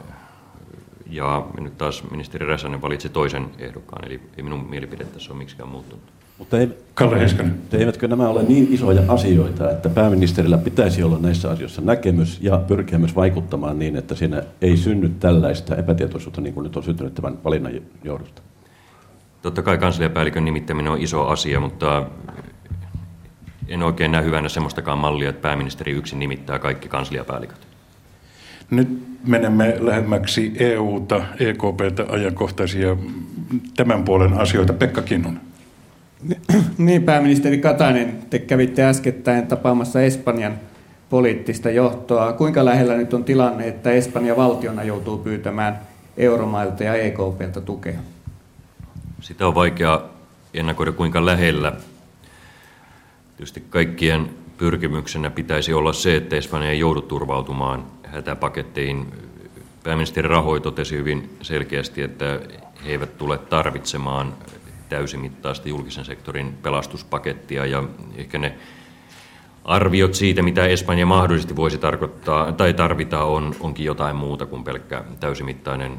ja 1.10 1.46
nyt 1.60 1.78
taas 1.78 2.10
ministeri 2.10 2.46
Räsänen 2.46 2.82
valitsi 2.82 3.09
toisen 3.09 3.50
ehdokkaan, 3.59 4.05
eli 4.05 4.20
ei 4.36 4.42
minun 4.42 4.70
mielipide 4.70 5.05
tässä 5.05 5.32
ole 5.32 5.38
miksikään 5.38 5.68
muuttunut. 5.68 6.18
Mutta 6.39 6.59
ei, 6.59 6.69
Kalle 6.94 7.19
Heiskanen. 7.19 7.55
Eivätkö 7.73 8.09
nämä 8.09 8.28
ole 8.28 8.43
niin 8.43 8.69
isoja 8.70 9.02
asioita, 9.09 9.70
että 9.70 9.89
pääministerillä 9.89 10.59
pitäisi 10.59 11.02
olla 11.02 11.19
näissä 11.19 11.51
asioissa 11.51 11.82
näkemys 11.82 12.39
ja 12.40 12.59
pyrkiä 12.59 12.98
myös 12.98 13.16
vaikuttamaan 13.16 13.78
niin, 13.78 13.97
että 13.97 14.15
siinä 14.15 14.43
ei 14.62 14.77
synny 14.77 15.09
tällaista 15.09 15.77
epätietoisuutta 15.77 16.40
niin 16.40 16.55
kuin 16.55 16.65
nyt 16.65 16.77
on 16.77 16.82
syntynyt 16.82 17.15
tämän 17.15 17.39
valinnan 17.44 17.73
johdosta? 18.05 18.43
Totta 19.43 19.62
kai 19.62 19.78
kansliapäällikön 19.78 20.44
nimittäminen 20.44 20.93
on 20.93 21.01
iso 21.01 21.27
asia, 21.27 21.60
mutta 21.60 22.06
en 23.69 23.82
oikein 23.82 24.12
näe 24.12 24.24
hyvänä 24.24 24.48
semmoistakaan 24.48 24.98
mallia, 24.98 25.31
että 25.31 25.43
pääministeri 25.43 25.93
yksin 25.93 26.19
nimittää 26.19 26.59
kaikki 26.59 26.89
kansliapäälliköt. 26.89 27.66
Nyt 28.70 28.89
menemme 29.27 29.77
lähemmäksi 29.81 30.52
EUta, 30.59 31.23
EKPtä, 31.39 32.06
ajankohtaisia 32.09 32.97
tämän 33.77 34.05
puolen 34.05 34.32
asioita. 34.32 34.73
Pekka 34.73 35.02
Kinnunen. 35.02 35.48
Niin, 36.78 37.03
pääministeri 37.03 37.59
Katainen, 37.59 38.19
te 38.31 38.39
kävitte 38.39 38.85
äskettäin 38.85 39.47
tapaamassa 39.47 40.03
Espanjan 40.03 40.59
poliittista 41.11 41.70
johtoa. 41.70 42.32
Kuinka 42.32 42.65
lähellä 42.65 42.97
nyt 42.97 43.15
on 43.15 43.24
tilanne, 43.24 43.69
että 43.69 43.90
Espanja 43.90 44.36
valtiona 44.36 44.82
joutuu 44.82 45.19
pyytämään 45.19 45.81
euromailta 46.16 46.85
ja 46.85 46.95
EKPltä 46.95 47.61
tukea? 47.61 47.99
Sitä 49.20 49.47
on 49.47 49.55
vaikea 49.55 50.03
ennakoida 50.55 50.93
kuinka 50.93 51.27
lähellä. 51.27 51.73
Tietysti 53.36 53.65
kaikkien 53.70 54.31
pyrkimyksenä 54.59 55.31
pitäisi 55.31 55.73
olla 55.73 55.93
se, 55.93 56.16
että 56.16 56.36
Espanja 56.36 56.70
ei 56.70 56.78
joudu 56.78 57.03
turvautumaan 57.03 57.85
hätäpaketteihin. 58.05 59.07
Pääministeri 59.85 60.28
Rahoi 60.28 60.61
totesi 60.61 60.97
hyvin 60.97 61.36
selkeästi, 61.43 62.03
että 62.03 62.40
he 62.85 62.90
eivät 62.90 63.19
tule 63.19 63.39
tarvitsemaan 63.39 64.35
täysimittaista 64.89 65.69
julkisen 65.69 66.05
sektorin 66.05 66.55
pelastuspakettia 66.62 67.66
ja 67.66 67.85
ehkä 68.16 68.39
ne 68.39 68.55
arviot 69.65 70.15
siitä, 70.15 70.43
mitä 70.43 70.66
Espanja 70.66 71.06
mahdollisesti 71.06 71.56
voisi 71.56 71.78
tarkoittaa 71.78 72.52
tai 72.52 72.74
tarvita, 72.74 73.24
on, 73.24 73.55
onkin 73.60 73.86
jotain 73.86 74.16
muuta 74.16 74.47
kuin 74.47 74.65
pelkkä 74.65 75.05
täysimittainen 75.20 75.93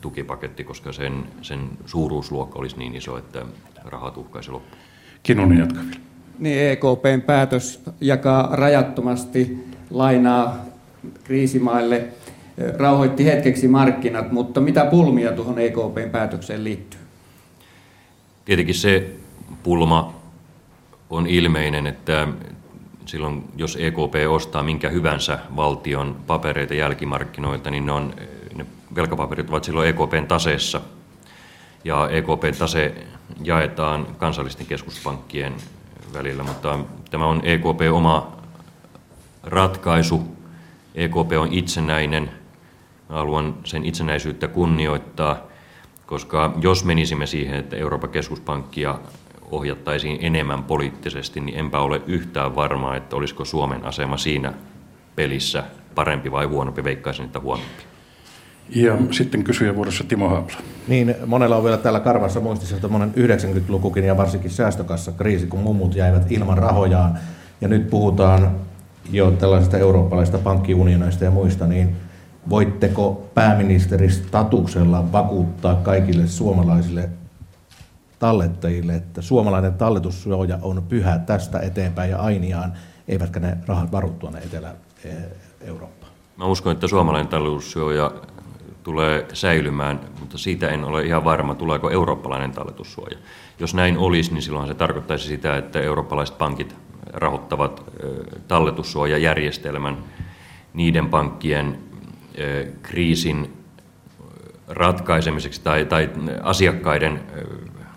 tukipaketti, 0.00 0.64
koska 0.64 0.92
sen, 0.92 1.24
sen 1.42 1.60
suuruusluokka 1.86 2.58
olisi 2.58 2.78
niin 2.78 2.94
iso, 2.94 3.18
että 3.18 3.46
rahat 3.84 4.16
uhkaisi 4.16 4.50
loppua. 4.50 4.78
Kinnunen 5.22 5.58
jatka 5.58 5.80
Niin, 6.38 6.58
EKPn 6.70 7.22
päätös 7.26 7.80
jakaa 8.00 8.48
rajattomasti 8.52 9.64
lainaa 9.90 10.64
kriisimaille 11.24 12.04
rauhoitti 12.76 13.24
hetkeksi 13.24 13.68
markkinat, 13.68 14.32
mutta 14.32 14.60
mitä 14.60 14.84
pulmia 14.84 15.32
tuohon 15.32 15.58
EKPn 15.58 16.10
päätökseen 16.12 16.64
liittyy? 16.64 16.97
Tietenkin 18.48 18.74
se 18.74 19.10
pulma 19.62 20.14
on 21.10 21.26
ilmeinen, 21.26 21.86
että 21.86 22.28
silloin 23.06 23.44
jos 23.56 23.76
EKP 23.80 24.14
ostaa 24.28 24.62
minkä 24.62 24.88
hyvänsä 24.88 25.38
valtion 25.56 26.16
papereita 26.26 26.74
jälkimarkkinoilta, 26.74 27.70
niin 27.70 27.86
ne, 27.86 27.92
on, 27.92 28.14
ne 28.54 28.66
velkapaperit 28.94 29.48
ovat 29.48 29.64
silloin 29.64 29.88
EKPn 29.88 30.26
taseessa. 30.28 30.80
Ja 31.84 32.08
EKPn 32.08 32.58
tase 32.58 33.06
jaetaan 33.42 34.06
kansallisten 34.18 34.66
keskuspankkien 34.66 35.54
välillä, 36.12 36.42
mutta 36.42 36.78
tämä 37.10 37.26
on 37.26 37.40
EKP 37.44 37.80
oma 37.92 38.36
ratkaisu. 39.42 40.36
EKP 40.94 41.32
on 41.40 41.52
itsenäinen 41.52 42.30
haluan 43.08 43.54
sen 43.64 43.84
itsenäisyyttä 43.84 44.48
kunnioittaa, 44.48 45.38
koska 46.08 46.52
jos 46.60 46.84
menisimme 46.84 47.26
siihen, 47.26 47.58
että 47.58 47.76
Euroopan 47.76 48.10
keskuspankkia 48.10 48.98
ohjattaisiin 49.50 50.18
enemmän 50.20 50.64
poliittisesti, 50.64 51.40
niin 51.40 51.58
enpä 51.58 51.80
ole 51.80 52.02
yhtään 52.06 52.56
varmaa, 52.56 52.96
että 52.96 53.16
olisiko 53.16 53.44
Suomen 53.44 53.84
asema 53.84 54.16
siinä 54.16 54.52
pelissä 55.16 55.64
parempi 55.94 56.32
vai 56.32 56.46
huonompi, 56.46 56.84
veikkaisin, 56.84 57.24
että 57.24 57.40
huonompi. 57.40 57.82
Ja 58.68 58.96
sitten 59.10 59.44
kysyjä 59.44 59.76
vuorossa 59.76 60.04
Timo 60.04 60.28
Haapla. 60.28 60.56
Niin, 60.88 61.14
monella 61.26 61.56
on 61.56 61.64
vielä 61.64 61.76
täällä 61.76 62.00
karvassa 62.00 62.40
muistissa 62.40 62.88
monen 62.88 63.14
90-lukukin 63.16 64.04
ja 64.04 64.16
varsinkin 64.16 64.50
säästökassa 64.50 65.12
kriisi, 65.12 65.46
kun 65.46 65.60
mummut 65.60 65.94
jäivät 65.94 66.32
ilman 66.32 66.58
rahojaan. 66.58 67.18
Ja 67.60 67.68
nyt 67.68 67.90
puhutaan 67.90 68.50
jo 69.10 69.30
tällaisesta 69.30 69.78
eurooppalaisesta 69.78 70.38
pankkiunionista 70.38 71.24
ja 71.24 71.30
muista, 71.30 71.66
niin 71.66 71.96
voitteko 72.50 73.30
pääministeristatuksella 73.34 75.12
vakuuttaa 75.12 75.74
kaikille 75.74 76.26
suomalaisille 76.26 77.08
tallettajille, 78.18 78.94
että 78.94 79.22
suomalainen 79.22 79.74
talletussuoja 79.74 80.58
on 80.62 80.82
pyhä 80.88 81.18
tästä 81.18 81.58
eteenpäin 81.58 82.10
ja 82.10 82.18
ainiaan, 82.18 82.72
eivätkä 83.08 83.40
ne 83.40 83.56
rahat 83.66 83.92
varu 83.92 84.10
tuonne 84.10 84.38
Etelä-Eurooppaan? 84.38 86.12
Mä 86.36 86.44
uskon, 86.44 86.72
että 86.72 86.86
suomalainen 86.86 87.28
talletussuoja 87.28 88.12
tulee 88.82 89.26
säilymään, 89.32 90.00
mutta 90.20 90.38
siitä 90.38 90.68
en 90.68 90.84
ole 90.84 91.02
ihan 91.02 91.24
varma, 91.24 91.54
tuleeko 91.54 91.90
eurooppalainen 91.90 92.52
talletussuoja. 92.52 93.18
Jos 93.58 93.74
näin 93.74 93.98
olisi, 93.98 94.32
niin 94.32 94.42
silloin 94.42 94.68
se 94.68 94.74
tarkoittaisi 94.74 95.28
sitä, 95.28 95.56
että 95.56 95.80
eurooppalaiset 95.80 96.38
pankit 96.38 96.76
rahoittavat 97.12 97.84
talletussuojajärjestelmän 98.48 99.96
niiden 100.74 101.08
pankkien 101.08 101.78
kriisin 102.82 103.52
ratkaisemiseksi 104.68 105.60
tai, 105.62 105.84
tai 105.84 106.10
asiakkaiden 106.42 107.20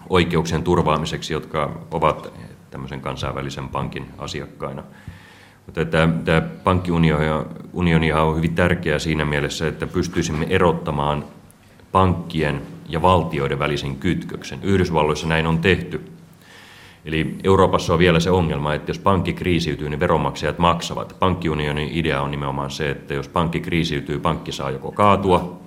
oikeuksien 0.10 0.64
turvaamiseksi, 0.64 1.34
jotka 1.34 1.82
ovat 1.92 2.34
tämmöisen 2.72 3.02
kansainvälisen 3.02 3.70
pankin 3.70 4.06
asiakkaina. 4.18 4.84
Mutta 5.66 5.86
tämä, 5.86 6.14
tämä 6.26 6.42
pankkiunioni 6.42 8.12
on 8.14 8.38
hyvin 8.38 8.56
tärkeä 8.56 9.00
siinä 9.00 9.26
mielessä, 9.26 9.68
että 9.68 9.88
pystyisimme 9.88 10.48
erottamaan 10.50 11.26
pankkien 11.92 12.62
ja 12.90 13.02
valtioiden 13.02 13.60
välisen 13.60 13.96
kytköksen. 13.96 14.60
Yhdysvalloissa 14.64 15.28
näin 15.28 15.48
on 15.48 15.60
tehty. 15.60 16.11
Eli 17.06 17.36
Euroopassa 17.44 17.94
on 17.94 18.00
vielä 18.00 18.20
se 18.20 18.32
ongelma, 18.32 18.74
että 18.74 18.90
jos 18.90 19.00
pankki 19.00 19.34
kriisiytyy, 19.34 19.90
niin 19.90 20.00
veronmaksajat 20.00 20.58
maksavat. 20.58 21.16
Pankkiunionin 21.20 21.90
idea 21.92 22.22
on 22.22 22.32
nimenomaan 22.32 22.72
se, 22.72 22.90
että 22.90 23.14
jos 23.14 23.28
pankki 23.28 23.60
kriisiytyy, 23.60 24.20
pankki 24.20 24.52
saa 24.52 24.72
joko 24.72 24.92
kaatua, 24.92 25.60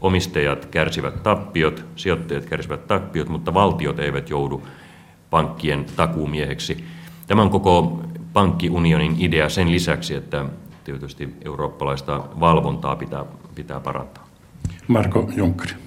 omistajat 0.00 0.66
kärsivät 0.66 1.22
tappiot, 1.22 1.84
sijoittajat 1.96 2.44
kärsivät 2.44 2.86
tappiot, 2.86 3.28
mutta 3.28 3.54
valtiot 3.54 3.98
eivät 3.98 4.30
joudu 4.30 4.62
pankkien 5.30 5.86
takuumieheksi. 5.96 6.84
Tämä 7.26 7.42
on 7.42 7.50
koko 7.50 8.00
pankkiunionin 8.32 9.16
idea 9.18 9.48
sen 9.48 9.72
lisäksi, 9.72 10.14
että 10.14 10.44
tietysti 10.84 11.34
eurooppalaista 11.44 12.22
valvontaa 12.40 12.96
pitää, 12.96 13.24
pitää 13.54 13.80
parantaa. 13.80 14.28
Marko 14.88 15.30
Junkkari. 15.36 15.83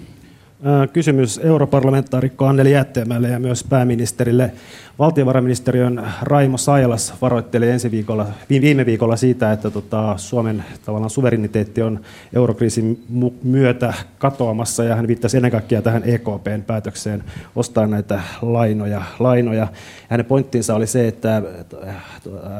Kysymys 0.93 1.39
europarlamentaarikko 1.43 2.45
Anneli 2.45 2.71
Jättemälle 2.71 3.29
ja 3.29 3.39
myös 3.39 3.63
pääministerille. 3.63 4.51
Valtiovarainministeriön 4.99 6.07
Raimo 6.21 6.57
Sailas 6.57 7.13
varoitteli 7.21 7.69
ensi 7.69 7.91
viikolla, 7.91 8.25
viime 8.49 8.85
viikolla 8.85 9.15
siitä, 9.15 9.51
että 9.51 9.71
tota, 9.71 10.17
Suomen 10.17 10.63
tavallaan 10.85 11.09
suvereniteetti 11.09 11.81
on 11.81 11.99
eurokriisin 12.34 13.03
myötä 13.43 13.93
katoamassa 14.17 14.84
ja 14.84 14.95
hän 14.95 15.07
viittasi 15.07 15.38
ennen 15.38 15.51
kaikkea 15.51 15.81
tähän 15.81 16.03
EKPn 16.05 16.63
päätökseen 16.67 17.23
ostaa 17.55 17.88
näitä 17.88 18.21
lainoja. 18.41 19.01
lainoja. 19.19 19.67
Hänen 20.09 20.25
pointtinsa 20.25 20.75
oli 20.75 20.88
se, 20.88 21.07
että 21.07 21.41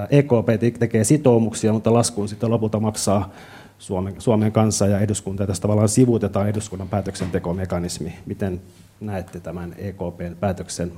EKP 0.10 0.80
tekee 0.80 1.03
sitoumuksia, 1.03 1.74
mutta 1.74 1.94
laskuun 1.94 2.28
sitten 2.30 2.52
lopulta 2.52 2.80
maksaa 2.80 3.32
Suomen, 3.80 4.22
Suomen 4.22 4.52
kanssa 4.52 4.88
ja 4.88 4.99
eduskunta. 4.99 5.44
Ja 5.44 5.48
tässä 5.48 5.62
tavallaan 5.62 5.90
sivuutetaan 5.90 6.49
eduskunnan 6.49 6.88
päätöksentekomekanismi. 6.88 8.14
Miten 8.26 8.62
näette 8.99 9.40
tämän 9.40 9.76
EKPn 9.78 10.36
päätöksen 10.40 10.91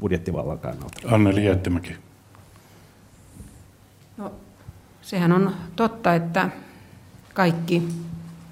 budjettivallan 0.00 0.58
kannalta? 0.58 1.00
Anneli 1.04 1.44
Jättimäki. 1.44 1.92
No, 4.16 4.32
sehän 5.02 5.32
on 5.32 5.54
totta, 5.76 6.14
että 6.14 6.50
kaikki 7.34 7.88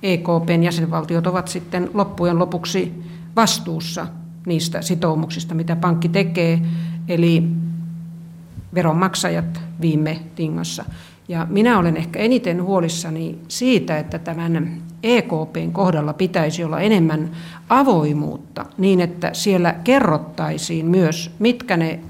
EKPn 0.02 0.62
jäsenvaltiot 0.62 1.26
ovat 1.26 1.48
sitten 1.48 1.90
loppujen 1.94 2.38
lopuksi 2.38 3.02
vastuussa 3.36 4.06
niistä 4.46 4.82
sitoumuksista, 4.82 5.54
mitä 5.54 5.76
pankki 5.76 6.08
tekee, 6.08 6.60
eli 7.08 7.42
veronmaksajat 8.74 9.60
viime 9.80 10.20
tingassa. 10.34 10.84
Ja 11.28 11.46
minä 11.50 11.78
olen 11.78 11.96
ehkä 11.96 12.18
eniten 12.18 12.62
huolissani 12.62 13.38
siitä, 13.48 13.98
että 13.98 14.18
tämän 14.18 14.82
EKPn 15.02 15.70
kohdalla 15.72 16.12
pitäisi 16.12 16.64
olla 16.64 16.80
enemmän 16.80 17.30
avoimuutta 17.68 18.66
niin, 18.78 19.00
että 19.00 19.30
siellä 19.32 19.74
kerrottaisiin 19.84 20.86
myös, 20.86 21.30
mitkä 21.38 21.76
ne 21.76 22.00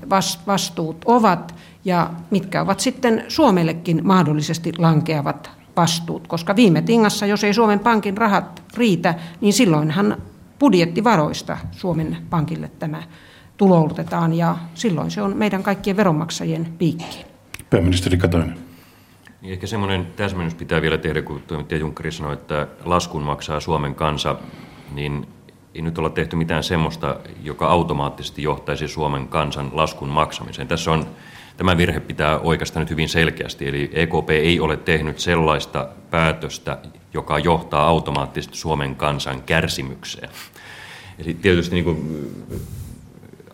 vastuut 0.47 0.97
ovat 1.05 1.55
ja 1.85 2.11
mitkä 2.31 2.62
ovat 2.62 2.81
sitten 2.81 3.24
Suomellekin 3.28 4.01
mahdollisesti 4.07 4.73
lankeavat 4.78 5.51
vastuut. 5.77 6.27
Koska 6.28 6.57
viime 6.57 6.82
tingassa, 6.82 7.27
jos 7.27 7.45
ei 7.45 7.55
Suomen 7.55 7.78
pankin 7.78 8.16
rahat 8.16 8.62
riitä, 8.77 9.15
niin 9.41 9.53
silloinhan 9.53 10.16
budjettivaroista 10.59 11.59
Suomen 11.70 12.16
pankille 12.31 12.70
tämä 12.78 13.03
tuloutetaan 13.57 14.35
ja 14.35 14.57
silloin 14.74 15.11
se 15.11 15.23
on 15.23 15.36
meidän 15.36 15.62
kaikkien 15.62 15.97
veronmaksajien 15.97 16.69
piikki. 16.78 17.24
Pääministeri 17.70 18.16
Katainen. 18.16 18.64
Niin 19.45 19.53
ehkä 19.53 19.66
semmoinen 19.66 20.07
täsmennys 20.16 20.55
pitää 20.55 20.83
vielä 20.83 20.99
tehdä, 20.99 21.23
kun 21.23 21.43
toimittaja 21.47 21.81
Junkkari 21.81 22.12
sanoi, 22.12 22.33
että 22.33 22.66
laskun 22.85 23.23
maksaa 23.23 23.61
Suomen 23.61 23.95
kansa, 23.95 24.37
niin 24.95 25.27
ei 25.75 25.83
nyt 25.83 25.99
olla 25.99 26.11
tehty 26.11 26.37
mitään 26.37 26.65
semmoista, 26.65 27.16
joka 27.43 27.66
automaattisesti 27.66 28.43
johtaisi 28.43 28.89
Suomen 28.89 29.29
kansan 29.29 29.71
laskun 29.73 30.09
maksamiseen. 30.09 30.69
Tässä 30.69 30.93
on, 30.93 31.07
tämä 31.57 31.77
virhe 31.77 32.01
pitää 32.01 32.39
oikeastaan 32.39 32.81
nyt 32.81 32.91
hyvin 32.91 33.09
selkeästi, 33.09 33.69
eli 33.69 33.91
EKP 33.93 34.31
ei 34.31 34.61
ole 34.61 34.77
tehnyt 34.77 35.19
sellaista 35.19 35.89
päätöstä, 36.11 36.79
joka 37.15 37.39
johtaa 37.39 37.87
automaattisesti 37.87 38.57
Suomen 38.57 38.97
kansan 38.97 39.43
kärsimykseen. 39.43 40.31
Eli 41.19 41.35
tietysti 41.35 41.75
niin 41.75 41.85
kuin 41.85 42.29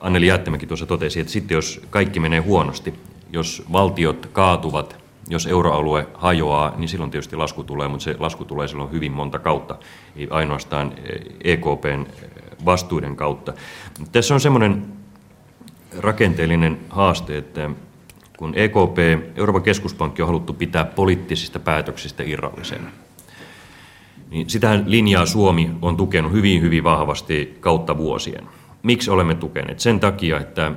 Anneli 0.00 0.26
Jäättämäki 0.26 0.66
tuossa 0.66 0.86
totesi, 0.86 1.20
että 1.20 1.32
sitten 1.32 1.54
jos 1.54 1.80
kaikki 1.90 2.20
menee 2.20 2.40
huonosti, 2.40 2.94
jos 3.32 3.62
valtiot 3.72 4.26
kaatuvat 4.32 4.99
jos 5.30 5.46
euroalue 5.46 6.08
hajoaa, 6.14 6.74
niin 6.76 6.88
silloin 6.88 7.10
tietysti 7.10 7.36
lasku 7.36 7.64
tulee, 7.64 7.88
mutta 7.88 8.04
se 8.04 8.16
lasku 8.18 8.44
tulee 8.44 8.68
silloin 8.68 8.92
hyvin 8.92 9.12
monta 9.12 9.38
kautta, 9.38 9.78
ei 10.16 10.28
ainoastaan 10.30 10.92
EKPn 11.44 12.06
vastuuden 12.64 13.16
kautta. 13.16 13.52
Tässä 14.12 14.34
on 14.34 14.40
semmoinen 14.40 14.86
rakenteellinen 15.98 16.78
haaste, 16.88 17.38
että 17.38 17.70
kun 18.38 18.52
EKP, 18.56 18.98
Euroopan 19.36 19.62
keskuspankki 19.62 20.22
on 20.22 20.28
haluttu 20.28 20.54
pitää 20.54 20.84
poliittisista 20.84 21.58
päätöksistä 21.58 22.22
irrallisena, 22.22 22.90
niin 24.30 24.50
sitä 24.50 24.82
linjaa 24.86 25.26
Suomi 25.26 25.70
on 25.82 25.96
tukenut 25.96 26.32
hyvin, 26.32 26.62
hyvin 26.62 26.84
vahvasti 26.84 27.56
kautta 27.60 27.96
vuosien. 27.96 28.48
Miksi 28.82 29.10
olemme 29.10 29.34
tukeneet? 29.34 29.80
Sen 29.80 30.00
takia, 30.00 30.40
että 30.40 30.72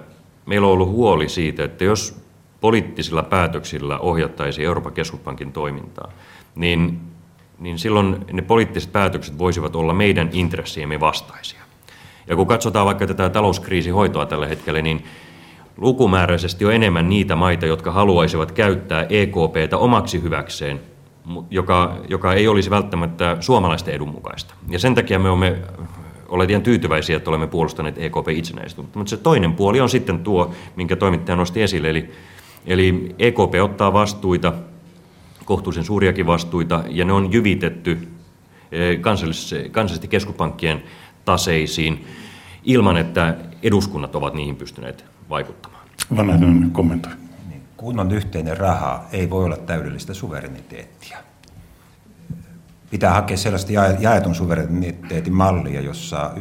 meillä 0.45 0.67
on 0.67 0.73
ollut 0.73 0.89
huoli 0.89 1.29
siitä, 1.29 1.63
että 1.63 1.83
jos 1.83 2.22
poliittisilla 2.63 3.23
päätöksillä 3.23 3.99
ohjattaisiin 3.99 4.65
Euroopan 4.65 4.93
keskuspankin 4.93 5.51
toimintaa, 5.51 6.11
niin, 6.55 6.99
niin 7.59 7.79
silloin 7.79 8.25
ne 8.33 8.41
poliittiset 8.41 8.91
päätökset 8.91 9.37
voisivat 9.37 9.75
olla 9.75 9.93
meidän 9.93 10.29
intressiemme 10.31 10.99
vastaisia. 10.99 11.61
Ja 12.27 12.35
kun 12.35 12.47
katsotaan 12.47 12.85
vaikka 12.85 13.07
tätä 13.07 13.29
talouskriisin 13.29 13.93
hoitoa 13.93 14.25
tällä 14.25 14.47
hetkellä, 14.47 14.81
niin 14.81 15.03
lukumääräisesti 15.77 16.65
on 16.65 16.73
enemmän 16.73 17.09
niitä 17.09 17.35
maita, 17.35 17.65
jotka 17.65 17.91
haluaisivat 17.91 18.51
käyttää 18.51 19.05
EKPtä 19.09 19.77
omaksi 19.77 20.21
hyväkseen, 20.21 20.79
joka, 21.49 21.97
joka 22.07 22.33
ei 22.33 22.47
olisi 22.47 22.69
välttämättä 22.69 23.37
suomalaisten 23.39 23.93
edun 23.93 24.09
mukaista. 24.09 24.53
Ja 24.69 24.79
sen 24.79 24.95
takia 24.95 25.19
me 25.19 25.29
olemme 25.29 25.57
olleet 26.27 26.49
ihan 26.49 26.63
tyytyväisiä, 26.63 27.17
että 27.17 27.29
olemme 27.29 27.47
puolustaneet 27.47 27.97
EKP 27.97 28.29
itsenäisyyttä. 28.31 28.99
Mutta 28.99 29.09
se 29.09 29.17
toinen 29.17 29.53
puoli 29.53 29.81
on 29.81 29.89
sitten 29.89 30.19
tuo, 30.19 30.51
minkä 30.75 30.95
toimittaja 30.95 31.35
nosti 31.35 31.61
esille, 31.61 31.89
eli 31.89 32.09
Eli 32.65 33.15
EKP 33.19 33.53
ottaa 33.63 33.93
vastuita, 33.93 34.53
kohtuullisen 35.45 35.83
suuriakin 35.83 36.25
vastuita, 36.25 36.83
ja 36.89 37.05
ne 37.05 37.13
on 37.13 37.33
jyvitetty 37.33 38.07
eh, 38.71 39.01
kansallisesti 39.71 40.07
keskuspankkien 40.07 40.83
taseisiin 41.25 42.07
ilman, 42.63 42.97
että 42.97 43.35
eduskunnat 43.63 44.15
ovat 44.15 44.33
niihin 44.33 44.55
pystyneet 44.55 45.05
vaikuttamaan. 45.29 45.87
Vanhainen 46.17 46.71
kommentoi. 46.71 47.11
Kunnon 47.77 48.11
yhteinen 48.11 48.57
raha 48.57 49.03
ei 49.11 49.29
voi 49.29 49.45
olla 49.45 49.57
täydellistä 49.57 50.13
suvereniteettia. 50.13 51.17
pitää 52.91 53.13
hakea 53.13 53.37
sellaista 53.37 53.71
jaetun 53.99 54.35
suvereniteetin 54.35 55.33
mallia, 55.33 55.81
jossa 55.81 56.31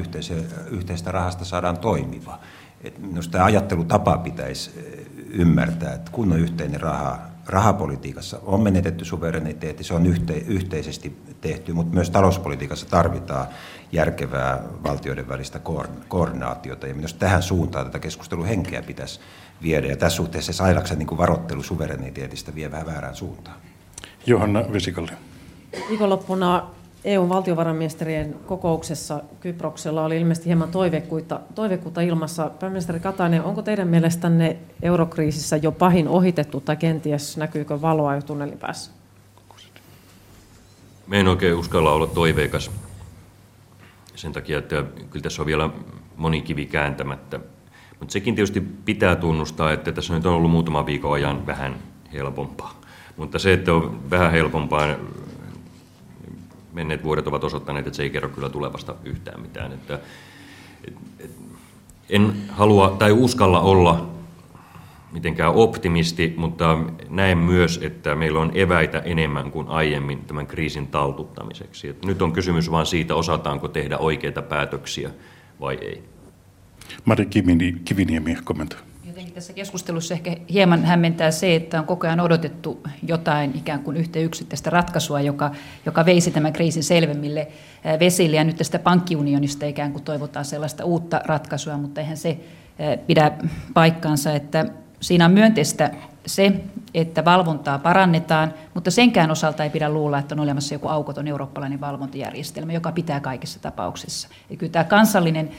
yhteistä 0.71 1.13
rahasta 1.13 1.45
saadaan 1.45 1.79
toimiva. 1.79 2.39
Et 2.85 2.99
minusta 2.99 3.33
tämä 3.33 3.45
ajattelutapa 3.45 4.19
pitäisi 4.19 4.71
ymmärtää, 5.33 5.95
että 5.95 6.13
kun 6.13 6.33
on 6.33 6.39
yhteinen 6.39 6.81
raha, 6.81 7.19
rahapolitiikassa 7.47 8.39
on 8.43 8.61
menetetty 8.61 9.05
suvereniteetti, 9.05 9.85
se 9.85 9.95
on 9.95 10.07
yhte, 10.07 10.35
yhteisesti 10.35 11.17
tehty, 11.41 11.73
mutta 11.73 11.95
myös 11.95 12.11
talouspolitiikassa 12.11 12.87
tarvitaan 12.87 13.47
järkevää 13.93 14.63
valtioiden 14.85 15.29
välistä 15.29 15.61
koordinaatiota. 16.09 16.87
Ja 16.87 16.95
minusta 16.95 17.19
tähän 17.19 17.43
suuntaan 17.43 17.87
tätä 17.87 17.99
keskustelun 17.99 18.47
henkeä 18.47 18.83
pitäisi 18.83 19.21
viedä. 19.63 19.87
Ja 19.87 19.97
tässä 19.97 20.17
suhteessa 20.17 20.53
Sailaksen 20.53 20.99
niin 20.99 21.19
varoittelu 21.19 21.63
suvereniteetista 21.63 22.55
vie 22.55 22.71
vähän 22.71 22.87
väärään 22.87 23.17
suuntaan. 23.17 23.57
Johanna 24.27 24.65
Vesikalli. 24.73 25.11
Viikonloppuna 25.89 26.67
EUn 27.05 27.29
valtiovarainministerien 27.29 28.35
kokouksessa 28.47 29.23
Kyproksella 29.41 30.05
oli 30.05 30.17
ilmeisesti 30.17 30.47
hieman 30.47 30.69
toivekuutta, 30.69 31.41
toivekuutta 31.55 32.01
ilmassa. 32.01 32.51
Pääministeri 32.61 33.01
Katainen, 33.01 33.45
onko 33.45 33.63
teidän 33.63 33.89
mielestänne 33.89 34.57
eurokriisissä 34.83 35.57
jo 35.57 35.73
pahin 35.73 36.09
ohitettu 36.09 36.61
tai 36.61 36.77
kenties 36.77 37.37
näkyykö 37.37 37.81
valoa 37.83 38.15
jo 38.15 38.23
tunnelin 38.23 38.59
päässä? 38.59 38.91
Me 41.07 41.21
en 41.21 41.29
oikein 41.29 41.55
uskalla 41.55 41.93
olla 41.93 42.07
toiveikas 42.07 42.71
sen 44.15 44.33
takia, 44.33 44.59
että 44.59 44.85
kyllä 45.11 45.23
tässä 45.23 45.43
on 45.43 45.47
vielä 45.47 45.71
moni 46.17 46.43
kivi 46.43 46.67
kääntämättä. 46.67 47.41
Mutta 48.01 48.13
sekin 48.13 48.35
tietysti 48.35 48.61
pitää 48.61 49.17
tunnustaa, 49.17 49.73
että 49.73 49.93
tässä 49.93 50.15
nyt 50.15 50.27
on 50.27 50.35
ollut 50.35 50.51
muutama 50.51 50.87
viikon 50.87 51.13
ajan 51.13 51.47
vähän 51.47 51.75
helpompaa. 52.13 52.81
Mutta 53.17 53.39
se, 53.39 53.53
että 53.53 53.75
on 53.75 54.11
vähän 54.11 54.33
helpompaa, 54.33 54.87
menneet 56.73 57.05
vuodet 57.05 57.27
ovat 57.27 57.45
osoittaneet, 57.45 57.87
että 57.87 57.97
se 57.97 58.03
ei 58.03 58.11
kerro 58.11 58.29
kyllä 58.29 58.49
tulevasta 58.49 58.95
yhtään 59.05 59.41
mitään. 59.41 59.73
Että, 59.73 59.99
et, 60.89 60.95
et, 61.21 61.31
en 62.11 62.33
halua 62.49 62.97
tai 62.99 63.13
uskalla 63.13 63.61
olla 63.61 64.11
mitenkään 65.13 65.55
optimisti, 65.55 66.35
mutta 66.37 66.79
näen 67.09 67.39
myös, 67.39 67.81
että 67.83 68.15
meillä 68.15 68.41
on 68.41 68.51
eväitä 68.55 68.99
enemmän 68.99 69.51
kuin 69.51 69.69
aiemmin 69.69 70.25
tämän 70.25 70.47
kriisin 70.47 70.87
taltuttamiseksi. 70.87 71.89
Et 71.89 72.05
nyt 72.05 72.23
on 72.23 72.33
kysymys 72.33 72.71
vain 72.71 72.87
siitä, 72.87 73.15
osataanko 73.15 73.69
tehdä 73.69 73.99
oikeita 73.99 74.43
päätöksiä 74.43 75.11
vai 75.61 75.75
ei. 75.75 76.03
Mari 77.05 77.27
Kiviniemi 77.85 78.37
kommentoi. 78.45 78.92
Jotenkin 79.33 79.43
tässä 79.43 79.53
keskustelussa 79.53 80.15
ehkä 80.15 80.37
hieman 80.53 80.85
hämmentää 80.85 81.31
se, 81.31 81.55
että 81.55 81.79
on 81.79 81.87
koko 81.87 82.07
ajan 82.07 82.21
odotettu 82.21 82.83
jotain 83.03 83.53
ikään 83.55 83.83
kuin 83.83 83.97
yhtä 83.97 84.19
yksittäistä 84.19 84.71
ratkaisua, 84.71 85.21
joka, 85.21 85.51
joka 85.87 86.07
veisi 86.07 86.31
tämän 86.31 86.53
kriisin 86.53 86.83
selvemmille 86.83 87.49
vesille. 88.01 88.37
Ja 88.37 88.45
nyt 88.45 88.57
tästä 88.57 88.79
pankkiunionista 88.79 89.67
ikään 89.67 89.93
kuin 89.93 90.05
toivotaan 90.05 90.45
sellaista 90.45 90.85
uutta 90.85 91.21
ratkaisua, 91.25 91.77
mutta 91.77 92.01
eihän 92.01 92.17
se 92.17 92.39
pidä 93.07 93.33
paikkaansa, 93.75 94.33
että 94.33 94.67
siinä 95.01 95.25
on 95.25 95.33
myönteistä 95.33 95.91
se, 96.27 96.61
että 96.95 97.25
valvontaa 97.25 97.79
parannetaan, 97.79 98.55
mutta 98.75 98.91
senkään 98.91 99.31
osalta 99.31 99.65
ei 99.65 99.71
pidä 99.71 99.89
luulla, 99.89 100.19
että 100.19 100.35
on 100.35 100.41
olemassa 100.41 100.75
joku 100.75 100.89
aukoton 100.89 101.29
eurooppalainen 101.29 101.81
valvontajärjestelmä, 101.81 102.73
joka 102.73 102.93
pitää 102.93 103.21
kaikissa 103.21 103.61
tapauksissa. 103.61 104.29
Ja 104.51 104.57
kyllä 104.57 104.73
tämä 104.73 104.85
kansallinen 104.85 105.51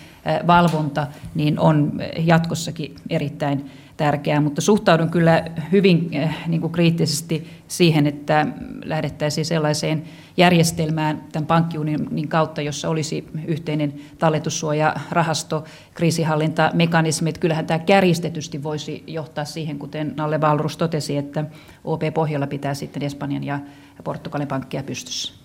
valvonta 0.48 1.08
niin 1.36 1.60
on 1.60 1.92
jatkossakin 2.18 2.96
erittäin 3.10 3.72
tärkeää, 3.98 4.42
mutta 4.42 4.62
suhtaudun 4.62 5.10
kyllä 5.10 5.46
hyvin 5.72 6.12
niin 6.48 6.62
kuin 6.62 6.74
kriittisesti 6.74 7.48
siihen, 7.68 8.08
että 8.08 8.48
lähdettäisiin 8.86 9.46
sellaiseen 9.46 10.04
järjestelmään 10.38 11.24
tämän 11.32 11.48
pankkiunionin 11.48 12.28
kautta, 12.28 12.62
jossa 12.62 12.90
olisi 12.90 13.28
yhteinen 13.48 13.94
talletussuojarahasto, 14.20 15.64
kriisihallintamekanismi. 15.94 17.30
Että 17.30 17.42
kyllähän 17.42 17.68
tämä 17.68 17.80
kärjistetysti 17.80 18.64
voisi 18.64 19.04
johtaa 19.08 19.46
siihen, 19.46 19.80
kuten 19.80 20.14
Nalle 20.18 20.42
Valrus 20.42 20.78
totesi, 20.78 21.18
että 21.18 21.46
OP-pohjalla 21.84 22.48
pitää 22.48 22.74
sitten 22.74 23.04
Espanjan 23.04 23.44
ja 23.44 23.60
Portugalin 24.04 24.48
pankkia 24.48 24.84
pystyssä. 24.84 25.43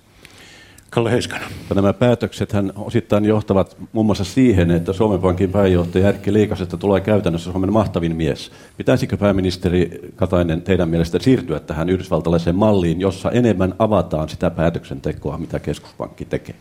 Kalle 0.91 1.11
Heiskanen. 1.11 1.49
Nämä 1.75 1.93
päätökset 1.93 2.53
osittain 2.77 3.25
johtavat 3.25 3.77
muun 3.93 4.07
muassa 4.07 4.25
siihen, 4.25 4.71
että 4.71 4.93
Suomen 4.93 5.21
Pankin 5.21 5.51
pääjohtaja 5.51 6.09
Erkki 6.09 6.33
Liikasesta 6.33 6.77
tulee 6.77 7.01
käytännössä 7.01 7.53
Suomen 7.53 7.73
mahtavin 7.73 8.17
mies. 8.17 8.53
Pitäisikö 8.77 9.17
pääministeri 9.17 10.01
Katainen 10.17 10.63
teidän 10.63 10.89
mielestä 10.89 11.19
siirtyä 11.19 11.61
tähän 11.61 11.89
yhdysvaltalaiseen 11.89 12.57
malliin, 12.57 13.01
jossa 13.01 13.31
enemmän 13.31 13.75
avataan 13.79 14.29
sitä 14.29 14.51
päätöksentekoa, 14.51 15.39
mitä 15.39 15.59
keskuspankki 15.59 16.25
tekee? 16.25 16.55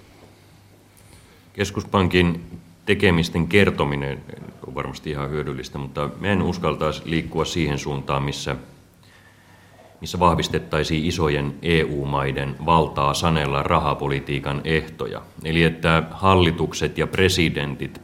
Keskuspankin 1.54 2.42
tekemisten 2.86 3.48
kertominen 3.48 4.20
on 4.68 4.76
varmasti 4.76 5.10
ihan 5.10 5.30
hyödyllistä, 5.30 5.78
mutta 5.78 6.10
me 6.20 6.32
en 6.32 6.42
uskaltaisi 6.42 7.02
liikkua 7.06 7.46
siihen 7.46 7.78
suuntaan, 7.78 8.24
missä 8.24 8.56
missä 10.02 10.20
vahvistettaisiin 10.20 11.06
isojen 11.06 11.56
EU-maiden 11.62 12.56
valtaa 12.66 13.14
sanella 13.14 13.64
rahapolitiikan 13.64 14.62
ehtoja. 14.64 15.22
Eli 15.44 15.64
että 15.64 16.04
hallitukset 16.12 16.98
ja 16.98 17.08
presidentit 17.08 18.02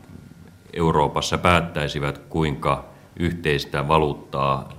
Euroopassa 0.73 1.37
päättäisivät, 1.37 2.17
kuinka 2.17 2.85
yhteistä 3.19 3.87
valuuttaa 3.87 4.69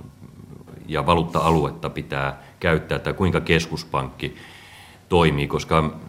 ja 0.87 1.05
valuutta-aluetta 1.05 1.89
pitää 1.89 2.43
käyttää 2.59 2.99
tai 2.99 3.13
kuinka 3.13 3.39
keskuspankki 3.41 4.35
toimii, 5.09 5.47
koska 5.47 5.99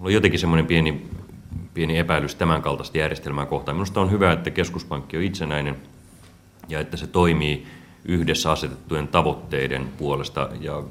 on 0.00 0.12
jotenkin 0.12 0.40
semmoinen 0.40 0.66
pieni, 0.66 1.06
pieni 1.74 1.98
epäilys 1.98 2.34
tämän 2.34 2.62
kaltaista 2.62 2.98
järjestelmää 2.98 3.46
kohtaan. 3.46 3.76
Minusta 3.76 4.00
on 4.00 4.10
hyvä, 4.10 4.32
että 4.32 4.50
keskuspankki 4.50 5.16
on 5.16 5.22
itsenäinen 5.22 5.76
ja 6.68 6.80
että 6.80 6.96
se 6.96 7.06
toimii 7.06 7.66
yhdessä 8.08 8.50
asetettujen 8.50 9.08
tavoitteiden 9.08 9.88
puolesta. 9.98 10.48
Ja 10.60 10.82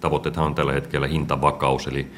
tavoitteethan 0.00 0.46
on 0.46 0.54
tällä 0.54 0.72
hetkellä 0.72 1.06
hintavakaus, 1.06 1.86
eli 1.86 2.12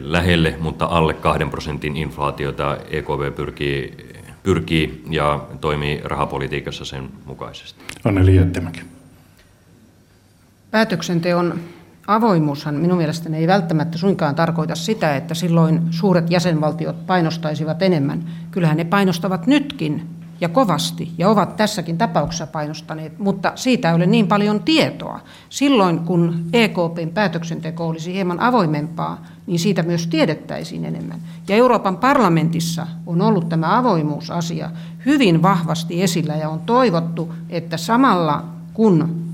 lähelle, 0.00 0.56
mutta 0.60 0.84
alle 0.84 1.14
kahden 1.14 1.50
prosentin 1.50 1.96
inflaatiota 1.96 2.76
EKV 2.90 3.32
pyrkii, 3.32 3.96
pyrkii 4.42 5.02
ja 5.10 5.46
toimii 5.60 6.00
rahapolitiikassa 6.04 6.84
sen 6.84 7.08
mukaisesti. 7.24 7.84
Anneli 8.04 8.36
Jättimäki. 8.36 8.80
Päätöksenteon 10.70 11.60
avoimuushan 12.06 12.74
minun 12.74 12.98
mielestäni 12.98 13.36
ei 13.36 13.46
välttämättä 13.46 13.98
suinkaan 13.98 14.34
tarkoita 14.34 14.74
sitä, 14.74 15.16
että 15.16 15.34
silloin 15.34 15.80
suuret 15.90 16.30
jäsenvaltiot 16.30 17.06
painostaisivat 17.06 17.82
enemmän. 17.82 18.24
Kyllähän 18.50 18.76
ne 18.76 18.84
painostavat 18.84 19.46
nytkin 19.46 20.08
ja 20.40 20.48
kovasti 20.48 21.12
ja 21.18 21.28
ovat 21.28 21.56
tässäkin 21.56 21.98
tapauksessa 21.98 22.46
painostaneet, 22.46 23.18
mutta 23.18 23.52
siitä 23.54 23.88
ei 23.88 23.94
ole 23.94 24.06
niin 24.06 24.26
paljon 24.26 24.62
tietoa. 24.62 25.20
Silloin 25.48 26.00
kun 26.00 26.44
EKPn 26.52 27.10
päätöksenteko 27.14 27.88
olisi 27.88 28.12
hieman 28.12 28.40
avoimempaa, 28.40 29.24
niin 29.46 29.58
siitä 29.58 29.82
myös 29.82 30.06
tiedettäisiin 30.06 30.84
enemmän. 30.84 31.20
Ja 31.48 31.56
Euroopan 31.56 31.96
parlamentissa 31.96 32.86
on 33.06 33.22
ollut 33.22 33.48
tämä 33.48 33.78
avoimuusasia 33.78 34.70
hyvin 35.06 35.42
vahvasti 35.42 36.02
esillä 36.02 36.36
ja 36.36 36.48
on 36.48 36.60
toivottu, 36.60 37.34
että 37.48 37.76
samalla 37.76 38.44
kun 38.74 39.24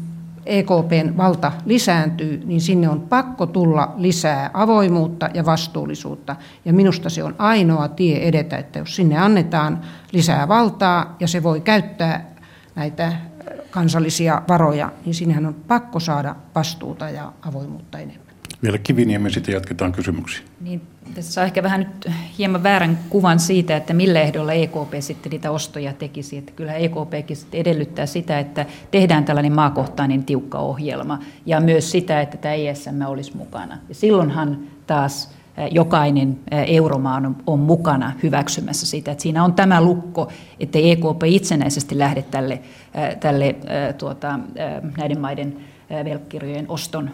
EKPn 0.47 1.17
valta 1.17 1.53
lisääntyy, 1.65 2.43
niin 2.45 2.61
sinne 2.61 2.89
on 2.89 3.01
pakko 3.01 3.47
tulla 3.47 3.95
lisää 3.97 4.51
avoimuutta 4.55 5.29
ja 5.35 5.45
vastuullisuutta. 5.45 6.37
Ja 6.65 6.73
minusta 6.73 7.11
se 7.11 7.25
on 7.25 7.35
ainoa 7.39 7.89
tie 7.89 8.29
edetä, 8.29 8.57
että 8.57 8.79
jos 8.79 8.97
sinne 8.97 9.19
annetaan 9.19 9.81
lisää 10.13 10.49
valtaa 10.49 11.17
ja 11.21 11.29
se 11.29 11.43
voi 11.43 11.61
käyttää 11.61 12.35
näitä 12.75 13.13
kansallisia 13.71 14.43
varoja, 14.49 14.93
niin 15.05 15.15
sinnehän 15.15 15.47
on 15.47 15.55
pakko 15.55 16.01
saada 16.01 16.37
vastuuta 16.55 17.11
ja 17.11 17.33
avoimuutta 17.43 17.99
enemmän. 17.99 18.30
Vielä 18.63 18.79
Kiviniemi, 18.79 19.31
sitten 19.31 19.53
jatketaan 19.53 19.93
kysymyksiä. 19.93 20.43
Niin, 20.61 20.83
tässä 21.15 21.33
saa 21.33 21.45
ehkä 21.45 21.63
vähän 21.63 21.81
nyt 21.81 22.15
hieman 22.39 22.63
väärän 22.63 22.99
kuvan 23.09 23.39
siitä, 23.39 23.77
että 23.77 23.95
millä 23.95 24.21
ehdolla 24.21 24.53
EKP 24.53 24.95
sitten 25.01 25.31
niitä 25.31 25.51
ostoja 25.51 25.93
tekisi. 25.93 26.39
Että 26.39 26.53
kyllä 26.57 26.75
EKPkin 26.75 27.37
sitten 27.37 27.61
edellyttää 27.61 28.07
sitä, 28.07 28.39
että 28.39 28.67
tehdään 28.91 29.25
tällainen 29.25 29.53
maakohtainen 29.53 30.25
tiukka 30.25 30.59
ohjelma 30.59 31.19
ja 31.47 31.61
myös 31.61 31.91
sitä, 31.91 32.21
että 32.21 32.37
tämä 32.37 32.55
ESM 32.55 33.03
olisi 33.07 33.37
mukana. 33.37 33.79
Ja 33.89 33.95
silloinhan 33.95 34.59
taas 34.87 35.35
jokainen 35.71 36.39
euromaa 36.51 37.17
on, 37.17 37.37
on 37.47 37.59
mukana 37.59 38.13
hyväksymässä 38.23 38.87
sitä, 38.87 39.11
että 39.13 39.23
siinä 39.23 39.45
on 39.45 39.55
tämä 39.55 39.83
lukko, 39.83 40.33
että 40.61 40.79
EKP 40.79 41.23
itsenäisesti 41.27 41.99
lähde 41.99 42.23
tälle, 42.23 42.63
tälle 43.21 43.57
tuota, 43.99 44.39
näiden 44.97 45.21
maiden 45.21 45.57
velkkirjojen 46.05 46.67
oston 46.69 47.11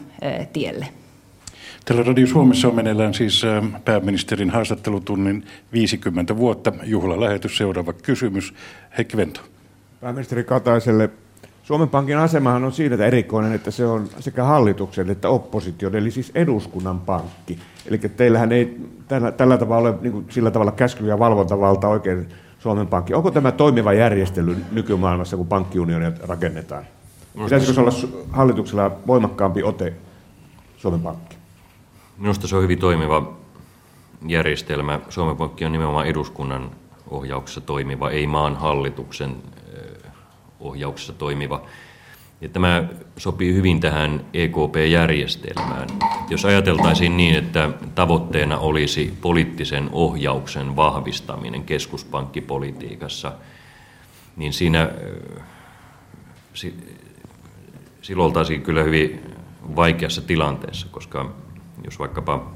tielle. 0.53 0.87
Tällä 1.89 2.03
Radio 2.03 2.27
Suomessa 2.27 2.69
on 2.69 2.75
meneillään 2.75 3.15
siis 3.15 3.43
pääministerin 3.85 4.51
haastattelutunnin 4.51 5.45
50 5.73 6.37
vuotta. 6.37 6.73
Juhlalähetys, 6.83 7.57
seuraava 7.57 7.93
kysymys. 7.93 8.55
Heikki 8.99 9.17
Vento. 9.17 9.41
Pääministeri 10.01 10.45
Kataiselle 10.45 11.11
Suomen 11.63 11.89
Pankin 11.89 12.17
asemahan 12.17 12.65
on 12.65 12.73
siinä 12.73 13.05
erikoinen, 13.05 13.53
että 13.53 13.71
se 13.71 13.87
on 13.87 14.09
sekä 14.21 14.45
hallituksen 14.45 15.11
että 15.11 15.29
opposition, 15.29 15.97
eli 15.97 16.11
siis 16.11 16.33
eduskunnan 16.35 17.01
pankki. 17.01 17.59
Eli 17.87 17.99
teillähän 17.99 18.53
ei 18.53 18.81
tällä, 19.09 19.33
tällä 19.33 19.59
tavalla 19.59 19.89
ole 19.89 19.99
niin 20.01 20.13
kuin, 20.13 20.27
sillä 20.31 20.51
tavalla 20.51 20.73
käsky- 20.73 21.07
ja 21.07 21.19
valvontavalta 21.19 21.89
oikein 21.89 22.29
Suomen 22.59 22.87
Pankki. 22.87 23.15
Onko 23.15 23.31
tämä 23.31 23.53
toimiva 23.53 23.93
järjestely 23.93 24.57
nykymaailmassa, 24.73 25.37
kun 25.37 25.47
pankkiunionia 25.47 26.13
rakennetaan? 26.23 26.85
Pitäisikö 27.45 27.81
olla 27.81 27.93
hallituksella 28.31 28.97
voimakkaampi 29.07 29.63
ote 29.63 29.93
Suomen 30.77 31.01
Pankki? 31.01 31.36
Minusta 32.19 32.49
se 32.49 32.57
on 32.57 32.63
hyvin 32.63 32.79
toimiva 32.79 33.37
järjestelmä. 34.27 35.01
Suomen 35.09 35.37
Pankki 35.37 35.65
on 35.65 35.73
nimenomaan 35.73 36.07
eduskunnan 36.07 36.71
ohjauksessa 37.11 37.61
toimiva, 37.61 38.11
ei 38.11 38.27
maan 38.27 38.57
hallituksen 38.57 39.37
ohjauksessa 40.61 41.13
toimiva. 41.13 41.63
Ja 42.41 42.49
tämä 42.49 42.85
sopii 43.17 43.55
hyvin 43.55 43.81
tähän 43.81 44.25
EKP-järjestelmään. 44.35 45.89
Jos 46.29 46.45
ajateltaisiin 46.45 47.17
niin, 47.17 47.35
että 47.35 47.71
tavoitteena 47.95 48.59
olisi 48.59 49.15
poliittisen 49.21 49.89
ohjauksen 49.93 50.77
vahvistaminen 50.77 51.65
keskuspankkipolitiikassa, 51.65 53.33
niin 54.37 54.53
siinä 54.53 54.91
silloin 58.03 58.27
oltaisiin 58.27 58.63
kyllä 58.63 58.83
hyvin 58.83 59.21
vaikeassa 59.77 60.23
tilanteessa, 60.23 60.87
koska 60.91 61.33
jos 61.85 61.99
vaikkapa 61.99 62.51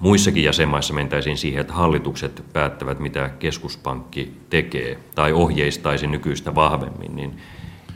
muissakin 0.00 0.44
jäsenmaissa 0.44 0.94
mentäisiin 0.94 1.36
siihen, 1.36 1.60
että 1.60 1.72
hallitukset 1.72 2.44
päättävät, 2.52 2.98
mitä 2.98 3.28
keskuspankki 3.28 4.32
tekee, 4.50 4.98
tai 5.14 5.32
ohjeistaisi 5.32 6.06
nykyistä 6.06 6.54
vahvemmin, 6.54 7.16
niin, 7.16 7.36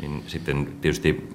niin 0.01 0.25
sitten 0.27 0.69
tietysti 0.81 1.29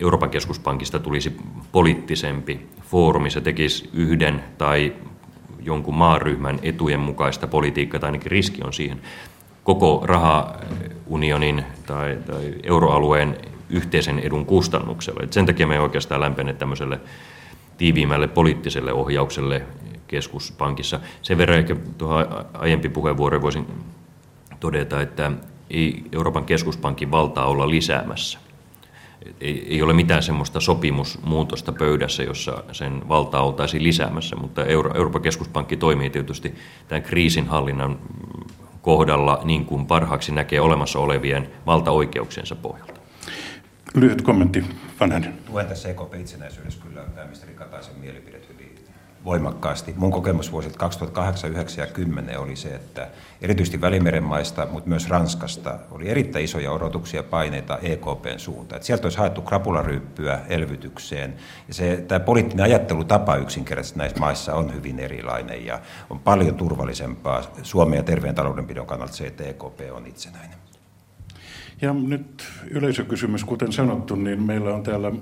Euroopan 0.00 0.30
keskuspankista 0.30 0.98
tulisi 0.98 1.36
poliittisempi 1.72 2.66
foorumi, 2.82 3.30
se 3.30 3.40
tekisi 3.40 3.90
yhden 3.92 4.44
tai 4.58 4.92
jonkun 5.62 5.94
maaryhmän 5.94 6.58
etujen 6.62 7.00
mukaista 7.00 7.46
politiikkaa, 7.46 8.00
tai 8.00 8.08
ainakin 8.08 8.30
riski 8.30 8.62
on 8.62 8.72
siihen. 8.72 9.00
Koko 9.64 10.02
rahaunionin 10.04 11.64
tai, 11.86 12.18
tai 12.26 12.54
euroalueen 12.62 13.36
yhteisen 13.70 14.18
edun 14.18 14.46
kustannuksella. 14.46 15.20
Et 15.22 15.32
sen 15.32 15.46
takia 15.46 15.66
me 15.66 15.74
ei 15.74 15.80
oikeastaan 15.80 16.20
lämpene 16.20 16.52
tämmöiselle 16.52 17.00
tiiviimmälle 17.80 18.28
poliittiselle 18.28 18.92
ohjaukselle 18.92 19.62
keskuspankissa. 20.08 21.00
Sen 21.22 21.38
verran 21.38 21.58
ehkä 21.58 21.76
tuohon 21.98 22.26
aiempi 22.52 22.88
puheenvuoro 22.88 23.42
voisin 23.42 23.66
todeta, 24.60 25.00
että 25.00 25.32
ei 25.70 26.04
Euroopan 26.12 26.44
keskuspankin 26.44 27.10
valtaa 27.10 27.46
olla 27.46 27.70
lisäämässä. 27.70 28.38
Ei, 29.40 29.66
ei 29.68 29.82
ole 29.82 29.92
mitään 29.92 30.22
semmoista 30.22 30.60
sopimusmuutosta 30.60 31.72
pöydässä, 31.72 32.22
jossa 32.22 32.64
sen 32.72 33.08
valtaa 33.08 33.42
oltaisiin 33.42 33.82
lisäämässä, 33.82 34.36
mutta 34.36 34.64
Euro, 34.64 34.94
Euroopan 34.94 35.22
keskuspankki 35.22 35.76
toimii 35.76 36.10
tietysti 36.10 36.54
tämän 36.88 37.02
kriisinhallinnan 37.02 37.98
kohdalla 38.82 39.40
niin 39.44 39.64
kuin 39.64 39.86
parhaaksi 39.86 40.32
näkee 40.32 40.60
olemassa 40.60 40.98
olevien 40.98 41.50
valtaoikeuksiensa 41.66 42.56
pohjalta. 42.56 42.99
Lyhyt 43.94 44.22
kommentti, 44.22 44.64
Vanhanen. 45.00 45.34
Tuen 45.46 45.66
tässä 45.66 45.88
EKP 45.88 46.14
itsenäisyydessä 46.14 46.80
kyllä 46.82 47.02
pääministeri 47.14 47.54
Kataisen 47.54 47.94
mielipidet 48.00 48.48
hyvin 48.48 48.84
voimakkaasti. 49.24 49.94
Mun 49.96 50.10
kokemus 50.10 50.52
vuosilta 50.52 50.78
2008, 50.78 51.50
9 51.50 51.82
ja 51.82 51.92
10 51.92 52.38
oli 52.38 52.56
se, 52.56 52.74
että 52.74 53.08
erityisesti 53.42 53.80
Välimeren 53.80 54.22
maista, 54.22 54.66
mutta 54.70 54.88
myös 54.88 55.08
Ranskasta 55.08 55.78
oli 55.90 56.08
erittäin 56.08 56.44
isoja 56.44 56.72
odotuksia 56.72 57.18
ja 57.18 57.24
paineita 57.24 57.78
EKPn 57.82 58.38
suuntaan. 58.38 58.82
Sieltä 58.82 59.06
olisi 59.06 59.18
haettu 59.18 59.42
krapularyyppyä 59.42 60.40
elvytykseen. 60.48 61.34
Ja 61.68 61.74
se, 61.74 62.04
tämä 62.08 62.20
poliittinen 62.20 62.64
ajattelutapa 62.64 63.36
yksinkertaisesti 63.36 63.98
näissä 63.98 64.18
maissa 64.18 64.54
on 64.54 64.74
hyvin 64.74 64.98
erilainen 64.98 65.66
ja 65.66 65.80
on 66.10 66.18
paljon 66.18 66.54
turvallisempaa 66.54 67.42
Suomen 67.62 67.96
ja 67.96 68.02
terveen 68.02 68.34
taloudenpidon 68.34 68.86
kannalta 68.86 69.14
se, 69.14 69.26
että 69.26 69.44
EKP 69.44 69.80
on 69.92 70.06
itsenäinen. 70.06 70.69
Ja 71.82 71.92
nyt 71.92 72.44
yleisökysymys, 72.70 73.44
kuten 73.44 73.72
sanottu, 73.72 74.14
niin 74.14 74.42
meillä 74.42 74.74
on 74.74 74.82
täällä 74.82 75.12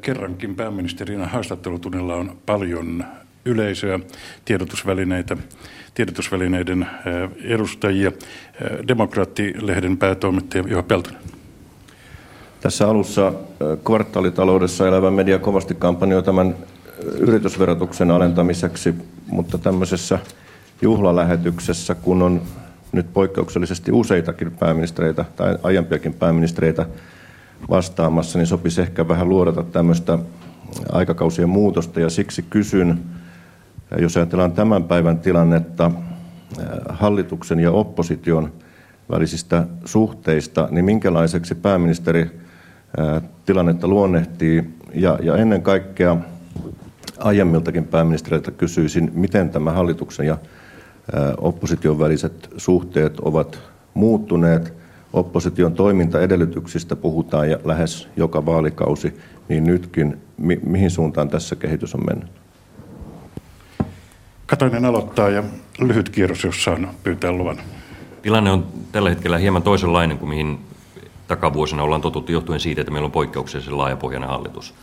kerrankin 0.00 0.54
pääministerinä 0.54 1.26
haastattelutunnilla 1.26 2.14
on 2.14 2.36
paljon 2.46 3.04
yleisöä, 3.44 4.00
tiedotusvälineitä, 4.44 5.36
tiedotusvälineiden 5.94 6.86
edustajia. 7.44 8.12
Demokraattilehden 8.88 9.96
päätoimittaja 9.96 10.64
Juha 10.68 10.82
Peltonen. 10.82 11.20
Tässä 12.60 12.88
alussa 12.88 13.32
kvartaalitaloudessa 13.84 14.88
elävä 14.88 15.10
media 15.10 15.38
kovasti 15.38 15.74
kampanjoi 15.74 16.22
tämän 16.22 16.54
yritysverotuksen 17.18 18.10
alentamiseksi, 18.10 18.94
mutta 19.26 19.58
tämmöisessä 19.58 20.18
juhlalähetyksessä, 20.82 21.94
kun 21.94 22.22
on 22.22 22.42
nyt 22.94 23.12
poikkeuksellisesti 23.12 23.92
useitakin 23.92 24.50
pääministereitä 24.50 25.24
tai 25.36 25.58
aiempiakin 25.62 26.14
pääministereitä 26.14 26.86
vastaamassa, 27.70 28.38
niin 28.38 28.46
sopisi 28.46 28.80
ehkä 28.80 29.08
vähän 29.08 29.28
luodata 29.28 29.62
tämmöistä 29.62 30.18
aikakausien 30.92 31.48
muutosta. 31.48 32.00
Ja 32.00 32.10
siksi 32.10 32.42
kysyn, 32.50 33.00
jos 33.98 34.16
ajatellaan 34.16 34.52
tämän 34.52 34.84
päivän 34.84 35.18
tilannetta 35.18 35.90
hallituksen 36.88 37.60
ja 37.60 37.70
opposition 37.70 38.52
välisistä 39.10 39.66
suhteista, 39.84 40.68
niin 40.70 40.84
minkälaiseksi 40.84 41.54
pääministeri 41.54 42.40
tilannetta 43.46 43.88
luonnehtii? 43.88 44.74
Ja, 44.94 45.18
ja 45.22 45.36
ennen 45.36 45.62
kaikkea 45.62 46.16
aiemmiltakin 47.18 47.84
pääministereiltä 47.84 48.50
kysyisin, 48.50 49.10
miten 49.14 49.50
tämä 49.50 49.72
hallituksen 49.72 50.26
ja 50.26 50.38
opposition 51.38 51.98
väliset 51.98 52.50
suhteet 52.56 53.20
ovat 53.20 53.58
muuttuneet. 53.94 54.72
Opposition 55.12 55.74
toimintaedellytyksistä 55.74 56.96
puhutaan 56.96 57.50
ja 57.50 57.58
lähes 57.64 58.08
joka 58.16 58.46
vaalikausi, 58.46 59.20
niin 59.48 59.64
nytkin. 59.64 60.20
Mi- 60.36 60.60
mihin 60.66 60.90
suuntaan 60.90 61.28
tässä 61.28 61.56
kehitys 61.56 61.94
on 61.94 62.06
mennyt? 62.06 62.30
Katainen 64.46 64.84
aloittaa 64.84 65.28
ja 65.28 65.42
lyhyt 65.80 66.08
kierros, 66.08 66.44
jos 66.44 66.64
saan 66.64 66.88
pyytää 67.02 67.32
luvan. 67.32 67.60
Tilanne 68.22 68.50
on 68.50 68.66
tällä 68.92 69.08
hetkellä 69.08 69.38
hieman 69.38 69.62
toisenlainen 69.62 70.18
kuin 70.18 70.28
mihin 70.28 70.58
takavuosina 71.28 71.82
ollaan 71.82 72.00
totuttu 72.00 72.32
johtuen 72.32 72.60
siitä, 72.60 72.80
että 72.80 72.92
meillä 72.92 73.06
on 73.06 73.12
poikkeuksellisen 73.12 73.78
laajapohjainen 73.78 74.28
hallitus. 74.28 74.74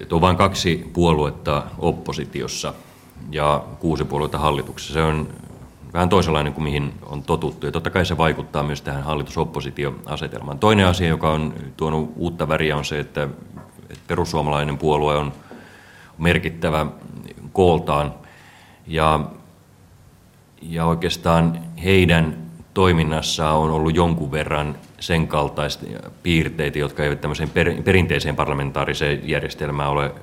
Et 0.00 0.12
on 0.12 0.20
vain 0.20 0.36
kaksi 0.36 0.90
puoluetta 0.92 1.62
oppositiossa– 1.78 2.74
ja 3.30 3.64
kuusi 3.78 4.04
puolueita 4.04 4.38
hallituksessa. 4.38 4.94
Se 4.94 5.02
on 5.02 5.28
vähän 5.92 6.08
toisenlainen 6.08 6.52
kuin 6.52 6.64
mihin 6.64 6.92
on 7.02 7.22
totuttu. 7.22 7.66
Ja 7.66 7.72
totta 7.72 7.90
kai 7.90 8.06
se 8.06 8.16
vaikuttaa 8.16 8.62
myös 8.62 8.82
tähän 8.82 9.02
hallitus-oppositio-asetelmaan. 9.02 10.58
Toinen 10.58 10.86
asia, 10.86 11.08
joka 11.08 11.30
on 11.30 11.54
tuonut 11.76 12.12
uutta 12.16 12.48
väriä, 12.48 12.76
on 12.76 12.84
se, 12.84 13.00
että 13.00 13.28
perussuomalainen 14.06 14.78
puolue 14.78 15.16
on 15.16 15.32
merkittävä 16.18 16.86
kooltaan. 17.52 18.14
Ja, 18.86 19.20
ja 20.62 20.84
oikeastaan 20.84 21.58
heidän 21.84 22.36
toiminnassaan 22.74 23.56
on 23.56 23.70
ollut 23.70 23.96
jonkun 23.96 24.30
verran 24.30 24.76
sen 25.00 25.28
kaltaista 25.28 25.86
piirteitä, 26.22 26.78
jotka 26.78 27.04
eivät 27.04 27.20
tämmöiseen 27.20 27.50
perinteiseen 27.84 28.36
parlamentaariseen 28.36 29.28
järjestelmään 29.28 29.90
ole 29.90 30.14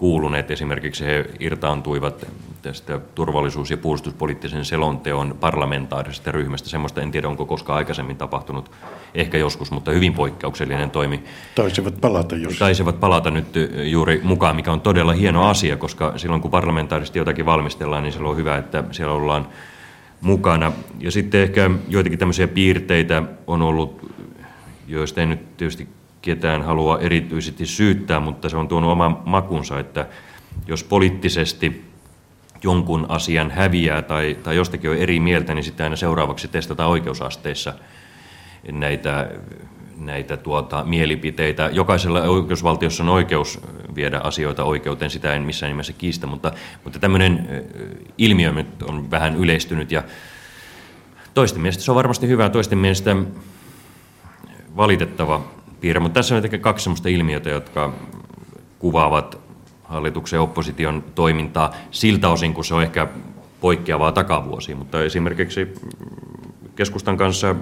kuuluneet. 0.00 0.50
Esimerkiksi 0.50 1.04
he 1.04 1.24
irtaantuivat 1.40 2.26
tästä 2.62 3.00
turvallisuus- 3.14 3.70
ja 3.70 3.76
puolustuspoliittisen 3.76 4.64
selonteon 4.64 5.36
parlamentaarisesta 5.40 6.32
ryhmästä. 6.32 6.68
Semmoista 6.68 7.00
en 7.00 7.10
tiedä, 7.10 7.28
onko 7.28 7.46
koskaan 7.46 7.76
aikaisemmin 7.76 8.16
tapahtunut, 8.16 8.70
ehkä 9.14 9.38
joskus, 9.38 9.70
mutta 9.70 9.90
hyvin 9.90 10.14
poikkeuksellinen 10.14 10.90
toimi. 10.90 11.24
Taisivat 11.54 12.00
palata 12.00 12.36
jos. 12.36 12.58
Taisivat 12.58 13.00
palata 13.00 13.30
nyt 13.30 13.46
juuri 13.90 14.20
mukaan, 14.24 14.56
mikä 14.56 14.72
on 14.72 14.80
todella 14.80 15.12
hieno 15.12 15.48
asia, 15.48 15.76
koska 15.76 16.18
silloin 16.18 16.42
kun 16.42 16.50
parlamentaarisesti 16.50 17.18
jotakin 17.18 17.46
valmistellaan, 17.46 18.02
niin 18.02 18.12
silloin 18.12 18.30
on 18.30 18.36
hyvä, 18.36 18.56
että 18.56 18.84
siellä 18.90 19.14
ollaan 19.14 19.46
mukana. 20.20 20.72
Ja 20.98 21.10
sitten 21.10 21.40
ehkä 21.40 21.70
joitakin 21.88 22.18
tämmöisiä 22.18 22.48
piirteitä 22.48 23.22
on 23.46 23.62
ollut, 23.62 24.12
joista 24.88 25.20
en 25.20 25.28
nyt 25.28 25.56
tietysti 25.56 25.88
ketään 26.22 26.62
halua 26.62 26.98
erityisesti 26.98 27.66
syyttää, 27.66 28.20
mutta 28.20 28.48
se 28.48 28.56
on 28.56 28.68
tuonut 28.68 28.90
oman 28.90 29.18
makunsa, 29.24 29.78
että 29.78 30.06
jos 30.66 30.84
poliittisesti 30.84 31.84
jonkun 32.62 33.06
asian 33.08 33.50
häviää 33.50 34.02
tai, 34.02 34.36
tai 34.42 34.56
jostakin 34.56 34.90
on 34.90 34.96
eri 34.96 35.20
mieltä, 35.20 35.54
niin 35.54 35.64
sitten 35.64 35.84
aina 35.84 35.96
seuraavaksi 35.96 36.48
testataan 36.48 36.90
oikeusasteissa 36.90 37.74
näitä, 38.72 39.30
näitä 39.96 40.36
tuota, 40.36 40.84
mielipiteitä. 40.84 41.70
Jokaisella 41.72 42.22
oikeusvaltiossa 42.22 43.02
on 43.02 43.08
oikeus 43.08 43.60
viedä 43.94 44.18
asioita 44.18 44.64
oikeuteen, 44.64 45.10
sitä 45.10 45.34
en 45.34 45.42
missään 45.42 45.70
nimessä 45.70 45.92
kiistä, 45.92 46.26
mutta, 46.26 46.52
mutta 46.84 46.98
tämmöinen 46.98 47.64
ilmiö 48.18 48.52
nyt 48.52 48.82
on 48.82 49.10
vähän 49.10 49.36
yleistynyt 49.36 49.92
ja 49.92 50.02
Toisten 51.34 51.60
mielestä 51.62 51.82
se 51.82 51.90
on 51.90 51.94
varmasti 51.94 52.28
hyvä, 52.28 52.48
toisten 52.48 52.78
mielestä 52.78 53.16
valitettava 54.76 55.44
piirre, 55.80 56.00
mutta 56.00 56.14
tässä 56.14 56.34
on 56.34 56.36
jotenkin 56.36 56.60
kaksi 56.60 56.84
sellaista 56.84 57.08
ilmiötä, 57.08 57.50
jotka 57.50 57.92
kuvaavat 58.78 59.38
hallituksen 59.84 60.36
ja 60.36 60.42
opposition 60.42 61.04
toimintaa 61.14 61.74
siltä 61.90 62.28
osin, 62.28 62.54
kun 62.54 62.64
se 62.64 62.74
on 62.74 62.82
ehkä 62.82 63.08
poikkeavaa 63.60 64.12
takavuosia, 64.12 64.76
mutta 64.76 65.04
esimerkiksi 65.04 65.74
keskustan 66.76 67.16
kanssa 67.16 67.54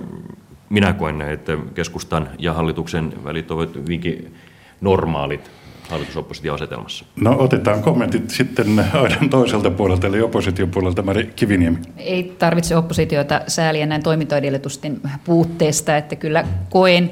minä 0.71 0.93
koen 0.93 1.19
näin, 1.19 1.33
että 1.33 1.59
keskustan 1.75 2.29
ja 2.39 2.53
hallituksen 2.53 3.13
välit 3.25 3.51
ovat 3.51 3.75
hyvinkin 3.75 4.35
normaalit 4.81 5.51
hallitusoppositioasetelmassa. 5.89 7.05
No 7.21 7.37
otetaan 7.39 7.83
kommentit 7.83 8.31
sitten 8.31 8.85
aidan 8.93 9.31
toiselta 9.31 9.71
puolelta, 9.71 10.07
eli 10.07 10.21
opposition 10.21 10.71
puolelta, 10.71 11.03
Mari 11.03 11.33
Kiviniemi. 11.37 11.79
Ei 11.97 12.37
tarvitse 12.39 12.77
oppositiota 12.77 13.41
sääliä 13.47 13.87
näin 13.87 14.03
toimintaedellytysten 14.03 15.01
puutteesta, 15.25 15.97
että 15.97 16.17
kyllä 16.17 16.45
koen, 16.71 17.11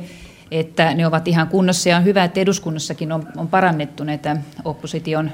että 0.50 0.94
ne 0.94 1.06
ovat 1.06 1.28
ihan 1.28 1.48
kunnossa 1.48 1.88
ja 1.88 1.96
on 1.96 2.04
hyvä, 2.04 2.24
että 2.24 2.40
eduskunnassakin 2.40 3.12
on, 3.12 3.28
on 3.36 3.48
parannettu 3.48 4.04
näitä 4.04 4.36
opposition 4.64 5.30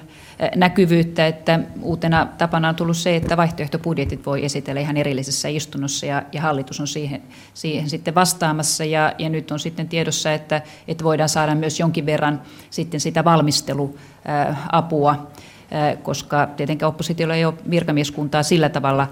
näkyvyyttä, 0.57 1.27
että 1.27 1.61
uutena 1.83 2.29
tapana 2.39 2.69
on 2.69 2.75
tullut 2.75 2.97
se, 2.97 3.17
että 3.17 3.37
vaihtoehtobudjetit 3.37 4.27
voi 4.27 4.45
esitellä 4.45 4.81
ihan 4.81 4.97
erillisessä 4.97 5.49
istunnossa 5.49 6.07
ja, 6.07 6.23
ja 6.33 6.43
hallitus 6.43 6.81
on 6.81 6.87
siihen, 6.87 7.23
siihen 7.55 7.91
sitten 7.91 8.15
vastaamassa. 8.15 8.85
Ja, 8.85 9.13
ja 9.19 9.29
nyt 9.29 9.51
on 9.51 9.59
sitten 9.59 9.89
tiedossa, 9.89 10.33
että, 10.33 10.63
että 10.89 11.05
voidaan 11.05 11.29
saada 11.29 11.55
myös 11.55 11.81
jonkin 11.81 12.07
verran 12.07 12.43
sitten 12.71 13.01
sitä 13.01 13.25
valmisteluapua 13.25 15.32
koska 16.03 16.49
tietenkään 16.57 16.89
oppositiolla 16.89 17.35
ei 17.35 17.45
ole 17.45 17.55
virkamieskuntaa 17.71 18.43
sillä 18.43 18.69
tavalla 18.69 19.09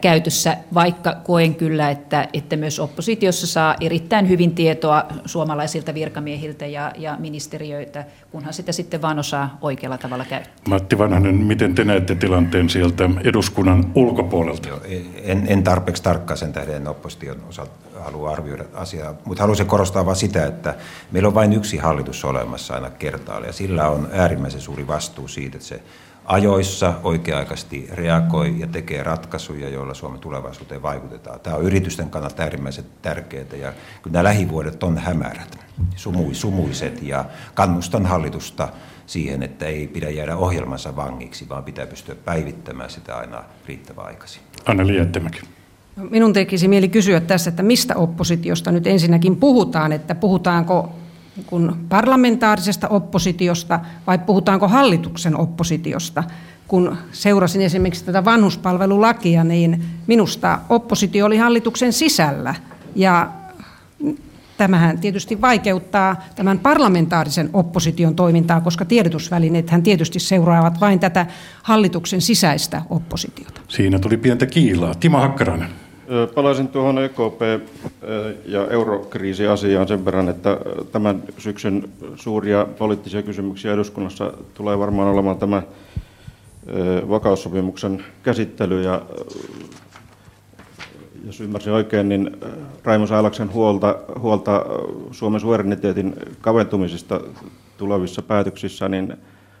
käytössä, 0.00 0.56
vaikka 0.74 1.16
koen 1.24 1.54
kyllä, 1.54 1.90
että, 1.90 2.28
että 2.32 2.56
myös 2.56 2.80
oppositiossa 2.80 3.46
saa 3.46 3.74
erittäin 3.80 4.28
hyvin 4.28 4.54
tietoa 4.54 5.04
suomalaisilta 5.24 5.94
virkamiehiltä 5.94 6.66
ja, 6.66 6.92
ja 6.96 7.16
ministeriöitä, 7.18 8.04
kunhan 8.30 8.54
sitä 8.54 8.72
sitten 8.72 9.02
vaan 9.02 9.18
osaa 9.18 9.58
oikealla 9.60 9.98
tavalla 9.98 10.24
käyttää. 10.24 10.54
Matti 10.68 10.98
Vanhanen, 10.98 11.34
miten 11.34 11.74
te 11.74 11.84
näette 11.84 12.14
tilanteen 12.14 12.68
sieltä 12.68 13.10
eduskunnan 13.24 13.92
ulkopuolelta? 13.94 14.68
Joo, 14.68 14.80
en, 15.22 15.46
en 15.48 15.62
tarpeeksi 15.62 16.02
tarkkaan 16.02 16.38
sen 16.38 16.52
tähden 16.52 16.88
opposition 16.88 17.36
osalta 17.48 17.87
halua 18.00 18.30
arvioida 18.30 18.64
asiaa, 18.74 19.14
mutta 19.24 19.42
haluaisin 19.42 19.66
korostaa 19.66 20.06
vain 20.06 20.16
sitä, 20.16 20.46
että 20.46 20.74
meillä 21.10 21.26
on 21.26 21.34
vain 21.34 21.52
yksi 21.52 21.76
hallitus 21.76 22.24
olemassa 22.24 22.74
aina 22.74 22.90
kertaalla 22.90 23.46
ja 23.46 23.52
sillä 23.52 23.88
on 23.88 24.08
äärimmäisen 24.12 24.60
suuri 24.60 24.86
vastuu 24.86 25.28
siitä, 25.28 25.56
että 25.56 25.68
se 25.68 25.82
ajoissa 26.24 26.94
oikea-aikaisesti 27.02 27.88
reagoi 27.92 28.54
ja 28.58 28.66
tekee 28.66 29.02
ratkaisuja, 29.02 29.68
joilla 29.68 29.94
Suomen 29.94 30.20
tulevaisuuteen 30.20 30.82
vaikutetaan. 30.82 31.40
Tämä 31.40 31.56
on 31.56 31.62
yritysten 31.62 32.10
kannalta 32.10 32.42
äärimmäisen 32.42 32.84
tärkeää 33.02 33.56
ja 33.60 33.72
kyllä 34.02 34.12
nämä 34.12 34.24
lähivuodet 34.24 34.82
on 34.82 34.98
hämärät, 34.98 35.58
sumui, 35.96 36.34
sumuiset 36.34 37.02
ja 37.02 37.24
kannustan 37.54 38.06
hallitusta 38.06 38.68
siihen, 39.06 39.42
että 39.42 39.66
ei 39.66 39.86
pidä 39.86 40.10
jäädä 40.10 40.36
ohjelmansa 40.36 40.96
vangiksi, 40.96 41.48
vaan 41.48 41.64
pitää 41.64 41.86
pystyä 41.86 42.14
päivittämään 42.14 42.90
sitä 42.90 43.16
aina 43.16 43.44
riittävän 43.66 44.06
aikaisin. 44.06 44.42
Anna 44.66 44.86
Liettemäki. 44.86 45.40
Minun 46.10 46.32
tekisi 46.32 46.68
mieli 46.68 46.88
kysyä 46.88 47.20
tässä, 47.20 47.50
että 47.50 47.62
mistä 47.62 47.96
oppositiosta 47.96 48.72
nyt 48.72 48.86
ensinnäkin 48.86 49.36
puhutaan, 49.36 49.92
että 49.92 50.14
puhutaanko 50.14 50.92
kun 51.46 51.76
parlamentaarisesta 51.88 52.88
oppositiosta 52.88 53.80
vai 54.06 54.18
puhutaanko 54.18 54.68
hallituksen 54.68 55.36
oppositiosta. 55.36 56.24
Kun 56.68 56.96
seurasin 57.12 57.62
esimerkiksi 57.62 58.04
tätä 58.04 58.24
vanhuspalvelulakia, 58.24 59.44
niin 59.44 59.84
minusta 60.06 60.58
oppositio 60.68 61.26
oli 61.26 61.36
hallituksen 61.36 61.92
sisällä 61.92 62.54
ja 62.94 63.32
Tämähän 64.58 64.98
tietysti 64.98 65.40
vaikeuttaa 65.40 66.24
tämän 66.36 66.58
parlamentaarisen 66.58 67.50
opposition 67.52 68.14
toimintaa, 68.14 68.60
koska 68.60 68.84
tiedotusvälineethän 68.84 69.82
tietysti 69.82 70.20
seuraavat 70.20 70.80
vain 70.80 71.00
tätä 71.00 71.26
hallituksen 71.62 72.20
sisäistä 72.20 72.82
oppositiota. 72.90 73.60
Siinä 73.68 73.98
tuli 73.98 74.16
pientä 74.16 74.46
kiilaa. 74.46 74.94
Timo 74.94 75.18
Hakkarainen. 75.18 75.68
Palaisin 76.34 76.68
tuohon 76.68 76.98
EKP- 76.98 77.68
ja 78.46 78.66
eurokriisiasiaan 78.66 79.88
sen 79.88 80.04
verran, 80.04 80.28
että 80.28 80.58
tämän 80.92 81.22
syksyn 81.38 81.88
suuria 82.16 82.66
poliittisia 82.78 83.22
kysymyksiä 83.22 83.72
eduskunnassa 83.72 84.32
tulee 84.54 84.78
varmaan 84.78 85.08
olemaan 85.08 85.38
tämä 85.38 85.62
vakaussopimuksen 87.08 88.04
käsittely. 88.22 88.82
Ja 88.82 89.02
jos 91.26 91.40
ymmärsin 91.40 91.72
oikein, 91.72 92.08
niin 92.08 92.36
Raimo 92.84 93.06
Sailaksen 93.06 93.52
huolta, 93.52 93.96
huolta 94.18 94.64
Suomen 95.10 95.40
suvereniteetin 95.40 96.14
kaventumisesta 96.40 97.20
tulevissa 97.78 98.22
päätöksissä, 98.22 98.88
niin 98.88 99.16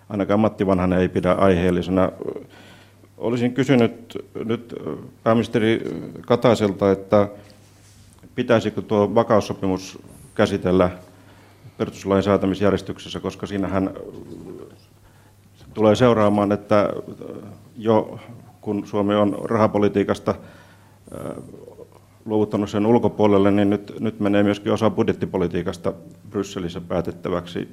ainakaan 0.08 0.40
Matti 0.40 0.66
Vanhanen 0.66 0.98
ei 0.98 1.08
pidä 1.08 1.32
aiheellisena 1.32 2.12
Olisin 3.18 3.54
kysynyt 3.54 4.18
nyt 4.44 4.74
pääministeri 5.22 5.82
Kataiselta, 6.26 6.92
että 6.92 7.28
pitäisikö 8.34 8.82
tuo 8.82 9.14
vakaussopimus 9.14 9.98
käsitellä 10.34 10.90
perustuslain 11.78 12.22
säätämisjärjestyksessä, 12.22 13.20
koska 13.20 13.46
siinähän 13.46 13.90
tulee 15.74 15.96
seuraamaan, 15.96 16.52
että 16.52 16.92
jo 17.76 18.18
kun 18.60 18.86
Suomi 18.86 19.14
on 19.14 19.38
rahapolitiikasta 19.44 20.34
luovuttanut 22.24 22.70
sen 22.70 22.86
ulkopuolelle, 22.86 23.50
niin 23.50 23.70
nyt, 23.70 23.92
nyt 24.00 24.20
menee 24.20 24.42
myöskin 24.42 24.72
osa 24.72 24.90
budjettipolitiikasta 24.90 25.92
Brysselissä 26.30 26.80
päätettäväksi. 26.80 27.68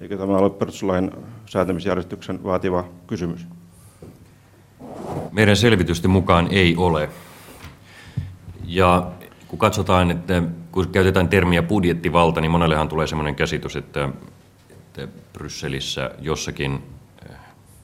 Eikö 0.00 0.16
tämä 0.16 0.36
ole 0.36 0.50
perustuslain 0.50 1.10
säätämisjärjestyksen 1.46 2.44
vaativa 2.44 2.84
kysymys? 3.06 3.46
Meidän 5.32 5.56
selvitysten 5.56 6.10
mukaan 6.10 6.48
ei 6.50 6.76
ole. 6.76 7.08
Ja 8.64 9.06
kun 9.48 9.58
katsotaan, 9.58 10.10
että 10.10 10.42
kun 10.72 10.88
käytetään 10.88 11.28
termiä 11.28 11.62
budjettivalta, 11.62 12.40
niin 12.40 12.50
monellehan 12.50 12.88
tulee 12.88 13.06
sellainen 13.06 13.34
käsitys, 13.34 13.76
että, 13.76 14.08
että 14.70 15.08
Brysselissä 15.32 16.10
jossakin 16.20 16.82
eh, 17.30 17.36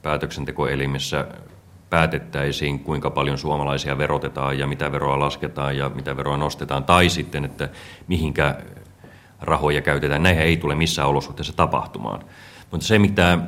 päätöksentekoelimissä 0.03 1.27
päätettäisiin, 1.91 2.79
kuinka 2.79 3.11
paljon 3.11 3.39
suomalaisia 3.39 3.99
verotetaan 3.99 4.59
ja 4.59 4.67
mitä 4.67 4.93
veroa 4.93 5.19
lasketaan 5.19 5.77
ja 5.77 5.89
mitä 5.89 6.17
veroa 6.17 6.37
nostetaan, 6.37 6.85
tai 6.85 7.09
sitten, 7.09 7.45
että 7.45 7.69
mihinkä 8.09 8.55
rahoja 9.41 9.81
käytetään. 9.81 10.23
Näinhän 10.23 10.47
ei 10.47 10.57
tule 10.57 10.75
missään 10.75 11.09
olosuhteessa 11.09 11.53
tapahtumaan. 11.53 12.25
Mutta 12.71 12.87
se, 12.87 12.99
mitä 12.99 13.39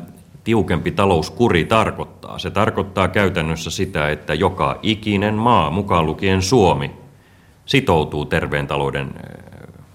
tiukempi 0.45 0.91
talouskuri 0.91 1.65
tarkoittaa? 1.65 2.39
Se 2.39 2.51
tarkoittaa 2.51 3.09
käytännössä 3.09 3.71
sitä, 3.71 4.11
että 4.11 4.35
joka 4.35 4.79
ikinen 4.83 5.35
maa, 5.35 5.71
mukaan 5.71 6.07
lukien 6.07 6.43
Suomi, 6.43 6.91
sitoutuu 7.67 8.25
terveen 8.25 8.67
talouden 8.67 9.15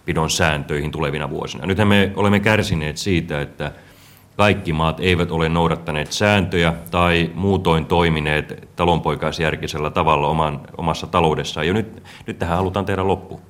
pidon 0.06 0.30
sääntöihin 0.30 0.92
tulevina 0.92 1.30
vuosina. 1.30 1.66
Nythän 1.66 1.88
me 1.88 2.12
olemme 2.16 2.40
kärsineet 2.40 2.98
siitä, 2.98 3.42
että 3.42 3.72
kaikki 4.38 4.74
maat 4.74 5.00
eivät 5.00 5.32
ole 5.32 5.50
noudattaneet 5.50 6.12
sääntöjä 6.12 6.74
tai 6.92 7.32
muutoin 7.36 7.86
toimineet 7.86 8.70
talonpoikaisjärkisellä 8.76 9.90
tavalla 9.90 10.28
oman, 10.28 10.62
omassa 10.78 11.08
taloudessaan. 11.08 11.68
Ja 11.68 11.74
nyt, 11.74 12.04
nyt 12.28 12.40
tähän 12.40 12.58
halutaan 12.58 12.86
tehdä 12.86 13.08
loppu. 13.08 13.42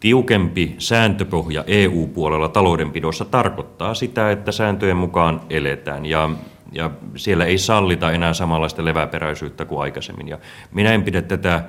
Tiukempi 0.00 0.74
sääntöpohja 0.78 1.64
EU-puolella 1.66 2.48
taloudenpidossa 2.48 3.24
tarkoittaa 3.24 3.94
sitä, 3.94 4.30
että 4.30 4.52
sääntöjen 4.52 4.96
mukaan 4.96 5.40
eletään 5.50 6.06
ja, 6.06 6.30
ja 6.72 6.90
siellä 7.16 7.44
ei 7.44 7.58
sallita 7.58 8.12
enää 8.12 8.34
samanlaista 8.34 8.84
leväperäisyyttä 8.84 9.64
kuin 9.64 9.80
aikaisemmin. 9.80 10.28
Ja 10.28 10.38
minä 10.72 10.92
en 10.92 11.02
pidä 11.02 11.22
tätä 11.22 11.64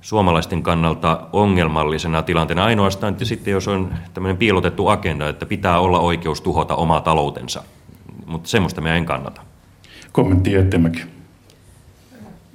suomalaisten 0.00 0.62
kannalta 0.62 1.26
ongelmallisena 1.32 2.22
tilanteena 2.22 2.64
ainoastaan, 2.64 3.12
että 3.12 3.24
sitten 3.24 3.52
jos 3.52 3.68
on 3.68 3.94
tämmöinen 4.14 4.36
piilotettu 4.36 4.88
agenda, 4.88 5.28
että 5.28 5.46
pitää 5.46 5.80
olla 5.80 6.00
oikeus 6.00 6.40
tuhota 6.40 6.74
oma 6.74 7.00
taloutensa. 7.00 7.62
Mutta 8.26 8.48
semmoista 8.48 8.80
me 8.80 8.96
en 8.96 9.06
kannata. 9.06 9.42
Kommentti 10.12 10.52
Jättemäki. 10.52 11.02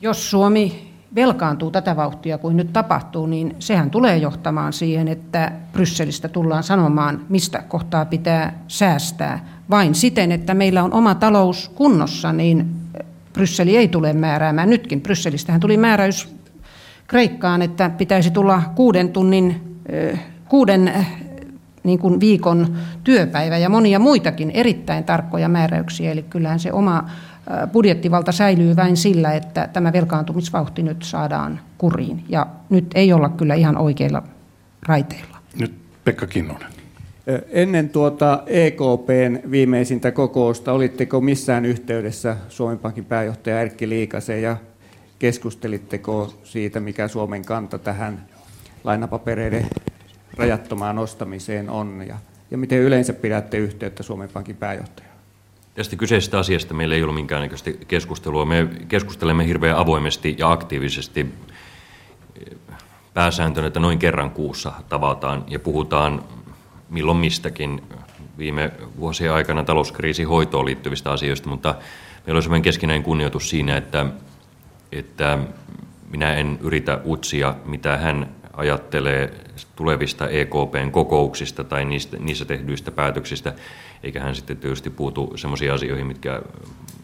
Jos 0.01 0.31
Suomi 0.31 0.94
velkaantuu 1.15 1.71
tätä 1.71 1.95
vauhtia 1.95 2.37
kuin 2.37 2.57
nyt 2.57 2.73
tapahtuu, 2.73 3.25
niin 3.25 3.55
sehän 3.59 3.89
tulee 3.89 4.17
johtamaan 4.17 4.73
siihen, 4.73 5.07
että 5.07 5.51
Brysselistä 5.73 6.27
tullaan 6.27 6.63
sanomaan, 6.63 7.21
mistä 7.29 7.63
kohtaa 7.67 8.05
pitää 8.05 8.59
säästää. 8.67 9.45
Vain 9.69 9.95
siten, 9.95 10.31
että 10.31 10.53
meillä 10.53 10.83
on 10.83 10.93
oma 10.93 11.15
talous 11.15 11.69
kunnossa, 11.75 12.33
niin 12.33 12.65
Brysseli 13.33 13.77
ei 13.77 13.87
tule 13.87 14.13
määräämään. 14.13 14.69
Nytkin 14.69 15.01
Brysselistähän 15.01 15.61
tuli 15.61 15.77
määräys 15.77 16.35
Kreikkaan, 17.07 17.61
että 17.61 17.89
pitäisi 17.89 18.31
tulla 18.31 18.61
kuuden 18.75 19.09
tunnin, 19.09 19.77
kuuden 20.49 20.91
niin 21.83 21.99
kuin 21.99 22.19
viikon 22.19 22.75
työpäivä 23.03 23.57
ja 23.57 23.69
monia 23.69 23.99
muitakin 23.99 24.51
erittäin 24.51 25.03
tarkkoja 25.03 25.49
määräyksiä. 25.49 26.11
Eli 26.11 26.23
kyllähän 26.23 26.59
se 26.59 26.73
oma 26.73 27.09
budjettivalta 27.71 28.31
säilyy 28.31 28.75
vain 28.75 28.97
sillä, 28.97 29.33
että 29.33 29.69
tämä 29.73 29.93
velkaantumisvauhti 29.93 30.83
nyt 30.83 31.03
saadaan 31.03 31.59
kuriin. 31.77 32.23
Ja 32.29 32.47
nyt 32.69 32.85
ei 32.95 33.13
olla 33.13 33.29
kyllä 33.29 33.55
ihan 33.55 33.77
oikeilla 33.77 34.23
raiteilla. 34.87 35.37
Nyt 35.59 35.73
Pekka 36.03 36.27
Kinnunen. 36.27 36.75
Ennen 37.49 37.89
tuota 37.89 38.43
EKPn 38.47 39.51
viimeisintä 39.51 40.11
kokousta, 40.11 40.71
olitteko 40.71 41.21
missään 41.21 41.65
yhteydessä 41.65 42.37
Suomen 42.49 42.79
Pankin 42.79 43.05
pääjohtaja 43.05 43.61
Erkki 43.61 43.89
Liikaseen 43.89 44.41
ja 44.41 44.57
keskustelitteko 45.19 46.33
siitä, 46.43 46.79
mikä 46.79 47.07
Suomen 47.07 47.45
kanta 47.45 47.77
tähän 47.77 48.25
lainapapereiden 48.83 49.65
rajattomaan 50.37 50.97
ostamiseen 50.97 51.69
on 51.69 52.03
ja, 52.07 52.17
ja 52.51 52.57
miten 52.57 52.79
yleensä 52.79 53.13
pidätte 53.13 53.57
yhteyttä 53.57 54.03
Suomen 54.03 54.29
Pankin 54.29 54.55
pääjohtajaan? 54.55 55.14
Tästä 55.75 55.95
kyseisestä 55.95 56.39
asiasta 56.39 56.73
meillä 56.73 56.95
ei 56.95 57.03
ollut 57.03 57.15
minkäännäköistä 57.15 57.71
keskustelua. 57.87 58.45
Me 58.45 58.67
keskustelemme 58.87 59.47
hirveän 59.47 59.77
avoimesti 59.77 60.35
ja 60.37 60.51
aktiivisesti 60.51 61.33
pääsääntönä, 63.13 63.67
että 63.67 63.79
noin 63.79 63.99
kerran 63.99 64.31
kuussa 64.31 64.73
tavataan 64.89 65.43
ja 65.47 65.59
puhutaan 65.59 66.23
milloin 66.89 67.17
mistäkin 67.17 67.81
viime 68.37 68.71
vuosien 68.99 69.33
aikana 69.33 69.63
talouskriisin 69.63 70.27
hoitoon 70.27 70.65
liittyvistä 70.65 71.11
asioista, 71.11 71.49
mutta 71.49 71.75
meillä 72.25 72.37
on 72.37 72.43
sellainen 72.43 72.61
keskinäinen 72.61 73.03
kunnioitus 73.03 73.49
siinä, 73.49 73.77
että, 73.77 74.05
että 74.91 75.39
minä 76.09 76.33
en 76.33 76.59
yritä 76.61 77.01
utsia, 77.05 77.55
mitä 77.65 77.97
hän 77.97 78.29
ajattelee 78.57 79.33
tulevista 79.75 80.29
EKPn 80.29 80.91
kokouksista 80.91 81.63
tai 81.63 81.85
niistä, 81.85 82.17
niissä 82.19 82.45
tehdyistä 82.45 82.91
päätöksistä, 82.91 83.53
eikä 84.03 84.19
hän 84.19 84.35
sitten 84.35 84.57
tietysti 84.57 84.89
puutu 84.89 85.33
sellaisiin 85.35 85.73
asioihin, 85.73 86.07
mitkä 86.07 86.41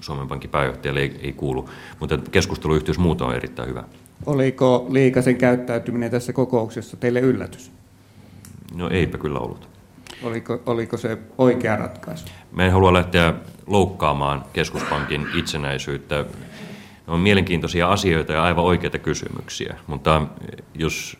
Suomen 0.01 0.27
Pankin 0.27 0.49
pääjohtajalle 0.49 0.99
ei, 0.99 1.19
ei 1.21 1.33
kuulu. 1.33 1.69
Mutta 1.99 2.17
keskusteluyhteys 2.31 2.99
muuta 2.99 3.25
on 3.25 3.35
erittäin 3.35 3.69
hyvä. 3.69 3.83
Oliko 4.25 4.87
Liikasen 4.89 5.37
käyttäytyminen 5.37 6.11
tässä 6.11 6.33
kokouksessa 6.33 6.97
teille 6.97 7.19
yllätys? 7.19 7.71
No 8.75 8.89
eipä 8.89 9.17
kyllä 9.17 9.39
ollut. 9.39 9.69
Oliko, 10.23 10.61
oliko 10.65 10.97
se 10.97 11.17
oikea 11.37 11.75
ratkaisu? 11.75 12.25
Me 12.51 12.65
en 12.65 12.71
halua 12.71 12.93
lähteä 12.93 13.33
loukkaamaan 13.67 14.45
keskuspankin 14.53 15.27
itsenäisyyttä. 15.35 16.15
Ne 17.07 17.13
on 17.13 17.19
mielenkiintoisia 17.19 17.87
asioita 17.91 18.33
ja 18.33 18.43
aivan 18.43 18.65
oikeita 18.65 18.97
kysymyksiä, 18.97 19.75
mutta 19.87 20.27
jos 20.75 21.17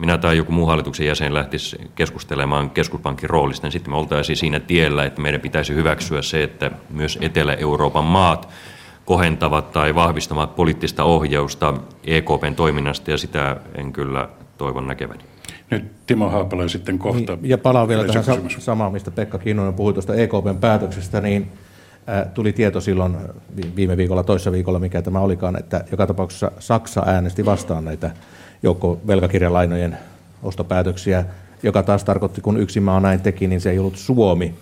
minä 0.00 0.18
tai 0.18 0.36
joku 0.36 0.52
muu 0.52 0.66
hallituksen 0.66 1.06
jäsen 1.06 1.34
lähtisi 1.34 1.76
keskustelemaan 1.94 2.70
keskuspankin 2.70 3.30
roolista, 3.30 3.66
niin 3.66 3.72
sitten 3.72 3.92
me 3.92 3.96
oltaisiin 3.96 4.36
siinä 4.36 4.60
tiellä, 4.60 5.04
että 5.04 5.20
meidän 5.20 5.40
pitäisi 5.40 5.74
hyväksyä 5.74 6.22
se, 6.22 6.42
että 6.42 6.70
myös 6.90 7.18
Etelä-Euroopan 7.20 8.04
maat 8.04 8.48
kohentavat 9.04 9.72
tai 9.72 9.94
vahvistavat 9.94 10.56
poliittista 10.56 11.04
ohjausta 11.04 11.74
EKPn 12.04 12.54
toiminnasta, 12.56 13.10
ja 13.10 13.18
sitä 13.18 13.56
en 13.74 13.92
kyllä 13.92 14.28
toivon 14.58 14.86
näkeväni. 14.86 15.24
Nyt 15.70 15.84
Timo 16.06 16.28
Haapala 16.28 16.68
sitten 16.68 16.98
kohta. 16.98 17.36
Niin, 17.36 17.50
ja 17.50 17.58
palaan 17.58 17.88
vielä 17.88 18.04
tähän 18.04 18.24
samaan, 18.58 18.92
mistä 18.92 19.10
Pekka 19.10 19.38
Kinnunen 19.38 19.74
puhui 19.74 19.92
tuosta 19.92 20.14
EKPn 20.14 20.58
päätöksestä, 20.60 21.20
niin 21.20 21.52
tuli 22.34 22.52
tieto 22.52 22.80
silloin 22.80 23.16
viime 23.76 23.96
viikolla, 23.96 24.22
toissa 24.22 24.52
viikolla, 24.52 24.78
mikä 24.78 25.02
tämä 25.02 25.20
olikaan, 25.20 25.58
että 25.58 25.84
joka 25.90 26.06
tapauksessa 26.06 26.52
Saksa 26.58 27.02
äänesti 27.06 27.44
vastaan 27.44 27.84
näitä 27.84 28.10
joukkovelkakirjalainojen 28.62 29.98
ostopäätöksiä, 30.42 31.24
joka 31.62 31.82
taas 31.82 32.04
tarkoitti, 32.04 32.40
kun 32.40 32.60
yksi 32.60 32.80
maa 32.80 33.00
näin 33.00 33.20
teki, 33.20 33.46
niin 33.46 33.60
se 33.60 33.70
ei 33.70 33.78
ollut 33.78 33.96
Suomi. 33.96 34.54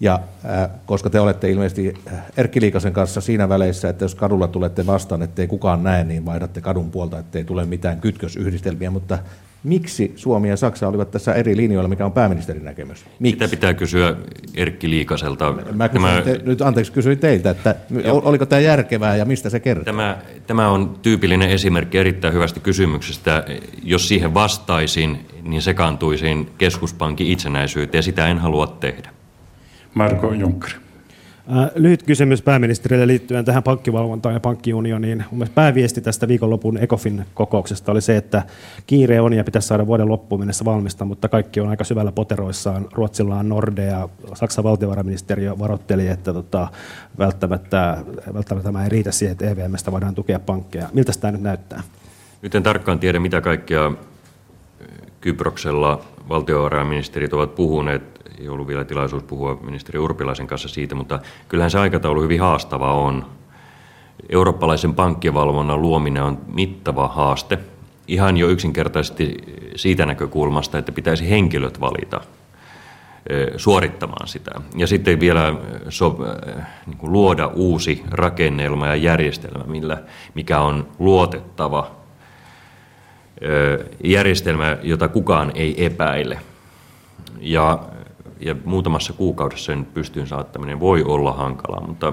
Ja 0.00 0.20
äh, 0.44 0.70
koska 0.86 1.10
te 1.10 1.20
olette 1.20 1.50
ilmeisesti 1.50 1.94
Erkki 2.36 2.60
Liikasen 2.60 2.92
kanssa 2.92 3.20
siinä 3.20 3.48
väleissä, 3.48 3.88
että 3.88 4.04
jos 4.04 4.14
kadulla 4.14 4.48
tulette 4.48 4.86
vastaan, 4.86 5.22
ettei 5.22 5.46
kukaan 5.46 5.82
näe, 5.82 6.04
niin 6.04 6.26
vaihdatte 6.26 6.60
kadun 6.60 6.90
puolta, 6.90 7.18
ettei 7.18 7.44
tule 7.44 7.64
mitään 7.64 8.00
kytkösyhdistelmiä, 8.00 8.90
mutta 8.90 9.18
miksi 9.64 10.12
Suomi 10.16 10.48
ja 10.48 10.56
Saksa 10.56 10.88
olivat 10.88 11.10
tässä 11.10 11.34
eri 11.34 11.56
linjoilla, 11.56 11.88
mikä 11.88 12.06
on 12.06 12.12
pääministerin 12.12 12.64
näkemys? 12.64 13.04
Miksi? 13.18 13.34
Sitä 13.34 13.48
pitää 13.48 13.74
kysyä 13.74 14.16
Erkki 14.54 14.90
Liikaselta. 14.90 15.54
Mä 15.72 15.88
tämä, 15.88 16.22
te, 16.24 16.40
nyt 16.44 16.62
anteeksi 16.62 16.92
kysyin 16.92 17.18
teiltä, 17.18 17.50
että 17.50 17.74
jo, 18.04 18.22
oliko 18.24 18.46
tämä 18.46 18.60
järkevää 18.60 19.16
ja 19.16 19.24
mistä 19.24 19.50
se 19.50 19.60
kertoo? 19.60 19.84
Tämä, 19.84 20.18
tämä 20.46 20.68
on 20.68 20.98
tyypillinen 21.02 21.50
esimerkki 21.50 21.98
erittäin 21.98 22.34
hyvästä 22.34 22.60
kysymyksestä. 22.60 23.44
Jos 23.82 24.08
siihen 24.08 24.34
vastaisin, 24.34 25.26
niin 25.42 25.62
sekaantuisin 25.62 26.50
keskuspankin 26.58 27.26
itsenäisyyteen 27.26 27.98
ja 27.98 28.02
sitä 28.02 28.28
en 28.28 28.38
halua 28.38 28.66
tehdä. 28.66 29.10
Marko 29.94 30.32
Junkkari. 30.32 30.83
Lyhyt 31.74 32.02
kysymys 32.02 32.42
pääministerille 32.42 33.06
liittyen 33.06 33.44
tähän 33.44 33.62
pankkivalvontaan 33.62 34.34
ja 34.34 34.40
pankkiunioniin. 34.40 35.24
Mun 35.30 35.46
pääviesti 35.54 36.00
tästä 36.00 36.28
viikonlopun 36.28 36.78
ECOFIN 36.78 37.24
kokouksesta 37.34 37.92
oli 37.92 38.00
se, 38.00 38.16
että 38.16 38.42
kiire 38.86 39.20
on 39.20 39.32
ja 39.32 39.44
pitäisi 39.44 39.68
saada 39.68 39.86
vuoden 39.86 40.08
loppuun 40.08 40.40
mennessä 40.40 40.64
valmista, 40.64 41.04
mutta 41.04 41.28
kaikki 41.28 41.60
on 41.60 41.68
aika 41.68 41.84
syvällä 41.84 42.12
poteroissaan. 42.12 42.88
Ruotsilla 42.92 43.36
on 43.36 43.48
Nordea, 43.48 44.08
Saksan 44.34 44.64
valtiovarainministeriö 44.64 45.58
varoitteli, 45.58 46.08
että 46.08 46.32
tota, 46.32 46.68
välttämättä, 47.18 47.96
välttämättä 48.34 48.68
tämä 48.68 48.84
ei 48.84 48.88
riitä 48.90 49.12
siihen, 49.12 49.32
että 49.32 49.50
EVMstä 49.50 49.92
voidaan 49.92 50.14
tukea 50.14 50.38
pankkeja. 50.38 50.88
Miltä 50.92 51.12
tämä 51.20 51.32
nyt 51.32 51.42
näyttää? 51.42 51.82
Nyt 52.42 52.54
en 52.54 52.62
tarkkaan 52.62 52.98
tiedä, 52.98 53.20
mitä 53.20 53.40
kaikkea 53.40 53.92
Kyproksella 55.20 56.04
valtiovarainministerit 56.28 57.32
ovat 57.32 57.54
puhuneet 57.54 58.14
ei 58.38 58.48
ollut 58.48 58.68
vielä 58.68 58.84
tilaisuus 58.84 59.22
puhua 59.22 59.58
ministeri 59.62 59.98
Urpilaisen 59.98 60.46
kanssa 60.46 60.68
siitä, 60.68 60.94
mutta 60.94 61.20
kyllähän 61.48 61.70
se 61.70 61.78
aikataulu 61.78 62.22
hyvin 62.22 62.40
haastava 62.40 62.94
on. 62.94 63.26
Eurooppalaisen 64.28 64.94
pankkivalvonnan 64.94 65.82
luominen 65.82 66.22
on 66.22 66.38
mittava 66.46 67.08
haaste. 67.08 67.58
Ihan 68.08 68.36
jo 68.36 68.48
yksinkertaisesti 68.48 69.36
siitä 69.76 70.06
näkökulmasta, 70.06 70.78
että 70.78 70.92
pitäisi 70.92 71.30
henkilöt 71.30 71.80
valita 71.80 72.20
suorittamaan 73.56 74.28
sitä. 74.28 74.50
Ja 74.76 74.86
sitten 74.86 75.20
vielä 75.20 75.54
so, 75.88 76.18
niin 76.86 76.98
kuin 76.98 77.12
luoda 77.12 77.46
uusi 77.46 78.02
rakennelma 78.10 78.86
ja 78.86 78.96
järjestelmä, 78.96 79.64
millä, 79.64 80.02
mikä 80.34 80.60
on 80.60 80.88
luotettava 80.98 82.03
järjestelmä, 84.04 84.76
jota 84.82 85.08
kukaan 85.08 85.52
ei 85.54 85.84
epäile. 85.84 86.38
Ja 87.40 87.78
ja 88.40 88.56
muutamassa 88.64 89.12
kuukaudessa 89.12 89.64
sen 89.66 89.84
pystyyn 89.84 90.26
saattaminen 90.26 90.80
voi 90.80 91.02
olla 91.02 91.32
hankalaa, 91.32 91.86
mutta 91.86 92.12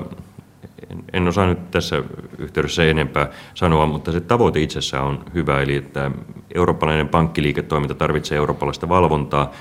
en, 0.90 1.03
en 1.14 1.28
osaa 1.28 1.45
nyt 1.45 1.72
tässä 1.72 2.03
yhteydessä 2.38 2.84
enempää 2.84 3.30
sanoa, 3.53 3.86
mutta 3.86 4.12
se 4.12 4.20
tavoite 4.20 4.60
itsessään 4.60 5.03
on 5.03 5.26
hyvä, 5.34 5.62
eli 5.62 5.76
että 5.76 6.12
eurooppalainen 6.56 7.10
pankkiliiketoiminta 7.10 7.95
tarvitsee 7.95 8.38
eurooppalaista 8.38 8.90
valvontaa, 8.90 9.52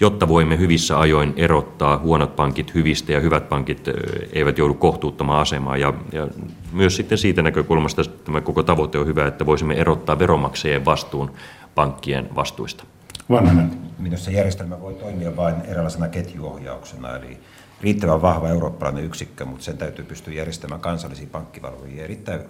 jotta 0.00 0.28
voimme 0.28 0.58
hyvissä 0.58 1.00
ajoin 1.00 1.32
erottaa 1.36 1.98
huonot 1.98 2.36
pankit 2.36 2.74
hyvistä 2.74 3.12
ja 3.12 3.20
hyvät 3.20 3.48
pankit 3.48 3.84
eivät 4.32 4.58
joudu 4.58 4.74
kohtuuttomaan 4.74 5.40
asemaan. 5.40 5.80
Ja, 5.80 5.94
ja 6.12 6.28
myös 6.72 6.96
sitten 6.96 7.18
siitä 7.18 7.42
näkökulmasta 7.42 8.02
tämä 8.04 8.40
koko 8.40 8.62
tavoite 8.62 8.98
on 8.98 9.06
hyvä, 9.06 9.26
että 9.26 9.46
voisimme 9.46 9.74
erottaa 9.74 10.18
veronmaksajien 10.18 10.84
vastuun 10.84 11.30
pankkien 11.74 12.34
vastuista. 12.34 12.84
Vanhanen. 13.30 13.70
Minusta 13.98 14.30
järjestelmä 14.30 14.80
voi 14.80 14.94
toimia 14.94 15.36
vain 15.36 15.54
erilaisena 15.68 16.08
ketjuohjauksena, 16.08 17.16
eli 17.16 17.38
riittävän 17.80 18.22
vahva 18.22 18.48
eurooppalainen 18.48 19.04
yksikkö, 19.04 19.44
mutta 19.44 19.64
sen 19.64 19.78
täytyy 19.78 20.04
pystyä 20.04 20.34
järjestämään 20.34 20.80
kansallisia 20.80 21.26
pankkivalvojia. 21.32 22.04
Erittäin 22.04 22.40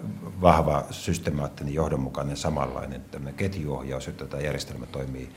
vahva, 0.41 0.83
systemaattinen, 0.91 1.73
johdonmukainen, 1.73 2.37
samanlainen 2.37 3.01
ketjuohjaus, 3.37 4.07
jotta 4.07 4.25
tämä 4.25 4.43
järjestelmä 4.43 4.85
toimii, 4.85 5.29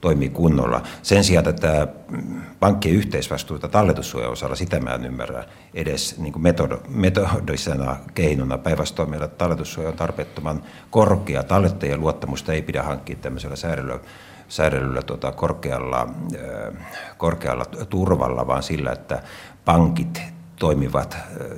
toimii 0.00 0.28
kunnolla. 0.28 0.82
Sen 1.02 1.24
sijaan 1.24 1.48
että 1.48 1.88
pankkien 2.60 2.94
yhteisvastuuta 2.94 3.68
talletussuojan 3.68 4.32
osalla, 4.32 4.56
sitä 4.56 4.80
mä 4.80 4.94
en 4.94 5.04
ymmärrä 5.04 5.44
edes 5.74 6.18
niin 6.18 6.32
kuin 6.32 6.42
metodo, 6.42 6.82
metodisena 6.88 7.96
keinona. 8.14 8.58
Päinvastoin 8.58 9.10
meillä 9.10 9.28
talletussuoja 9.28 9.88
on 9.88 9.96
tarpeettoman 9.96 10.62
korkea. 10.90 11.42
Tallettajien 11.42 12.00
luottamusta 12.00 12.52
ei 12.52 12.62
pidä 12.62 12.82
hankkia 12.82 13.16
tämmöisellä 13.16 13.56
säädöllä 13.56 13.98
säädellyllä 14.48 15.02
tuota, 15.02 15.32
korkealla, 15.32 16.08
korkealla 17.16 17.64
turvalla, 17.64 18.46
vaan 18.46 18.62
sillä, 18.62 18.92
että 18.92 19.22
pankit 19.64 20.22
toimivat 20.56 21.16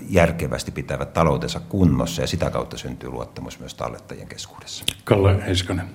järkevästi, 0.09 0.71
pitävät 0.71 1.13
taloutensa 1.13 1.61
kunnossa 1.61 2.23
ja 2.23 2.27
sitä 2.27 2.51
kautta 2.51 2.77
syntyy 2.79 3.11
luottamus 3.11 3.61
myös 3.61 3.75
tallettajien 3.75 4.29
keskuudessa. 4.29 4.85
Kalle 5.05 5.47
Heiskanen. 5.47 5.87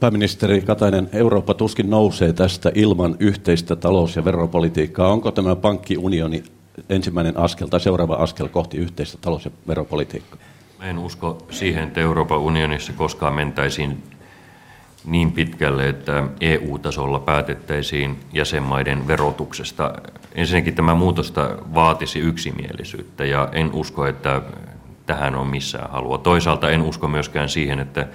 Pääministeri 0.00 0.60
Katainen, 0.60 1.08
Eurooppa 1.12 1.54
tuskin 1.54 1.90
nousee 1.90 2.32
tästä 2.32 2.72
ilman 2.74 3.16
yhteistä 3.18 3.76
talous- 3.76 4.16
ja 4.16 4.24
veropolitiikkaa. 4.24 5.12
Onko 5.12 5.30
tämä 5.30 5.56
pankkiunioni 5.56 6.42
ensimmäinen 6.88 7.36
askel 7.36 7.66
tai 7.66 7.80
seuraava 7.80 8.14
askel 8.14 8.48
kohti 8.48 8.76
yhteistä 8.76 9.18
talous- 9.20 9.44
ja 9.44 9.50
veropolitiikkaa? 9.68 10.38
en 10.82 10.98
usko 10.98 11.38
siihen, 11.50 11.84
että 11.84 12.00
Euroopan 12.00 12.38
unionissa 12.38 12.92
koskaan 12.92 13.34
mentäisiin 13.34 14.02
niin 15.04 15.32
pitkälle, 15.32 15.88
että 15.88 16.24
EU-tasolla 16.40 17.18
päätettäisiin 17.18 18.20
jäsenmaiden 18.32 19.06
verotuksesta. 19.06 19.94
Ensinnäkin 20.34 20.74
tämä 20.74 20.94
muutosta 20.94 21.50
vaatisi 21.74 22.18
yksimielisyyttä 22.18 23.24
ja 23.24 23.48
en 23.52 23.72
usko, 23.72 24.06
että 24.06 24.42
tähän 25.06 25.34
on 25.34 25.46
missään 25.46 25.90
halua. 25.90 26.18
Toisaalta 26.18 26.70
en 26.70 26.82
usko 26.82 27.08
myöskään 27.08 27.48
siihen, 27.48 27.78
että 27.78 28.08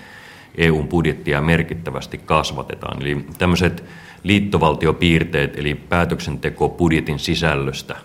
EUn 0.57 0.87
budjettia 0.87 1.41
merkittävästi 1.41 2.17
kasvatetaan. 2.17 3.01
Eli 3.01 3.25
tämmöiset 3.37 3.83
liittovaltiopiirteet, 4.23 5.59
eli 5.59 5.75
päätöksenteko 5.75 6.69
budjetin 6.69 7.19
sisällöstä, 7.19 7.95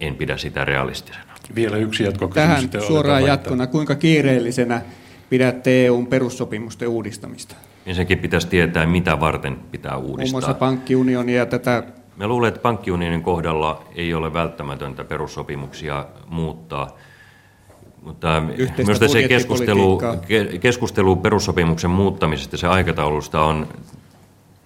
en 0.00 0.14
pidä 0.14 0.36
sitä 0.36 0.64
realistisena. 0.64 1.24
Vielä 1.54 1.76
yksi 1.76 2.04
jatkokysymys. 2.04 2.70
Tähän 2.70 2.86
suoraan 2.86 3.24
jatkona, 3.24 3.66
kuinka 3.66 3.94
kiireellisenä 3.94 4.82
pidätte 5.30 5.86
EUn 5.86 6.06
perussopimusten 6.06 6.88
uudistamista? 6.88 7.54
Ensinnäkin 7.86 8.18
pitäisi 8.18 8.48
tietää, 8.48 8.86
mitä 8.86 9.20
varten 9.20 9.56
pitää 9.70 9.96
uudistaa. 9.96 10.16
Muun 10.16 10.30
muassa 10.30 10.54
pankkiunionia 10.54 11.36
ja 11.36 11.46
tätä... 11.46 11.82
Me 12.16 12.26
luulen, 12.26 12.48
että 12.48 12.60
pankkiunionin 12.60 13.22
kohdalla 13.22 13.84
ei 13.94 14.14
ole 14.14 14.32
välttämätöntä 14.32 15.04
perussopimuksia 15.04 16.06
muuttaa. 16.28 16.96
Mutta 18.02 18.42
myös 18.86 19.12
se 19.12 19.28
keskustelu, 19.28 20.02
keskustelu 20.60 21.16
perussopimuksen 21.16 21.90
muuttamisesta 21.90 22.56
se 22.56 22.66
aikataulusta 22.66 23.42
on 23.42 23.68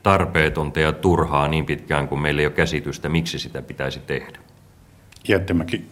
tarpeetonta 0.03 0.81
ja 0.81 0.93
turhaa 0.93 1.49
niin 1.49 1.67
pitkään 1.67 2.09
kuin 2.09 2.21
meillä 2.21 2.41
ei 2.41 2.47
ole 2.47 2.55
käsitystä, 2.55 3.09
miksi 3.09 3.39
sitä 3.39 3.63
pitäisi 3.63 4.01
tehdä. 4.07 4.39
Jättimäki. 5.29 5.85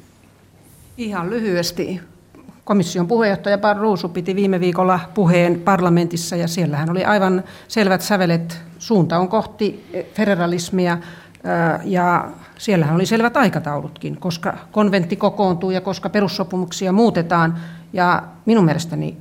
Ihan 0.96 1.30
lyhyesti. 1.30 2.00
Komission 2.64 3.06
puheenjohtaja 3.06 3.58
Barroso 3.58 4.08
piti 4.08 4.36
viime 4.36 4.60
viikolla 4.60 5.00
puheen 5.14 5.60
parlamentissa 5.60 6.36
ja 6.36 6.48
siellähän 6.48 6.90
oli 6.90 7.04
aivan 7.04 7.44
selvät 7.68 8.02
sävelet. 8.02 8.60
Suunta 8.78 9.18
on 9.18 9.28
kohti 9.28 9.84
federalismia 10.14 10.98
ja 11.84 12.28
siellähän 12.58 12.94
oli 12.94 13.06
selvät 13.06 13.36
aikataulutkin, 13.36 14.16
koska 14.16 14.58
konventti 14.72 15.16
kokoontuu 15.16 15.70
ja 15.70 15.80
koska 15.80 16.08
perussopimuksia 16.08 16.92
muutetaan. 16.92 17.58
Ja 17.92 18.22
minun 18.46 18.64
mielestäni, 18.64 19.16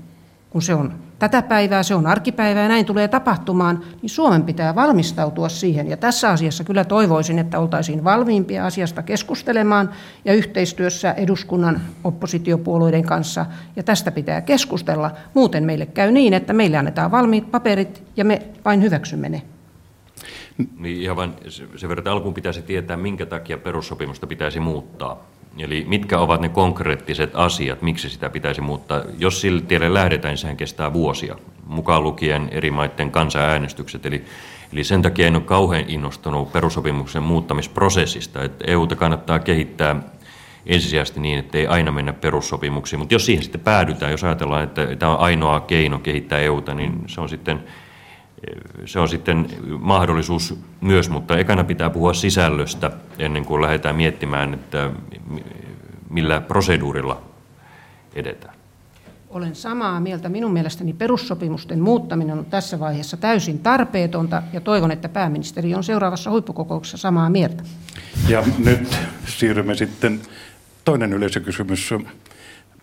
kun 0.49 0.61
se 0.61 0.73
on 0.73 0.93
tätä 1.19 1.41
päivää, 1.41 1.83
se 1.83 1.95
on 1.95 2.07
arkipäivää 2.07 2.63
ja 2.63 2.69
näin 2.69 2.85
tulee 2.85 3.07
tapahtumaan, 3.07 3.83
niin 4.01 4.09
Suomen 4.09 4.43
pitää 4.43 4.75
valmistautua 4.75 5.49
siihen. 5.49 5.87
Ja 5.87 5.97
tässä 5.97 6.29
asiassa 6.29 6.63
kyllä 6.63 6.83
toivoisin, 6.83 7.39
että 7.39 7.59
oltaisiin 7.59 8.03
valmiimpia 8.03 8.65
asiasta 8.65 9.03
keskustelemaan 9.03 9.89
ja 10.25 10.33
yhteistyössä 10.33 11.11
eduskunnan 11.11 11.81
oppositiopuolueiden 12.03 13.03
kanssa. 13.03 13.45
Ja 13.75 13.83
tästä 13.83 14.11
pitää 14.11 14.41
keskustella. 14.41 15.11
Muuten 15.33 15.63
meille 15.63 15.85
käy 15.85 16.11
niin, 16.11 16.33
että 16.33 16.53
meille 16.53 16.77
annetaan 16.77 17.11
valmiit 17.11 17.51
paperit 17.51 18.03
ja 18.17 18.25
me 18.25 18.41
vain 18.65 18.81
hyväksymme 18.81 19.29
ne. 19.29 19.41
Niin 20.77 21.01
ihan 21.01 21.15
vain 21.15 21.33
sen 21.49 21.89
verran, 21.89 21.99
että 21.99 22.11
alkuun 22.11 22.33
pitäisi 22.33 22.61
tietää, 22.61 22.97
minkä 22.97 23.25
takia 23.25 23.57
perussopimusta 23.57 24.27
pitäisi 24.27 24.59
muuttaa. 24.59 25.25
Eli 25.57 25.85
mitkä 25.87 26.19
ovat 26.19 26.41
ne 26.41 26.49
konkreettiset 26.49 27.31
asiat, 27.33 27.81
miksi 27.81 28.09
sitä 28.09 28.29
pitäisi 28.29 28.61
muuttaa. 28.61 29.01
Jos 29.17 29.41
sille 29.41 29.61
tielle 29.61 29.93
lähdetään, 29.93 30.31
niin 30.31 30.37
sehän 30.37 30.57
kestää 30.57 30.93
vuosia, 30.93 31.35
mukaan 31.65 32.03
lukien 32.03 32.49
eri 32.51 32.71
maiden 32.71 33.11
kansanäänestykset. 33.11 34.05
Eli, 34.05 34.25
eli 34.73 34.83
sen 34.83 35.01
takia 35.01 35.27
en 35.27 35.35
ole 35.35 35.43
kauhean 35.43 35.85
innostunut 35.87 36.51
perussopimuksen 36.51 37.23
muuttamisprosessista. 37.23 38.43
Että 38.43 38.65
EUta 38.67 38.95
kannattaa 38.95 39.39
kehittää 39.39 39.95
ensisijaisesti 40.65 41.19
niin, 41.19 41.39
että 41.39 41.57
ei 41.57 41.67
aina 41.67 41.91
mennä 41.91 42.13
perussopimuksiin. 42.13 42.99
Mutta 42.99 43.15
jos 43.15 43.25
siihen 43.25 43.43
sitten 43.43 43.61
päädytään, 43.61 44.11
jos 44.11 44.23
ajatellaan, 44.23 44.63
että 44.63 44.95
tämä 44.95 45.11
on 45.11 45.19
ainoa 45.19 45.59
keino 45.59 45.99
kehittää 45.99 46.39
EUta, 46.39 46.73
niin 46.73 47.03
se 47.07 47.21
on 47.21 47.29
sitten 47.29 47.63
se 48.85 48.99
on 48.99 49.09
sitten 49.09 49.47
mahdollisuus 49.79 50.59
myös, 50.81 51.09
mutta 51.09 51.37
ekana 51.37 51.63
pitää 51.63 51.89
puhua 51.89 52.13
sisällöstä 52.13 52.91
ennen 53.19 53.45
kuin 53.45 53.61
lähdetään 53.61 53.95
miettimään, 53.95 54.53
että 54.53 54.91
millä 56.09 56.41
proseduurilla 56.41 57.21
edetään. 58.15 58.55
Olen 59.29 59.55
samaa 59.55 59.99
mieltä. 59.99 60.29
Minun 60.29 60.53
mielestäni 60.53 60.93
perussopimusten 60.93 61.79
muuttaminen 61.79 62.39
on 62.39 62.45
tässä 62.45 62.79
vaiheessa 62.79 63.17
täysin 63.17 63.59
tarpeetonta 63.59 64.43
ja 64.53 64.61
toivon, 64.61 64.91
että 64.91 65.09
pääministeri 65.09 65.75
on 65.75 65.83
seuraavassa 65.83 66.31
huippukokouksessa 66.31 66.97
samaa 66.97 67.29
mieltä. 67.29 67.63
Ja 68.27 68.43
nyt 68.65 68.97
siirrymme 69.25 69.75
sitten 69.75 70.21
toinen 70.85 71.13
yleisökysymys. 71.13 71.93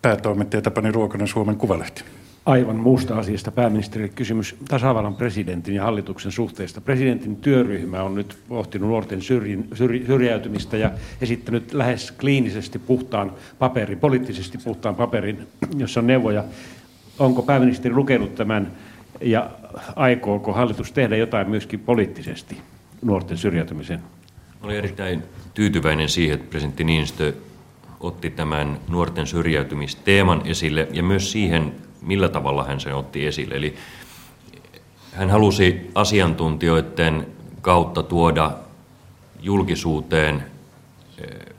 Päätoimittaja 0.01 0.61
Tapani 0.61 0.91
Ruokonen, 0.91 1.27
Suomen 1.27 1.55
Kuvalehti 1.55 2.03
aivan 2.49 2.75
muusta 2.75 3.17
asiasta 3.17 3.51
pääministerille 3.51 4.13
kysymys 4.15 4.55
tasavallan 4.67 5.15
presidentin 5.15 5.75
ja 5.75 5.83
hallituksen 5.83 6.31
suhteesta. 6.31 6.81
Presidentin 6.81 7.35
työryhmä 7.35 8.03
on 8.03 8.15
nyt 8.15 8.37
pohtinut 8.47 8.89
nuorten 8.89 9.21
syrjin, 9.21 9.67
syrj, 9.73 10.05
syrjäytymistä 10.05 10.77
ja 10.77 10.91
esittänyt 11.21 11.73
lähes 11.73 12.11
kliinisesti 12.11 12.79
puhtaan 12.79 13.31
paperin, 13.59 13.99
poliittisesti 13.99 14.57
puhtaan 14.63 14.95
paperin, 14.95 15.47
jossa 15.77 15.99
on 15.99 16.07
neuvoja. 16.07 16.43
Onko 17.19 17.41
pääministeri 17.41 17.95
lukenut 17.95 18.35
tämän 18.35 18.71
ja 19.21 19.49
aikooko 19.95 20.53
hallitus 20.53 20.91
tehdä 20.91 21.15
jotain 21.15 21.49
myöskin 21.49 21.79
poliittisesti 21.79 22.57
nuorten 23.01 23.37
syrjäytymisen? 23.37 23.99
Olen 24.61 24.75
erittäin 24.75 25.23
tyytyväinen 25.53 26.09
siihen, 26.09 26.39
että 26.39 26.49
presidentti 26.49 26.83
Niinistö 26.83 27.33
otti 27.99 28.29
tämän 28.29 28.77
nuorten 28.87 29.27
syrjäytymisteeman 29.27 30.41
esille 30.45 30.87
ja 30.91 31.03
myös 31.03 31.31
siihen 31.31 31.71
millä 32.01 32.29
tavalla 32.29 32.63
hän 32.63 32.79
sen 32.79 32.95
otti 32.95 33.27
esille. 33.27 33.55
Eli 33.55 33.75
hän 35.13 35.29
halusi 35.29 35.91
asiantuntijoiden 35.95 37.27
kautta 37.61 38.03
tuoda 38.03 38.51
julkisuuteen 39.41 40.43
eh, 41.17 41.55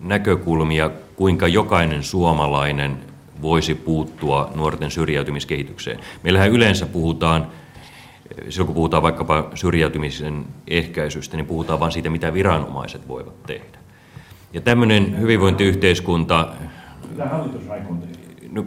näkökulmia, 0.00 0.90
kuinka 1.16 1.48
jokainen 1.48 2.02
suomalainen 2.02 2.96
voisi 3.42 3.74
puuttua 3.74 4.50
nuorten 4.54 4.90
syrjäytymiskehitykseen. 4.90 6.00
Meillähän 6.22 6.50
yleensä 6.50 6.86
puhutaan, 6.86 7.42
eh, 7.42 8.44
silloin 8.48 8.66
kun 8.66 8.74
puhutaan 8.74 9.02
vaikkapa 9.02 9.50
syrjäytymisen 9.54 10.44
ehkäisystä, 10.68 11.36
niin 11.36 11.46
puhutaan 11.46 11.80
vain 11.80 11.92
siitä, 11.92 12.10
mitä 12.10 12.34
viranomaiset 12.34 13.08
voivat 13.08 13.42
tehdä. 13.42 13.78
Ja 14.52 14.60
tämmöinen 14.60 15.20
hyvinvointiyhteiskunta... 15.20 16.48
Mitä 17.10 17.26
hallitus 17.26 17.70
aikoo 17.70 17.96
tehdä? 17.96 18.18
No, 18.52 18.64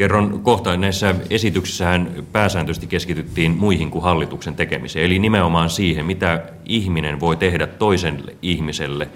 Kerron 0.00 0.40
kohta, 0.42 0.76
näissä 0.76 1.14
esityksissähän 1.30 2.24
pääsääntöisesti 2.32 2.86
keskityttiin 2.86 3.56
muihin 3.56 3.90
kuin 3.90 4.04
hallituksen 4.04 4.54
tekemiseen, 4.54 5.06
eli 5.06 5.18
nimenomaan 5.18 5.70
siihen, 5.70 6.06
mitä 6.06 6.42
ihminen 6.64 7.20
voi 7.20 7.36
tehdä 7.36 7.66
toiselle 7.66 8.36
ihmiselle, 8.42 9.08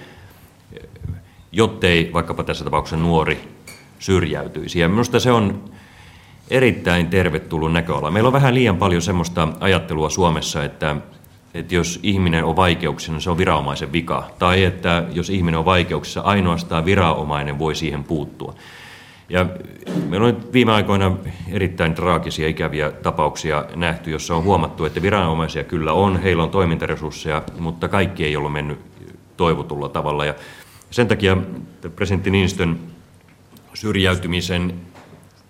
jottei 1.52 2.11
vaikkapa 2.12 2.44
tässä 2.44 2.65
tapauksessa 2.65 2.97
nuori 2.97 3.48
syrjäytyisi. 3.98 4.81
Ja 4.81 4.89
minusta 4.89 5.20
se 5.20 5.32
on 5.32 5.65
erittäin 6.51 7.06
tervetullut 7.06 7.73
näköala. 7.73 8.11
Meillä 8.11 8.27
on 8.27 8.32
vähän 8.32 8.55
liian 8.55 8.77
paljon 8.77 9.02
semmoista 9.02 9.48
ajattelua 9.61 10.11
Suomessa, 10.11 10.65
että, 10.65 10.97
että 11.55 11.74
jos 11.74 12.01
ihminen 12.02 12.44
on 12.44 12.56
vaikeuksissa, 12.56 13.12
niin 13.12 13.23
se 13.23 13.31
on 13.31 13.39
viranomaisen 13.39 13.93
vika. 13.93 14.31
Tai 14.39 14.65
että 14.65 15.05
jos 15.12 15.31
ihminen 15.31 15.59
on 15.59 15.65
vaikeuksissa, 15.65 16.20
ainoastaan 16.20 16.85
viranomainen 16.85 17.59
voi 17.59 17.74
siihen 17.74 18.05
puuttua. 18.05 18.55
Ja 19.29 19.47
meillä 20.09 20.27
on 20.27 20.53
viime 20.53 20.73
aikoina 20.73 21.17
erittäin 21.53 21.95
traagisia, 21.95 22.49
ikäviä 22.49 22.91
tapauksia 22.91 23.65
nähty, 23.77 24.11
jossa 24.11 24.37
on 24.37 24.45
huomattu, 24.45 24.85
että 24.85 25.03
viranomaisia 25.03 25.65
kyllä 25.65 25.93
on, 25.93 26.23
heillä 26.23 26.43
on 26.43 26.51
toimintaresursseja, 26.51 27.43
mutta 27.59 27.89
kaikki 27.89 28.25
ei 28.25 28.37
ollut 28.37 28.53
mennyt 28.53 28.79
toivotulla 29.37 29.89
tavalla. 29.89 30.25
Ja 30.25 30.35
sen 30.91 31.09
takia 31.09 31.37
presidentti 31.97 32.31
Niinistön 32.31 32.79
syrjäytymisen 33.75 34.75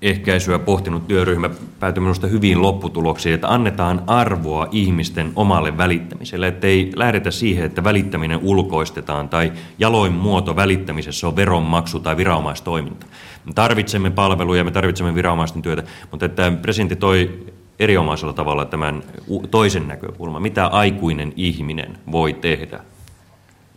ehkäisyä 0.05 0.59
pohtinut 0.59 1.09
työryhmä 1.09 1.51
päätyi 1.81 2.01
minusta 2.01 2.27
hyvin 2.27 2.63
lopputuloksiin, 2.63 3.35
että 3.35 3.49
annetaan 3.49 4.03
arvoa 4.07 4.69
ihmisten 4.73 5.33
omalle 5.37 5.79
välittämiselle, 5.79 6.49
ettei 6.49 6.93
lähdetä 6.97 7.31
siihen, 7.31 7.65
että 7.65 7.85
välittäminen 7.85 8.41
ulkoistetaan 8.43 9.29
tai 9.29 9.53
jaloin 9.79 10.13
muoto 10.13 10.57
välittämisessä 10.57 11.29
on 11.29 11.37
veronmaksu 11.37 12.01
tai 12.01 12.17
viranomaistoiminta. 12.17 13.07
Me 13.45 13.53
tarvitsemme 13.53 14.11
palveluja, 14.11 14.65
me 14.65 14.71
tarvitsemme 14.71 15.15
viranomaisten 15.15 15.63
työtä, 15.63 15.83
mutta 16.11 16.27
että 16.27 16.53
presidentti 16.63 16.97
toi 16.97 17.47
erinomaisella 17.79 18.33
tavalla 18.33 18.65
tämän 18.65 19.03
toisen 19.51 19.89
näkökulman, 19.89 20.43
mitä 20.43 20.67
aikuinen 20.67 21.33
ihminen 21.37 21.99
voi 22.13 22.33
tehdä, 22.33 22.81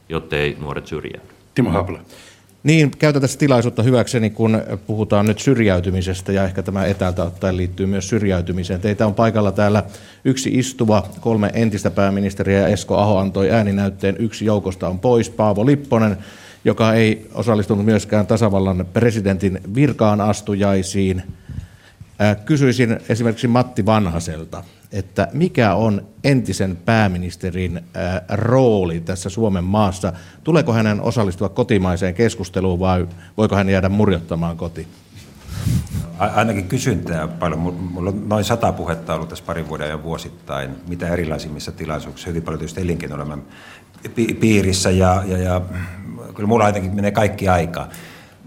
jottei 0.10 0.58
nuoret 0.60 0.88
syrjäydy. 0.88 1.28
Timo 1.56 1.70
Hapla. 1.70 2.00
Niin, 2.68 2.92
käytän 2.92 3.22
tässä 3.22 3.40
tilaisuutta 3.40 3.84
hyväkseni, 3.84 4.30
kun 4.30 4.62
puhutaan 4.88 5.26
nyt 5.26 5.40
syrjäytymisestä 5.40 6.32
ja 6.32 6.44
ehkä 6.44 6.64
tämä 6.64 6.86
etäältä 6.86 7.24
ottaen 7.24 7.58
liittyy 7.58 7.86
myös 7.86 8.10
syrjäytymiseen. 8.10 8.82
Teitä 8.82 9.08
on 9.08 9.14
paikalla 9.14 9.52
täällä 9.52 9.84
yksi 10.26 10.50
istuva, 10.50 11.10
kolme 11.20 11.52
entistä 11.54 11.92
pääministeriä 11.92 12.60
ja 12.60 12.68
Esko 12.68 12.98
Aho 12.98 13.18
antoi 13.18 13.52
ääninäytteen. 13.52 14.16
Yksi 14.20 14.46
joukosta 14.46 14.88
on 14.88 15.00
pois, 15.00 15.30
Paavo 15.30 15.66
Lipponen, 15.66 16.18
joka 16.66 16.94
ei 16.94 17.28
osallistunut 17.34 17.86
myöskään 17.86 18.28
tasavallan 18.28 18.86
presidentin 18.94 19.60
virkaan 19.76 20.22
astujaisiin. 20.22 21.24
Kysyisin 22.46 23.00
esimerkiksi 23.10 23.48
Matti 23.48 23.86
Vanhaselta, 23.86 24.64
että 24.92 25.28
mikä 25.34 25.76
on 25.76 26.08
entisen 26.24 26.78
pääministerin 26.86 27.82
rooli 28.30 29.00
tässä 29.00 29.30
Suomen 29.30 29.64
maassa? 29.64 30.14
Tuleeko 30.44 30.74
hänen 30.74 31.02
osallistua 31.02 31.50
kotimaiseen 31.50 32.14
keskusteluun 32.14 32.80
vai 32.80 33.08
voiko 33.38 33.56
hän 33.56 33.70
jäädä 33.70 33.90
murjottamaan 33.90 34.58
kotiin? 34.58 34.88
Ainakin 36.20 36.68
kysyntää 36.68 37.28
paljon. 37.28 37.60
Mulla 37.60 38.10
on 38.10 38.30
noin 38.30 38.44
sata 38.44 38.72
puhetta 38.72 39.16
ollut 39.16 39.30
tässä 39.30 39.44
parin 39.46 39.70
vuoden 39.70 39.88
ajan 39.88 40.04
vuosittain, 40.04 40.72
mitä 40.88 41.08
erilaisimmissa 41.08 41.72
tilaisuuksissa, 41.72 42.30
hyvin 42.30 42.44
paljon 42.44 42.60
tietysti 42.60 42.82
elinkeinoelämän 42.82 43.44
piirissä 44.40 44.90
ja, 44.92 45.24
ja, 45.26 45.38
ja 45.38 45.62
kyllä 46.36 46.48
mulla 46.48 46.66
ainakin 46.66 46.96
menee 46.96 47.12
kaikki 47.12 47.48
aika 47.48 47.88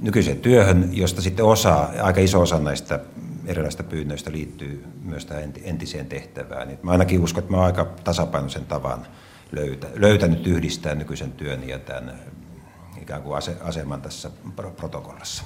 nykyiseen 0.01 0.39
työhön, 0.39 0.89
josta 0.93 1.23
sitten 1.23 1.45
osa, 1.45 1.89
aika 2.03 2.21
iso 2.21 2.41
osa 2.41 2.59
näistä 2.59 3.01
erilaisista 3.47 3.83
pyynnöistä 3.83 4.33
liittyy 4.33 4.85
myös 5.05 5.27
tähän 5.27 5.53
entiseen 5.63 6.07
tehtävään. 6.07 6.69
Niin 6.69 6.79
mä 6.83 6.91
ainakin 6.91 7.21
uskon, 7.21 7.43
että 7.43 7.51
mä 7.51 7.57
olen 7.57 7.67
aika 7.67 7.87
tasapainoisen 8.05 8.65
tavan 8.65 9.07
löytä, 9.53 9.87
löytänyt 9.95 10.47
yhdistää 10.47 10.95
nykyisen 10.95 11.33
työn 11.33 11.69
ja 11.69 11.79
tämän 11.79 12.15
ikään 13.03 13.23
kuin 13.23 13.43
aseman 13.61 14.03
tässä 14.03 14.31
protokollassa. 14.77 15.45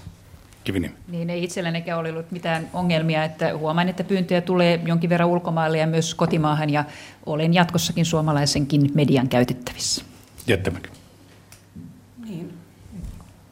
Kivini. 0.64 0.94
Niin 1.08 1.30
ei 1.30 1.44
itsellänikään 1.44 1.98
ole 1.98 2.10
ollut 2.10 2.30
mitään 2.30 2.68
ongelmia, 2.72 3.24
että 3.24 3.56
huomaan, 3.56 3.88
että 3.88 4.04
pyyntöjä 4.04 4.40
tulee 4.40 4.80
jonkin 4.86 5.10
verran 5.10 5.28
ulkomaille 5.28 5.78
ja 5.78 5.86
myös 5.86 6.14
kotimaahan 6.14 6.70
ja 6.70 6.84
olen 7.26 7.54
jatkossakin 7.54 8.04
suomalaisenkin 8.04 8.90
median 8.94 9.28
käytettävissä. 9.28 10.04
Jättämäkin. 10.46 10.92
Niin. 12.28 12.52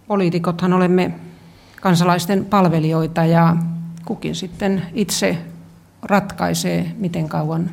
Poliitikothan 0.08 0.72
olemme 0.72 1.14
kansalaisten 1.80 2.44
palvelijoita 2.44 3.24
ja 3.24 3.56
kukin 4.04 4.34
sitten 4.34 4.82
itse 4.94 5.38
ratkaisee, 6.02 6.92
miten 6.96 7.28
kauan 7.28 7.70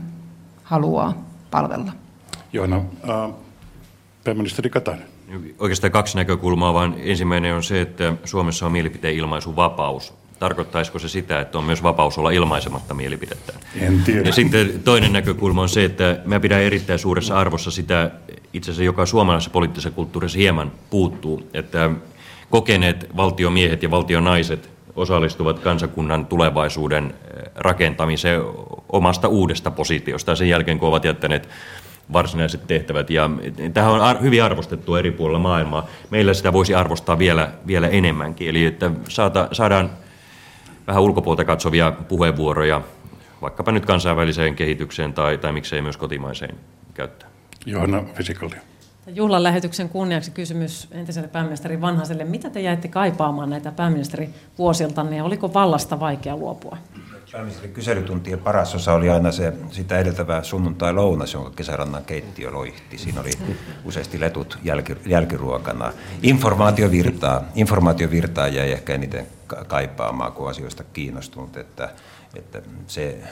haluaa 0.64 1.24
palvella. 1.52 1.92
Joona, 2.54 2.76
äh, 2.76 3.34
pääministeri 4.24 4.70
Katainen. 4.70 5.08
Oikeastaan 5.60 5.92
kaksi 5.92 6.18
näkökulmaa, 6.18 6.74
vaan 6.74 6.96
ensimmäinen 6.98 7.56
on 7.56 7.64
se, 7.64 7.82
että 7.82 8.14
Suomessa 8.24 8.66
on 8.66 8.72
mielipiteen 8.72 9.16
ilmaisu 9.16 9.56
vapaus. 9.56 10.14
Tarkoittaisiko 10.40 11.00
se 11.00 11.10
sitä, 11.10 11.40
että 11.40 11.58
on 11.58 11.64
myös 11.64 11.84
vapaus 11.84 12.18
olla 12.18 12.32
ilmaisematta 12.32 12.94
mielipidettä? 12.94 13.54
En 13.76 14.04
tiedä. 14.04 14.30
Ja 14.30 14.34
sitten 14.34 14.82
toinen 14.84 15.14
näkökulma 15.14 15.62
on 15.62 15.70
se, 15.70 15.86
että 15.86 16.20
mä 16.26 16.40
pidän 16.40 16.62
erittäin 16.62 17.00
suuressa 17.00 17.40
arvossa 17.40 17.72
sitä, 17.72 18.12
itse 18.54 18.72
asiassa 18.72 18.84
joka 18.84 19.06
suomalaisessa 19.06 19.52
poliittisessa 19.52 19.92
kulttuurissa 19.92 20.38
hieman 20.38 20.72
puuttuu, 20.90 21.50
että 21.54 21.90
kokeneet 22.50 23.10
valtiomiehet 23.18 23.84
ja 23.84 23.92
valtionaiset 23.92 24.70
osallistuvat 25.00 25.60
kansakunnan 25.60 26.26
tulevaisuuden 26.26 27.06
eh, 27.06 27.44
rakentamiseen 27.56 28.42
omasta 28.90 29.28
uudesta 29.28 29.72
positiosta 29.72 30.36
sen 30.36 30.50
jälkeen, 30.50 30.80
kun 30.80 30.90
ovat 30.90 31.06
jättäneet 31.06 31.50
varsinaiset 32.14 32.68
tehtävät. 32.68 33.10
Ja 33.10 33.30
tähän 33.74 33.92
on 33.92 34.22
hyvin 34.22 34.44
arvostettu 34.44 34.96
eri 34.96 35.12
puolilla 35.12 35.40
maailmaa. 35.40 35.88
Meillä 36.10 36.34
sitä 36.34 36.54
voisi 36.54 36.76
arvostaa 36.76 37.20
vielä, 37.20 37.52
vielä 37.68 37.88
enemmänkin. 37.88 38.50
Eli 38.50 38.66
että 38.66 38.92
saada, 39.10 39.48
saadaan 39.52 39.90
vähän 40.88 41.04
ulkopuolta 41.04 41.46
katsovia 41.46 41.92
puheenvuoroja, 41.92 42.82
vaikkapa 43.42 43.72
nyt 43.72 43.86
kansainväliseen 43.86 44.56
kehitykseen 44.56 45.14
tai, 45.14 45.38
tai 45.38 45.52
miksei 45.52 45.82
myös 45.82 45.98
kotimaiseen 45.98 46.56
käyttöön. 46.94 47.32
Johanna 47.66 48.04
Fisikalli. 48.14 48.56
Juhlan 49.16 49.44
lähetyksen 49.44 49.90
kunniaksi 49.90 50.32
kysymys 50.32 50.88
entiselle 50.92 51.28
pääministeri 51.28 51.82
Vanhaselle. 51.82 52.24
Mitä 52.24 52.50
te 52.50 52.62
jäitte 52.62 52.88
kaipaamaan 52.88 53.50
näitä 53.50 53.72
pääministerivuosiltanne 53.72 55.18
ja 55.18 55.24
oliko 55.24 55.54
vallasta 55.54 56.00
vaikea 56.00 56.36
luopua? 56.36 56.78
Pääministerin 57.32 57.74
kyselytuntien 57.74 58.40
paras 58.40 58.76
osa 58.76 58.94
oli 58.94 59.10
aina 59.10 59.32
se 59.32 59.54
sitä 59.72 60.00
edeltävä 60.00 60.44
sunnuntai-lounas, 60.44 61.34
jonka 61.34 61.50
kesärannan 61.50 62.06
keittiö 62.06 62.52
loihti. 62.52 62.98
Siinä 62.98 63.22
oli 63.22 63.32
useasti 63.86 64.20
letut 64.20 64.58
jälki, 64.64 64.96
jälkiruokana. 65.06 65.94
Informaatiovirtaa, 66.24 67.44
informaatiovirtaa 67.56 68.48
jäi 68.48 68.72
ehkä 68.72 68.94
eniten 68.94 69.28
kaipaamaan, 69.68 70.32
kun 70.32 70.50
asioista 70.50 70.84
kiinnostunut. 70.84 71.58
Että, 71.58 71.90
että 72.36 72.62
se 72.88 73.24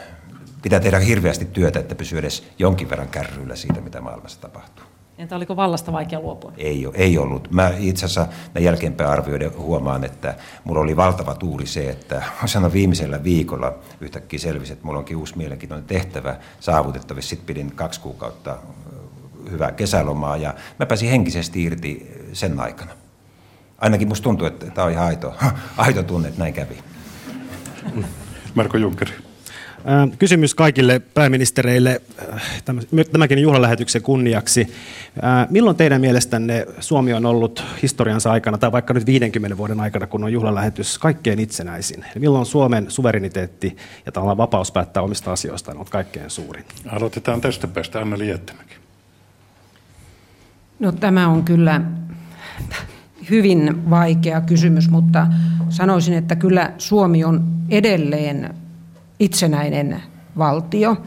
pitää 0.61 0.79
tehdä 0.79 0.99
hirveästi 0.99 1.45
työtä, 1.45 1.79
että 1.79 1.95
pysyy 1.95 2.19
edes 2.19 2.47
jonkin 2.59 2.89
verran 2.89 3.09
kärryillä 3.09 3.55
siitä, 3.55 3.81
mitä 3.81 4.01
maailmassa 4.01 4.41
tapahtuu. 4.41 4.76
Entä 5.17 5.35
oliko 5.35 5.55
vallasta 5.55 5.91
vaikea 5.91 6.19
luopua? 6.19 6.53
Ei, 6.57 6.87
ei 6.93 7.17
ollut. 7.17 7.51
Mä 7.51 7.71
itse 7.77 8.05
asiassa 8.05 8.27
näin 8.53 8.65
jälkeenpäin 8.65 9.09
arvioiden 9.09 9.57
huomaan, 9.57 10.03
että 10.03 10.35
mulla 10.63 10.79
oli 10.79 10.95
valtava 10.95 11.35
tuuri 11.35 11.65
se, 11.65 11.89
että 11.89 12.23
sanon 12.45 12.73
viimeisellä 12.73 13.23
viikolla 13.23 13.75
yhtäkkiä 14.01 14.39
selvisi, 14.39 14.73
että 14.73 14.85
mulla 14.85 14.99
onkin 14.99 15.17
uusi 15.17 15.37
mielenkiintoinen 15.37 15.87
tehtävä 15.87 16.35
saavutettavissa. 16.59 17.29
Sitten 17.29 17.45
pidin 17.45 17.75
kaksi 17.75 18.01
kuukautta 18.01 18.57
hyvää 19.51 19.71
kesälomaa 19.71 20.37
ja 20.37 20.53
mä 20.79 20.85
pääsin 20.85 21.09
henkisesti 21.09 21.63
irti 21.63 22.11
sen 22.33 22.59
aikana. 22.59 22.91
Ainakin 23.77 24.07
musta 24.07 24.23
tuntuu, 24.23 24.47
että 24.47 24.65
tämä 24.65 24.85
on 24.85 24.91
ihan 24.91 25.05
aito, 25.05 25.35
aito 25.77 26.03
tunne, 26.03 26.27
että 26.27 26.39
näin 26.39 26.53
kävi. 26.53 26.77
Marko 28.55 28.77
Junckeri. 28.77 29.26
Kysymys 30.19 30.55
kaikille 30.55 30.99
pääministereille 30.99 32.01
tämäkin 33.11 33.39
juhlalähetyksen 33.39 34.01
kunniaksi. 34.01 34.67
Milloin 35.49 35.77
teidän 35.77 36.01
mielestänne 36.01 36.65
Suomi 36.79 37.13
on 37.13 37.25
ollut 37.25 37.63
historiansa 37.81 38.31
aikana, 38.31 38.57
tai 38.57 38.71
vaikka 38.71 38.93
nyt 38.93 39.05
50 39.05 39.57
vuoden 39.57 39.79
aikana, 39.79 40.07
kun 40.07 40.23
on 40.23 40.33
juhlalähetys, 40.33 40.97
kaikkein 40.97 41.39
itsenäisin? 41.39 42.05
Milloin 42.19 42.45
Suomen 42.45 42.91
suvereniteetti 42.91 43.77
ja 44.05 44.11
tavallaan 44.11 44.37
vapaus 44.37 44.71
päättää 44.71 45.03
omista 45.03 45.31
asioistaan 45.31 45.75
on 45.75 45.79
ollut 45.79 45.89
kaikkein 45.89 46.29
suurin? 46.29 46.65
Aloitetaan 46.87 47.41
tästä 47.41 47.67
päästä. 47.67 47.99
Anna 47.99 48.17
Liettämäki. 48.17 48.75
No 50.79 50.91
tämä 50.91 51.27
on 51.27 51.43
kyllä 51.43 51.81
hyvin 53.29 53.89
vaikea 53.89 54.41
kysymys, 54.41 54.89
mutta 54.89 55.27
sanoisin, 55.69 56.13
että 56.13 56.35
kyllä 56.35 56.73
Suomi 56.77 57.23
on 57.23 57.43
edelleen 57.69 58.49
itsenäinen 59.19 60.01
valtio. 60.37 60.97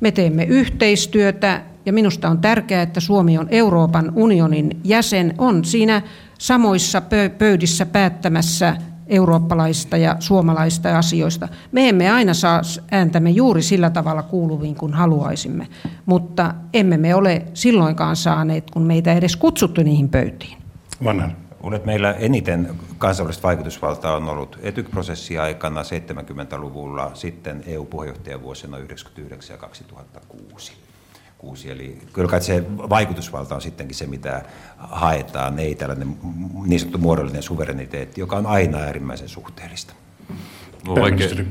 Me 0.00 0.10
teemme 0.10 0.44
yhteistyötä 0.44 1.62
ja 1.86 1.92
minusta 1.92 2.28
on 2.28 2.38
tärkeää, 2.38 2.82
että 2.82 3.00
Suomi 3.00 3.38
on 3.38 3.48
Euroopan 3.50 4.12
unionin 4.14 4.80
jäsen, 4.84 5.34
on 5.38 5.64
siinä 5.64 6.02
samoissa 6.38 7.02
pöydissä 7.38 7.86
päättämässä 7.86 8.76
eurooppalaista 9.06 9.96
ja 9.96 10.16
suomalaista 10.18 10.98
asioista. 10.98 11.48
Me 11.72 11.88
emme 11.88 12.10
aina 12.10 12.34
saa 12.34 12.60
ääntämme 12.90 13.30
juuri 13.30 13.62
sillä 13.62 13.90
tavalla 13.90 14.22
kuuluviin 14.22 14.74
kuin 14.74 14.94
haluaisimme, 14.94 15.68
mutta 16.06 16.54
emme 16.72 16.96
me 16.96 17.14
ole 17.14 17.42
silloinkaan 17.54 18.16
saaneet, 18.16 18.70
kun 18.70 18.82
meitä 18.82 19.12
edes 19.12 19.36
kutsuttu 19.36 19.82
niihin 19.82 20.08
pöytiin. 20.08 20.58
Vanhan. 21.04 21.43
Luulen, 21.64 21.76
että 21.76 21.86
meillä 21.86 22.12
eniten 22.12 22.70
kansainvälistä 22.98 23.42
vaikutusvaltaa 23.42 24.16
on 24.16 24.28
ollut 24.28 24.58
etyk-prosessi 24.62 25.38
aikana 25.38 25.82
70-luvulla, 25.82 27.10
sitten 27.14 27.64
EU-puheenjohtajavuosina 27.66 28.76
1999 28.76 29.54
ja 29.54 29.58
2006. 29.58 30.72
Kuusi. 31.38 31.70
Eli 31.70 31.98
kyllä 32.12 32.28
kai 32.28 32.42
se 32.42 32.64
vaikutusvalta 32.68 33.54
on 33.54 33.60
sittenkin 33.60 33.96
se, 33.96 34.06
mitä 34.06 34.42
haetaan, 34.78 35.58
ei 35.58 35.74
tällainen 35.74 36.16
niin 36.66 36.80
sanottu 36.80 36.98
muodollinen 36.98 37.42
suvereniteetti, 37.42 38.20
joka 38.20 38.36
on 38.36 38.46
aina 38.46 38.78
äärimmäisen 38.78 39.28
suhteellista. 39.28 39.94
Vaikea, 40.86 41.44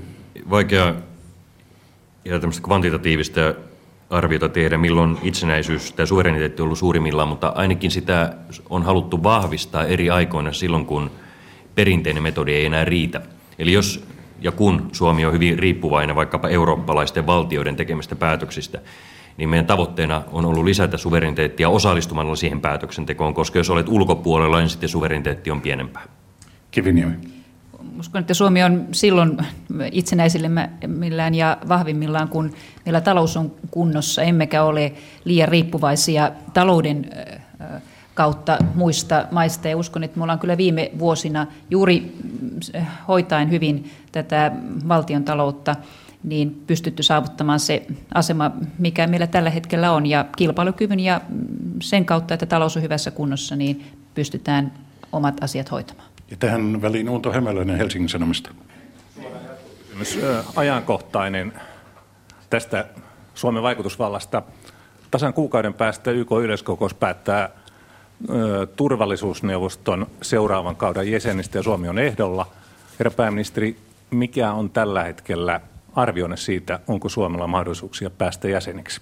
vaikea 0.50 0.96
ja 2.26 2.40
tämmöistä 2.40 2.64
kvantitatiivista 2.64 3.42
arviota 4.10 4.50
tehdä, 4.50 4.78
milloin 4.78 5.18
itsenäisyys 5.24 5.92
tai 5.92 6.08
suvereniteetti 6.08 6.62
on 6.62 6.66
ollut 6.66 6.78
suurimmillaan, 6.78 7.28
mutta 7.28 7.54
ainakin 7.56 7.92
sitä 7.92 8.34
on 8.70 8.84
haluttu 8.84 9.24
vahvistaa 9.24 9.86
eri 9.86 10.10
aikoina 10.10 10.52
silloin, 10.52 10.86
kun 10.86 11.12
perinteinen 11.76 12.24
metodi 12.24 12.54
ei 12.54 12.66
enää 12.66 12.86
riitä. 12.86 13.22
Eli 13.60 13.74
jos 13.74 14.08
ja 14.42 14.52
kun 14.52 14.90
Suomi 14.92 15.26
on 15.26 15.34
hyvin 15.34 15.60
riippuvainen 15.60 16.16
vaikkapa 16.16 16.50
eurooppalaisten 16.50 17.28
valtioiden 17.28 17.76
tekemistä 17.76 18.16
päätöksistä, 18.16 18.82
niin 19.38 19.50
meidän 19.50 19.66
tavoitteena 19.66 20.24
on 20.32 20.46
ollut 20.46 20.66
lisätä 20.66 20.98
suvereniteettia 20.98 21.70
osallistumalla 21.70 22.36
siihen 22.36 22.62
päätöksentekoon, 22.62 23.34
koska 23.34 23.60
jos 23.60 23.70
olet 23.70 23.90
ulkopuolella, 23.90 24.60
niin 24.60 24.70
sitten 24.70 24.90
suvereniteetti 24.90 25.52
on 25.52 25.62
pienempää. 25.62 26.04
Kiviniemi 26.72 27.16
uskon, 28.00 28.22
että 28.22 28.34
Suomi 28.34 28.64
on 28.64 28.88
silloin 28.92 29.38
itsenäisillään 29.92 31.36
ja 31.36 31.58
vahvimmillaan, 31.70 32.28
kun 32.28 32.52
meillä 32.86 33.02
talous 33.02 33.38
on 33.38 33.52
kunnossa, 33.72 34.22
emmekä 34.22 34.64
ole 34.64 34.94
liian 35.26 35.50
riippuvaisia 35.50 36.32
talouden 36.54 37.10
kautta 38.14 38.58
muista 38.76 39.26
maista. 39.32 39.68
Ja 39.68 39.78
uskon, 39.78 40.04
että 40.04 40.18
me 40.18 40.24
ollaan 40.24 40.40
kyllä 40.40 40.58
viime 40.58 40.92
vuosina 41.00 41.48
juuri 41.70 42.18
hoitaen 43.08 43.52
hyvin 43.52 43.92
tätä 44.12 44.52
valtion 44.88 45.24
taloutta 45.24 45.76
niin 46.24 46.64
pystytty 46.68 47.04
saavuttamaan 47.04 47.60
se 47.60 47.88
asema, 48.14 48.52
mikä 48.80 49.08
meillä 49.08 49.28
tällä 49.28 49.50
hetkellä 49.50 49.92
on. 49.92 50.06
Ja 50.06 50.26
kilpailukyvyn 50.38 51.00
ja 51.00 51.22
sen 51.82 52.06
kautta, 52.06 52.34
että 52.34 52.46
talous 52.46 52.78
on 52.78 52.84
hyvässä 52.84 53.12
kunnossa, 53.12 53.56
niin 53.56 53.86
pystytään 54.16 54.74
omat 55.12 55.44
asiat 55.44 55.72
hoitamaan. 55.72 56.13
Ja 56.34 56.38
tähän 56.38 56.82
väliin 56.82 57.10
Unto 57.10 57.32
Hämäläinen 57.32 57.78
Helsingin 57.78 58.10
Sanomista. 58.10 58.52
ajankohtainen 60.56 61.54
tästä 62.50 62.86
Suomen 63.36 63.64
vaikutusvallasta. 63.64 64.42
Tasan 65.12 65.34
kuukauden 65.34 65.74
päästä 65.74 66.12
YK 66.12 66.32
yleiskokous 66.44 66.94
päättää 66.94 67.50
turvallisuusneuvoston 68.76 70.08
seuraavan 70.22 70.76
kauden 70.76 71.12
jäsenistä 71.12 71.58
ja 71.58 71.64
Suomi 71.64 71.90
on 71.90 72.00
ehdolla. 72.00 72.48
Herra 73.00 73.12
pääministeri, 73.12 73.78
mikä 74.12 74.52
on 74.52 74.70
tällä 74.70 75.04
hetkellä 75.04 75.62
arvionne 75.96 76.38
siitä, 76.38 76.80
onko 76.88 77.10
Suomella 77.10 77.48
mahdollisuuksia 77.48 78.10
päästä 78.10 78.48
jäseneksi? 78.48 79.02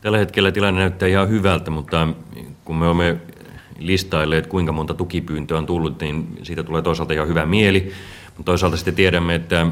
Tällä 0.00 0.18
hetkellä 0.18 0.52
tilanne 0.52 0.80
näyttää 0.80 1.08
ihan 1.08 1.28
hyvältä, 1.28 1.70
mutta 1.70 2.08
kun 2.64 2.76
me 2.76 2.86
olemme 2.86 3.16
listailleet, 3.78 4.46
kuinka 4.46 4.72
monta 4.72 4.94
tukipyyntöä 4.94 5.58
on 5.58 5.66
tullut, 5.66 6.00
niin 6.00 6.38
siitä 6.42 6.62
tulee 6.62 6.82
toisaalta 6.82 7.12
ihan 7.12 7.28
hyvä 7.28 7.46
mieli. 7.46 7.92
Mutta 8.26 8.50
toisaalta 8.50 8.76
sitten 8.76 8.94
tiedämme, 8.94 9.34
että, 9.34 9.66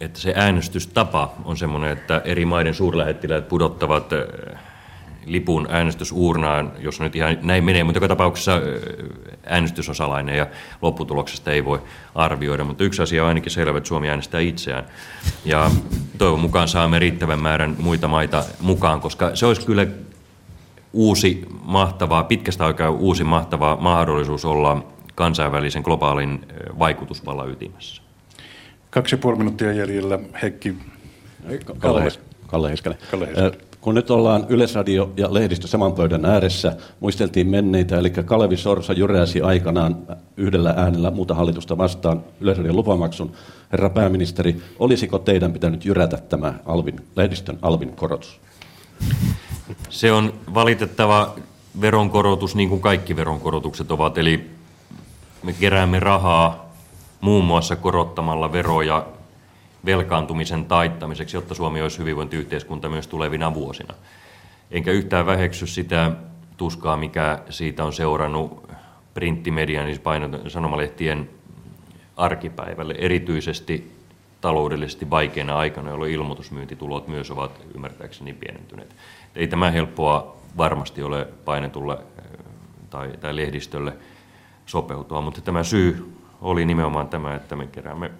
että 0.00 0.20
se 0.20 0.32
äänestystapa 0.36 1.34
on 1.44 1.56
sellainen, 1.56 1.92
että 1.92 2.22
eri 2.24 2.44
maiden 2.44 2.74
suurlähettiläät 2.74 3.48
pudottavat 3.48 4.10
lipun 5.26 5.66
äänestysuurnaan, 5.70 6.72
jos 6.78 7.00
nyt 7.00 7.16
ihan 7.16 7.38
näin 7.42 7.64
menee, 7.64 7.84
mutta 7.84 7.96
joka 7.96 8.08
tapauksessa 8.08 8.60
äänestys 9.46 9.88
on 9.88 9.94
salainen 9.94 10.36
ja 10.36 10.46
lopputuloksesta 10.82 11.50
ei 11.50 11.64
voi 11.64 11.82
arvioida. 12.14 12.64
Mutta 12.64 12.84
yksi 12.84 13.02
asia 13.02 13.22
on 13.22 13.28
ainakin 13.28 13.52
selvä, 13.52 13.78
että 13.78 13.88
Suomi 13.88 14.10
äänestää 14.10 14.40
itseään. 14.40 14.84
Ja 15.44 15.70
toivon 16.18 16.40
mukaan 16.40 16.68
saamme 16.68 16.98
riittävän 16.98 17.42
määrän 17.42 17.76
muita 17.78 18.08
maita 18.08 18.44
mukaan, 18.60 19.00
koska 19.00 19.36
se 19.36 19.46
olisi 19.46 19.66
kyllä 19.66 19.86
uusi 20.96 21.46
mahtava, 21.64 22.24
pitkästä 22.24 22.66
aikaa 22.66 22.90
uusi 22.90 23.24
mahtava 23.24 23.76
mahdollisuus 23.80 24.44
olla 24.44 24.84
kansainvälisen 25.14 25.82
globaalin 25.82 26.46
vaikutusvallan 26.78 27.50
ytimessä. 27.50 28.02
Kaksi 28.90 29.14
ja 29.14 29.18
puoli 29.18 29.38
minuuttia 29.38 29.72
jäljellä. 29.72 30.18
Heikki 30.42 30.76
Kalle, 31.78 32.08
Kalle 32.46 32.68
Heiskanen. 32.68 32.98
Kalle 33.10 33.26
Heiskanen. 33.26 33.52
Kun 33.80 33.94
nyt 33.94 34.10
ollaan 34.10 34.46
Yleisradio 34.48 35.12
ja 35.16 35.34
lehdistö 35.34 35.66
saman 35.66 35.92
pöydän 35.92 36.24
ääressä, 36.24 36.76
muisteltiin 37.00 37.48
menneitä, 37.48 37.98
eli 37.98 38.10
Kalevi 38.10 38.56
Sorsa 38.56 38.92
jyräsi 38.92 39.40
aikanaan 39.40 39.96
yhdellä 40.36 40.74
äänellä 40.76 41.10
muuta 41.10 41.34
hallitusta 41.34 41.78
vastaan 41.78 42.24
Yleisradion 42.40 42.76
lupamaksun. 42.76 43.32
Herra 43.72 43.90
pääministeri, 43.90 44.56
olisiko 44.78 45.18
teidän 45.18 45.52
pitänyt 45.52 45.84
jyrätä 45.84 46.16
tämä 46.16 46.54
Alvin, 46.64 47.00
lehdistön 47.16 47.58
Alvin 47.62 47.92
korotus? 47.96 48.40
Se 49.88 50.12
on 50.12 50.32
valitettava 50.54 51.34
veronkorotus, 51.80 52.54
niin 52.54 52.68
kuin 52.68 52.80
kaikki 52.80 53.16
veronkorotukset 53.16 53.90
ovat. 53.90 54.18
Eli 54.18 54.50
me 55.42 55.52
keräämme 55.52 56.00
rahaa 56.00 56.66
muun 57.20 57.44
muassa 57.44 57.76
korottamalla 57.76 58.52
veroja 58.52 59.06
velkaantumisen 59.84 60.64
taittamiseksi, 60.64 61.36
jotta 61.36 61.54
Suomi 61.54 61.82
olisi 61.82 61.98
hyvinvointiyhteiskunta 61.98 62.88
myös 62.88 63.06
tulevina 63.06 63.54
vuosina. 63.54 63.94
Enkä 64.70 64.90
yhtään 64.90 65.26
väheksy 65.26 65.66
sitä 65.66 66.12
tuskaa, 66.56 66.96
mikä 66.96 67.38
siitä 67.50 67.84
on 67.84 67.92
seurannut 67.92 68.70
printtimedian, 69.14 69.86
siis 69.86 70.00
sanomalehtien 70.48 71.30
arkipäivälle, 72.16 72.94
erityisesti 72.98 73.96
taloudellisesti 74.40 75.10
vaikeina 75.10 75.56
aikana, 75.56 75.90
jolloin 75.90 76.12
ilmoitusmyyntitulot 76.12 77.08
myös 77.08 77.30
ovat 77.30 77.60
ymmärtääkseni 77.74 78.32
pienentyneet. 78.32 78.94
Ei 79.36 79.46
tämä 79.46 79.70
helppoa 79.70 80.36
varmasti 80.56 81.02
ole 81.02 81.28
painetulle 81.44 81.98
tai, 82.90 83.12
tai 83.20 83.36
lehdistölle 83.36 83.92
sopeutua, 84.66 85.20
mutta 85.20 85.40
tämä 85.40 85.62
syy 85.62 86.12
oli 86.40 86.64
nimenomaan 86.64 87.08
tämä, 87.08 87.34
että 87.34 87.56
me 87.56 87.66
keräämme 87.66 88.10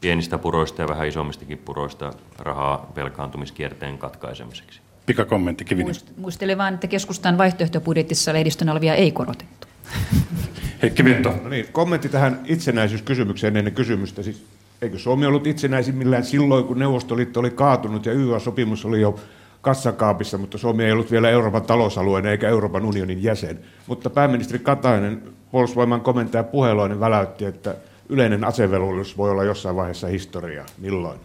pienistä 0.00 0.38
puroista 0.38 0.82
ja 0.82 0.88
vähän 0.88 1.08
isommistakin 1.08 1.58
puroista 1.58 2.12
rahaa 2.38 2.92
velkaantumiskierteen 2.96 3.98
katkaisemiseksi. 3.98 4.80
Pikakommentti 5.06 5.64
Kivinen. 5.64 5.94
Muistelen 6.16 6.58
vain, 6.58 6.74
että 6.74 6.86
keskustan 6.86 7.38
vaihtoehtobudjetissa 7.38 8.32
lehdistön 8.32 8.68
alvia 8.68 8.94
ei 8.94 9.12
korotettu. 9.12 9.66
Heikki 10.82 11.04
Vinto. 11.04 11.34
No 11.42 11.48
niin, 11.48 11.66
kommentti 11.72 12.08
tähän 12.08 12.40
itsenäisyyskysymykseen 12.44 13.56
ennen 13.56 13.74
kysymystä. 13.74 14.22
Siis, 14.22 14.44
eikö 14.82 14.98
Suomi 14.98 15.26
ollut 15.26 15.46
itsenäisimmillään 15.46 16.24
silloin, 16.24 16.64
kun 16.64 16.78
Neuvostoliitto 16.78 17.40
oli 17.40 17.50
kaatunut 17.50 18.06
ja 18.06 18.12
YA-sopimus 18.12 18.84
oli 18.84 19.00
jo 19.00 19.20
kassakaapissa, 19.62 20.38
mutta 20.38 20.58
Suomi 20.58 20.84
ei 20.84 20.92
ollut 20.92 21.10
vielä 21.10 21.30
Euroopan 21.30 21.62
talousalueen 21.62 22.26
eikä 22.26 22.48
Euroopan 22.48 22.84
unionin 22.84 23.22
jäsen. 23.22 23.58
Mutta 23.86 24.10
pääministeri 24.10 24.58
Katainen, 24.58 25.22
puolustusvoiman 25.50 26.00
komentaja 26.00 26.44
puheloinen 26.44 27.00
väläytti, 27.00 27.44
että 27.44 27.74
yleinen 28.08 28.44
asevelvollisuus 28.44 29.18
voi 29.18 29.30
olla 29.30 29.44
jossain 29.44 29.76
vaiheessa 29.76 30.06
historiaa. 30.06 30.66
Milloin? 30.78 31.20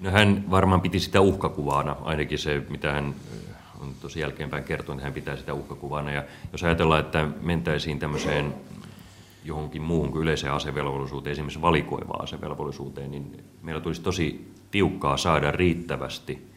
No 0.00 0.10
hän 0.10 0.44
varmaan 0.50 0.80
piti 0.80 1.00
sitä 1.00 1.20
uhkakuvana, 1.20 1.96
ainakin 2.04 2.38
se, 2.38 2.62
mitä 2.68 2.92
hän 2.92 3.14
on 3.80 3.88
tosi 4.00 4.20
jälkeenpäin 4.20 4.64
kertonut, 4.64 5.02
hän 5.02 5.12
pitää 5.12 5.36
sitä 5.36 5.54
uhkakuvana. 5.54 6.12
Ja 6.12 6.24
jos 6.52 6.64
ajatellaan, 6.64 7.00
että 7.00 7.28
mentäisiin 7.42 7.98
tämmöiseen 7.98 8.54
johonkin 9.44 9.82
muuhun 9.82 10.12
kuin 10.12 10.22
yleiseen 10.22 10.52
asevelvollisuuteen, 10.52 11.32
esimerkiksi 11.32 11.62
valikoivaan 11.62 12.22
asevelvollisuuteen, 12.22 13.10
niin 13.10 13.44
meillä 13.62 13.80
tulisi 13.80 14.02
tosi 14.02 14.52
tiukkaa 14.70 15.16
saada 15.16 15.50
riittävästi 15.50 16.55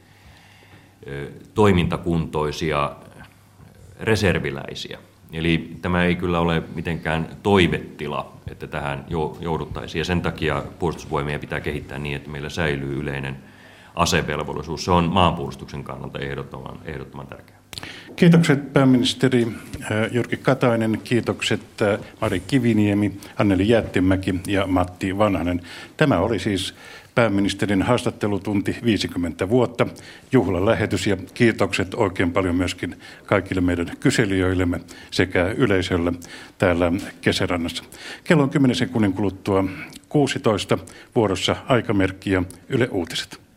toimintakuntoisia 1.54 2.92
reserviläisiä. 4.00 5.00
Eli 5.34 5.76
tämä 5.82 6.04
ei 6.04 6.16
kyllä 6.16 6.40
ole 6.40 6.64
mitenkään 6.76 7.28
toivetila, 7.44 8.34
että 8.52 8.68
tähän 8.68 9.06
jouduttaisiin. 9.40 10.00
Ja 10.00 10.06
sen 10.06 10.22
takia 10.22 10.64
puolustusvoimia 10.80 11.40
pitää 11.40 11.60
kehittää 11.60 12.00
niin, 12.00 12.16
että 12.16 12.30
meillä 12.30 12.50
säilyy 12.50 13.00
yleinen 13.00 13.38
asevelvollisuus. 13.96 14.86
Se 14.86 14.92
on 14.92 15.04
maanpuolustuksen 15.04 15.84
kannalta 15.84 16.20
ehdottoman, 16.20 16.80
ehdottoman 16.86 17.28
tärkeää. 17.28 17.60
Kiitokset 18.16 18.74
pääministeri 18.74 19.48
Jyrki 20.12 20.38
Katainen, 20.38 21.02
kiitokset 21.04 21.62
Mari 22.22 22.40
Kiviniemi, 22.40 23.18
Anneli 23.38 23.70
Jättimäki 23.70 24.36
ja 24.48 24.68
Matti 24.68 25.18
Vanhanen. 25.18 25.62
Tämä 25.98 26.20
oli 26.20 26.40
siis 26.40 26.76
pääministerin 27.20 27.82
haastattelutunti 27.82 28.76
50 28.84 29.50
vuotta, 29.50 29.88
juhlalähetys 30.32 31.08
ja 31.08 31.18
kiitokset 31.34 31.94
oikein 31.94 32.32
paljon 32.32 32.56
myöskin 32.56 32.96
kaikille 33.26 33.62
meidän 33.62 33.92
kyselijöillemme 34.00 34.80
sekä 35.12 35.46
yleisölle 35.58 36.14
täällä 36.58 36.92
Kesärannassa. 37.22 37.84
Kello 38.24 38.44
on 38.44 38.50
10 38.50 38.76
sekunnin 38.76 39.14
kuluttua 39.14 39.64
16 40.10 40.78
vuorossa 41.16 41.56
aikamerkki 41.68 42.32
ja 42.32 42.44
Yle 42.70 42.88
Uutiset. 42.92 43.49